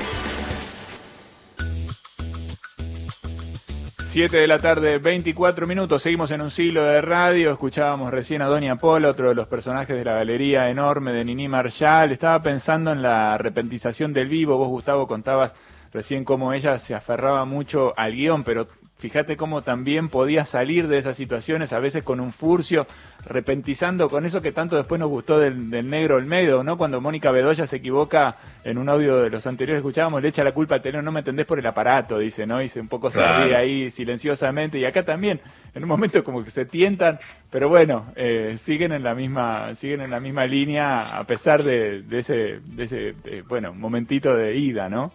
7 3.97 4.37
de 4.37 4.47
la 4.47 4.59
tarde, 4.59 4.99
24 4.99 5.67
minutos. 5.67 6.01
Seguimos 6.01 6.31
en 6.31 6.41
un 6.41 6.51
siglo 6.51 6.83
de 6.83 7.01
radio. 7.01 7.51
Escuchábamos 7.51 8.11
recién 8.11 8.41
a 8.41 8.45
Doña 8.45 8.77
Pola, 8.77 9.09
otro 9.09 9.29
de 9.29 9.35
los 9.35 9.47
personajes 9.47 9.97
de 9.97 10.05
la 10.05 10.13
galería 10.13 10.69
enorme 10.69 11.11
de 11.11 11.25
Nini 11.25 11.47
Marshall. 11.47 12.11
Estaba 12.11 12.41
pensando 12.41 12.91
en 12.91 13.01
la 13.01 13.37
repentización 13.37 14.13
del 14.13 14.27
vivo. 14.27 14.57
Vos, 14.57 14.69
Gustavo, 14.69 15.07
contabas 15.07 15.53
recién 15.91 16.23
cómo 16.23 16.53
ella 16.53 16.79
se 16.79 16.95
aferraba 16.95 17.43
mucho 17.45 17.91
al 17.97 18.13
guion, 18.13 18.43
pero 18.43 18.67
fíjate 19.03 19.35
cómo 19.35 19.63
también 19.63 20.07
podía 20.07 20.45
salir 20.45 20.87
de 20.87 20.97
esas 20.97 21.17
situaciones, 21.17 21.73
a 21.73 21.79
veces 21.79 22.05
con 22.05 22.21
un 22.21 22.31
furcio, 22.31 22.87
repentizando 23.25 24.07
con 24.07 24.25
eso 24.25 24.39
que 24.39 24.53
tanto 24.53 24.77
después 24.77 24.97
nos 24.97 25.09
gustó 25.09 25.39
del, 25.39 25.69
del 25.69 25.89
negro 25.89 26.15
Olmedo, 26.15 26.63
¿no? 26.63 26.77
Cuando 26.77 27.01
Mónica 27.01 27.29
Bedoya 27.29 27.67
se 27.67 27.75
equivoca 27.75 28.37
en 28.63 28.77
un 28.77 28.87
audio 28.87 29.17
de 29.17 29.29
los 29.29 29.45
anteriores 29.45 29.81
escuchábamos, 29.81 30.21
le 30.21 30.29
echa 30.29 30.41
la 30.45 30.53
culpa 30.53 30.75
al 30.75 30.81
teléfono, 30.81 31.03
no 31.03 31.11
me 31.11 31.19
entendés 31.19 31.45
por 31.45 31.59
el 31.59 31.65
aparato, 31.67 32.17
dice, 32.17 32.45
¿no? 32.45 32.61
Y 32.61 32.69
se 32.69 32.79
un 32.79 32.87
poco 32.87 33.11
se 33.11 33.19
Claro. 33.19 33.43
ríe 33.43 33.55
ahí 33.57 33.91
silenciosamente, 33.91 34.79
y 34.79 34.85
acá 34.85 35.03
también, 35.03 35.41
en 35.75 35.83
un 35.83 35.89
momento 35.89 36.23
como 36.23 36.41
que 36.41 36.49
se 36.49 36.63
tientan, 36.63 37.19
pero 37.49 37.67
bueno, 37.67 38.05
eh, 38.15 38.55
siguen 38.57 38.93
en 38.93 39.03
la 39.03 39.13
misma, 39.15 39.75
siguen 39.75 39.99
en 39.99 40.11
la 40.11 40.21
misma 40.21 40.45
línea 40.45 41.17
a 41.17 41.25
pesar 41.25 41.61
de, 41.61 42.03
de 42.03 42.19
ese, 42.19 42.59
de 42.63 42.83
ese 42.85 43.15
eh, 43.25 43.43
bueno, 43.45 43.73
momentito 43.73 44.33
de 44.33 44.55
ida, 44.55 44.87
¿no? 44.87 45.11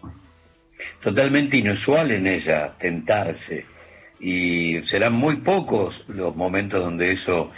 totalmente 1.02 1.56
inusual 1.56 2.12
en 2.12 2.26
ella 2.28 2.72
tentarse 2.78 3.66
y 4.20 4.82
serán 4.82 5.14
muy 5.14 5.36
pocos 5.36 6.04
los 6.08 6.34
momentos 6.34 6.84
donde 6.84 7.12
eso 7.12 7.50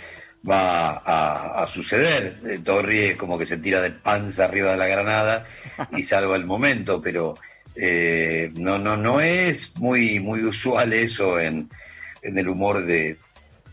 va 0.48 0.90
a, 0.90 1.62
a 1.62 1.66
suceder. 1.66 2.38
Eh, 2.46 2.60
Torri 2.62 3.04
es 3.06 3.16
como 3.16 3.38
que 3.38 3.46
se 3.46 3.58
tira 3.58 3.80
de 3.80 3.90
panza 3.90 4.44
arriba 4.44 4.72
de 4.72 4.76
la 4.76 4.86
granada 4.86 5.46
y 5.96 6.02
salva 6.02 6.36
el 6.36 6.46
momento, 6.46 7.00
pero 7.00 7.36
eh, 7.74 8.50
no, 8.54 8.78
no, 8.78 8.96
no 8.96 9.20
es 9.20 9.76
muy, 9.76 10.20
muy 10.20 10.44
usual 10.44 10.92
eso 10.92 11.38
en, 11.38 11.68
en 12.22 12.38
el 12.38 12.48
humor 12.48 12.84
de, 12.84 13.16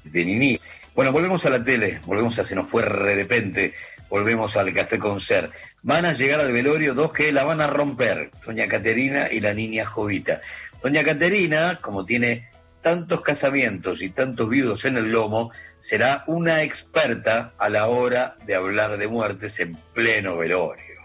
de 0.04 0.26
Nini. 0.26 0.60
Bueno, 0.96 1.12
volvemos 1.12 1.46
a 1.46 1.50
la 1.50 1.64
tele, 1.64 2.00
volvemos 2.06 2.40
a 2.40 2.44
Se 2.44 2.56
nos 2.56 2.70
fue 2.70 2.82
de 2.82 2.90
repente, 2.90 3.74
volvemos 4.10 4.58
al 4.58 4.74
Café 4.74 4.98
Concert. 4.98 5.52
Van 5.84 6.06
a 6.06 6.14
llegar 6.14 6.40
al 6.40 6.52
velorio 6.52 6.94
dos 6.94 7.14
que 7.14 7.32
la 7.32 7.44
van 7.44 7.62
a 7.62 7.68
romper, 7.68 8.32
Doña 8.46 8.68
Caterina 8.68 9.30
y 9.32 9.40
la 9.40 9.54
niña 9.54 9.86
Jovita. 9.86 10.42
Doña 10.82 11.04
Caterina, 11.04 11.80
como 11.82 12.06
tiene 12.06 12.48
tantos 12.88 13.20
casamientos 13.20 14.02
y 14.02 14.12
tantos 14.12 14.48
viudos 14.48 14.86
en 14.86 14.96
el 14.96 15.12
lomo, 15.12 15.52
será 15.82 16.24
una 16.28 16.62
experta 16.62 17.52
a 17.58 17.68
la 17.68 17.88
hora 17.88 18.38
de 18.46 18.56
hablar 18.56 18.98
de 18.98 19.10
muertes 19.10 19.60
en 19.60 19.76
pleno 19.94 20.38
velorio. 20.38 21.02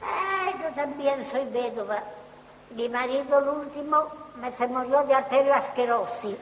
Yo 0.00 0.68
también 0.74 1.26
soy 1.30 1.44
vedova. 1.52 2.02
Mi 2.74 2.88
marido, 2.88 3.40
el 3.40 3.48
último, 3.66 4.08
me 4.40 4.50
se 4.52 4.66
murió 4.68 5.02
de 5.02 5.14
arteriosclerosis. 5.16 6.36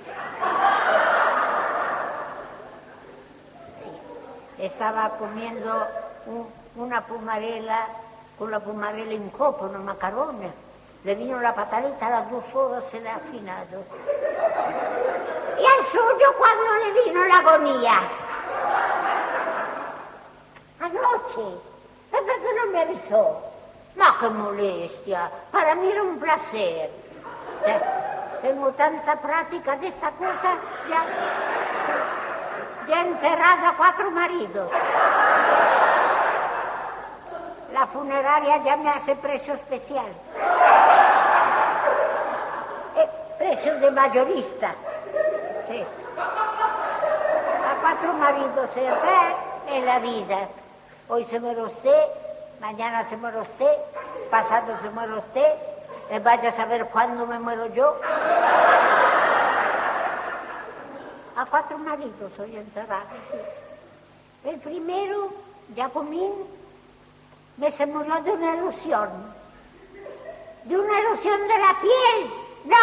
Sí. 3.83 3.91
Estaba 4.59 5.11
comiendo 5.19 5.85
un- 6.27 6.47
una 6.77 7.05
pumarela, 7.05 7.89
con 8.39 8.53
la 8.53 8.61
pumarela 8.61 9.15
in 9.15 9.31
copa, 9.31 9.65
unos 9.67 9.83
macarones. 9.83 10.53
Le 11.07 11.15
vino 11.15 11.39
la 11.39 11.55
patalita 11.55 12.09
a 12.09 12.11
las 12.11 12.31
dos 12.33 12.43
horas, 12.53 12.83
se 12.91 13.01
le 13.01 13.09
ha 13.09 13.15
afinado. 13.15 13.85
¿Y 15.57 15.65
al 15.65 15.87
suyo 15.87 16.35
cuando 16.37 16.75
le 16.85 17.05
vino 17.05 17.25
la 17.25 17.39
agonía? 17.39 17.93
Anoche. 20.81 21.55
Eh, 22.13 22.17
Pero 22.27 22.73
me 22.73 22.83
avisó. 22.83 23.41
Ma 23.95 24.17
qué 24.19 24.29
molestia. 24.31 25.31
Para 25.53 25.77
mí 25.77 25.93
era 25.93 26.03
un 26.03 26.19
placer. 26.19 26.91
Ya, 27.65 28.39
Tengo 28.43 28.73
tanta 28.73 29.15
práctica 29.15 29.77
de 29.77 29.87
esta 29.87 30.11
cosa, 30.11 30.57
ya, 30.89 31.05
ya 32.89 33.01
enterrado 33.03 33.67
a 33.69 33.77
cuatro 33.77 34.11
maridos. 34.11 34.73
La 37.73 37.87
funeraria 37.87 38.57
ya 38.65 38.77
me 38.77 38.91
hace 38.91 39.15
precio 39.15 39.55
especial. 39.55 40.07
Precio 43.39 43.79
de 43.81 43.91
mayorista. 43.91 44.75
A 46.19 47.81
cuatro 47.81 48.13
maridos 48.15 48.71
se 48.73 48.83
da 48.83 49.35
en 49.69 49.85
la 49.85 49.99
vida. 49.99 50.49
Hoy 51.09 51.25
se 51.27 51.39
muere 51.39 51.63
usted, 51.63 52.03
mañana 52.61 53.09
se 53.09 53.17
muere 53.17 53.41
usted, 53.41 53.77
pasado 54.31 54.77
se 54.81 54.91
muere 54.91 55.19
usted, 55.19 55.53
eh, 56.11 56.19
vaya 56.19 56.49
a 56.49 56.53
saber 56.53 56.87
cuándo 56.87 57.27
me 57.27 57.39
muero 57.39 57.67
yo. 57.75 57.97
A 61.37 61.45
cuatro 61.47 61.79
maridos 61.79 62.33
soy 62.37 62.57
enterrado, 62.57 63.09
sí. 63.31 63.39
El 64.49 64.59
primero, 64.61 65.31
Jacomín, 65.77 66.33
me 67.57 67.71
se 67.71 67.85
murió 67.85 68.21
de 68.23 68.31
una 68.31 68.55
erosión. 68.55 69.11
¿De 70.65 70.77
una 70.77 70.99
erosión 70.99 71.41
de 71.47 71.59
la 71.59 71.81
piel? 71.81 72.46
No, 72.67 72.77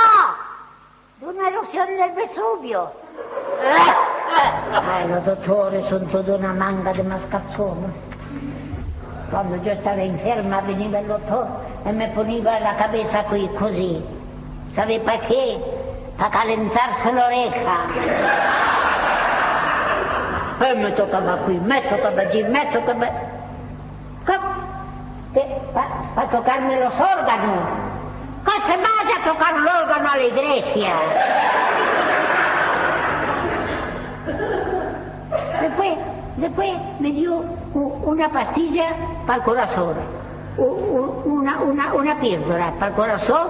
de 1.19 1.25
una 1.27 1.47
erosión 1.49 1.87
del 1.97 2.11
Vesubio. 2.11 2.91
Ay, 4.73 5.07
los 5.09 5.25
doctores 5.25 5.85
son 5.85 6.07
toda 6.07 6.37
una 6.37 6.53
manga 6.53 6.93
de 6.93 7.03
mascazzones. 7.03 7.91
Cuando 9.29 9.61
yo 9.63 9.71
estaba 9.73 10.01
enferma 10.01 10.61
veniva 10.61 10.99
el 10.99 11.07
doctor 11.07 11.47
y 11.85 11.91
me 11.91 12.07
ponía 12.09 12.59
la 12.59 12.75
cabeza 12.77 13.19
aquí, 13.21 13.49
così. 13.59 14.03
¿Sabe 14.75 14.99
para 14.99 15.19
qué? 15.19 15.59
Para 16.17 16.31
calentarse 16.31 17.11
la 17.11 17.25
oreja. 17.27 17.77
E 20.61 20.73
me 20.75 20.91
tocaba 20.91 21.37
qui, 21.45 21.59
me 21.59 21.81
tocaba 21.81 22.21
allí, 22.21 22.43
me 22.43 22.65
tocaba... 22.67 23.09
Para 26.15 26.27
tocarme 26.29 26.79
los 26.79 26.93
órganos. 26.93 27.92
Que 28.45 28.61
se 28.61 28.77
vaya 28.77 29.15
a 29.21 29.23
tocar 29.23 29.55
el 29.55 29.67
órgano 29.67 30.11
a 30.11 30.17
la 30.17 30.23
iglesia. 30.23 30.93
Después, 35.61 35.97
después 36.37 36.71
me 36.99 37.11
dio 37.11 37.43
una 37.73 38.29
pastilla 38.29 38.87
para 39.25 39.37
el 39.37 39.43
corazón, 39.43 39.95
una, 40.57 41.57
una, 41.59 41.93
una 41.93 42.19
píldora 42.19 42.71
para 42.73 42.87
el 42.87 42.93
corazón, 42.93 43.47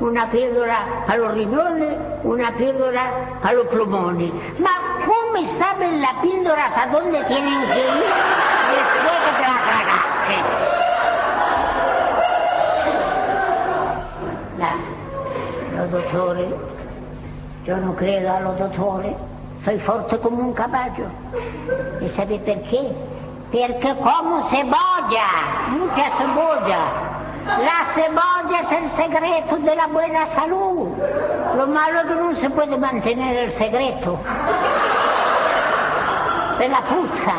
una 0.00 0.28
píldora 0.30 0.78
para 1.06 1.18
los 1.18 1.34
riñones, 1.34 1.96
una 2.24 2.52
píldora 2.52 3.10
para 3.40 3.54
los 3.54 3.66
pulmones. 3.66 4.32
Ma, 4.58 4.70
¿cómo 5.06 5.46
saben 5.58 6.00
las 6.00 6.14
píldoras 6.14 6.76
a 6.76 6.86
dónde 6.88 7.22
tienen 7.24 7.60
que 7.68 7.78
ir 7.78 8.04
después 8.74 9.16
que 9.24 9.32
te 9.36 9.42
la 9.42 9.60
tragaste? 9.64 10.72
No, 15.92 15.98
los 15.98 16.04
doctores, 16.04 16.46
yo 17.66 17.76
no 17.76 17.94
credo 17.94 18.32
a 18.32 18.40
los 18.40 18.58
doctores, 18.58 19.14
soy 19.62 19.78
fuerte 19.78 20.18
como 20.18 20.38
un 20.38 20.54
caballo. 20.54 21.04
¿Y 22.00 22.08
sabe 22.08 22.38
por 22.38 22.62
qué? 22.62 22.92
Porque 23.52 23.94
como 24.02 24.42
cebolla, 24.48 25.28
mucha 25.70 26.10
cebolla. 26.16 26.78
La 27.44 27.84
cebolla 27.94 28.60
es 28.60 28.72
el 28.72 28.88
secreto 28.88 29.56
de 29.58 29.76
la 29.76 29.86
buena 29.88 30.24
salud. 30.26 30.88
Lo 31.56 31.66
malo 31.66 32.00
es 32.00 32.06
que 32.06 32.14
no 32.14 32.34
se 32.36 32.50
puede 32.50 32.78
mantener 32.78 33.36
el 33.36 33.50
secreto 33.50 34.18
de 36.58 36.68
la 36.68 36.80
puzza. 36.80 37.34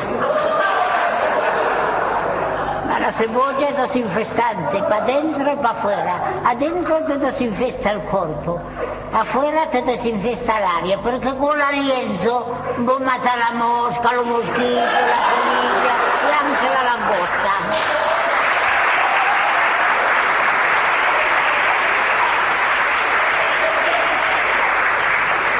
Ma 3.13 3.19
la 3.19 3.27
cebolla 3.27 3.69
es 3.69 3.77
desinfestante, 3.77 4.79
para 4.79 5.03
adentro 5.03 5.53
y 5.53 5.55
para 5.57 5.69
afuera. 5.69 6.21
Adentro 6.45 7.03
te 7.05 7.17
desinfesta 7.17 7.91
el 7.91 7.99
cuerpo, 8.01 8.59
afuera 9.13 9.69
te 9.69 9.83
desinfesta 9.83 10.57
el 10.57 10.63
aria, 10.63 10.97
porque 10.99 11.29
con 11.37 11.57
l'aliento 11.57 12.57
può 12.85 12.99
matar 12.99 13.37
la 13.37 13.51
mosca, 13.51 14.13
los 14.13 14.25
mosquitos, 14.25 14.75
la 14.75 15.19
polilla 15.29 15.95
y 16.25 16.31
anche 16.41 16.69
la 16.73 16.83
langosta. 16.83 17.53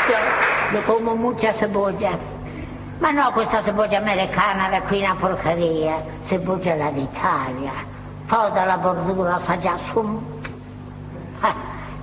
Yo, 0.10 0.80
yo 0.80 0.86
como 0.86 1.16
mucha 1.16 1.54
cebolla. 1.54 2.18
Ma 3.00 3.12
no, 3.12 3.32
questa 3.32 3.62
cebolla 3.62 3.98
americana 3.98 4.70
da 4.70 4.82
qui 4.82 5.00
una 5.00 5.16
porcheria, 5.20 6.02
cebolla 6.26 6.76
la 6.76 6.90
d'Italia. 6.90 7.72
Tutta 8.28 8.66
la 8.66 8.78
bordura 8.78 9.36
assaggiata 9.36 9.80
su. 9.92 10.22
Ah, 11.42 11.54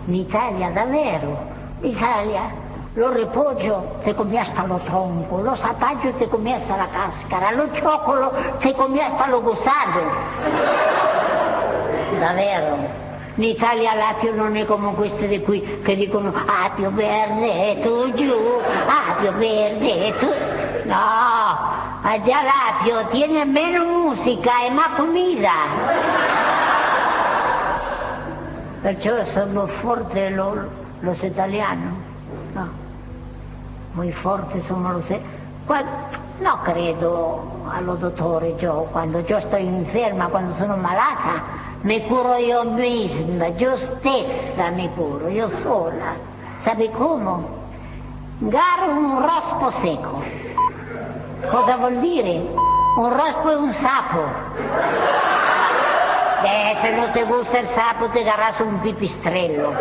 in 0.07 0.15
Italia 0.15 0.69
davvero, 0.71 1.39
in 1.81 1.91
Italia 1.91 2.69
lo 2.95 3.13
ripoggio 3.13 3.99
te 4.03 4.15
come 4.15 4.39
hasta 4.39 4.65
lo 4.67 4.81
tronco, 4.85 5.41
lo 5.41 5.55
sapaggio 5.55 6.13
te 6.13 6.29
come 6.29 6.55
hasta 6.55 6.77
la 6.77 6.89
cascara, 6.89 7.53
lo 7.53 7.73
cioccolo 7.73 8.33
te 8.59 8.75
come 8.75 9.03
hasta 9.03 9.29
lo 9.29 9.41
gusano. 9.41 10.01
Davvero. 12.19 13.09
In 13.37 13.45
Italia 13.45 13.95
l'apio 13.95 14.35
non 14.35 14.57
è 14.57 14.67
come 14.67 14.93
queste 14.95 15.29
di 15.29 15.41
qui 15.41 15.81
che 15.83 15.95
dicono 15.95 16.33
apio 16.65 16.91
verde 16.91 17.71
e 17.71 17.81
tu 17.81 18.13
giù, 18.13 18.35
apio 18.87 19.33
verde 19.33 20.07
e 20.07 20.15
tu... 20.19 20.50
No, 20.91 20.97
allá 22.03 22.43
l'apio 22.43 23.07
tiene 23.13 23.45
menos 23.45 23.87
música 23.87 24.51
e 24.67 24.71
más 24.73 24.89
comida. 24.97 25.53
Perciò 28.83 29.25
sono 29.25 29.67
forti 29.67 30.29
lo- 30.31 30.69
los 31.03 31.23
italianos. 31.23 31.93
No. 32.55 32.67
Muy 33.95 34.11
fortes 34.13 34.65
somos 34.65 34.93
los... 34.95 35.05
Qua- 35.67 35.85
No 36.41 36.63
credo 36.63 37.67
allo 37.71 37.95
dottore 37.97 38.57
yo. 38.57 38.89
Quando 38.91 39.19
io 39.21 39.39
sto 39.41 39.57
inferma, 39.57 40.27
quando 40.29 40.55
sono 40.57 40.75
malata, 40.77 41.43
mi 41.83 42.03
curo 42.07 42.35
io 42.37 42.65
misma, 42.65 43.47
io 43.49 43.77
stessa 43.77 44.71
mi 44.71 44.89
curo, 44.95 45.29
io 45.29 45.51
sola. 45.61 46.15
Sabe 46.61 46.91
come? 46.91 47.45
Garo 48.39 48.91
un 48.91 49.21
rospo 49.21 49.71
secco. 49.71 50.23
Cosa 51.49 51.77
vuol 51.77 52.01
dire? 52.01 52.43
Un 52.97 53.17
rospo 53.17 53.51
è 53.51 53.55
un 53.57 53.73
sapo. 53.73 54.19
Eh, 56.43 56.77
se 56.81 56.91
non 56.91 57.11
ti 57.13 57.23
gusta 57.23 57.59
il 57.59 57.69
sapo 57.69 58.09
ti 58.09 58.19
agarras 58.19 58.59
un 58.59 58.79
pipistrello. 58.81 59.73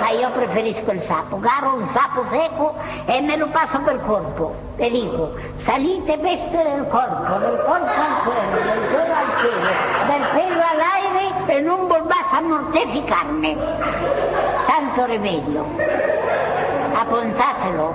Ma 0.00 0.08
io 0.10 0.30
preferisco 0.30 0.90
il 0.90 1.00
sapo. 1.00 1.36
Agarro 1.36 1.74
un 1.74 1.86
sapo 1.86 2.24
secco 2.28 2.74
e 3.06 3.20
me 3.20 3.36
lo 3.36 3.46
passo 3.48 3.78
per 3.80 4.00
corpo. 4.04 4.56
E 4.76 4.90
dico, 4.90 5.34
salite 5.56 6.16
veste 6.16 6.50
del 6.50 6.88
corpo, 6.88 7.38
del 7.38 7.62
corpo 7.64 7.90
al 7.90 8.22
cuore, 8.24 8.62
del 8.62 8.88
cuore 8.90 9.12
al 9.12 9.30
cielo, 9.40 9.68
del 10.06 10.26
pelo 10.32 10.62
all'aire 10.72 11.32
e 11.46 11.60
non 11.60 11.86
volvás 11.86 12.32
a 12.32 12.40
mortificarme. 12.40 13.56
Santo 14.66 15.04
remedio. 15.06 15.66
Appuntatelo. 16.94 17.94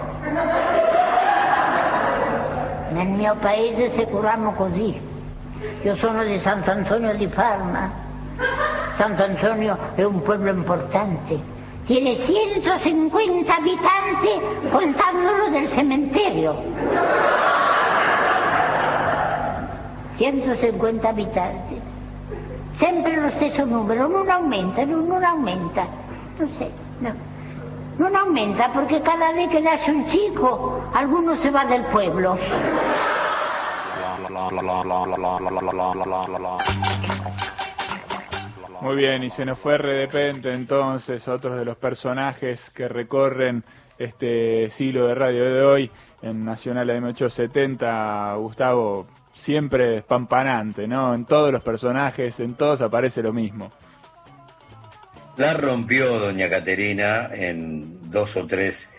Nel 2.93 3.07
mio 3.07 3.35
paese 3.39 3.89
si 3.89 4.05
curano 4.05 4.53
così. 4.53 4.99
Io 5.81 5.95
sono 5.95 6.23
di 6.23 6.39
Sant'Antonio 6.39 7.15
di 7.15 7.27
Parma. 7.27 7.89
Sant'Antonio 8.93 9.75
è 9.95 10.03
un 10.03 10.21
pueblo 10.21 10.51
importante. 10.51 11.39
Tiene 11.85 12.15
150 12.15 13.55
abitanti 13.55 14.69
contándolo 14.69 15.49
del 15.49 15.67
cementerio. 15.67 16.61
150 20.15 21.07
abitanti. 21.09 21.81
Sempre 22.75 23.19
lo 23.19 23.29
stesso 23.31 23.65
numero, 23.65 24.07
non 24.07 24.29
aumenta, 24.29 24.85
non, 24.85 25.23
aumenta. 25.23 25.87
Non 26.37 26.49
sé, 26.55 26.69
no. 26.99 27.11
Non 27.97 28.15
aumenta 28.15 28.73
porque 28.73 29.01
cada 29.01 29.31
vez 29.33 29.49
que 29.49 29.61
nace 29.61 29.91
un 29.91 30.05
chico, 30.07 30.81
alguno 30.93 31.35
se 31.35 31.51
va 31.51 31.65
del 31.65 31.83
pueblo. 31.93 32.37
Muy 38.81 38.95
bien, 38.95 39.23
y 39.23 39.29
se 39.29 39.45
nos 39.45 39.59
fue 39.59 39.73
de 39.73 39.77
repente 39.77 40.51
entonces 40.51 41.27
otros 41.27 41.55
de 41.55 41.65
los 41.65 41.77
personajes 41.77 42.69
que 42.71 42.87
recorren 42.87 43.63
este 43.97 44.69
siglo 44.69 45.07
de 45.07 45.15
radio 45.15 45.45
de 45.45 45.63
hoy 45.63 45.91
en 46.21 46.43
Nacional 46.43 46.89
AM870. 46.89 48.37
Gustavo, 48.39 49.05
siempre 49.31 49.97
espampanante, 49.97 50.87
¿no? 50.87 51.13
En 51.13 51.25
todos 51.25 51.51
los 51.51 51.61
personajes, 51.61 52.39
en 52.39 52.55
todos 52.55 52.81
aparece 52.81 53.21
lo 53.21 53.31
mismo. 53.31 53.71
La 55.37 55.53
rompió 55.55 56.19
doña 56.19 56.49
Caterina 56.49 57.29
en 57.33 58.11
dos 58.11 58.35
o 58.37 58.45
tres 58.45 58.91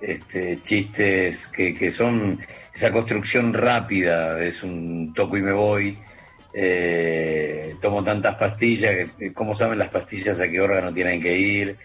este, 0.00 0.60
chistes 0.62 1.46
que, 1.48 1.74
que 1.74 1.92
son 1.92 2.40
esa 2.74 2.90
construcción 2.90 3.52
rápida, 3.52 4.42
es 4.42 4.62
un 4.62 5.12
toco 5.14 5.36
y 5.36 5.42
me 5.42 5.52
voy, 5.52 5.98
eh, 6.54 7.76
tomo 7.82 8.02
tantas 8.02 8.36
pastillas, 8.36 8.94
que- 9.18 9.32
¿cómo 9.34 9.54
saben 9.54 9.78
las 9.78 9.90
pastillas 9.90 10.40
a 10.40 10.48
qué 10.48 10.60
órgano 10.60 10.92
tienen 10.94 11.20
que 11.20 11.38
ir? 11.38 11.76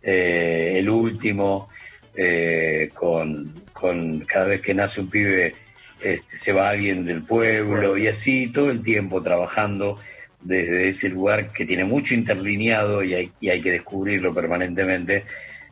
Eh, 0.00 0.74
el 0.76 0.88
último, 0.88 1.68
eh, 2.14 2.90
con, 2.94 3.52
con 3.72 4.20
cada 4.20 4.46
vez 4.46 4.60
que 4.60 4.74
nace 4.74 5.00
un 5.00 5.10
pibe 5.10 5.54
este, 6.00 6.36
se 6.36 6.52
va 6.52 6.70
alguien 6.70 7.04
del 7.04 7.22
pueblo 7.24 7.96
y 7.96 8.06
así 8.06 8.46
todo 8.52 8.70
el 8.70 8.82
tiempo 8.82 9.22
trabajando 9.22 9.98
desde 10.46 10.88
ese 10.88 11.08
lugar 11.08 11.52
que 11.52 11.64
tiene 11.64 11.84
mucho 11.84 12.14
interlineado 12.14 13.02
y 13.02 13.14
hay, 13.14 13.60
que 13.60 13.70
descubrirlo 13.70 14.32
permanentemente, 14.34 15.24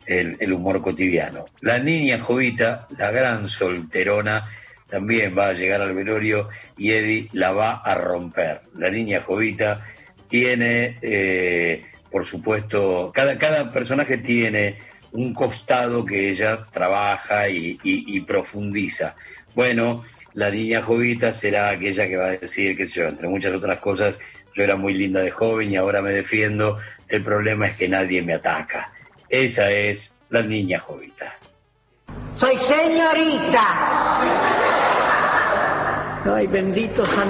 el, 0.05 0.53
humor 0.53 0.81
cotidiano. 0.81 1.45
La 1.61 1.79
niña 1.79 2.19
Jovita, 2.19 2.87
la 2.97 3.11
gran 3.11 3.47
solterona, 3.47 4.47
también 4.87 5.35
va 5.37 5.47
a 5.49 5.53
llegar 5.53 5.81
al 5.81 5.95
velorio 5.95 6.49
y 6.77 6.91
Eddie 6.91 7.29
la 7.33 7.51
va 7.51 7.71
a 7.71 7.95
romper. 7.95 8.61
La 8.77 8.89
niña 8.89 9.21
Jovita 9.21 9.83
tiene, 10.27 10.99
eh, 11.01 11.85
por 12.11 12.23
supuesto, 12.25 13.11
cada, 13.13 13.37
cada 13.39 13.71
personaje 13.71 14.19
tiene 14.19 14.77
un 15.11 15.33
costado 15.33 16.05
que 16.05 16.29
ella 16.29 16.67
trabaja 16.71 17.49
y, 17.49 17.79
y- 17.83 18.17
y 18.17 18.21
profundiza. 18.21 19.15
Bueno, 19.55 20.03
la 20.33 20.51
niña 20.51 20.81
Jovita 20.81 21.31
será 21.31 21.69
aquella 21.69 22.07
que 22.07 22.17
va 22.17 22.25
a 22.27 22.37
decir, 22.37 22.75
qué 22.75 22.85
sé 22.85 22.99
yo, 22.99 23.07
entre 23.07 23.27
muchas 23.27 23.53
otras 23.55 23.79
cosas, 23.79 24.19
yo 24.55 24.63
era 24.63 24.75
muy 24.77 24.93
linda 24.93 25.21
de 25.21 25.31
joven 25.31 25.71
y 25.71 25.75
ahora 25.75 26.01
me 26.01 26.11
defiendo, 26.11 26.79
el 27.09 27.21
problema 27.23 27.67
es 27.67 27.77
que 27.77 27.89
nadie 27.89 28.21
me 28.21 28.33
ataca. 28.33 28.91
Esa 29.29 29.69
es 29.69 30.13
la 30.29 30.41
niña 30.41 30.79
Jovita. 30.79 31.35
Soy 32.37 32.55
señorita. 32.57 33.61
Ay, 36.33 36.47
bendito 36.47 37.05
San. 37.05 37.29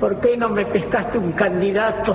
¿Por 0.00 0.20
qué 0.20 0.36
no 0.36 0.48
me 0.48 0.64
pescaste 0.64 1.18
un 1.18 1.32
candidato? 1.32 2.14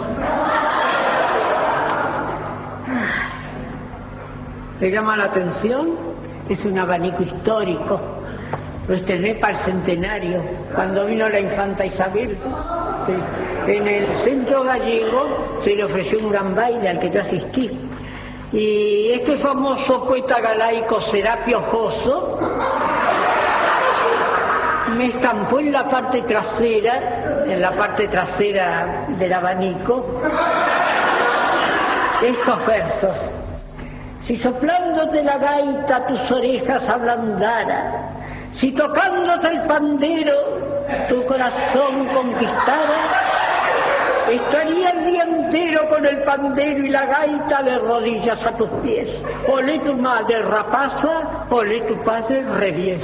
¿Le 4.79 4.89
llama 4.89 5.17
la 5.17 5.25
atención? 5.25 5.97
Es 6.47 6.63
un 6.63 6.79
abanico 6.79 7.23
histórico. 7.23 8.20
Lo 8.87 8.95
estrené 8.95 9.35
para 9.35 9.53
el 9.53 9.59
centenario, 9.59 10.43
cuando 10.73 11.05
vino 11.05 11.29
la 11.29 11.39
infanta 11.39 11.85
Isabel. 11.85 12.37
En 13.67 13.87
el 13.87 14.07
centro 14.17 14.63
gallego 14.63 15.59
se 15.63 15.75
le 15.75 15.83
ofreció 15.83 16.19
un 16.19 16.31
gran 16.31 16.55
baile 16.55 16.89
al 16.89 16.99
que 16.99 17.09
yo 17.09 17.21
asistí. 17.21 17.69
Y 18.51 19.11
este 19.11 19.37
famoso 19.37 20.05
poeta 20.05 20.41
galaico 20.41 20.99
Serapio 20.99 21.61
Joso 21.61 22.39
me 24.97 25.05
estampó 25.05 25.59
en 25.59 25.71
la 25.71 25.87
parte 25.87 26.21
trasera, 26.23 27.43
en 27.47 27.61
la 27.61 27.71
parte 27.71 28.07
trasera 28.07 29.05
del 29.09 29.31
abanico, 29.31 30.21
estos 32.21 32.65
versos. 32.65 33.17
Si 34.23 34.35
soplándote 34.35 35.23
la 35.23 35.37
gaita 35.37 36.05
tus 36.07 36.31
orejas 36.31 36.87
ablandara, 36.89 38.20
si 38.53 38.71
tocándote 38.71 39.47
el 39.47 39.61
pandero 39.63 40.33
tu 41.09 41.25
corazón 41.25 42.07
conquistara, 42.07 43.21
estaría 44.29 44.89
el 44.89 45.05
día 45.05 45.23
entero 45.23 45.87
con 45.89 46.05
el 46.05 46.21
pandero 46.23 46.85
y 46.85 46.89
la 46.89 47.05
gaita 47.05 47.63
de 47.63 47.79
rodillas 47.79 48.45
a 48.45 48.55
tus 48.55 48.69
pies. 48.83 49.09
Olé 49.47 49.79
tu 49.79 49.95
madre 49.97 50.41
rapaza, 50.41 51.45
olé 51.49 51.81
tu 51.81 51.95
padre 52.03 52.43
revies. 52.57 53.03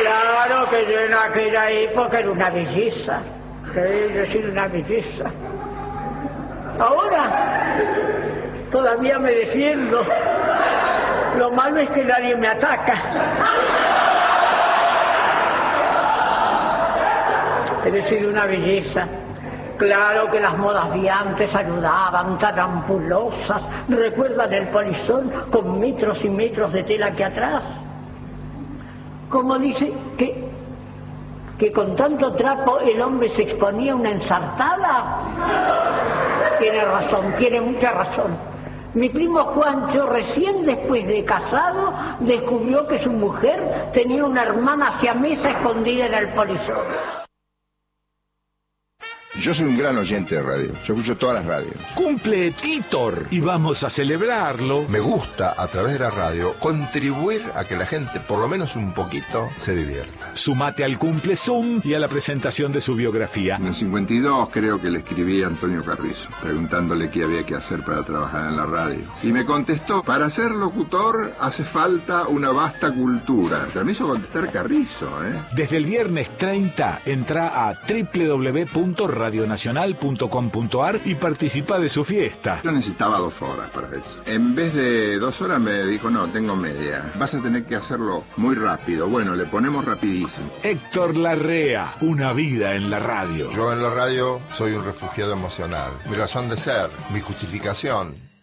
Claro 0.00 0.68
que 0.70 0.92
yo 0.92 1.00
en 1.00 1.14
aquella 1.14 1.70
época 1.70 2.18
era 2.18 2.30
una 2.30 2.50
belleza. 2.50 3.20
Yo 3.74 4.26
soy 4.26 4.44
una 4.44 4.68
belleza. 4.68 5.30
Ahora 6.78 7.76
todavía 8.70 9.18
me 9.18 9.32
defiendo. 9.32 10.02
Lo 11.38 11.50
malo 11.50 11.80
es 11.80 11.90
que 11.90 12.04
nadie 12.04 12.36
me 12.36 12.48
ataca. 12.48 12.94
He 17.84 18.02
sido 18.08 18.30
una 18.30 18.46
belleza. 18.46 19.06
Claro 19.78 20.30
que 20.30 20.40
las 20.40 20.56
modas 20.56 20.92
de 20.94 21.10
antes 21.10 21.54
ayudaban, 21.54 22.38
tan 22.38 22.58
ampulosas. 22.58 23.62
¿Recuerdan 23.88 24.52
el 24.54 24.68
polizón 24.68 25.32
con 25.50 25.80
metros 25.80 26.24
y 26.24 26.28
metros 26.28 26.72
de 26.72 26.82
tela 26.84 27.10
que 27.10 27.24
atrás? 27.24 27.62
Como 29.28 29.58
dice 29.58 29.92
que, 30.16 30.48
que 31.64 31.72
con 31.72 31.96
tanto 31.96 32.30
trapo 32.34 32.78
el 32.80 33.00
hombre 33.00 33.30
se 33.30 33.40
exponía 33.40 33.94
a 33.94 33.96
una 33.96 34.10
ensartada. 34.10 35.22
Tiene 36.60 36.84
razón, 36.84 37.34
tiene 37.38 37.58
mucha 37.62 37.90
razón. 37.90 38.36
Mi 38.92 39.08
primo 39.08 39.40
Juancho, 39.44 40.04
recién 40.04 40.66
después 40.66 41.06
de 41.06 41.24
casado, 41.24 41.94
descubrió 42.20 42.86
que 42.86 42.98
su 42.98 43.10
mujer 43.10 43.88
tenía 43.94 44.26
una 44.26 44.42
hermana 44.42 44.92
siamesa 45.00 45.52
escondida 45.52 46.04
en 46.04 46.12
el 46.12 46.28
polizón. 46.34 47.23
Yo 49.36 49.52
soy 49.52 49.66
un 49.66 49.76
gran 49.76 49.98
oyente 49.98 50.36
de 50.36 50.42
radio. 50.42 50.72
Yo 50.86 50.94
escucho 50.94 51.16
todas 51.16 51.34
las 51.34 51.44
radios. 51.44 51.74
Cumple 51.96 52.52
Titor 52.52 53.26
y 53.32 53.40
vamos 53.40 53.82
a 53.82 53.90
celebrarlo. 53.90 54.86
Me 54.88 55.00
gusta, 55.00 55.60
a 55.60 55.66
través 55.66 55.94
de 55.94 55.98
la 55.98 56.10
radio, 56.10 56.54
contribuir 56.60 57.42
a 57.56 57.64
que 57.64 57.74
la 57.74 57.84
gente, 57.84 58.20
por 58.20 58.38
lo 58.38 58.46
menos 58.46 58.76
un 58.76 58.94
poquito, 58.94 59.50
se 59.56 59.74
divierta. 59.74 60.30
Sumate 60.34 60.84
al 60.84 60.98
cumple 60.98 61.34
Zoom 61.34 61.80
y 61.82 61.94
a 61.94 61.98
la 61.98 62.06
presentación 62.06 62.70
de 62.72 62.80
su 62.80 62.94
biografía. 62.94 63.56
En 63.56 63.66
el 63.66 63.74
52 63.74 64.50
creo 64.50 64.80
que 64.80 64.88
le 64.88 65.00
escribí 65.00 65.42
a 65.42 65.48
Antonio 65.48 65.84
Carrizo, 65.84 66.28
preguntándole 66.40 67.10
qué 67.10 67.24
había 67.24 67.44
que 67.44 67.56
hacer 67.56 67.84
para 67.84 68.04
trabajar 68.04 68.50
en 68.50 68.56
la 68.56 68.66
radio. 68.66 69.02
Y 69.24 69.32
me 69.32 69.44
contestó, 69.44 70.04
para 70.04 70.30
ser 70.30 70.52
locutor 70.52 71.34
hace 71.40 71.64
falta 71.64 72.28
una 72.28 72.52
vasta 72.52 72.92
cultura. 72.92 73.66
Pero 73.72 73.84
me 73.84 73.92
hizo 73.92 74.06
contestar 74.06 74.52
Carrizo, 74.52 75.08
¿eh? 75.24 75.42
Desde 75.56 75.76
el 75.76 75.86
viernes 75.86 76.36
30 76.36 77.02
entra 77.04 77.68
a 77.68 77.80
www.radionacional.com.ar 79.30 81.00
y 81.04 81.14
participa 81.14 81.78
de 81.78 81.88
su 81.88 82.04
fiesta. 82.04 82.60
Yo 82.62 82.72
necesitaba 82.72 83.18
dos 83.18 83.40
horas 83.42 83.70
para 83.70 83.88
eso. 83.88 84.20
En 84.26 84.54
vez 84.54 84.74
de 84.74 85.18
dos 85.18 85.40
horas 85.42 85.60
me 85.60 85.84
dijo, 85.84 86.10
no, 86.10 86.30
tengo 86.30 86.56
media. 86.56 87.12
Vas 87.16 87.34
a 87.34 87.42
tener 87.42 87.64
que 87.64 87.76
hacerlo 87.76 88.24
muy 88.36 88.54
rápido. 88.54 89.08
Bueno, 89.08 89.34
le 89.34 89.46
ponemos 89.46 89.84
rapidísimo. 89.84 90.50
Héctor 90.62 91.16
Larrea, 91.16 91.96
una 92.00 92.32
vida 92.32 92.74
en 92.74 92.90
la 92.90 93.00
radio. 93.00 93.50
Yo 93.50 93.72
en 93.72 93.82
la 93.82 93.90
radio 93.90 94.40
soy 94.52 94.72
un 94.72 94.84
refugiado 94.84 95.32
emocional. 95.32 95.90
Mi 96.08 96.16
razón 96.16 96.48
de 96.48 96.56
ser, 96.56 96.90
mi 97.12 97.20
justificación. 97.20 98.33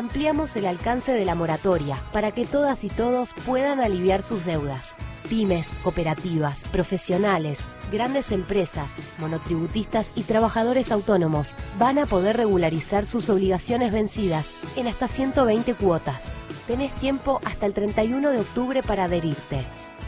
Ampliamos 0.00 0.56
el 0.56 0.64
alcance 0.64 1.12
de 1.12 1.26
la 1.26 1.34
moratoria 1.34 1.98
para 2.10 2.32
que 2.32 2.46
todas 2.46 2.84
y 2.84 2.88
todos 2.88 3.34
puedan 3.44 3.80
aliviar 3.80 4.22
sus 4.22 4.46
deudas. 4.46 4.96
Pymes, 5.28 5.74
cooperativas, 5.82 6.64
profesionales, 6.72 7.68
grandes 7.92 8.32
empresas, 8.32 8.94
monotributistas 9.18 10.12
y 10.14 10.22
trabajadores 10.22 10.90
autónomos 10.90 11.58
van 11.78 11.98
a 11.98 12.06
poder 12.06 12.38
regularizar 12.38 13.04
sus 13.04 13.28
obligaciones 13.28 13.92
vencidas 13.92 14.54
en 14.74 14.88
hasta 14.88 15.06
120 15.06 15.74
cuotas. 15.74 16.32
Tenés 16.66 16.94
tiempo 16.94 17.38
hasta 17.44 17.66
el 17.66 17.74
31 17.74 18.30
de 18.30 18.40
octubre 18.40 18.82
para 18.82 19.04
adherirte. 19.04 19.66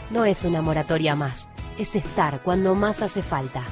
No 0.09 0.25
es 0.25 0.43
una 0.43 0.63
moratoria 0.63 1.15
más, 1.15 1.49
es 1.77 1.93
estar 1.93 2.41
cuando 2.41 2.73
más 2.73 3.03
hace 3.03 3.21
falta. 3.21 3.63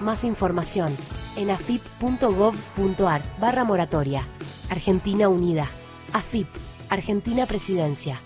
Más 0.00 0.24
información 0.24 0.96
en 1.36 1.50
afip.gov.ar 1.50 3.22
barra 3.38 3.64
moratoria. 3.64 4.26
Argentina 4.70 5.28
Unida. 5.28 5.68
AFIP. 6.12 6.48
Argentina 6.88 7.46
Presidencia. 7.46 8.20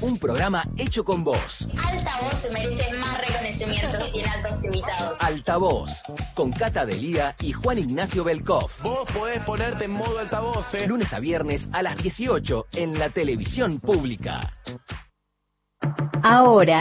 Un 0.00 0.18
programa 0.18 0.64
hecho 0.76 1.04
con 1.04 1.24
vos. 1.24 1.68
Altavoz 1.86 2.34
se 2.34 2.50
merece 2.50 2.92
más 2.94 3.26
reconocimiento 3.26 3.98
que 3.98 4.10
tiene 4.12 4.28
altos 4.28 4.64
invitados. 4.64 5.18
Altavoz. 5.20 6.02
Con 6.34 6.52
Cata 6.52 6.86
Delía 6.86 7.34
y 7.40 7.52
Juan 7.52 7.78
Ignacio 7.78 8.24
Belkov. 8.24 8.70
Vos 8.82 9.10
podés 9.12 9.42
ponerte 9.42 9.84
en 9.84 9.92
modo 9.92 10.18
altavoz, 10.18 10.74
¿eh? 10.74 10.86
Lunes 10.86 11.12
a 11.12 11.20
viernes 11.20 11.68
a 11.72 11.82
las 11.82 11.96
18 11.96 12.66
en 12.72 12.98
la 12.98 13.10
televisión 13.10 13.80
pública. 13.80 14.40
Ahora, 16.22 16.80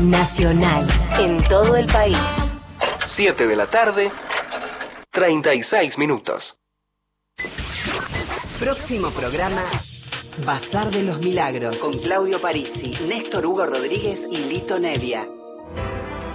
Nacional, 0.00 0.86
en 1.20 1.42
todo 1.44 1.76
el 1.76 1.86
país. 1.86 2.52
7 3.12 3.46
de 3.46 3.56
la 3.56 3.66
tarde, 3.66 4.10
36 5.10 5.98
minutos. 5.98 6.58
Próximo 8.58 9.10
programa. 9.10 9.62
Bazar 10.46 10.90
de 10.90 11.02
los 11.02 11.18
Milagros 11.20 11.80
con 11.80 11.92
Claudio 11.98 12.40
Parisi, 12.40 12.94
Néstor 13.06 13.44
Hugo 13.44 13.66
Rodríguez 13.66 14.26
y 14.30 14.38
Lito 14.44 14.78
Nevia. 14.78 15.28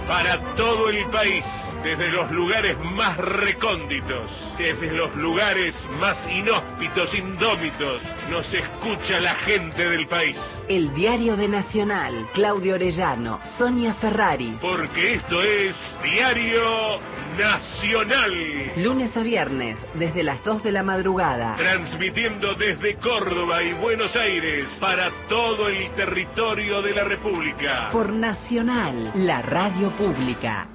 Para 0.06 0.40
todo 0.54 0.88
el 0.90 1.04
país, 1.10 1.44
desde 1.82 2.08
los 2.08 2.30
lugares 2.30 2.76
más 2.92 3.16
recónditos, 3.18 4.30
desde 4.58 4.92
los 4.92 5.14
lugares 5.16 5.74
más 6.00 6.16
inhóspitos, 6.30 7.14
indómitos, 7.14 8.02
nos 8.28 8.52
escucha 8.52 9.20
la 9.20 9.34
gente 9.36 9.88
del 9.88 10.06
país. 10.06 10.36
El 10.68 10.92
Diario 10.94 11.36
de 11.36 11.48
Nacional, 11.48 12.26
Claudio 12.34 12.74
Orellano, 12.74 13.40
Sonia 13.44 13.92
Ferrari. 13.92 14.56
Porque 14.60 15.14
esto 15.14 15.42
es 15.42 15.76
Diario 16.02 16.98
Nacional. 17.38 18.72
Lunes 18.76 19.16
a 19.16 19.22
viernes, 19.22 19.86
desde 19.94 20.22
las 20.22 20.42
2 20.44 20.62
de 20.62 20.72
la 20.72 20.82
madrugada. 20.82 21.56
Transmitiendo 21.56 22.54
desde 22.54 22.96
Córdoba 22.96 23.62
y 23.62 23.72
Buenos 23.74 24.14
Aires 24.16 24.64
para 24.80 25.10
todo 25.28 25.68
el 25.68 25.90
territorio 25.92 26.82
de 26.82 26.94
la 26.94 27.04
República. 27.04 27.88
Por 27.90 28.12
Nacional, 28.12 29.12
la 29.14 29.42
radio 29.42 29.90
pública. 29.90 30.68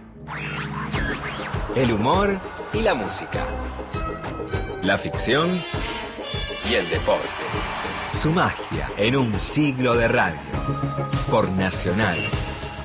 El 1.76 1.92
humor 1.92 2.38
y 2.74 2.82
la 2.82 2.94
música. 2.94 3.46
La 4.82 4.98
ficción 4.98 5.50
y 6.70 6.76
el 6.76 6.90
deporte. 6.90 7.28
Su 8.10 8.32
magia 8.32 8.92
en 8.98 9.16
un 9.16 9.40
siglo 9.40 9.96
de 9.96 10.08
radio. 10.08 10.40
Por 11.32 11.50
Nacional, 11.50 12.20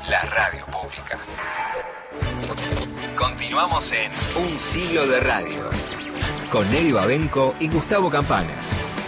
la 0.08 0.22
radio 0.22 0.64
pública. 0.66 1.18
Continuamos 3.16 3.92
en 3.92 4.12
Un 4.36 4.58
siglo 4.58 5.06
de 5.06 5.20
radio. 5.20 5.70
Con 6.50 6.72
Eddie 6.72 6.92
Babenco 6.92 7.54
y 7.60 7.68
Gustavo 7.68 8.08
Campana. 8.08 8.54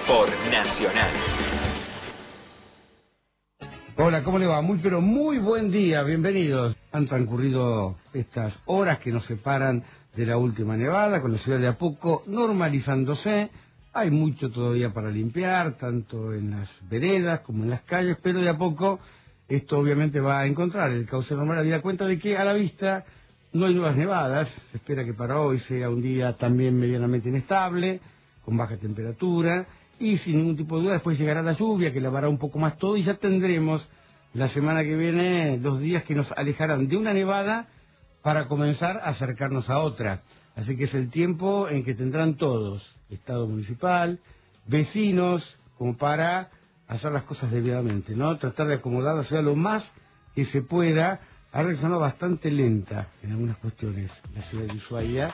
Por 0.06 0.28
Nacional. 0.52 1.29
Hola, 4.02 4.24
¿cómo 4.24 4.38
le 4.38 4.46
va? 4.46 4.62
Muy, 4.62 4.78
pero 4.78 5.02
muy 5.02 5.36
buen 5.36 5.70
día, 5.70 6.02
bienvenidos. 6.02 6.74
Han 6.90 7.04
transcurrido 7.04 7.96
estas 8.14 8.58
horas 8.64 8.98
que 9.00 9.12
nos 9.12 9.26
separan 9.26 9.84
de 10.16 10.24
la 10.24 10.38
última 10.38 10.74
nevada, 10.74 11.20
con 11.20 11.32
la 11.32 11.38
ciudad 11.38 11.58
de 11.58 11.66
a 11.66 11.76
poco 11.76 12.22
normalizándose. 12.26 13.50
Hay 13.92 14.10
mucho 14.10 14.50
todavía 14.50 14.90
para 14.94 15.10
limpiar, 15.10 15.76
tanto 15.76 16.32
en 16.32 16.50
las 16.50 16.70
veredas 16.88 17.40
como 17.40 17.62
en 17.64 17.68
las 17.68 17.82
calles, 17.82 18.16
pero 18.22 18.40
de 18.40 18.48
a 18.48 18.56
poco 18.56 19.00
esto 19.46 19.78
obviamente 19.78 20.18
va 20.18 20.40
a 20.40 20.46
encontrar 20.46 20.90
el 20.92 21.04
cauce 21.04 21.34
normal. 21.34 21.68
da 21.68 21.82
cuenta 21.82 22.06
de 22.06 22.18
que 22.18 22.38
a 22.38 22.44
la 22.44 22.54
vista 22.54 23.04
no 23.52 23.66
hay 23.66 23.74
nuevas 23.74 23.96
nevadas, 23.96 24.48
se 24.70 24.78
espera 24.78 25.04
que 25.04 25.12
para 25.12 25.38
hoy 25.38 25.60
sea 25.68 25.90
un 25.90 26.00
día 26.00 26.38
también 26.38 26.80
medianamente 26.80 27.28
inestable, 27.28 28.00
con 28.46 28.56
baja 28.56 28.78
temperatura, 28.78 29.66
y 30.00 30.18
sin 30.18 30.38
ningún 30.38 30.56
tipo 30.56 30.76
de 30.76 30.84
duda 30.84 30.92
después 30.94 31.18
llegará 31.18 31.42
la 31.42 31.52
lluvia 31.52 31.92
que 31.92 32.00
lavará 32.00 32.28
un 32.28 32.38
poco 32.38 32.58
más 32.58 32.78
todo 32.78 32.96
y 32.96 33.04
ya 33.04 33.14
tendremos 33.14 33.86
la 34.32 34.48
semana 34.48 34.82
que 34.82 34.96
viene 34.96 35.58
dos 35.58 35.80
días 35.80 36.04
que 36.04 36.14
nos 36.14 36.32
alejarán 36.32 36.88
de 36.88 36.96
una 36.96 37.12
nevada 37.12 37.68
para 38.22 38.48
comenzar 38.48 38.96
a 38.98 39.10
acercarnos 39.10 39.68
a 39.68 39.78
otra. 39.78 40.22
Así 40.56 40.76
que 40.76 40.84
es 40.84 40.94
el 40.94 41.10
tiempo 41.10 41.68
en 41.68 41.84
que 41.84 41.94
tendrán 41.94 42.34
todos, 42.34 42.82
Estado 43.10 43.46
municipal, 43.46 44.20
vecinos, 44.66 45.42
como 45.76 45.96
para 45.96 46.50
hacer 46.88 47.12
las 47.12 47.24
cosas 47.24 47.50
debidamente, 47.50 48.14
¿no? 48.14 48.36
Tratar 48.38 48.68
de 48.68 48.74
acomodar 48.74 49.16
la 49.16 49.24
ciudad 49.24 49.42
lo 49.42 49.56
más 49.56 49.84
que 50.34 50.44
se 50.46 50.62
pueda. 50.62 51.20
Ha 51.52 51.62
reaccionado 51.62 52.00
bastante 52.00 52.50
lenta 52.50 53.08
en 53.22 53.32
algunas 53.32 53.56
cuestiones 53.58 54.10
la 54.34 54.40
ciudad 54.42 54.66
de 54.66 54.76
Ushuaia. 54.76 55.28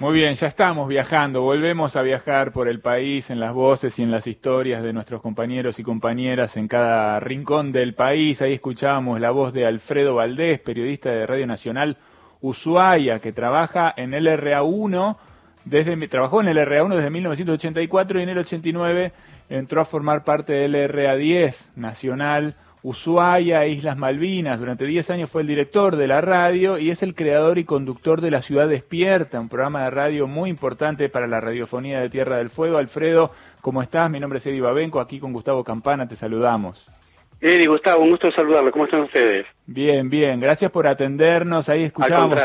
Muy 0.00 0.14
bien, 0.14 0.34
ya 0.34 0.46
estamos 0.46 0.86
viajando, 0.86 1.42
volvemos 1.42 1.96
a 1.96 2.02
viajar 2.02 2.52
por 2.52 2.68
el 2.68 2.78
país 2.78 3.30
en 3.30 3.40
las 3.40 3.52
voces 3.52 3.98
y 3.98 4.04
en 4.04 4.12
las 4.12 4.28
historias 4.28 4.84
de 4.84 4.92
nuestros 4.92 5.20
compañeros 5.20 5.80
y 5.80 5.82
compañeras 5.82 6.56
en 6.56 6.68
cada 6.68 7.18
rincón 7.18 7.72
del 7.72 7.94
país. 7.94 8.40
Ahí 8.40 8.52
escuchábamos 8.52 9.20
la 9.20 9.32
voz 9.32 9.52
de 9.52 9.66
Alfredo 9.66 10.14
Valdés, 10.14 10.60
periodista 10.60 11.10
de 11.10 11.26
Radio 11.26 11.48
Nacional 11.48 11.96
Ushuaia, 12.40 13.18
que 13.18 13.32
trabaja 13.32 13.92
en 13.96 14.14
el 14.14 14.28
RA1 14.28 15.16
desde 15.64 16.06
trabajó 16.06 16.42
en 16.42 16.48
el 16.48 16.58
RA1 16.58 16.94
desde 16.94 17.10
1984 17.10 18.20
y 18.20 18.22
en 18.22 18.28
el 18.28 18.38
89 18.38 19.12
entró 19.48 19.80
a 19.80 19.84
formar 19.84 20.22
parte 20.22 20.52
del 20.52 20.76
RA10 20.76 21.74
Nacional 21.74 22.54
Ushuaia 22.82 23.66
Islas 23.66 23.96
Malvinas. 23.96 24.58
Durante 24.60 24.84
10 24.84 25.10
años 25.10 25.30
fue 25.30 25.42
el 25.42 25.48
director 25.48 25.96
de 25.96 26.06
la 26.06 26.20
radio 26.20 26.78
y 26.78 26.90
es 26.90 27.02
el 27.02 27.14
creador 27.14 27.58
y 27.58 27.64
conductor 27.64 28.20
de 28.20 28.30
La 28.30 28.42
Ciudad 28.42 28.68
Despierta, 28.68 29.40
un 29.40 29.48
programa 29.48 29.84
de 29.84 29.90
radio 29.90 30.26
muy 30.26 30.50
importante 30.50 31.08
para 31.08 31.26
la 31.26 31.40
radiofonía 31.40 32.00
de 32.00 32.10
Tierra 32.10 32.36
del 32.38 32.50
Fuego. 32.50 32.78
Alfredo, 32.78 33.32
¿cómo 33.60 33.82
estás? 33.82 34.10
Mi 34.10 34.20
nombre 34.20 34.38
es 34.38 34.46
Eddie 34.46 34.60
Babenco, 34.60 35.00
aquí 35.00 35.18
con 35.18 35.32
Gustavo 35.32 35.64
Campana, 35.64 36.08
te 36.08 36.16
saludamos. 36.16 36.86
Eddie, 37.40 37.68
Gustavo, 37.68 38.02
un 38.02 38.10
gusto 38.10 38.32
saludarlo. 38.32 38.72
¿Cómo 38.72 38.86
están 38.86 39.02
ustedes? 39.02 39.46
Bien, 39.64 40.10
bien. 40.10 40.40
Gracias 40.40 40.72
por 40.72 40.88
atendernos. 40.88 41.68
Ahí 41.68 41.84
escuchamos 41.84 42.36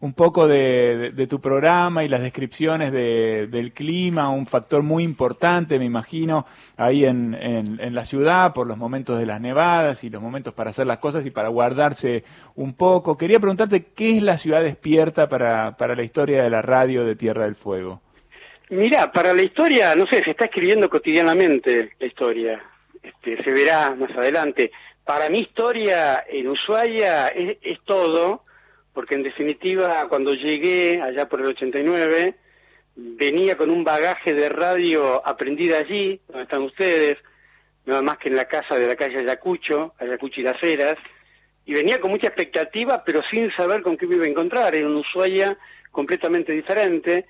un 0.00 0.14
poco 0.14 0.48
de, 0.48 1.12
de, 1.14 1.26
tu 1.26 1.38
programa 1.38 2.02
y 2.02 2.08
las 2.08 2.22
descripciones 2.22 2.90
de, 2.90 3.46
del 3.50 3.72
clima, 3.72 4.30
un 4.30 4.46
factor 4.46 4.82
muy 4.82 5.04
importante, 5.04 5.78
me 5.78 5.84
imagino, 5.84 6.46
ahí 6.78 7.04
en, 7.04 7.34
en, 7.34 7.78
en, 7.78 7.94
la 7.94 8.06
ciudad 8.06 8.54
por 8.54 8.66
los 8.66 8.78
momentos 8.78 9.18
de 9.18 9.26
las 9.26 9.38
nevadas 9.38 10.02
y 10.04 10.08
los 10.08 10.22
momentos 10.22 10.54
para 10.54 10.70
hacer 10.70 10.86
las 10.86 10.98
cosas 10.98 11.26
y 11.26 11.30
para 11.30 11.48
guardarse 11.48 12.24
un 12.54 12.74
poco. 12.74 13.18
Quería 13.18 13.40
preguntarte 13.40 13.88
qué 13.94 14.16
es 14.16 14.22
la 14.22 14.38
ciudad 14.38 14.62
despierta 14.62 15.28
para, 15.28 15.76
para 15.76 15.94
la 15.94 16.04
historia 16.04 16.42
de 16.42 16.48
la 16.48 16.62
radio 16.62 17.04
de 17.04 17.16
Tierra 17.16 17.44
del 17.44 17.54
Fuego. 17.54 18.00
Mira, 18.70 19.12
para 19.12 19.34
la 19.34 19.42
historia, 19.42 19.94
no 19.94 20.06
sé, 20.06 20.22
se 20.24 20.30
está 20.30 20.46
escribiendo 20.46 20.88
cotidianamente 20.88 21.90
la 21.98 22.06
historia 22.06 22.62
este, 23.02 23.42
se 23.42 23.50
verá 23.50 23.94
más 23.94 24.10
adelante. 24.16 24.70
Para 25.04 25.28
mi 25.30 25.38
historia 25.38 26.24
en 26.28 26.48
Ushuaia 26.48 27.28
es, 27.28 27.78
todo, 27.84 28.44
porque 28.92 29.14
en 29.14 29.22
definitiva 29.22 30.06
cuando 30.08 30.34
llegué 30.34 31.00
allá 31.00 31.28
por 31.28 31.40
el 31.40 31.46
89, 31.46 32.34
venía 32.96 33.56
con 33.56 33.70
un 33.70 33.84
bagaje 33.84 34.34
de 34.34 34.48
radio 34.48 35.26
aprendida 35.26 35.78
allí, 35.78 36.20
donde 36.28 36.42
están 36.42 36.62
ustedes, 36.62 37.16
nada 37.86 38.02
más 38.02 38.18
que 38.18 38.28
en 38.28 38.36
la 38.36 38.44
casa 38.44 38.78
de 38.78 38.86
la 38.86 38.96
calle 38.96 39.20
Ayacucho, 39.20 39.94
Ayacucho 39.98 40.40
y 40.40 40.44
las 40.44 40.62
Heras, 40.62 40.96
y 41.64 41.72
venía 41.72 42.00
con 42.00 42.10
mucha 42.10 42.26
expectativa, 42.26 43.02
pero 43.04 43.22
sin 43.30 43.50
saber 43.52 43.82
con 43.82 43.96
qué 43.96 44.06
me 44.06 44.16
iba 44.16 44.24
a 44.24 44.28
encontrar. 44.28 44.74
Era 44.74 44.86
un 44.86 44.96
Ushuaia 44.96 45.56
completamente 45.90 46.52
diferente, 46.52 47.26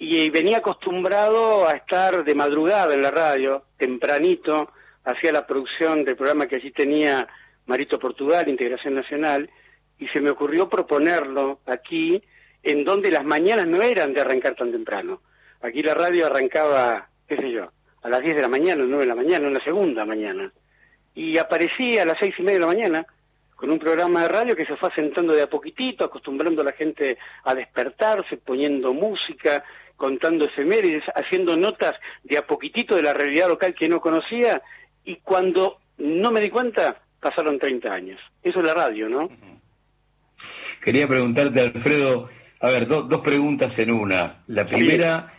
y 0.00 0.30
venía 0.30 0.58
acostumbrado 0.58 1.68
a 1.68 1.72
estar 1.72 2.24
de 2.24 2.34
madrugada 2.34 2.94
en 2.94 3.02
la 3.02 3.10
radio, 3.10 3.66
tempranito, 3.76 4.72
hacía 5.04 5.32
la 5.32 5.46
producción 5.46 6.04
del 6.04 6.16
programa 6.16 6.46
que 6.46 6.56
allí 6.56 6.70
tenía 6.70 7.28
Marito 7.66 7.98
Portugal, 7.98 8.48
Integración 8.48 8.94
Nacional, 8.94 9.50
y 9.98 10.08
se 10.08 10.20
me 10.20 10.30
ocurrió 10.30 10.68
proponerlo 10.68 11.60
aquí, 11.66 12.22
en 12.62 12.84
donde 12.84 13.10
las 13.10 13.24
mañanas 13.24 13.66
no 13.66 13.82
eran 13.82 14.12
de 14.12 14.20
arrancar 14.20 14.54
tan 14.54 14.72
temprano. 14.72 15.20
Aquí 15.62 15.82
la 15.82 15.94
radio 15.94 16.26
arrancaba, 16.26 17.08
qué 17.28 17.36
sé 17.36 17.50
yo, 17.50 17.70
a 18.02 18.08
las 18.08 18.22
10 18.22 18.36
de 18.36 18.42
la 18.42 18.48
mañana, 18.48 18.84
9 18.86 19.04
de 19.04 19.08
la 19.08 19.14
mañana, 19.14 19.48
una 19.48 19.62
segunda 19.62 20.04
mañana. 20.04 20.52
Y 21.14 21.36
aparecía 21.38 22.02
a 22.02 22.06
las 22.06 22.18
seis 22.18 22.34
y 22.38 22.42
media 22.42 22.54
de 22.54 22.60
la 22.60 22.66
mañana 22.66 23.06
con 23.60 23.70
un 23.70 23.78
programa 23.78 24.22
de 24.22 24.28
radio 24.28 24.56
que 24.56 24.64
se 24.64 24.76
fue 24.76 24.88
asentando 24.88 25.34
de 25.34 25.42
a 25.42 25.50
poquitito, 25.50 26.04
acostumbrando 26.04 26.62
a 26.62 26.64
la 26.64 26.72
gente 26.72 27.18
a 27.44 27.54
despertarse, 27.54 28.38
poniendo 28.38 28.94
música, 28.94 29.62
contando 29.96 30.46
efemérides, 30.46 31.04
haciendo 31.14 31.58
notas 31.58 31.94
de 32.24 32.38
a 32.38 32.46
poquitito 32.46 32.96
de 32.96 33.02
la 33.02 33.12
realidad 33.12 33.48
local 33.48 33.74
que 33.74 33.86
no 33.86 34.00
conocía 34.00 34.62
y 35.10 35.16
cuando 35.16 35.80
no 35.98 36.30
me 36.30 36.40
di 36.40 36.50
cuenta, 36.50 37.02
pasaron 37.18 37.58
30 37.58 37.92
años. 37.92 38.20
Eso 38.42 38.60
es 38.60 38.64
la 38.64 38.74
radio, 38.74 39.08
¿no? 39.08 39.28
Quería 40.80 41.08
preguntarte, 41.08 41.60
Alfredo, 41.60 42.30
a 42.60 42.68
ver, 42.70 42.86
dos 42.86 43.20
preguntas 43.20 43.76
en 43.80 43.90
una. 43.90 44.44
La 44.46 44.66
primera 44.66 45.32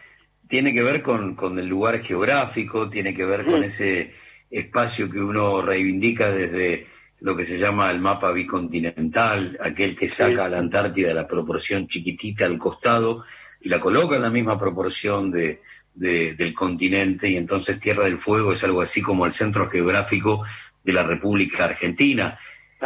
tiene 0.47 0.73
que 0.73 0.83
ver 0.83 1.01
con, 1.01 1.35
con, 1.35 1.57
el 1.57 1.67
lugar 1.67 1.99
geográfico, 1.99 2.89
tiene 2.89 3.13
que 3.13 3.25
ver 3.25 3.45
con 3.45 3.61
mm. 3.61 3.63
ese 3.63 4.13
espacio 4.49 5.09
que 5.09 5.21
uno 5.21 5.61
reivindica 5.61 6.29
desde 6.29 6.87
lo 7.21 7.35
que 7.37 7.45
se 7.45 7.57
llama 7.57 7.89
el 7.91 7.99
mapa 7.99 8.31
bicontinental, 8.31 9.57
aquel 9.61 9.95
que 9.95 10.09
saca 10.09 10.45
a 10.45 10.49
la 10.49 10.57
Antártida 10.57 11.13
la 11.13 11.27
proporción 11.27 11.87
chiquitita 11.87 12.45
al 12.45 12.57
costado 12.57 13.23
y 13.61 13.69
la 13.69 13.79
coloca 13.79 14.17
en 14.17 14.23
la 14.23 14.29
misma 14.29 14.59
proporción 14.59 15.31
de, 15.31 15.61
del 15.93 16.53
continente 16.53 17.29
y 17.29 17.35
entonces 17.35 17.79
Tierra 17.79 18.05
del 18.05 18.17
Fuego 18.17 18.53
es 18.53 18.63
algo 18.63 18.81
así 18.81 19.01
como 19.01 19.25
el 19.25 19.31
centro 19.31 19.67
geográfico 19.67 20.43
de 20.83 20.93
la 20.93 21.03
República 21.03 21.65
Argentina. 21.65 22.39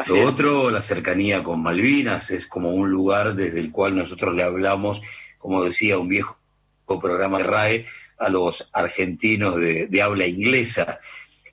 Lo 0.08 0.26
otro, 0.26 0.72
la 0.72 0.82
cercanía 0.82 1.42
con 1.42 1.64
Malvinas, 1.64 2.30
es 2.32 2.48
como 2.48 2.72
un 2.72 2.90
lugar 2.90 3.36
desde 3.36 3.60
el 3.60 3.72
cual 3.72 3.96
nosotros 3.96 4.36
le 4.36 4.44
hablamos, 4.44 5.02
como 5.38 5.64
decía 5.64 5.98
un 5.98 6.10
viejo 6.10 6.38
programa 6.86 7.38
de 7.38 7.44
RAE, 7.46 7.86
a 8.18 8.30
los 8.30 8.70
argentinos 8.74 9.56
de, 9.56 9.88
de 9.88 10.02
habla 10.02 10.28
inglesa. 10.28 11.00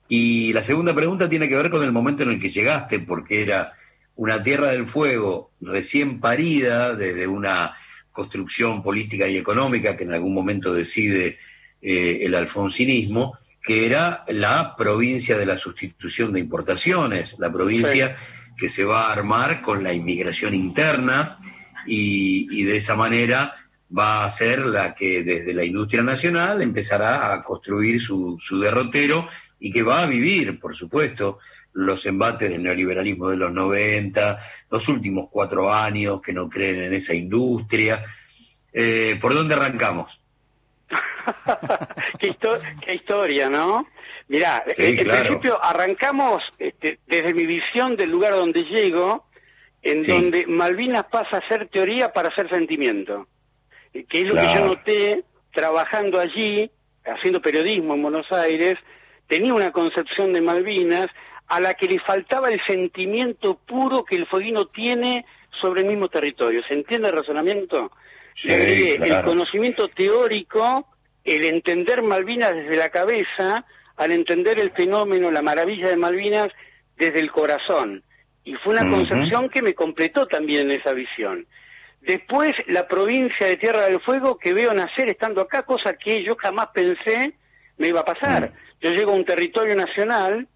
Y 0.09 0.51
la 0.51 0.61
segunda 0.61 0.93
pregunta 0.93 1.29
tiene 1.29 1.47
que 1.47 1.55
ver 1.55 1.69
con 1.69 1.83
el 1.83 1.91
momento 1.91 2.23
en 2.23 2.31
el 2.31 2.39
que 2.39 2.49
llegaste, 2.49 2.99
porque 2.99 3.41
era 3.41 3.73
una 4.15 4.43
Tierra 4.43 4.71
del 4.71 4.87
Fuego 4.87 5.51
recién 5.61 6.19
parida 6.19 6.93
desde 6.93 7.27
una 7.27 7.75
construcción 8.13 8.81
política 8.81 9.27
y 9.27 9.37
económica 9.37 9.97
que 9.97 10.05
en 10.05 10.13
algún 10.13 10.33
momento 10.33 10.73
decide 10.73 11.37
eh, 11.81 12.19
el 12.21 12.35
alfonsinismo, 12.35 13.37
que 13.61 13.85
era 13.85 14.23
la 14.29 14.75
provincia 14.77 15.37
de 15.37 15.45
la 15.45 15.57
sustitución 15.57 16.31
de 16.31 16.39
importaciones, 16.39 17.37
la 17.39 17.51
provincia 17.51 18.15
que 18.55 18.69
se 18.69 18.85
va 18.85 19.07
a 19.07 19.11
armar 19.11 19.61
con 19.61 19.83
la 19.83 19.93
inmigración 19.93 20.53
interna 20.53 21.37
y, 21.85 22.47
y 22.51 22.63
de 22.63 22.77
esa 22.77 22.95
manera 22.95 23.55
va 23.95 24.25
a 24.25 24.31
ser 24.31 24.59
la 24.59 24.95
que 24.95 25.23
desde 25.23 25.53
la 25.53 25.63
industria 25.63 26.01
nacional 26.01 26.61
empezará 26.61 27.33
a 27.33 27.43
construir 27.43 27.99
su, 27.99 28.37
su 28.39 28.59
derrotero 28.59 29.27
y 29.59 29.71
que 29.71 29.83
va 29.83 30.03
a 30.03 30.07
vivir, 30.07 30.59
por 30.59 30.75
supuesto, 30.75 31.39
los 31.73 32.05
embates 32.05 32.49
del 32.49 32.63
neoliberalismo 32.63 33.29
de 33.29 33.37
los 33.37 33.51
90, 33.51 34.39
los 34.69 34.87
últimos 34.89 35.29
cuatro 35.29 35.73
años 35.73 36.21
que 36.21 36.33
no 36.33 36.49
creen 36.49 36.83
en 36.83 36.93
esa 36.93 37.13
industria. 37.13 38.03
Eh, 38.71 39.17
¿Por 39.19 39.33
dónde 39.33 39.55
arrancamos? 39.55 40.21
qué, 42.19 42.35
historia, 42.93 43.49
¿no? 43.49 43.87
Mirá, 44.27 44.63
en, 44.65 44.95
principio 44.95 45.63
arrancamos 45.63 46.43
este, 46.59 46.99
desde 47.07 47.33
mi 47.33 47.45
visión 47.45 47.95
del 47.95 48.09
lugar 48.09 48.33
donde 48.33 48.63
llego, 48.63 49.25
en 49.81 50.03
donde 50.03 50.47
Malvinas 50.47 51.05
pasa 51.05 51.37
a 51.37 51.47
ser 51.47 51.67
teoría 51.67 52.13
para 52.13 52.33
ser 52.35 52.49
sentimiento, 52.49 53.27
eh, 53.93 54.05
que 54.07 54.21
es 54.21 54.25
lo 54.25 54.35
que 54.35 54.53
yo 54.55 54.65
noté 54.65 55.23
trabajando 55.51 56.19
allí, 56.19 56.71
haciendo 57.05 57.41
periodismo 57.41 57.95
en 57.95 58.01
Buenos 58.01 58.31
Aires, 58.31 58.75
tenía 59.27 59.53
una 59.53 59.71
concepción 59.71 60.33
de 60.33 60.41
Malvinas 60.41 61.07
a 61.53 61.59
la 61.59 61.75
que 61.75 61.85
le 61.85 61.99
faltaba 61.99 62.49
el 62.49 62.59
sentimiento 62.65 63.59
puro 63.67 64.03
que 64.03 64.15
el 64.15 64.25
fueguino 64.25 64.65
tiene 64.65 65.23
sobre 65.61 65.81
el 65.81 65.87
mismo 65.87 66.07
territorio. 66.09 66.63
¿Se 66.67 66.73
entiende 66.73 67.09
el 67.09 67.15
razonamiento? 67.15 67.91
El 68.43 69.23
conocimiento 69.23 69.87
teórico, 69.89 70.87
el 71.23 71.45
entender 71.45 72.01
Malvinas 72.01 72.55
desde 72.55 72.75
la 72.75 72.89
cabeza, 72.89 73.65
al 73.97 74.11
entender 74.11 74.59
el 74.59 74.71
fenómeno, 74.71 75.29
la 75.29 75.43
maravilla 75.43 75.89
de 75.89 75.95
Malvinas 75.95 76.47
desde 76.97 77.19
el 77.19 77.31
corazón. 77.31 78.01
Y 78.43 78.55
fue 78.55 78.73
una 78.73 78.89
concepción 78.89 79.47
que 79.47 79.61
me 79.61 79.75
completó 79.75 80.25
también 80.25 80.71
en 80.71 80.79
esa 80.79 80.93
visión. 80.93 81.45
Después, 82.01 82.53
la 82.65 82.87
provincia 82.87 83.45
de 83.45 83.57
Tierra 83.57 83.83
del 83.83 84.01
Fuego 84.01 84.39
que 84.39 84.53
veo 84.53 84.73
nacer 84.73 85.07
estando 85.07 85.41
acá, 85.41 85.61
cosa 85.61 85.93
que 85.93 86.23
yo 86.23 86.35
jamás 86.35 86.69
pensé 86.73 87.33
me 87.77 87.89
iba 87.89 87.99
a 87.99 88.05
pasar. 88.05 88.51
Yo 88.81 88.89
llego 88.89 89.11
a 89.11 89.15
un 89.15 89.23
territorio 89.23 89.75
nacional 89.75 90.47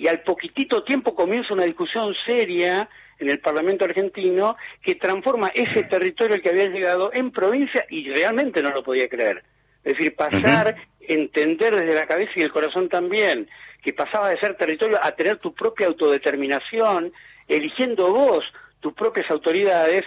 y 0.00 0.08
al 0.08 0.22
poquitito 0.22 0.82
tiempo 0.82 1.14
comienza 1.14 1.52
una 1.52 1.66
discusión 1.66 2.14
seria 2.24 2.88
en 3.18 3.28
el 3.28 3.38
Parlamento 3.38 3.84
argentino 3.84 4.56
que 4.82 4.94
transforma 4.94 5.48
ese 5.48 5.82
territorio 5.82 6.36
al 6.36 6.40
que 6.40 6.48
había 6.48 6.68
llegado 6.68 7.12
en 7.12 7.30
provincia 7.30 7.84
y 7.90 8.08
realmente 8.08 8.62
no 8.62 8.70
lo 8.70 8.82
podía 8.82 9.10
creer. 9.10 9.44
Es 9.84 9.92
decir, 9.92 10.16
pasar, 10.16 10.74
entender 11.00 11.76
desde 11.76 11.94
la 11.94 12.06
cabeza 12.06 12.32
y 12.34 12.40
el 12.40 12.50
corazón 12.50 12.88
también, 12.88 13.46
que 13.82 13.92
pasaba 13.92 14.30
de 14.30 14.40
ser 14.40 14.56
territorio 14.56 14.98
a 15.02 15.12
tener 15.12 15.36
tu 15.36 15.52
propia 15.52 15.88
autodeterminación, 15.88 17.12
eligiendo 17.46 18.10
vos 18.10 18.42
tus 18.80 18.94
propias 18.94 19.30
autoridades, 19.30 20.04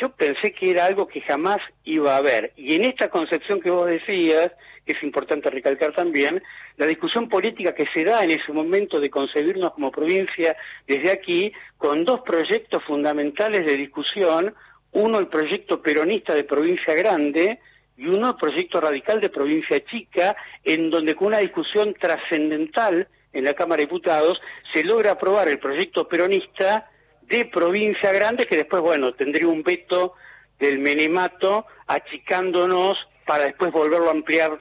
yo 0.00 0.10
pensé 0.12 0.52
que 0.52 0.70
era 0.70 0.86
algo 0.86 1.06
que 1.06 1.20
jamás 1.20 1.58
iba 1.84 2.14
a 2.14 2.18
haber. 2.18 2.54
Y 2.56 2.76
en 2.76 2.84
esta 2.84 3.10
concepción 3.10 3.60
que 3.60 3.70
vos 3.70 3.86
decías, 3.86 4.52
es 4.86 5.02
importante 5.02 5.50
recalcar 5.50 5.92
también, 5.94 6.42
la 6.76 6.86
discusión 6.86 7.28
política 7.28 7.74
que 7.74 7.86
se 7.92 8.04
da 8.04 8.22
en 8.22 8.32
ese 8.32 8.52
momento 8.52 9.00
de 9.00 9.10
concebirnos 9.10 9.72
como 9.72 9.90
provincia 9.90 10.56
desde 10.86 11.10
aquí, 11.10 11.52
con 11.78 12.04
dos 12.04 12.20
proyectos 12.20 12.82
fundamentales 12.84 13.64
de 13.64 13.76
discusión, 13.76 14.54
uno 14.92 15.18
el 15.18 15.28
proyecto 15.28 15.80
peronista 15.82 16.34
de 16.34 16.44
provincia 16.44 16.94
grande 16.94 17.58
y 17.96 18.06
uno 18.06 18.30
el 18.30 18.36
proyecto 18.36 18.80
radical 18.80 19.20
de 19.20 19.30
provincia 19.30 19.82
chica, 19.84 20.36
en 20.62 20.90
donde 20.90 21.14
con 21.14 21.28
una 21.28 21.38
discusión 21.38 21.94
trascendental 21.94 23.08
en 23.32 23.44
la 23.44 23.54
Cámara 23.54 23.80
de 23.80 23.86
Diputados 23.86 24.40
se 24.72 24.84
logra 24.84 25.12
aprobar 25.12 25.48
el 25.48 25.58
proyecto 25.58 26.06
peronista 26.08 26.90
de 27.22 27.46
provincia 27.46 28.12
grande, 28.12 28.46
que 28.46 28.56
después, 28.56 28.82
bueno, 28.82 29.12
tendría 29.12 29.48
un 29.48 29.62
veto 29.62 30.14
del 30.58 30.78
menemato 30.78 31.66
achicándonos 31.86 32.98
para 33.26 33.44
después 33.44 33.72
volverlo 33.72 34.08
a 34.08 34.12
ampliar 34.12 34.58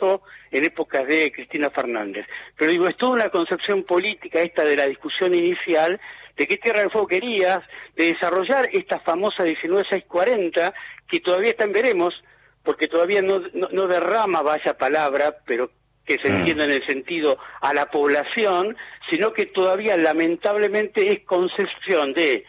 en 0.51 0.63
épocas 0.63 1.07
de 1.07 1.31
Cristina 1.31 1.69
Fernández. 1.69 2.25
Pero 2.57 2.71
digo, 2.71 2.87
es 2.87 2.97
toda 2.97 3.13
una 3.13 3.29
concepción 3.29 3.83
política 3.83 4.41
esta 4.41 4.63
de 4.63 4.75
la 4.75 4.87
discusión 4.87 5.33
inicial 5.33 5.99
de 6.37 6.47
qué 6.47 6.57
Tierra 6.57 6.79
del 6.79 6.91
Fuego 6.91 7.07
querías, 7.07 7.59
de 7.95 8.13
desarrollar 8.13 8.67
esta 8.71 8.99
famosa 8.99 9.43
19640, 9.43 10.73
que 11.07 11.19
todavía 11.19 11.51
está 11.51 11.65
en 11.65 11.73
veremos, 11.73 12.23
porque 12.63 12.87
todavía 12.87 13.21
no, 13.21 13.41
no, 13.53 13.87
derrama 13.87 14.41
vaya 14.41 14.77
palabra, 14.77 15.37
pero 15.45 15.69
que 16.05 16.17
se 16.17 16.31
mm. 16.31 16.35
entienda 16.37 16.63
en 16.63 16.71
el 16.71 16.85
sentido 16.85 17.37
a 17.61 17.73
la 17.73 17.85
población, 17.91 18.75
sino 19.09 19.31
que 19.33 19.45
todavía 19.45 19.95
lamentablemente 19.95 21.11
es 21.11 21.23
concepción 21.25 22.13
de 22.13 22.45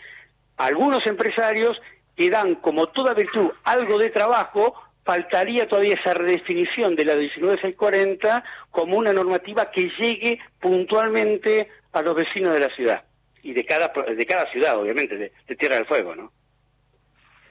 algunos 0.57 1.05
empresarios 1.07 1.81
que 2.16 2.31
dan 2.31 2.55
como 2.57 2.86
toda 2.89 3.12
virtud 3.12 3.51
algo 3.65 3.99
de 3.99 4.11
trabajo 4.11 4.74
faltaría 5.05 5.68
todavía 5.68 5.94
esa 5.94 6.14
redefinición 6.14 6.97
de 6.97 7.05
la 7.05 7.14
19640 7.14 8.44
como 8.70 8.97
una 8.97 9.12
normativa 9.12 9.70
que 9.70 9.90
llegue 9.98 10.39
puntualmente 10.60 11.68
a 11.93 12.02
los 12.02 12.14
vecinos 12.14 12.55
de 12.55 12.60
la 12.60 12.68
ciudad. 12.74 13.05
Y 13.43 13.52
de 13.52 13.64
cada 13.64 13.89
de 13.89 14.26
cada 14.26 14.51
ciudad 14.51 14.78
obviamente 14.78 15.16
de, 15.16 15.56
Tierra 15.56 15.76
del 15.76 15.86
Fuego 15.86 16.14
no 16.16 16.32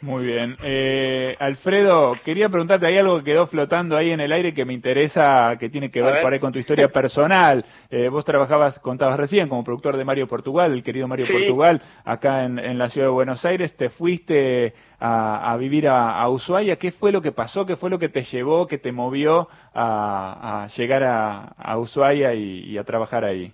muy 0.04 0.26
bien. 0.26 0.58
Eh, 0.64 1.38
Alfredo, 1.40 2.12
quería 2.26 2.50
preguntarte, 2.50 2.86
hay 2.86 2.98
algo 2.98 3.20
que 3.20 3.24
quedó 3.24 3.48
flotando 3.48 3.96
ahí 3.96 4.12
en 4.12 4.20
el 4.20 4.34
aire 4.34 4.54
que 4.54 4.66
me 4.66 4.74
interesa, 4.74 5.56
que 5.58 5.70
tiene 5.70 5.90
que 5.92 6.02
ver, 6.02 6.26
ahí 6.26 6.40
con 6.40 6.52
tu 6.52 6.60
historia 6.60 6.90
personal. 6.92 7.64
Eh, 7.90 8.10
vos 8.10 8.26
trabajabas, 8.26 8.80
contabas 8.80 9.18
recién, 9.18 9.48
como 9.48 9.64
productor 9.64 9.96
de 9.96 10.04
Mario 10.04 10.28
Portugal, 10.28 10.74
el 10.74 10.84
querido 10.84 11.08
Mario 11.08 11.28
Portugal, 11.32 11.82
acá 12.04 12.44
en, 12.44 12.78
la 12.78 12.90
ciudad 12.90 13.08
de 13.08 13.14
Buenos 13.14 13.46
Aires. 13.46 13.78
Te 13.78 13.90
fuiste 13.90 14.74
a, 15.00 15.56
vivir 15.58 15.88
a, 15.88 16.28
Ushuaia. 16.28 16.76
¿Qué 16.76 16.92
fue 16.92 17.14
lo 17.14 17.22
que 17.22 17.32
pasó? 17.32 17.66
¿Qué 17.66 17.78
fue 17.78 17.90
lo 17.90 17.98
que 17.98 18.10
te 18.10 18.24
llevó, 18.24 18.68
que 18.68 18.80
te 18.80 18.92
movió 18.92 19.48
a, 19.74 20.68
llegar 20.76 21.04
a, 21.06 21.78
Ushuaia 21.78 22.34
y, 22.34 22.78
a 22.78 22.84
trabajar 22.84 23.24
ahí? 23.24 23.54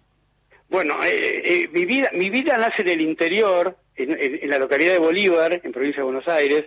Bueno, 0.67 0.95
eh, 1.03 1.69
mi, 1.71 1.85
vida, 1.85 2.09
mi 2.13 2.31
vida 2.31 2.57
nace 2.57 2.81
en 2.81 2.88
el 2.89 3.01
interior, 3.01 3.77
en, 4.03 4.49
la 4.49 4.57
localidad 4.57 4.93
de 4.93 4.99
Bolívar, 4.99 5.59
en 5.63 5.71
provincia 5.71 5.99
de 5.99 6.05
Buenos 6.05 6.27
Aires. 6.27 6.65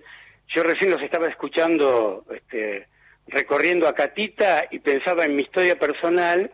Yo 0.54 0.62
recién 0.62 0.90
los 0.90 1.02
estaba 1.02 1.28
escuchando, 1.28 2.24
este, 2.34 2.86
recorriendo 3.28 3.88
a 3.88 3.94
Catita 3.94 4.66
y 4.70 4.78
pensaba 4.80 5.24
en 5.24 5.36
mi 5.36 5.42
historia 5.42 5.78
personal 5.78 6.50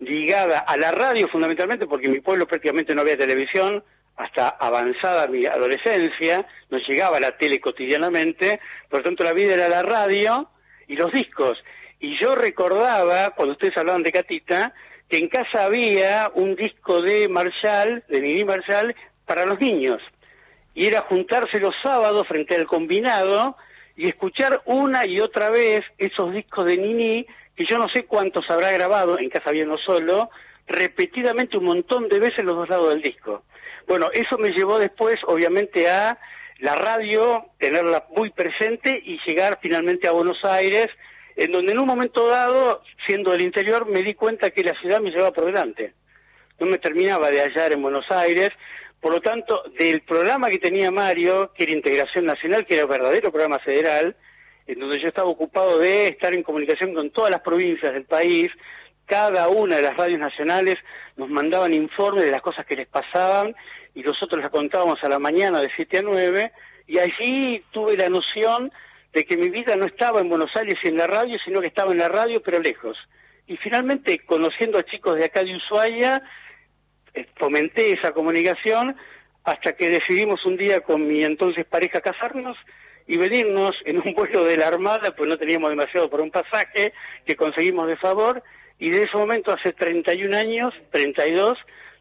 ligada 0.00 0.60
a 0.60 0.76
la 0.76 0.92
radio 0.92 1.28
fundamentalmente, 1.28 1.86
porque 1.86 2.06
en 2.06 2.12
mi 2.12 2.20
pueblo 2.20 2.46
prácticamente 2.46 2.94
no 2.94 3.00
había 3.00 3.16
televisión, 3.16 3.82
hasta 4.16 4.48
avanzada 4.48 5.28
mi 5.28 5.46
adolescencia, 5.46 6.46
no 6.70 6.78
llegaba 6.78 7.20
la 7.20 7.36
tele 7.36 7.60
cotidianamente, 7.60 8.60
por 8.88 9.00
lo 9.00 9.04
tanto 9.04 9.24
la 9.24 9.32
vida 9.32 9.54
era 9.54 9.68
la 9.68 9.82
radio 9.82 10.50
y 10.86 10.96
los 10.96 11.12
discos. 11.12 11.62
Y 12.00 12.18
yo 12.20 12.34
recordaba, 12.34 13.30
cuando 13.30 13.52
ustedes 13.52 13.76
hablaban 13.76 14.02
de 14.02 14.12
Catita, 14.12 14.74
que 15.08 15.18
en 15.18 15.28
casa 15.28 15.64
había 15.64 16.30
un 16.34 16.54
disco 16.54 17.00
de 17.00 17.28
Marshall, 17.28 18.04
de 18.08 18.20
Nini 18.20 18.44
Marshall, 18.44 18.94
para 19.24 19.46
los 19.46 19.60
niños 19.60 20.00
y 20.78 20.86
era 20.86 21.00
juntarse 21.00 21.58
los 21.58 21.74
sábados 21.82 22.28
frente 22.28 22.54
al 22.54 22.68
combinado 22.68 23.56
y 23.96 24.08
escuchar 24.08 24.62
una 24.64 25.04
y 25.04 25.18
otra 25.18 25.50
vez 25.50 25.80
esos 25.98 26.32
discos 26.32 26.66
de 26.66 26.76
Nini, 26.76 27.26
que 27.56 27.66
yo 27.66 27.78
no 27.78 27.88
sé 27.88 28.04
cuántos 28.04 28.48
habrá 28.48 28.70
grabado, 28.70 29.18
en 29.18 29.28
casa 29.28 29.50
no 29.52 29.76
solo, 29.76 30.30
repetidamente 30.68 31.56
un 31.56 31.64
montón 31.64 32.08
de 32.08 32.20
veces 32.20 32.44
los 32.44 32.54
dos 32.54 32.68
lados 32.68 32.90
del 32.90 33.02
disco. 33.02 33.42
Bueno, 33.88 34.08
eso 34.12 34.38
me 34.38 34.50
llevó 34.50 34.78
después, 34.78 35.16
obviamente, 35.26 35.90
a 35.90 36.16
la 36.60 36.76
radio, 36.76 37.46
tenerla 37.58 38.06
muy 38.14 38.30
presente 38.30 39.02
y 39.04 39.18
llegar 39.26 39.58
finalmente 39.60 40.06
a 40.06 40.12
Buenos 40.12 40.44
Aires, 40.44 40.86
en 41.34 41.50
donde 41.50 41.72
en 41.72 41.80
un 41.80 41.86
momento 41.88 42.28
dado, 42.28 42.84
siendo 43.04 43.32
del 43.32 43.42
interior, 43.42 43.84
me 43.84 44.04
di 44.04 44.14
cuenta 44.14 44.50
que 44.50 44.62
la 44.62 44.78
ciudad 44.80 45.00
me 45.00 45.10
llevaba 45.10 45.32
por 45.32 45.46
delante. 45.46 45.92
No 46.60 46.66
me 46.66 46.78
terminaba 46.78 47.32
de 47.32 47.40
hallar 47.40 47.72
en 47.72 47.82
Buenos 47.82 48.08
Aires, 48.12 48.50
por 49.00 49.12
lo 49.12 49.20
tanto, 49.20 49.62
del 49.78 50.02
programa 50.02 50.48
que 50.48 50.58
tenía 50.58 50.90
Mario, 50.90 51.52
que 51.54 51.64
era 51.64 51.72
Integración 51.72 52.26
Nacional, 52.26 52.66
que 52.66 52.74
era 52.74 52.84
un 52.84 52.90
verdadero 52.90 53.30
programa 53.30 53.58
federal, 53.60 54.16
en 54.66 54.78
donde 54.78 55.00
yo 55.00 55.08
estaba 55.08 55.28
ocupado 55.28 55.78
de 55.78 56.08
estar 56.08 56.34
en 56.34 56.42
comunicación 56.42 56.94
con 56.94 57.10
todas 57.10 57.30
las 57.30 57.40
provincias 57.40 57.92
del 57.92 58.04
país, 58.04 58.50
cada 59.06 59.48
una 59.48 59.76
de 59.76 59.82
las 59.82 59.96
radios 59.96 60.20
nacionales 60.20 60.76
nos 61.16 61.30
mandaban 61.30 61.72
informes 61.72 62.24
de 62.24 62.30
las 62.30 62.42
cosas 62.42 62.66
que 62.66 62.76
les 62.76 62.86
pasaban 62.86 63.56
y 63.94 64.02
nosotros 64.02 64.42
las 64.42 64.50
contábamos 64.50 65.02
a 65.02 65.08
la 65.08 65.18
mañana 65.18 65.60
de 65.60 65.70
7 65.74 65.98
a 65.98 66.02
9 66.02 66.52
y 66.86 66.98
allí 66.98 67.64
tuve 67.70 67.96
la 67.96 68.10
noción 68.10 68.70
de 69.14 69.24
que 69.24 69.38
mi 69.38 69.48
vida 69.48 69.76
no 69.76 69.86
estaba 69.86 70.20
en 70.20 70.28
Buenos 70.28 70.54
Aires 70.56 70.76
y 70.82 70.88
en 70.88 70.98
la 70.98 71.06
radio, 71.06 71.38
sino 71.42 71.60
que 71.60 71.68
estaba 71.68 71.92
en 71.92 71.98
la 71.98 72.08
radio 72.08 72.42
pero 72.42 72.60
lejos. 72.60 72.98
Y 73.46 73.56
finalmente, 73.56 74.18
conociendo 74.26 74.78
a 74.78 74.84
chicos 74.84 75.16
de 75.16 75.24
acá 75.24 75.42
de 75.42 75.56
Ushuaia, 75.56 76.22
fomenté 77.36 77.92
esa 77.92 78.12
comunicación 78.12 78.96
hasta 79.44 79.74
que 79.74 79.88
decidimos 79.88 80.44
un 80.46 80.56
día 80.56 80.80
con 80.80 81.06
mi 81.06 81.22
entonces 81.24 81.64
pareja 81.66 82.00
casarnos 82.00 82.56
y 83.06 83.16
venirnos 83.16 83.74
en 83.86 83.96
un 84.06 84.12
vuelo 84.14 84.44
de 84.44 84.56
la 84.58 84.68
Armada, 84.68 85.14
pues 85.16 85.28
no 85.28 85.38
teníamos 85.38 85.70
demasiado 85.70 86.10
por 86.10 86.20
un 86.20 86.30
pasaje 86.30 86.92
que 87.24 87.36
conseguimos 87.36 87.86
de 87.88 87.96
favor, 87.96 88.42
y 88.78 88.90
de 88.90 89.04
ese 89.04 89.16
momento 89.16 89.50
hace 89.52 89.72
31 89.72 90.36
años, 90.36 90.74
32, 90.92 91.58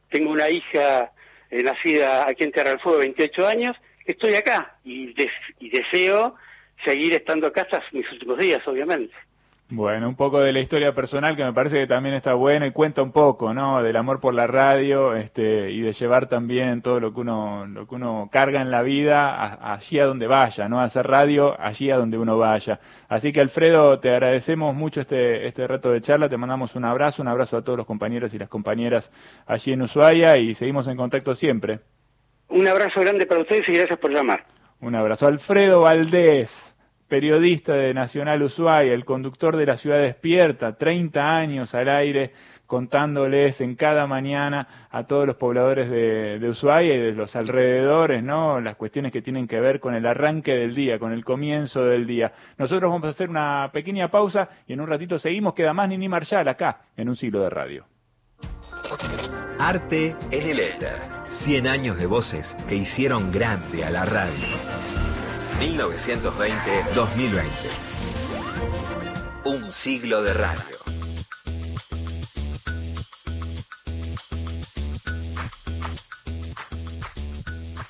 tengo 0.09 0.31
una 0.31 0.49
hija 0.49 1.11
eh, 1.49 1.63
nacida 1.63 2.27
aquí 2.29 2.43
en 2.43 2.51
Tierra 2.51 2.71
del 2.71 2.79
Fuego, 2.81 2.99
28 2.99 3.47
años, 3.47 3.77
estoy 4.05 4.35
acá 4.35 4.75
y, 4.83 5.13
des- 5.13 5.31
y 5.59 5.69
deseo 5.69 6.35
seguir 6.85 7.13
estando 7.13 7.47
acá 7.47 7.61
hasta 7.61 7.81
mis 7.93 8.09
últimos 8.11 8.37
días, 8.37 8.59
obviamente. 8.67 9.13
Bueno, 9.69 10.07
un 10.07 10.15
poco 10.15 10.39
de 10.39 10.53
la 10.53 10.61
historia 10.61 10.93
personal 10.95 11.35
que 11.35 11.43
me 11.43 11.51
parece 11.51 11.77
que 11.79 11.87
también 11.87 12.15
está 12.15 12.33
buena 12.35 12.65
y 12.67 12.71
cuenta 12.71 13.01
un 13.01 13.11
poco, 13.11 13.53
¿no? 13.53 13.83
Del 13.83 13.97
amor 13.97 14.21
por 14.21 14.33
la 14.33 14.47
radio, 14.47 15.13
este, 15.13 15.71
y 15.71 15.81
de 15.81 15.91
llevar 15.91 16.29
también 16.29 16.81
todo 16.81 17.01
lo 17.01 17.13
que 17.13 17.19
uno, 17.19 17.65
lo 17.65 17.85
que 17.85 17.95
uno 17.95 18.29
carga 18.31 18.61
en 18.61 18.71
la 18.71 18.81
vida 18.81 19.29
a- 19.35 19.73
allí 19.73 19.99
a 19.99 20.05
donde 20.05 20.25
vaya, 20.25 20.69
¿no? 20.69 20.79
Hacer 20.79 21.05
radio 21.05 21.59
allí 21.59 21.91
a 21.91 21.97
donde 21.97 22.17
uno 22.17 22.37
vaya. 22.37 22.79
Así 23.09 23.33
que 23.33 23.41
Alfredo, 23.41 23.99
te 23.99 24.09
agradecemos 24.11 24.73
mucho 24.73 25.01
este, 25.01 25.45
este 25.47 25.67
reto 25.67 25.91
de 25.91 25.99
charla, 25.99 26.29
te 26.29 26.37
mandamos 26.37 26.73
un 26.75 26.85
abrazo, 26.85 27.21
un 27.21 27.27
abrazo 27.27 27.57
a 27.57 27.61
todos 27.61 27.77
los 27.77 27.85
compañeros 27.85 28.33
y 28.33 28.39
las 28.39 28.47
compañeras 28.47 29.11
allí 29.47 29.73
en 29.73 29.81
Ushuaia 29.81 30.37
y 30.37 30.53
seguimos 30.53 30.87
en 30.87 30.95
contacto 30.95 31.33
siempre. 31.33 31.81
Un 32.47 32.65
abrazo 32.69 33.01
grande 33.01 33.25
para 33.25 33.41
ustedes 33.41 33.67
y 33.67 33.73
gracias 33.73 33.99
por 33.99 34.11
llamar. 34.13 34.45
Un 34.79 34.95
abrazo. 34.95 35.27
Alfredo 35.27 35.81
Valdés, 35.81 36.73
periodista 37.07 37.73
de 37.73 37.93
Nacional 37.93 38.43
Ushuaia, 38.43 38.93
el 38.93 39.05
conductor 39.05 39.55
de 39.55 39.65
La 39.65 39.77
Ciudad 39.77 39.99
Despierta, 39.99 40.77
30 40.77 41.37
años 41.37 41.73
al 41.73 41.89
aire 41.89 42.33
contándoles 42.65 43.61
en 43.61 43.75
cada 43.75 44.07
mañana 44.07 44.67
a 44.91 45.05
todos 45.07 45.25
los 45.25 45.37
pobladores 45.37 45.89
de, 45.89 46.37
de 46.37 46.49
Ushuaia 46.49 46.95
y 46.95 46.99
de 46.99 47.13
los 47.13 47.35
alrededores, 47.35 48.21
¿no? 48.21 48.59
Las 48.59 48.75
cuestiones 48.75 49.11
que 49.11 49.21
tienen 49.21 49.47
que 49.47 49.59
ver 49.59 49.79
con 49.79 49.95
el 49.95 50.05
arranque 50.05 50.53
del 50.53 50.75
día, 50.75 50.99
con 50.99 51.13
el 51.13 51.23
comienzo 51.23 51.85
del 51.85 52.05
día. 52.05 52.33
Nosotros 52.57 52.91
vamos 52.91 53.05
a 53.05 53.09
hacer 53.09 53.29
una 53.29 53.69
pequeña 53.71 54.11
pausa 54.11 54.49
y 54.67 54.73
en 54.73 54.81
un 54.81 54.87
ratito 54.87 55.17
seguimos. 55.17 55.53
Queda 55.53 55.73
más 55.73 55.87
Nini 55.89 56.09
Marshall 56.09 56.47
acá, 56.47 56.81
en 56.97 57.09
un 57.09 57.15
siglo 57.15 57.41
de 57.41 57.49
radio. 57.49 57.85
Arte 59.59 60.15
en 60.31 60.49
el 60.49 60.59
éter. 60.59 61.17
100 61.29 61.67
años 61.67 61.97
de 61.97 62.05
voces 62.05 62.55
que 62.67 62.75
hicieron 62.75 63.31
grande 63.31 63.83
a 63.83 63.89
la 63.89 64.05
radio. 64.05 64.96
1920-2020. 65.59 67.43
Un 69.45 69.71
siglo 69.71 70.21
de 70.21 70.33
radio. 70.33 70.77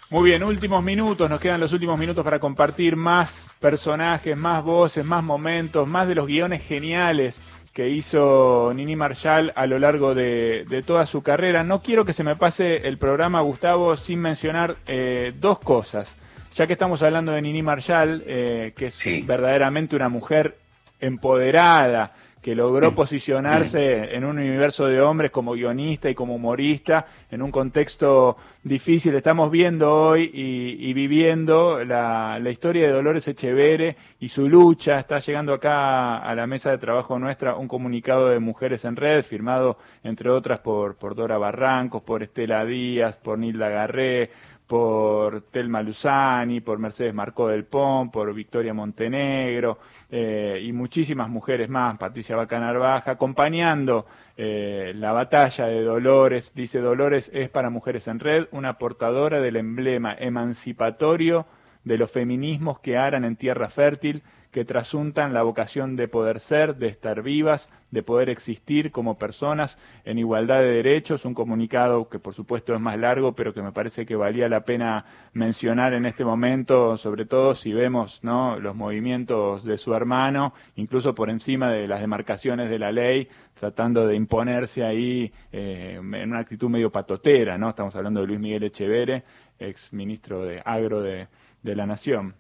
Muy 0.09 0.29
bien, 0.29 0.41
últimos 0.43 0.81
minutos, 0.81 1.29
nos 1.29 1.41
quedan 1.41 1.59
los 1.59 1.73
últimos 1.73 1.99
minutos 1.99 2.23
para 2.23 2.39
compartir 2.39 2.95
más 2.95 3.49
personajes, 3.59 4.39
más 4.39 4.63
voces, 4.63 5.03
más 5.03 5.21
momentos, 5.21 5.85
más 5.89 6.07
de 6.07 6.15
los 6.15 6.27
guiones 6.27 6.63
geniales 6.63 7.41
que 7.73 7.89
hizo 7.89 8.71
Nini 8.73 8.95
Marshall 8.95 9.51
a 9.55 9.67
lo 9.67 9.77
largo 9.77 10.15
de, 10.15 10.83
toda 10.85 11.05
su 11.05 11.21
carrera. 11.21 11.63
No 11.63 11.81
quiero 11.81 12.05
que 12.05 12.13
se 12.13 12.23
me 12.23 12.37
pase 12.37 12.87
el 12.87 12.97
programa, 12.97 13.41
Gustavo, 13.41 13.97
sin 13.97 14.19
mencionar 14.19 14.77
eh, 14.87 15.33
dos 15.37 15.59
cosas. 15.59 16.15
Ya 16.57 16.65
que 16.65 16.73
estamos 16.73 17.03
hablando 17.03 17.33
de 17.33 17.41
Nini 17.43 17.61
Marshall, 17.61 18.23
eh, 18.25 18.73
que 18.75 18.87
es 18.87 19.27
verdaderamente 19.27 19.95
una 19.95 20.09
mujer 20.09 20.57
empoderada, 20.99 22.15
que 22.41 22.55
logró 22.55 22.95
posicionarse 22.95 24.15
en 24.15 24.23
un 24.23 24.39
universo 24.39 24.87
de 24.87 24.99
hombres 24.99 25.29
como 25.29 25.51
guionista 25.51 26.09
y 26.09 26.15
como 26.15 26.33
humorista, 26.33 27.05
en 27.29 27.43
un 27.43 27.51
contexto 27.51 28.37
difícil. 28.63 29.13
Estamos 29.13 29.51
viendo 29.51 29.93
hoy 29.93 30.31
y, 30.33 30.89
y 30.89 30.93
viviendo 30.93 31.83
la, 31.83 32.39
la 32.39 32.49
historia 32.49 32.87
de 32.87 32.93
Dolores 32.93 33.27
Echevere 33.27 33.95
y 34.19 34.29
su 34.29 34.49
lucha. 34.49 34.97
Está 34.97 35.19
llegando 35.19 35.53
acá 35.53 36.17
a 36.17 36.33
la 36.33 36.47
mesa 36.47 36.71
de 36.71 36.79
trabajo 36.79 37.19
nuestra 37.19 37.55
un 37.55 37.67
comunicado 37.67 38.29
de 38.29 38.39
Mujeres 38.39 38.83
en 38.85 38.95
Red, 38.95 39.21
firmado 39.23 39.77
entre 40.03 40.31
otras 40.31 40.59
por, 40.59 40.95
por 40.95 41.13
Dora 41.13 41.37
Barrancos, 41.37 42.01
por 42.01 42.23
Estela 42.23 42.65
Díaz, 42.65 43.17
por 43.17 43.37
Nilda 43.37 43.69
Garré, 43.69 44.31
por 44.67 45.43
Telma 45.49 45.81
Luzani, 45.81 46.59
por 46.59 46.77
Mercedes 46.77 47.13
Marcó 47.13 47.47
del 47.47 47.63
Pom, 47.63 48.11
por 48.11 48.33
Victoria 48.33 48.73
Montenegro 48.73 49.79
eh, 50.11 50.61
y 50.61 50.73
muchísimas 50.73 51.29
mujeres 51.29 51.69
más, 51.69 51.97
Patricia 51.97 52.35
Bacanarbaja, 52.35 53.11
acompañando 53.11 54.05
eh, 54.35 54.91
la 54.95 55.13
batalla 55.13 55.67
de 55.67 55.81
Dolores. 55.81 56.53
Dice 56.53 56.79
Dolores 56.79 57.31
es 57.33 57.49
para 57.49 57.69
Mujeres 57.69 58.07
en 58.09 58.19
Red 58.19 58.47
una 58.51 58.77
portadora 58.77 59.39
del 59.39 59.55
emblema 59.55 60.13
emancipatorio 60.13 61.45
de 61.85 61.97
los 61.97 62.11
feminismos 62.11 62.79
que 62.79 62.97
aran 62.97 63.23
en 63.23 63.37
tierra 63.37 63.69
fértil, 63.69 64.21
que 64.51 64.65
trasuntan 64.65 65.33
la 65.33 65.43
vocación 65.43 65.95
de 65.95 66.07
poder 66.07 66.39
ser, 66.39 66.77
de 66.77 66.87
estar 66.87 67.21
vivas, 67.21 67.69
de 67.91 68.03
poder 68.03 68.29
existir 68.29 68.91
como 68.91 69.17
personas 69.17 69.77
en 70.03 70.19
igualdad 70.19 70.59
de 70.59 70.71
derechos, 70.71 71.25
un 71.25 71.33
comunicado 71.33 72.09
que 72.09 72.19
por 72.19 72.33
supuesto 72.33 72.73
es 72.73 72.81
más 72.81 72.97
largo, 72.97 73.33
pero 73.33 73.53
que 73.53 73.61
me 73.61 73.71
parece 73.71 74.05
que 74.05 74.15
valía 74.15 74.49
la 74.49 74.61
pena 74.61 75.05
mencionar 75.33 75.93
en 75.93 76.05
este 76.05 76.25
momento, 76.25 76.97
sobre 76.97 77.25
todo 77.25 77.55
si 77.55 77.73
vemos 77.73 78.23
¿no? 78.23 78.59
los 78.59 78.75
movimientos 78.75 79.63
de 79.63 79.77
su 79.77 79.93
hermano, 79.93 80.53
incluso 80.75 81.13
por 81.13 81.29
encima 81.29 81.71
de 81.71 81.87
las 81.87 82.01
demarcaciones 82.01 82.69
de 82.69 82.79
la 82.79 82.91
ley, 82.91 83.27
tratando 83.53 84.07
de 84.07 84.15
imponerse 84.15 84.83
ahí 84.83 85.31
eh, 85.51 85.95
en 85.97 86.29
una 86.29 86.39
actitud 86.39 86.69
medio 86.69 86.91
patotera, 86.91 87.57
¿no? 87.57 87.69
Estamos 87.69 87.95
hablando 87.95 88.21
de 88.21 88.27
Luis 88.27 88.39
Miguel 88.39 88.63
Echevere, 88.63 89.23
ex 89.57 89.93
ministro 89.93 90.43
de 90.43 90.61
Agro 90.63 91.01
de, 91.01 91.27
de 91.63 91.75
la 91.75 91.85
Nación. 91.85 92.35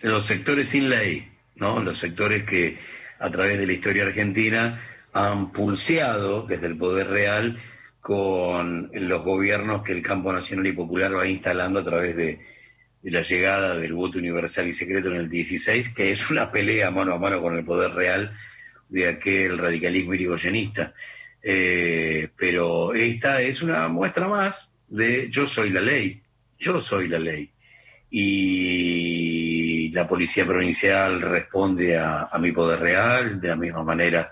Los 0.00 0.26
sectores 0.26 0.70
sin 0.70 0.88
ley, 0.88 1.28
¿no? 1.56 1.82
Los 1.82 1.98
sectores 1.98 2.44
que 2.44 2.78
a 3.18 3.30
través 3.30 3.58
de 3.58 3.66
la 3.66 3.72
historia 3.72 4.04
argentina 4.04 4.80
han 5.12 5.52
pulseado 5.52 6.42
desde 6.42 6.66
el 6.66 6.76
poder 6.76 7.08
real 7.08 7.58
con 8.00 8.90
los 8.92 9.24
gobiernos 9.24 9.82
que 9.82 9.92
el 9.92 10.02
campo 10.02 10.32
nacional 10.32 10.66
y 10.66 10.72
popular 10.72 11.16
va 11.16 11.26
instalando 11.26 11.80
a 11.80 11.84
través 11.84 12.16
de, 12.16 12.40
la 13.02 13.22
llegada 13.22 13.76
del 13.76 13.94
voto 13.94 14.18
universal 14.18 14.68
y 14.68 14.72
secreto 14.72 15.08
en 15.08 15.16
el 15.16 15.30
16, 15.30 15.90
que 15.90 16.10
es 16.10 16.30
una 16.30 16.50
pelea 16.50 16.90
mano 16.90 17.14
a 17.14 17.18
mano 17.18 17.40
con 17.40 17.56
el 17.56 17.64
poder 17.64 17.92
real 17.92 18.36
de 18.88 19.08
aquel 19.08 19.56
radicalismo 19.56 20.14
irigoyenista. 20.14 20.94
Eh, 21.42 22.28
pero 22.36 22.94
esta 22.94 23.40
es 23.40 23.62
una 23.62 23.88
muestra 23.88 24.26
más 24.28 24.72
de 24.88 25.28
yo 25.30 25.46
soy 25.46 25.70
la 25.70 25.80
ley, 25.80 26.22
yo 26.58 26.80
soy 26.80 27.08
la 27.08 27.18
ley 27.18 27.52
y 28.10 29.57
la 29.90 30.06
policía 30.06 30.46
provincial 30.46 31.20
responde 31.20 31.96
a, 31.96 32.28
a, 32.30 32.38
mi 32.38 32.52
poder 32.52 32.80
real, 32.80 33.40
de 33.40 33.48
la 33.48 33.56
misma 33.56 33.82
manera 33.82 34.30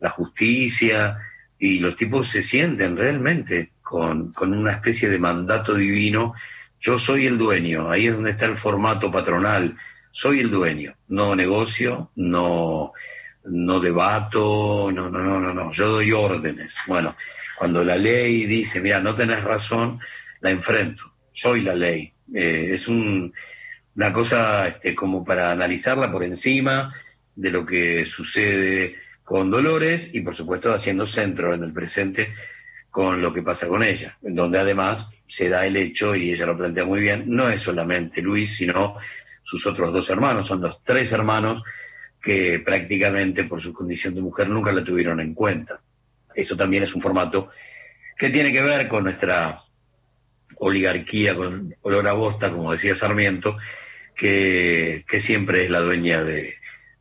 la 0.00 0.10
justicia, 0.10 1.18
y 1.58 1.78
los 1.78 1.96
tipos 1.96 2.28
se 2.28 2.42
sienten 2.42 2.96
realmente 2.96 3.72
con, 3.82 4.32
con 4.32 4.52
una 4.52 4.72
especie 4.72 5.08
de 5.08 5.18
mandato 5.18 5.74
divino, 5.74 6.34
yo 6.80 6.98
soy 6.98 7.26
el 7.26 7.38
dueño, 7.38 7.90
ahí 7.90 8.06
es 8.06 8.14
donde 8.14 8.30
está 8.30 8.44
el 8.44 8.56
formato 8.56 9.10
patronal, 9.10 9.76
soy 10.10 10.40
el 10.40 10.50
dueño, 10.50 10.94
no 11.08 11.34
negocio, 11.34 12.10
no, 12.16 12.92
no 13.44 13.80
debato, 13.80 14.90
no, 14.92 15.10
no, 15.10 15.20
no, 15.20 15.40
no, 15.40 15.54
no, 15.54 15.72
yo 15.72 15.88
doy 15.88 16.12
órdenes. 16.12 16.78
Bueno, 16.86 17.16
cuando 17.58 17.84
la 17.84 17.96
ley 17.96 18.44
dice, 18.46 18.80
mira, 18.80 19.00
no 19.00 19.14
tenés 19.14 19.42
razón, 19.42 19.98
la 20.40 20.50
enfrento, 20.50 21.14
soy 21.32 21.62
la 21.62 21.74
ley, 21.74 22.12
eh, 22.34 22.70
es 22.72 22.88
un, 22.88 23.32
una 23.96 24.12
cosa 24.12 24.68
este, 24.68 24.94
como 24.94 25.24
para 25.24 25.50
analizarla 25.50 26.12
por 26.12 26.22
encima 26.22 26.94
de 27.34 27.50
lo 27.50 27.64
que 27.64 28.04
sucede 28.04 28.96
con 29.24 29.50
Dolores 29.50 30.14
y 30.14 30.20
por 30.20 30.34
supuesto 30.34 30.72
haciendo 30.72 31.06
centro 31.06 31.54
en 31.54 31.64
el 31.64 31.72
presente 31.72 32.34
con 32.90 33.20
lo 33.20 33.32
que 33.32 33.42
pasa 33.42 33.66
con 33.68 33.82
ella, 33.82 34.16
donde 34.22 34.58
además 34.58 35.10
se 35.26 35.48
da 35.48 35.66
el 35.66 35.76
hecho, 35.76 36.14
y 36.14 36.32
ella 36.32 36.46
lo 36.46 36.56
plantea 36.56 36.84
muy 36.84 37.00
bien, 37.00 37.24
no 37.26 37.50
es 37.50 37.60
solamente 37.60 38.22
Luis, 38.22 38.56
sino 38.56 38.96
sus 39.42 39.66
otros 39.66 39.92
dos 39.92 40.08
hermanos, 40.08 40.46
son 40.46 40.62
los 40.62 40.82
tres 40.82 41.12
hermanos 41.12 41.62
que 42.22 42.58
prácticamente 42.60 43.44
por 43.44 43.60
su 43.60 43.72
condición 43.72 44.14
de 44.14 44.22
mujer 44.22 44.48
nunca 44.48 44.72
la 44.72 44.82
tuvieron 44.82 45.20
en 45.20 45.34
cuenta. 45.34 45.80
Eso 46.34 46.56
también 46.56 46.84
es 46.84 46.94
un 46.94 47.02
formato 47.02 47.50
que 48.16 48.30
tiene 48.30 48.50
que 48.50 48.62
ver 48.62 48.88
con 48.88 49.04
nuestra 49.04 49.60
oligarquía 50.56 51.34
con 51.34 51.74
olor 51.82 52.08
a 52.08 52.12
bosta, 52.12 52.50
como 52.50 52.72
decía 52.72 52.94
Sarmiento, 52.94 53.58
que, 54.16 55.04
siempre 55.18 55.64
es 55.64 55.70
la 55.70 55.80
dueña 55.80 56.24
de, 56.24 56.54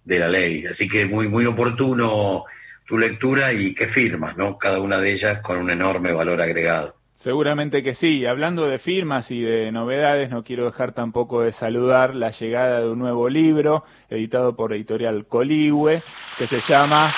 de, 0.03 0.19
la 0.19 0.27
ley. 0.27 0.65
Así 0.65 0.87
que 0.87 1.05
muy, 1.05 1.27
muy 1.27 1.45
oportuno 1.45 2.43
tu 2.85 2.97
lectura 2.99 3.53
y 3.53 3.73
qué 3.73 3.87
firmas, 3.87 4.37
¿no? 4.37 4.57
Cada 4.57 4.79
una 4.79 4.99
de 4.99 5.11
ellas 5.11 5.39
con 5.39 5.57
un 5.57 5.71
enorme 5.71 6.11
valor 6.11 6.41
agregado. 6.41 6.95
Seguramente 7.15 7.81
que 7.81 7.93
sí. 7.93 8.25
Hablando 8.25 8.67
de 8.67 8.77
firmas 8.77 9.31
y 9.31 9.41
de 9.41 9.71
novedades, 9.71 10.29
no 10.29 10.43
quiero 10.43 10.65
dejar 10.65 10.91
tampoco 10.91 11.41
de 11.41 11.51
saludar 11.51 12.13
la 12.13 12.29
llegada 12.29 12.81
de 12.81 12.89
un 12.89 12.99
nuevo 12.99 13.29
libro 13.29 13.83
editado 14.09 14.55
por 14.55 14.73
editorial 14.73 15.25
Coligüe, 15.25 16.03
que 16.37 16.45
se 16.45 16.59
llama 16.59 17.11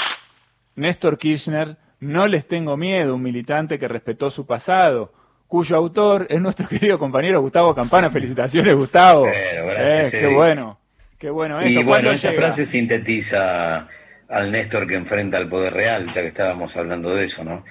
Néstor 0.75 1.17
Kirchner, 1.17 1.77
No 1.99 2.27
les 2.27 2.47
tengo 2.47 2.77
miedo, 2.77 3.15
un 3.15 3.23
militante 3.23 3.79
que 3.79 3.87
respetó 3.87 4.29
su 4.29 4.45
pasado 4.45 5.11
cuyo 5.47 5.75
autor 5.75 6.27
es 6.29 6.39
nuestro 6.41 6.67
querido 6.69 6.99
compañero 6.99 7.41
Gustavo 7.41 7.73
Campana. 7.75 8.09
Felicitaciones, 8.09 8.75
Gustavo. 8.75 9.25
gracias, 9.25 10.13
Eh, 10.13 10.19
qué 10.19 10.27
bueno, 10.27 10.79
qué 11.17 11.29
bueno 11.29 11.61
esto. 11.61 11.81
Y 11.81 11.83
bueno, 11.83 12.09
¿Cuándo 12.09 12.11
esa 12.11 12.29
llega? 12.31 12.41
frase 12.43 12.65
sintetiza 12.65 13.87
al 14.29 14.51
Néstor 14.51 14.87
que 14.87 14.95
enfrenta 14.95 15.37
al 15.37 15.49
poder 15.49 15.73
real, 15.73 16.07
ya 16.07 16.21
que 16.21 16.27
estábamos 16.27 16.75
hablando 16.77 17.15
de 17.15 17.25
eso, 17.25 17.43
¿no? 17.43 17.63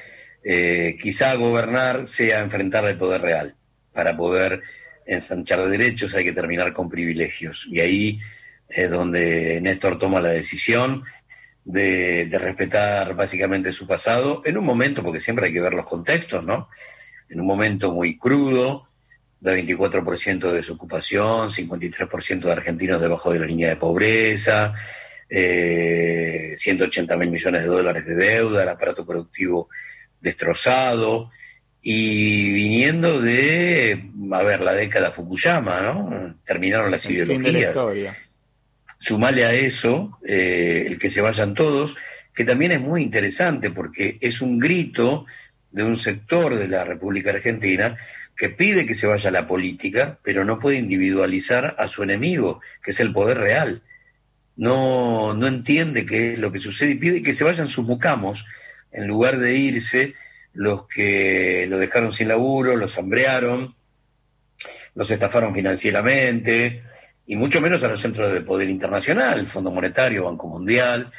Eh, 0.43 0.97
quizá 1.01 1.35
gobernar 1.35 2.07
sea 2.07 2.41
enfrentar 2.41 2.85
al 2.87 2.97
poder 2.97 3.21
real. 3.23 3.55
Para 3.93 4.17
poder 4.17 4.63
ensanchar 5.07 5.69
derechos 5.69 6.15
hay 6.15 6.25
que 6.25 6.33
terminar 6.33 6.73
con 6.73 6.89
privilegios. 6.89 7.67
Y 7.71 7.81
ahí 7.81 8.19
es 8.69 8.91
donde 8.91 9.61
Néstor 9.61 9.99
toma 9.99 10.21
la 10.21 10.31
decisión 10.31 11.05
de, 11.65 12.27
de 12.27 12.39
respetar 12.39 13.15
básicamente 13.15 13.73
su 13.73 13.87
pasado 13.87 14.43
en 14.45 14.57
un 14.59 14.65
momento, 14.65 15.03
porque 15.03 15.21
siempre 15.21 15.47
hay 15.47 15.53
que 15.53 15.61
ver 15.61 15.75
los 15.75 15.87
contextos, 15.87 16.45
¿no? 16.45 16.69
En 17.29 17.41
un 17.41 17.47
momento 17.47 17.93
muy 17.93 18.19
crudo, 18.19 18.87
de 19.41 19.65
24% 19.65 20.39
de 20.49 20.53
desocupación, 20.55 21.49
53% 21.49 22.41
de 22.41 22.53
argentinos 22.53 23.01
debajo 23.01 23.33
de 23.33 23.41
la 23.41 23.47
línea 23.47 23.69
de 23.69 23.77
pobreza, 23.77 24.75
eh, 25.29 26.55
180 26.57 27.17
mil 27.17 27.31
millones 27.31 27.63
de 27.63 27.69
dólares 27.69 28.07
de 28.07 28.15
deuda, 28.15 28.63
el 28.63 28.69
aparato 28.69 29.05
productivo 29.05 29.69
destrozado, 30.21 31.31
y 31.83 32.53
viniendo 32.53 33.21
de, 33.21 34.11
a 34.33 34.43
ver, 34.43 34.61
la 34.61 34.75
década 34.75 35.13
Fukuyama, 35.13 35.81
¿no? 35.83 36.37
Terminaron 36.45 36.91
las 36.91 37.07
El 37.07 37.19
la 37.19 37.25
ideologías 37.25 38.17
sumale 38.99 39.45
a 39.45 39.53
eso 39.53 40.19
eh, 40.27 40.85
el 40.87 40.99
que 40.99 41.11
se 41.11 41.21
vayan 41.21 41.55
todos, 41.55 41.97
que 42.35 42.45
también 42.45 42.73
es 42.73 42.81
muy 42.81 43.03
interesante 43.03 43.71
porque 43.71 44.19
es 44.21 44.41
un 44.41 44.59
grito 44.59 45.27
de 45.77 45.85
un 45.85 45.99
sector 45.99 46.55
de 46.55 46.69
la 46.69 46.85
República 46.85 47.29
Argentina 47.29 47.99
que 48.35 48.49
pide 48.49 48.87
que 48.87 48.95
se 48.95 49.07
vaya 49.07 49.31
la 49.31 49.47
política, 49.47 50.19
pero 50.23 50.43
no 50.43 50.59
puede 50.59 50.79
individualizar 50.79 51.77
a 51.79 51.87
su 51.87 52.03
enemigo, 52.03 52.63
que 52.83 52.93
es 52.93 53.01
el 53.01 53.13
poder 53.13 53.37
real. 53.37 53.83
No, 54.57 55.35
no 55.35 55.47
entiende 55.47 56.07
qué 56.07 56.33
es 56.33 56.39
lo 56.39 56.51
que 56.51 56.61
sucede 56.61 56.93
y 56.93 56.95
pide 56.95 57.23
que 57.23 57.35
se 57.35 57.45
vayan 57.45 57.69
sus 57.69 57.85
mucamos, 57.85 58.47
en 58.91 59.07
lugar 59.07 59.39
de 59.39 59.55
irse 59.55 60.15
los 60.55 60.89
que 60.89 61.67
lo 61.69 61.77
dejaron 61.77 62.11
sin 62.11 62.29
laburo, 62.29 62.75
los 62.75 62.97
hambrearon, 62.97 63.75
los 64.95 65.11
estafaron 65.11 65.55
financieramente, 65.55 66.85
y 67.27 67.37
mucho 67.37 67.61
menos 67.61 67.85
a 67.85 67.89
los 67.89 68.01
centros 68.01 68.33
de 68.33 68.41
poder 68.41 68.71
internacional, 68.71 69.47
Fondo 69.47 69.71
Monetario, 69.71 70.25
Banco 70.25 70.49
Mundial, 70.49 71.13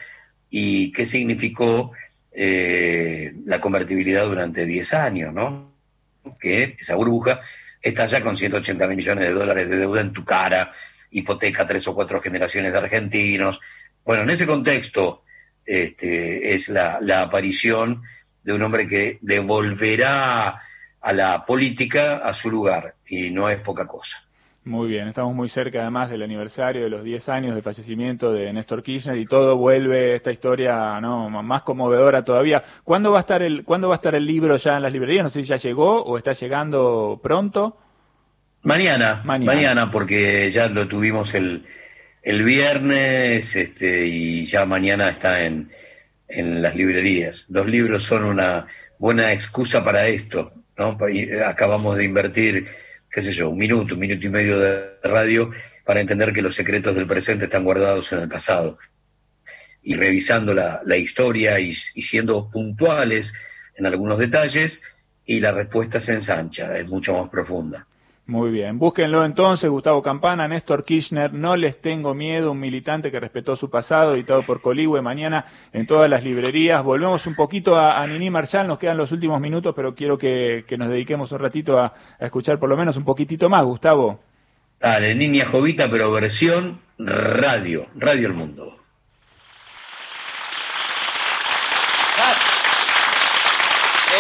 y 0.49 0.91
qué 0.91 1.05
significó 1.05 1.91
eh, 2.39 3.33
la 3.45 3.59
convertibilidad 3.59 4.25
durante 4.25 4.63
10 4.63 4.93
años, 4.93 5.33
¿no? 5.33 5.73
Que 6.39 6.75
esa 6.79 6.93
burbuja 6.93 7.41
está 7.81 8.05
ya 8.05 8.21
con 8.21 8.37
180 8.37 8.85
mil 8.87 8.97
millones 8.97 9.23
de 9.23 9.33
dólares 9.33 9.67
de 9.67 9.77
deuda 9.77 10.01
en 10.01 10.13
tu 10.13 10.23
cara, 10.23 10.71
hipoteca 11.09 11.65
tres 11.65 11.87
o 11.87 11.95
cuatro 11.95 12.21
generaciones 12.21 12.71
de 12.71 12.77
argentinos. 12.77 13.59
Bueno, 14.05 14.21
en 14.21 14.29
ese 14.29 14.45
contexto 14.45 15.23
este, 15.65 16.53
es 16.53 16.69
la 16.69 17.21
aparición 17.21 18.03
de 18.43 18.53
un 18.53 18.61
hombre 18.61 18.85
que 18.85 19.17
devolverá 19.21 20.61
a 21.01 21.13
la 21.13 21.43
política 21.43 22.17
a 22.17 22.35
su 22.35 22.51
lugar, 22.51 22.97
y 23.07 23.31
no 23.31 23.49
es 23.49 23.57
poca 23.61 23.87
cosa. 23.87 24.26
Muy 24.67 24.89
bien, 24.89 25.07
estamos 25.07 25.33
muy 25.33 25.47
cerca 25.47 25.79
además 25.79 26.09
del 26.09 26.23
aniversario 26.23 26.83
de 26.83 26.89
los 26.89 27.01
10 27.01 27.29
años 27.29 27.55
de 27.55 27.61
fallecimiento 27.61 28.33
de 28.33 28.51
Néstor 28.51 28.83
Kirchner 28.83 29.17
y 29.17 29.25
todo 29.25 29.55
vuelve 29.55 30.15
esta 30.15 30.29
historia 30.29 30.99
no 30.99 31.29
más 31.41 31.61
conmovedora 31.61 32.25
todavía. 32.25 32.61
¿Cuándo 32.83 33.11
va 33.11 33.19
a 33.19 33.21
estar 33.21 33.41
el 33.41 33.63
cuándo 33.63 33.87
va 33.87 33.95
a 33.95 33.99
estar 33.99 34.13
el 34.13 34.25
libro 34.25 34.57
ya 34.57 34.75
en 34.75 34.83
las 34.83 34.91
librerías? 34.91 35.23
No 35.23 35.29
sé 35.29 35.39
si 35.41 35.47
ya 35.47 35.55
llegó 35.55 36.03
o 36.03 36.17
está 36.17 36.33
llegando 36.33 37.17
pronto. 37.23 37.77
Mañana, 38.63 39.21
Mañana. 39.23 39.53
mañana, 39.53 39.89
porque 39.91 40.51
ya 40.51 40.67
lo 40.67 40.85
tuvimos 40.89 41.33
el, 41.33 41.63
el 42.21 42.43
viernes 42.43 43.55
este, 43.55 44.05
y 44.05 44.43
ya 44.43 44.65
mañana 44.65 45.07
está 45.11 45.45
en, 45.45 45.71
en 46.27 46.61
las 46.61 46.75
librerías. 46.75 47.45
Los 47.47 47.67
libros 47.67 48.03
son 48.03 48.25
una 48.25 48.67
buena 48.99 49.31
excusa 49.31 49.81
para 49.85 50.07
esto, 50.07 50.51
¿no? 50.77 50.97
Y 51.09 51.31
Acabamos 51.39 51.95
de 51.97 52.03
invertir, 52.03 52.67
qué 53.17 53.23
sé 53.23 53.31
yo, 53.31 53.49
un 53.49 53.57
minuto, 53.57 53.95
un 53.95 53.99
minuto 53.99 54.27
y 54.27 54.29
medio 54.29 54.59
de 54.59 54.91
radio 55.01 55.49
para 55.83 56.01
entender 56.01 56.31
que 56.31 56.43
los 56.43 56.53
secretos 56.53 56.95
del 56.95 57.07
presente 57.07 57.45
están 57.45 57.63
guardados 57.63 58.11
en 58.11 58.19
el 58.19 58.29
pasado. 58.29 58.77
Y 59.81 59.95
revisando 59.95 60.53
la, 60.53 60.97
historia 60.97 61.59
y, 61.59 61.69
y 61.69 62.01
siendo 62.03 62.47
puntuales 62.51 63.33
en 63.73 63.87
algunos 63.87 64.19
detalles, 64.19 64.83
y 65.25 65.39
la 65.39 65.51
respuesta 65.51 65.99
se 65.99 66.13
ensancha, 66.13 66.77
es 66.77 66.87
mucho 66.87 67.17
más 67.17 67.27
profunda. 67.31 67.87
Muy 68.27 68.51
bien, 68.51 68.77
búsquenlo 68.77 69.23
entonces, 69.23 69.69
Gustavo 69.69 70.01
Campana, 70.01 70.49
Néstor 70.49 70.83
Kirchner, 70.83 71.31
No 71.33 71.55
les 71.55 71.79
tengo 71.79 72.13
miedo, 72.13 72.51
un 72.51 72.59
militante 72.59 73.09
que 73.09 73.21
respetó 73.21 73.55
su 73.55 73.69
pasado, 73.69 74.13
editado 74.13 74.41
por 74.43 74.61
Coligüe, 74.61 75.01
mañana 75.01 75.45
en 75.71 75.87
todas 75.87 76.09
las 76.09 76.25
librerías. 76.25 76.83
Volvemos 76.83 77.25
un 77.25 77.35
poquito 77.35 77.77
a, 77.77 78.01
a 78.01 78.05
Nini 78.05 78.29
Marshall, 78.29 78.67
nos 78.67 78.79
quedan 78.79 78.97
los 78.97 79.13
últimos 79.13 79.39
minutos, 79.39 79.73
pero 79.73 79.95
quiero 79.95 80.17
que, 80.17 80.65
que 80.67 80.77
nos 80.77 80.89
dediquemos 80.89 81.31
un 81.31 81.39
ratito 81.39 81.79
a, 81.79 81.93
a 82.19 82.25
escuchar 82.25 82.59
por 82.59 82.67
lo 82.67 82.75
menos 82.75 82.97
un 82.97 83.05
poquitito 83.05 83.47
más, 83.47 83.63
Gustavo. 83.63 84.19
Dale, 84.81 85.15
Niña 85.15 85.45
Jovita, 85.45 85.89
pero 85.89 86.11
versión 86.11 86.81
radio, 86.97 87.87
Radio 87.95 88.27
El 88.27 88.33
Mundo. 88.33 88.77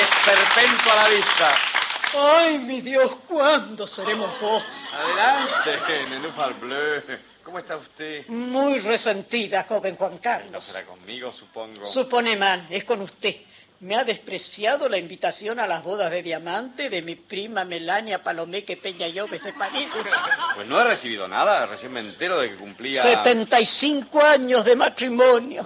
Esperpento 0.01 0.91
a 0.91 0.95
la 0.95 1.09
vista. 1.09 1.76
Ay, 2.19 2.57
mi 2.59 2.81
Dios, 2.81 3.11
¿cuándo 3.27 3.85
seremos 3.85 4.39
vos? 4.41 4.63
Adelante, 4.93 6.09
Nenúfar 6.09 6.53
Bleu. 6.59 7.01
¿Cómo 7.43 7.59
está 7.59 7.77
usted? 7.77 8.27
Muy 8.27 8.79
resentida, 8.79 9.63
joven 9.63 9.95
Juan 9.95 10.13
No 10.13 10.21
Carlos. 10.21 10.65
será 10.65 10.85
conmigo, 10.85 11.31
supongo. 11.31 11.85
Supone 11.85 12.35
mal, 12.35 12.65
es 12.69 12.83
con 12.83 13.01
usted. 13.01 13.35
Me 13.79 13.95
ha 13.95 14.03
despreciado 14.03 14.89
la 14.89 14.97
invitación 14.97 15.59
a 15.59 15.67
las 15.67 15.83
bodas 15.83 16.09
de 16.09 16.23
diamante 16.23 16.89
de 16.89 17.03
mi 17.03 17.15
prima 17.15 17.63
Melania 17.63 18.23
Palomeque 18.23 18.75
Peña 18.77 19.07
Lloves 19.07 19.43
de 19.43 19.53
París. 19.53 19.87
Pues 20.55 20.67
no 20.67 20.81
he 20.81 20.83
recibido 20.83 21.27
nada, 21.27 21.67
recién 21.67 21.93
me 21.93 21.99
entero 21.99 22.39
de 22.39 22.49
que 22.49 22.55
cumplía... 22.55 23.03
75 23.03 24.19
años 24.19 24.65
de 24.65 24.75
matrimonio. 24.75 25.63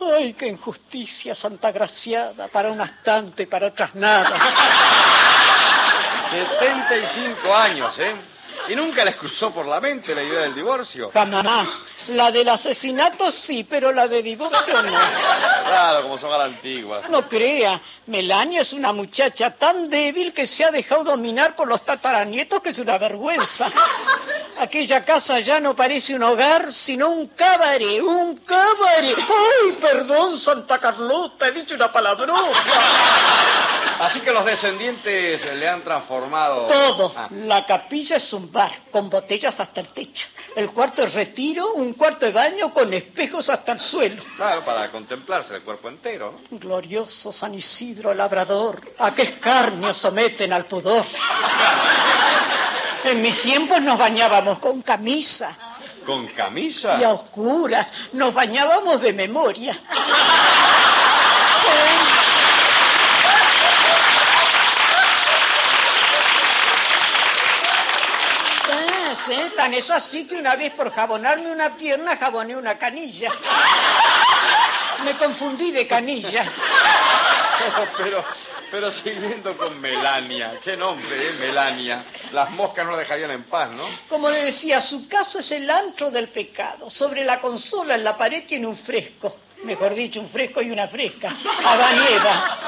Ay, 0.00 0.32
qué 0.32 0.46
injusticia, 0.46 1.34
santa 1.34 1.70
graciada. 1.72 2.48
Para 2.48 2.70
unas 2.70 3.02
tanto 3.02 3.42
y 3.42 3.46
para 3.46 3.66
otras 3.66 3.94
nada. 3.94 4.30
75 6.30 7.54
años, 7.54 7.98
¿eh? 7.98 8.14
¿Y 8.70 8.76
nunca 8.76 9.04
les 9.04 9.16
cruzó 9.16 9.50
por 9.50 9.66
la 9.66 9.80
mente 9.80 10.14
la 10.14 10.22
idea 10.22 10.42
del 10.42 10.54
divorcio? 10.54 11.10
Jamás. 11.12 11.82
La 12.06 12.30
del 12.30 12.48
asesinato 12.48 13.32
sí, 13.32 13.64
pero 13.64 13.90
la 13.90 14.06
de 14.06 14.22
divorcio 14.22 14.80
no. 14.80 14.92
Claro, 14.92 16.02
como 16.02 16.16
son 16.16 16.32
a 16.32 16.38
la 16.38 16.44
antigua. 16.44 17.02
No 17.08 17.26
crea, 17.28 17.80
Melania 18.06 18.60
es 18.60 18.72
una 18.72 18.92
muchacha 18.92 19.56
tan 19.56 19.88
débil 19.88 20.32
que 20.32 20.46
se 20.46 20.64
ha 20.64 20.70
dejado 20.70 21.02
dominar 21.02 21.56
por 21.56 21.66
los 21.66 21.82
tataranietos 21.84 22.60
que 22.60 22.68
es 22.68 22.78
una 22.78 22.96
vergüenza. 22.96 23.72
Aquella 24.60 25.04
casa 25.04 25.40
ya 25.40 25.58
no 25.58 25.74
parece 25.74 26.14
un 26.14 26.22
hogar, 26.22 26.72
sino 26.72 27.08
un 27.08 27.26
cabaret, 27.28 28.00
un 28.02 28.36
cabaret. 28.36 29.16
Ay, 29.18 29.72
perdón, 29.80 30.38
Santa 30.38 30.78
Carlota, 30.78 31.48
he 31.48 31.52
dicho 31.52 31.74
una 31.74 31.90
palabrota. 31.90 32.40
Así 34.00 34.20
que 34.20 34.32
los 34.32 34.44
descendientes 34.46 35.44
le 35.56 35.68
han 35.68 35.82
transformado... 35.82 36.66
Todo. 36.68 37.12
Ah, 37.14 37.28
La 37.30 37.66
capilla 37.66 38.16
es 38.16 38.32
un 38.32 38.50
bar, 38.60 38.72
con 38.92 39.08
botellas 39.08 39.58
hasta 39.58 39.80
el 39.80 39.88
techo. 39.88 40.26
El 40.54 40.70
cuarto 40.70 41.02
es 41.04 41.14
retiro, 41.14 41.72
un 41.74 41.94
cuarto 41.94 42.26
de 42.26 42.32
baño 42.32 42.74
con 42.74 42.92
espejos 42.92 43.48
hasta 43.48 43.72
el 43.72 43.80
suelo. 43.80 44.22
claro, 44.36 44.62
para 44.62 44.90
contemplarse 44.90 45.54
el 45.54 45.62
cuerpo 45.62 45.88
entero, 45.88 46.38
¿no? 46.50 46.58
Glorioso 46.58 47.32
San 47.32 47.54
Isidro 47.54 48.12
Labrador, 48.12 48.92
a 48.98 49.14
qué 49.14 49.22
escarnio 49.22 49.94
someten 49.94 50.52
al 50.52 50.66
pudor. 50.66 51.06
En 53.04 53.22
mis 53.22 53.40
tiempos 53.40 53.80
nos 53.80 53.96
bañábamos 53.96 54.58
con 54.58 54.82
camisa 54.82 55.56
¿Con 56.04 56.26
camisa? 56.28 56.98
y 57.00 57.04
a 57.04 57.12
oscuras, 57.12 57.90
nos 58.12 58.34
bañábamos 58.34 59.00
de 59.00 59.12
memoria. 59.14 59.78
Tan 69.56 69.74
es 69.74 69.90
así 69.90 70.26
que 70.26 70.36
una 70.36 70.56
vez 70.56 70.72
por 70.72 70.90
jabonarme 70.92 71.52
una 71.52 71.76
pierna 71.76 72.16
jaboné 72.16 72.56
una 72.56 72.78
canilla. 72.78 73.30
Me 75.04 75.16
confundí 75.16 75.70
de 75.72 75.86
canilla. 75.86 76.50
Pero, 77.58 77.88
pero, 77.98 78.24
pero 78.70 78.90
siguiendo 78.90 79.56
con 79.56 79.78
Melania. 79.80 80.58
Qué 80.62 80.76
nombre, 80.76 81.28
¿eh? 81.28 81.32
Melania. 81.38 82.04
Las 82.32 82.50
moscas 82.50 82.86
no 82.86 82.92
la 82.92 82.98
dejarían 82.98 83.30
en 83.32 83.44
paz, 83.44 83.70
¿no? 83.70 83.84
Como 84.08 84.30
le 84.30 84.44
decía, 84.46 84.80
su 84.80 85.06
casa 85.06 85.40
es 85.40 85.52
el 85.52 85.68
antro 85.68 86.10
del 86.10 86.28
pecado. 86.28 86.88
Sobre 86.88 87.24
la 87.24 87.40
consola 87.40 87.96
en 87.96 88.04
la 88.04 88.16
pared 88.16 88.44
tiene 88.46 88.66
un 88.66 88.76
fresco. 88.76 89.36
Mejor 89.64 89.94
dicho, 89.94 90.20
un 90.20 90.30
fresco 90.30 90.62
y 90.62 90.70
una 90.70 90.88
fresca. 90.88 91.34
Adán 91.64 91.96
y 91.96 92.14
Eva. 92.14 92.58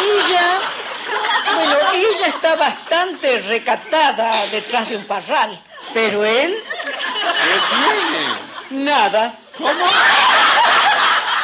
Y 0.00 0.30
ella, 0.30 0.60
Bueno, 1.54 1.76
ella 1.94 2.26
está 2.28 2.56
bastante 2.56 3.40
recatada 3.42 4.46
detrás 4.48 4.88
de 4.88 4.96
un 4.96 5.06
parral, 5.06 5.60
pero 5.92 6.24
él... 6.24 6.56
¿Qué 6.84 7.60
tiene? 8.70 8.84
Nada. 8.84 9.38
¿Cómo? 9.58 9.86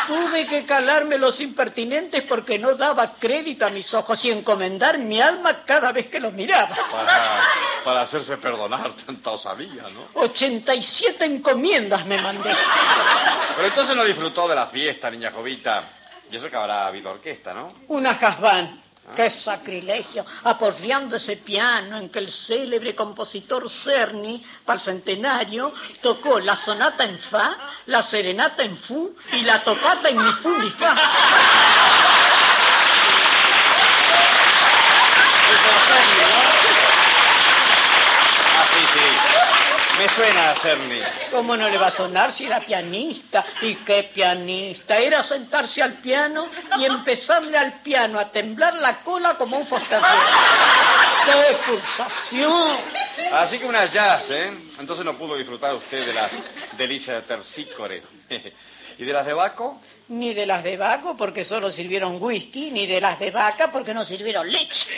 Tuve 0.07 0.47
que 0.47 0.65
calarme 0.65 1.19
los 1.19 1.39
impertinentes 1.41 2.23
porque 2.23 2.59
no 2.59 2.75
daba 2.77 3.17
crédito 3.19 3.67
a 3.67 3.71
mis 3.71 3.93
ojos 3.93 4.25
y 4.25 4.31
encomendar 4.31 4.97
mi 4.99 5.21
alma 5.21 5.65
cada 5.67 5.93
vez 5.93 6.07
que 6.07 6.19
los 6.19 6.33
miraba. 6.33 6.75
Para, 6.91 7.43
para 7.85 8.01
hacerse 8.03 8.39
perdonar 8.39 8.95
tanta 8.95 9.33
osadía, 9.33 9.83
¿no? 9.93 10.09
87 10.23 11.23
encomiendas 11.27 12.07
me 12.07 12.19
mandé. 12.23 12.57
Pero 13.57 13.69
entonces 13.69 13.95
no 13.95 14.05
disfrutó 14.05 14.49
de 14.49 14.55
la 14.55 14.69
fiesta, 14.69 15.11
niña 15.11 15.31
Jovita. 15.31 15.91
Y 16.31 16.37
eso 16.37 16.49
que 16.49 16.57
habrá 16.57 16.87
habido 16.87 17.11
orquesta, 17.11 17.53
¿no? 17.53 17.73
Una 17.89 18.15
jasbán. 18.15 18.83
¡Qué 19.15 19.31
sacrilegio! 19.31 20.25
Aporreando 20.45 21.17
ese 21.17 21.37
piano 21.37 21.97
en 21.99 22.09
que 22.11 22.19
el 22.19 22.31
célebre 22.31 22.95
compositor 22.95 23.69
Cerny, 23.69 24.45
para 24.65 24.77
el 24.77 24.83
centenario, 24.83 25.73
tocó 26.01 26.41
la 26.41 26.57
sonata 26.57 27.05
en 27.05 27.19
fa, 27.19 27.57
la 27.87 28.03
serenata 28.03 28.63
en 28.63 28.77
fu 28.77 29.15
y 29.33 29.43
la 29.43 29.63
tocata 29.65 30.09
en 30.09 30.19
mi 30.19 30.33
fu 30.33 30.51
mi 30.51 30.71
fa. 30.71 30.95
Ah, 38.57 38.67
sí, 38.73 38.81
sí. 38.93 39.88
Me 39.99 40.09
suena 40.09 40.53
a 40.53 40.55
Cerny. 40.55 41.01
¿Cómo 41.33 41.57
no 41.57 41.69
le 41.69 41.77
va 41.77 41.89
a 41.89 41.91
sonar 41.91 42.31
si 42.31 42.47
era 42.47 42.61
pianista? 42.61 43.45
¿Y 43.63 43.75
qué 43.77 44.11
pianista? 44.15 44.97
Era 44.97 45.25
sentarse 45.25 45.83
al 45.83 45.95
piano 45.95 46.49
y 46.79 46.85
empezarle 46.85 47.59
al 47.59 47.83
piano 47.83 48.21
a 48.21 48.31
temblar 48.31 48.75
la 48.75 49.03
cola 49.03 49.35
como 49.35 49.59
un 49.59 49.67
fosterrier. 49.67 50.09
¡Qué 51.25 51.59
pulsación! 51.67 52.79
Así 53.33 53.59
que 53.59 53.67
una 53.67 53.87
jazz, 53.87 54.31
¿eh? 54.31 54.53
Entonces 54.79 55.05
no 55.05 55.19
pudo 55.19 55.37
disfrutar 55.37 55.75
usted 55.75 56.07
de 56.07 56.15
las 56.15 56.31
delicias 56.77 57.17
de 57.17 57.23
Terpsícore. 57.23 58.03
¿Y 58.99 59.05
de 59.05 59.13
las 59.13 59.25
de 59.25 59.33
Baco? 59.33 59.81
Ni 60.09 60.35
de 60.35 60.45
las 60.45 60.65
de 60.65 60.77
Baco 60.77 61.17
porque 61.17 61.45
solo 61.45 61.71
sirvieron 61.71 62.21
whisky, 62.21 62.73
ni 62.73 62.85
de 62.87 63.01
las 63.01 63.21
de 63.21 63.31
vaca 63.31 63.71
porque 63.71 63.95
no 63.95 64.03
sirvieron 64.03 64.51
leche. 64.51 64.91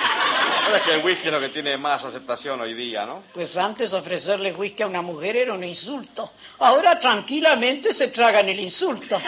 Es 0.74 0.82
que 0.82 0.94
el 0.94 1.04
whisky 1.04 1.26
es 1.26 1.32
lo 1.32 1.40
que 1.40 1.50
tiene 1.50 1.76
más 1.76 2.02
aceptación 2.02 2.58
hoy 2.62 2.72
día, 2.72 3.04
¿no? 3.04 3.24
Pues 3.34 3.58
antes 3.58 3.92
ofrecerle 3.92 4.54
whisky 4.54 4.84
a 4.84 4.86
una 4.86 5.02
mujer 5.02 5.36
era 5.36 5.52
un 5.52 5.62
insulto. 5.62 6.32
Ahora 6.60 6.98
tranquilamente 6.98 7.92
se 7.92 8.08
tragan 8.08 8.48
el 8.48 8.60
insulto. 8.60 9.20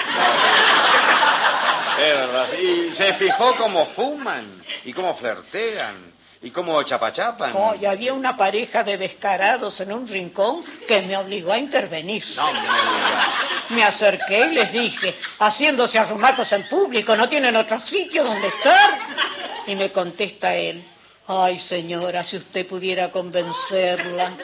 Es 1.98 2.14
verdad. 2.14 2.48
Y 2.54 2.94
se 2.94 3.12
fijó 3.14 3.54
cómo 3.56 3.86
fuman 3.88 4.64
y 4.84 4.92
cómo 4.94 5.14
flirtean 5.14 6.12
y 6.42 6.50
cómo 6.50 6.82
chapachapan. 6.82 7.52
Oh, 7.54 7.74
y 7.80 7.86
había 7.86 8.12
una 8.12 8.36
pareja 8.36 8.82
de 8.82 8.98
descarados 8.98 9.80
en 9.80 9.92
un 9.92 10.08
rincón 10.08 10.64
que 10.88 11.00
me 11.02 11.16
obligó 11.16 11.52
a 11.52 11.58
intervenir. 11.58 12.24
No 12.36 12.52
me. 12.52 12.60
Me 13.76 13.84
acerqué 13.84 14.46
y 14.46 14.54
les 14.54 14.72
dije, 14.72 15.14
haciéndose 15.38 15.98
arrumacos 15.98 16.52
en 16.52 16.68
público, 16.68 17.16
¿no 17.16 17.28
tienen 17.28 17.54
otro 17.56 17.78
sitio 17.78 18.24
donde 18.24 18.48
estar? 18.48 18.98
Y 19.66 19.76
me 19.76 19.92
contesta 19.92 20.54
él, 20.54 20.84
ay 21.28 21.60
señora, 21.60 22.24
si 22.24 22.36
usted 22.36 22.66
pudiera 22.66 23.10
convencerla. 23.10 24.36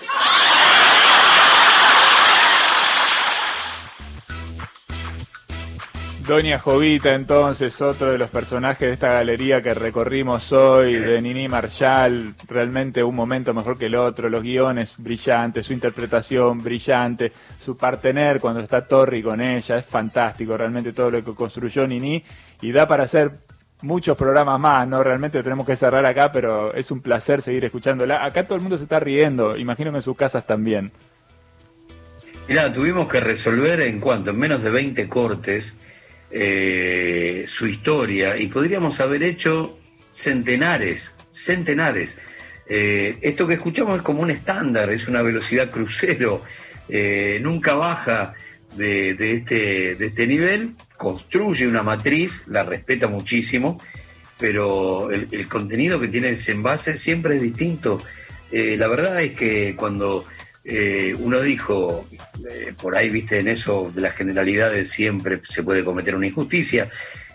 Doña 6.29 6.59
Jovita, 6.59 7.15
entonces, 7.15 7.81
otro 7.81 8.11
de 8.11 8.19
los 8.19 8.29
personajes 8.29 8.87
de 8.87 8.93
esta 8.93 9.15
galería 9.15 9.63
que 9.63 9.73
recorrimos 9.73 10.53
hoy, 10.53 10.97
de 10.97 11.23
Nini 11.23 11.49
Marshall, 11.49 12.35
realmente 12.47 13.03
un 13.03 13.17
momento 13.17 13.55
mejor 13.55 13.79
que 13.79 13.87
el 13.87 13.95
otro, 13.95 14.29
los 14.29 14.43
guiones 14.43 14.97
brillantes, 14.99 15.65
su 15.65 15.73
interpretación 15.73 16.63
brillante, 16.63 17.33
su 17.65 17.79
partener 17.79 18.41
cuando 18.41 18.61
está 18.61 18.87
Torri 18.87 19.23
con 19.23 19.41
ella, 19.41 19.79
es 19.79 19.87
fantástico 19.87 20.55
realmente 20.55 20.93
todo 20.93 21.11
lo 21.11 21.25
que 21.25 21.33
construyó 21.33 21.87
Nini 21.87 22.23
y 22.61 22.73
da 22.73 22.87
para 22.87 23.05
hacer 23.05 23.31
muchos 23.81 24.15
programas 24.15 24.61
más, 24.61 24.87
¿no? 24.87 25.03
Realmente 25.03 25.43
tenemos 25.43 25.65
que 25.65 25.77
cerrar 25.77 26.05
acá, 26.05 26.31
pero 26.31 26.75
es 26.75 26.91
un 26.91 27.01
placer 27.01 27.41
seguir 27.41 27.65
escuchándola. 27.65 28.23
Acá 28.23 28.45
todo 28.45 28.57
el 28.57 28.61
mundo 28.61 28.77
se 28.77 28.83
está 28.83 29.01
riendo, 29.01 29.57
imagino 29.57 29.97
en 29.97 30.03
sus 30.03 30.15
casas 30.15 30.47
también. 30.47 30.93
Mirá, 32.47 32.71
tuvimos 32.71 33.09
que 33.09 33.21
resolver 33.21 33.81
en 33.81 33.99
cuanto, 33.99 34.33
en 34.33 34.39
menos 34.39 34.63
de 34.63 34.71
20 34.71 35.09
cortes, 35.09 35.75
eh, 36.31 37.45
su 37.47 37.67
historia 37.67 38.37
y 38.37 38.49
podríamos 38.49 39.01
haber 39.01 39.23
hecho 39.23 39.79
centenares, 40.13 41.15
centenares. 41.33 42.19
Eh, 42.69 43.19
esto 43.23 43.47
que 43.47 43.55
escuchamos 43.55 43.97
es 43.97 44.03
como 44.03 44.23
un 44.23 44.31
estándar, 44.31 44.91
es 44.91 45.09
una 45.09 45.23
velocidad 45.23 45.71
crucero, 45.71 46.43
eh, 46.89 47.39
nunca 47.41 47.75
baja 47.75 48.35
de, 48.77 49.11
este, 49.19 49.95
de 49.95 50.07
este 50.07 50.27
nivel, 50.27 50.75
construye 50.97 51.67
una 51.67 51.83
matriz, 51.83 52.43
la 52.47 52.63
respeta 52.63 53.09
muchísimo, 53.09 53.81
pero 54.39 55.11
el, 55.11 55.29
el 55.31 55.49
contenido 55.49 55.99
que 55.99 56.09
tiene 56.09 56.31
ese 56.31 56.53
envase 56.53 56.97
siempre 56.97 57.37
es 57.37 57.43
distinto. 57.43 58.03
La 58.51 58.89
verdad 58.89 59.21
es 59.21 59.33
que 59.33 59.75
cuando 59.77 60.25
eh, 60.70 61.15
uno 61.19 61.40
dijo, 61.40 62.07
eh, 62.51 62.74
por 62.78 62.95
ahí 62.95 63.09
viste 63.09 63.39
en 63.39 63.49
eso 63.49 63.90
de 63.95 64.03
las 64.03 64.15
generalidades 64.15 64.90
siempre 64.90 65.40
se 65.43 65.62
puede 65.62 65.82
cometer 65.82 66.15
una 66.15 66.27
injusticia, 66.27 66.90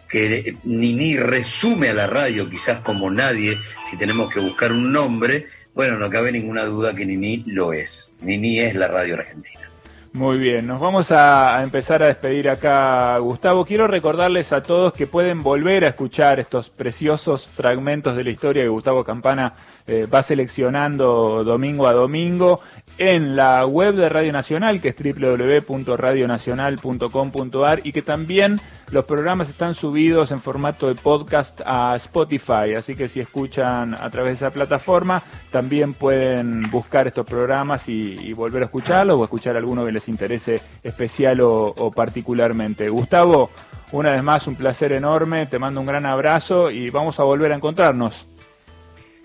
que 0.07 0.55
Nini 0.63 1.17
resume 1.17 1.89
a 1.89 1.95
la 1.95 2.05
radio 2.05 2.47
quizás 2.47 2.81
como 2.81 3.09
nadie, 3.09 3.57
si 3.89 3.97
tenemos 3.97 4.31
que 4.31 4.39
buscar 4.39 4.71
un 4.71 4.91
nombre, 4.91 5.47
bueno, 5.73 5.97
no 5.97 6.11
cabe 6.11 6.31
ninguna 6.31 6.65
duda 6.65 6.93
que 6.93 7.07
Nini 7.07 7.43
lo 7.47 7.73
es. 7.73 8.13
Nini 8.21 8.59
es 8.59 8.75
la 8.75 8.87
radio 8.87 9.15
argentina. 9.15 9.73
Muy 10.13 10.37
bien, 10.37 10.67
nos 10.67 10.79
vamos 10.79 11.11
a, 11.11 11.63
empezar 11.63 12.03
a 12.03 12.05
despedir 12.05 12.47
acá, 12.47 13.17
Gustavo. 13.17 13.65
Quiero 13.65 13.87
recordarles 13.87 14.53
a 14.53 14.61
todos 14.61 14.93
que 14.93 15.07
pueden 15.07 15.41
volver 15.41 15.85
a 15.85 15.87
escuchar 15.87 16.39
estos 16.39 16.69
preciosos 16.69 17.47
fragmentos 17.47 18.15
de 18.15 18.23
la 18.23 18.29
historia 18.29 18.61
que 18.61 18.69
Gustavo 18.69 19.03
Campana 19.03 19.55
eh, 19.87 20.05
va 20.05 20.21
seleccionando 20.21 21.43
domingo 21.43 21.87
a 21.87 21.93
domingo 21.93 22.61
en 22.97 23.35
la 23.35 23.65
web 23.65 23.95
de 23.95 24.07
Radio 24.09 24.31
Nacional, 24.31 24.79
que 24.81 24.89
es 24.89 24.95
www.radionacional.com.ar 24.95 27.81
y 27.83 27.91
que 27.91 28.01
también 28.01 28.59
los 28.91 29.05
programas 29.05 29.49
están 29.49 29.75
subidos 29.75 30.31
en 30.31 30.39
formato 30.39 30.87
de 30.87 30.95
podcast 30.95 31.61
a 31.65 31.95
Spotify, 31.95 32.73
así 32.77 32.95
que 32.95 33.09
si 33.09 33.19
escuchan 33.19 33.95
a 33.95 34.09
través 34.09 34.39
de 34.39 34.45
esa 34.45 34.53
plataforma, 34.53 35.21
también 35.51 35.93
pueden 35.93 36.69
buscar 36.69 37.07
estos 37.07 37.25
programas 37.25 37.89
y, 37.89 38.31
volver 38.33 38.63
a 38.63 38.65
escucharlos 38.65 39.19
o 39.19 39.23
escuchar 39.23 39.55
alguno 39.57 39.85
que 39.85 39.91
les 39.91 40.07
interese 40.07 40.61
especial 40.83 41.41
o, 41.41 41.67
o 41.67 41.91
particularmente. 41.91 42.89
Gustavo, 42.89 43.49
una 43.91 44.11
vez 44.11 44.23
más 44.23 44.47
un 44.47 44.55
placer 44.55 44.91
enorme, 44.91 45.45
te 45.45 45.59
mando 45.59 45.79
un 45.79 45.85
gran 45.85 46.05
abrazo 46.05 46.71
y 46.71 46.89
vamos 46.89 47.19
a 47.19 47.23
volver 47.23 47.51
a 47.51 47.55
encontrarnos. 47.55 48.27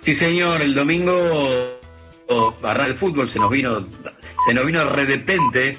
Sí, 0.01 0.15
señor, 0.15 0.62
el 0.62 0.74
domingo 0.74 1.12
oh, 2.28 2.55
barra 2.60 2.86
el 2.86 2.94
fútbol 2.94 3.28
se 3.28 3.38
nos 3.38 3.50
vino, 3.50 3.86
se 4.46 4.55
nos 4.55 4.64
vino 4.64 4.84
de 4.84 4.90
repente 4.90 5.78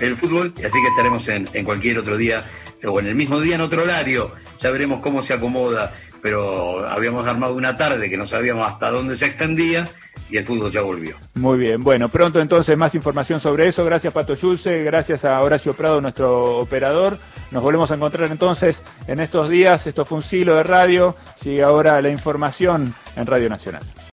el 0.00 0.16
fútbol, 0.16 0.52
y 0.56 0.64
así 0.64 0.80
que 0.80 0.88
estaremos 0.88 1.28
en, 1.28 1.48
en 1.52 1.64
cualquier 1.64 1.98
otro 1.98 2.16
día, 2.16 2.44
o 2.84 2.98
en 2.98 3.06
el 3.06 3.14
mismo 3.14 3.40
día 3.40 3.54
en 3.54 3.60
otro 3.60 3.82
horario, 3.82 4.32
ya 4.60 4.70
veremos 4.70 5.00
cómo 5.00 5.22
se 5.22 5.34
acomoda, 5.34 5.92
pero 6.22 6.86
habíamos 6.86 7.26
armado 7.26 7.54
una 7.54 7.74
tarde 7.74 8.08
que 8.08 8.16
no 8.16 8.26
sabíamos 8.26 8.66
hasta 8.66 8.90
dónde 8.90 9.16
se 9.16 9.26
extendía 9.26 9.88
y 10.30 10.36
el 10.36 10.46
fútbol 10.46 10.70
ya 10.70 10.82
volvió. 10.82 11.16
Muy 11.34 11.58
bien, 11.58 11.80
bueno, 11.80 12.08
pronto 12.08 12.40
entonces 12.40 12.76
más 12.78 12.94
información 12.94 13.40
sobre 13.40 13.68
eso. 13.68 13.84
Gracias 13.84 14.12
Pato 14.12 14.34
Yulce, 14.34 14.82
gracias 14.82 15.24
a 15.24 15.40
Horacio 15.40 15.74
Prado, 15.74 16.00
nuestro 16.00 16.58
operador. 16.58 17.18
Nos 17.50 17.62
volvemos 17.62 17.90
a 17.90 17.96
encontrar 17.96 18.30
entonces 18.30 18.82
en 19.06 19.20
estos 19.20 19.50
días. 19.50 19.86
Esto 19.86 20.04
fue 20.04 20.16
un 20.18 20.22
siglo 20.22 20.54
de 20.54 20.62
radio. 20.62 21.16
Sigue 21.36 21.62
ahora 21.62 22.00
la 22.00 22.08
información 22.08 22.94
en 23.16 23.26
Radio 23.26 23.48
Nacional. 23.48 23.82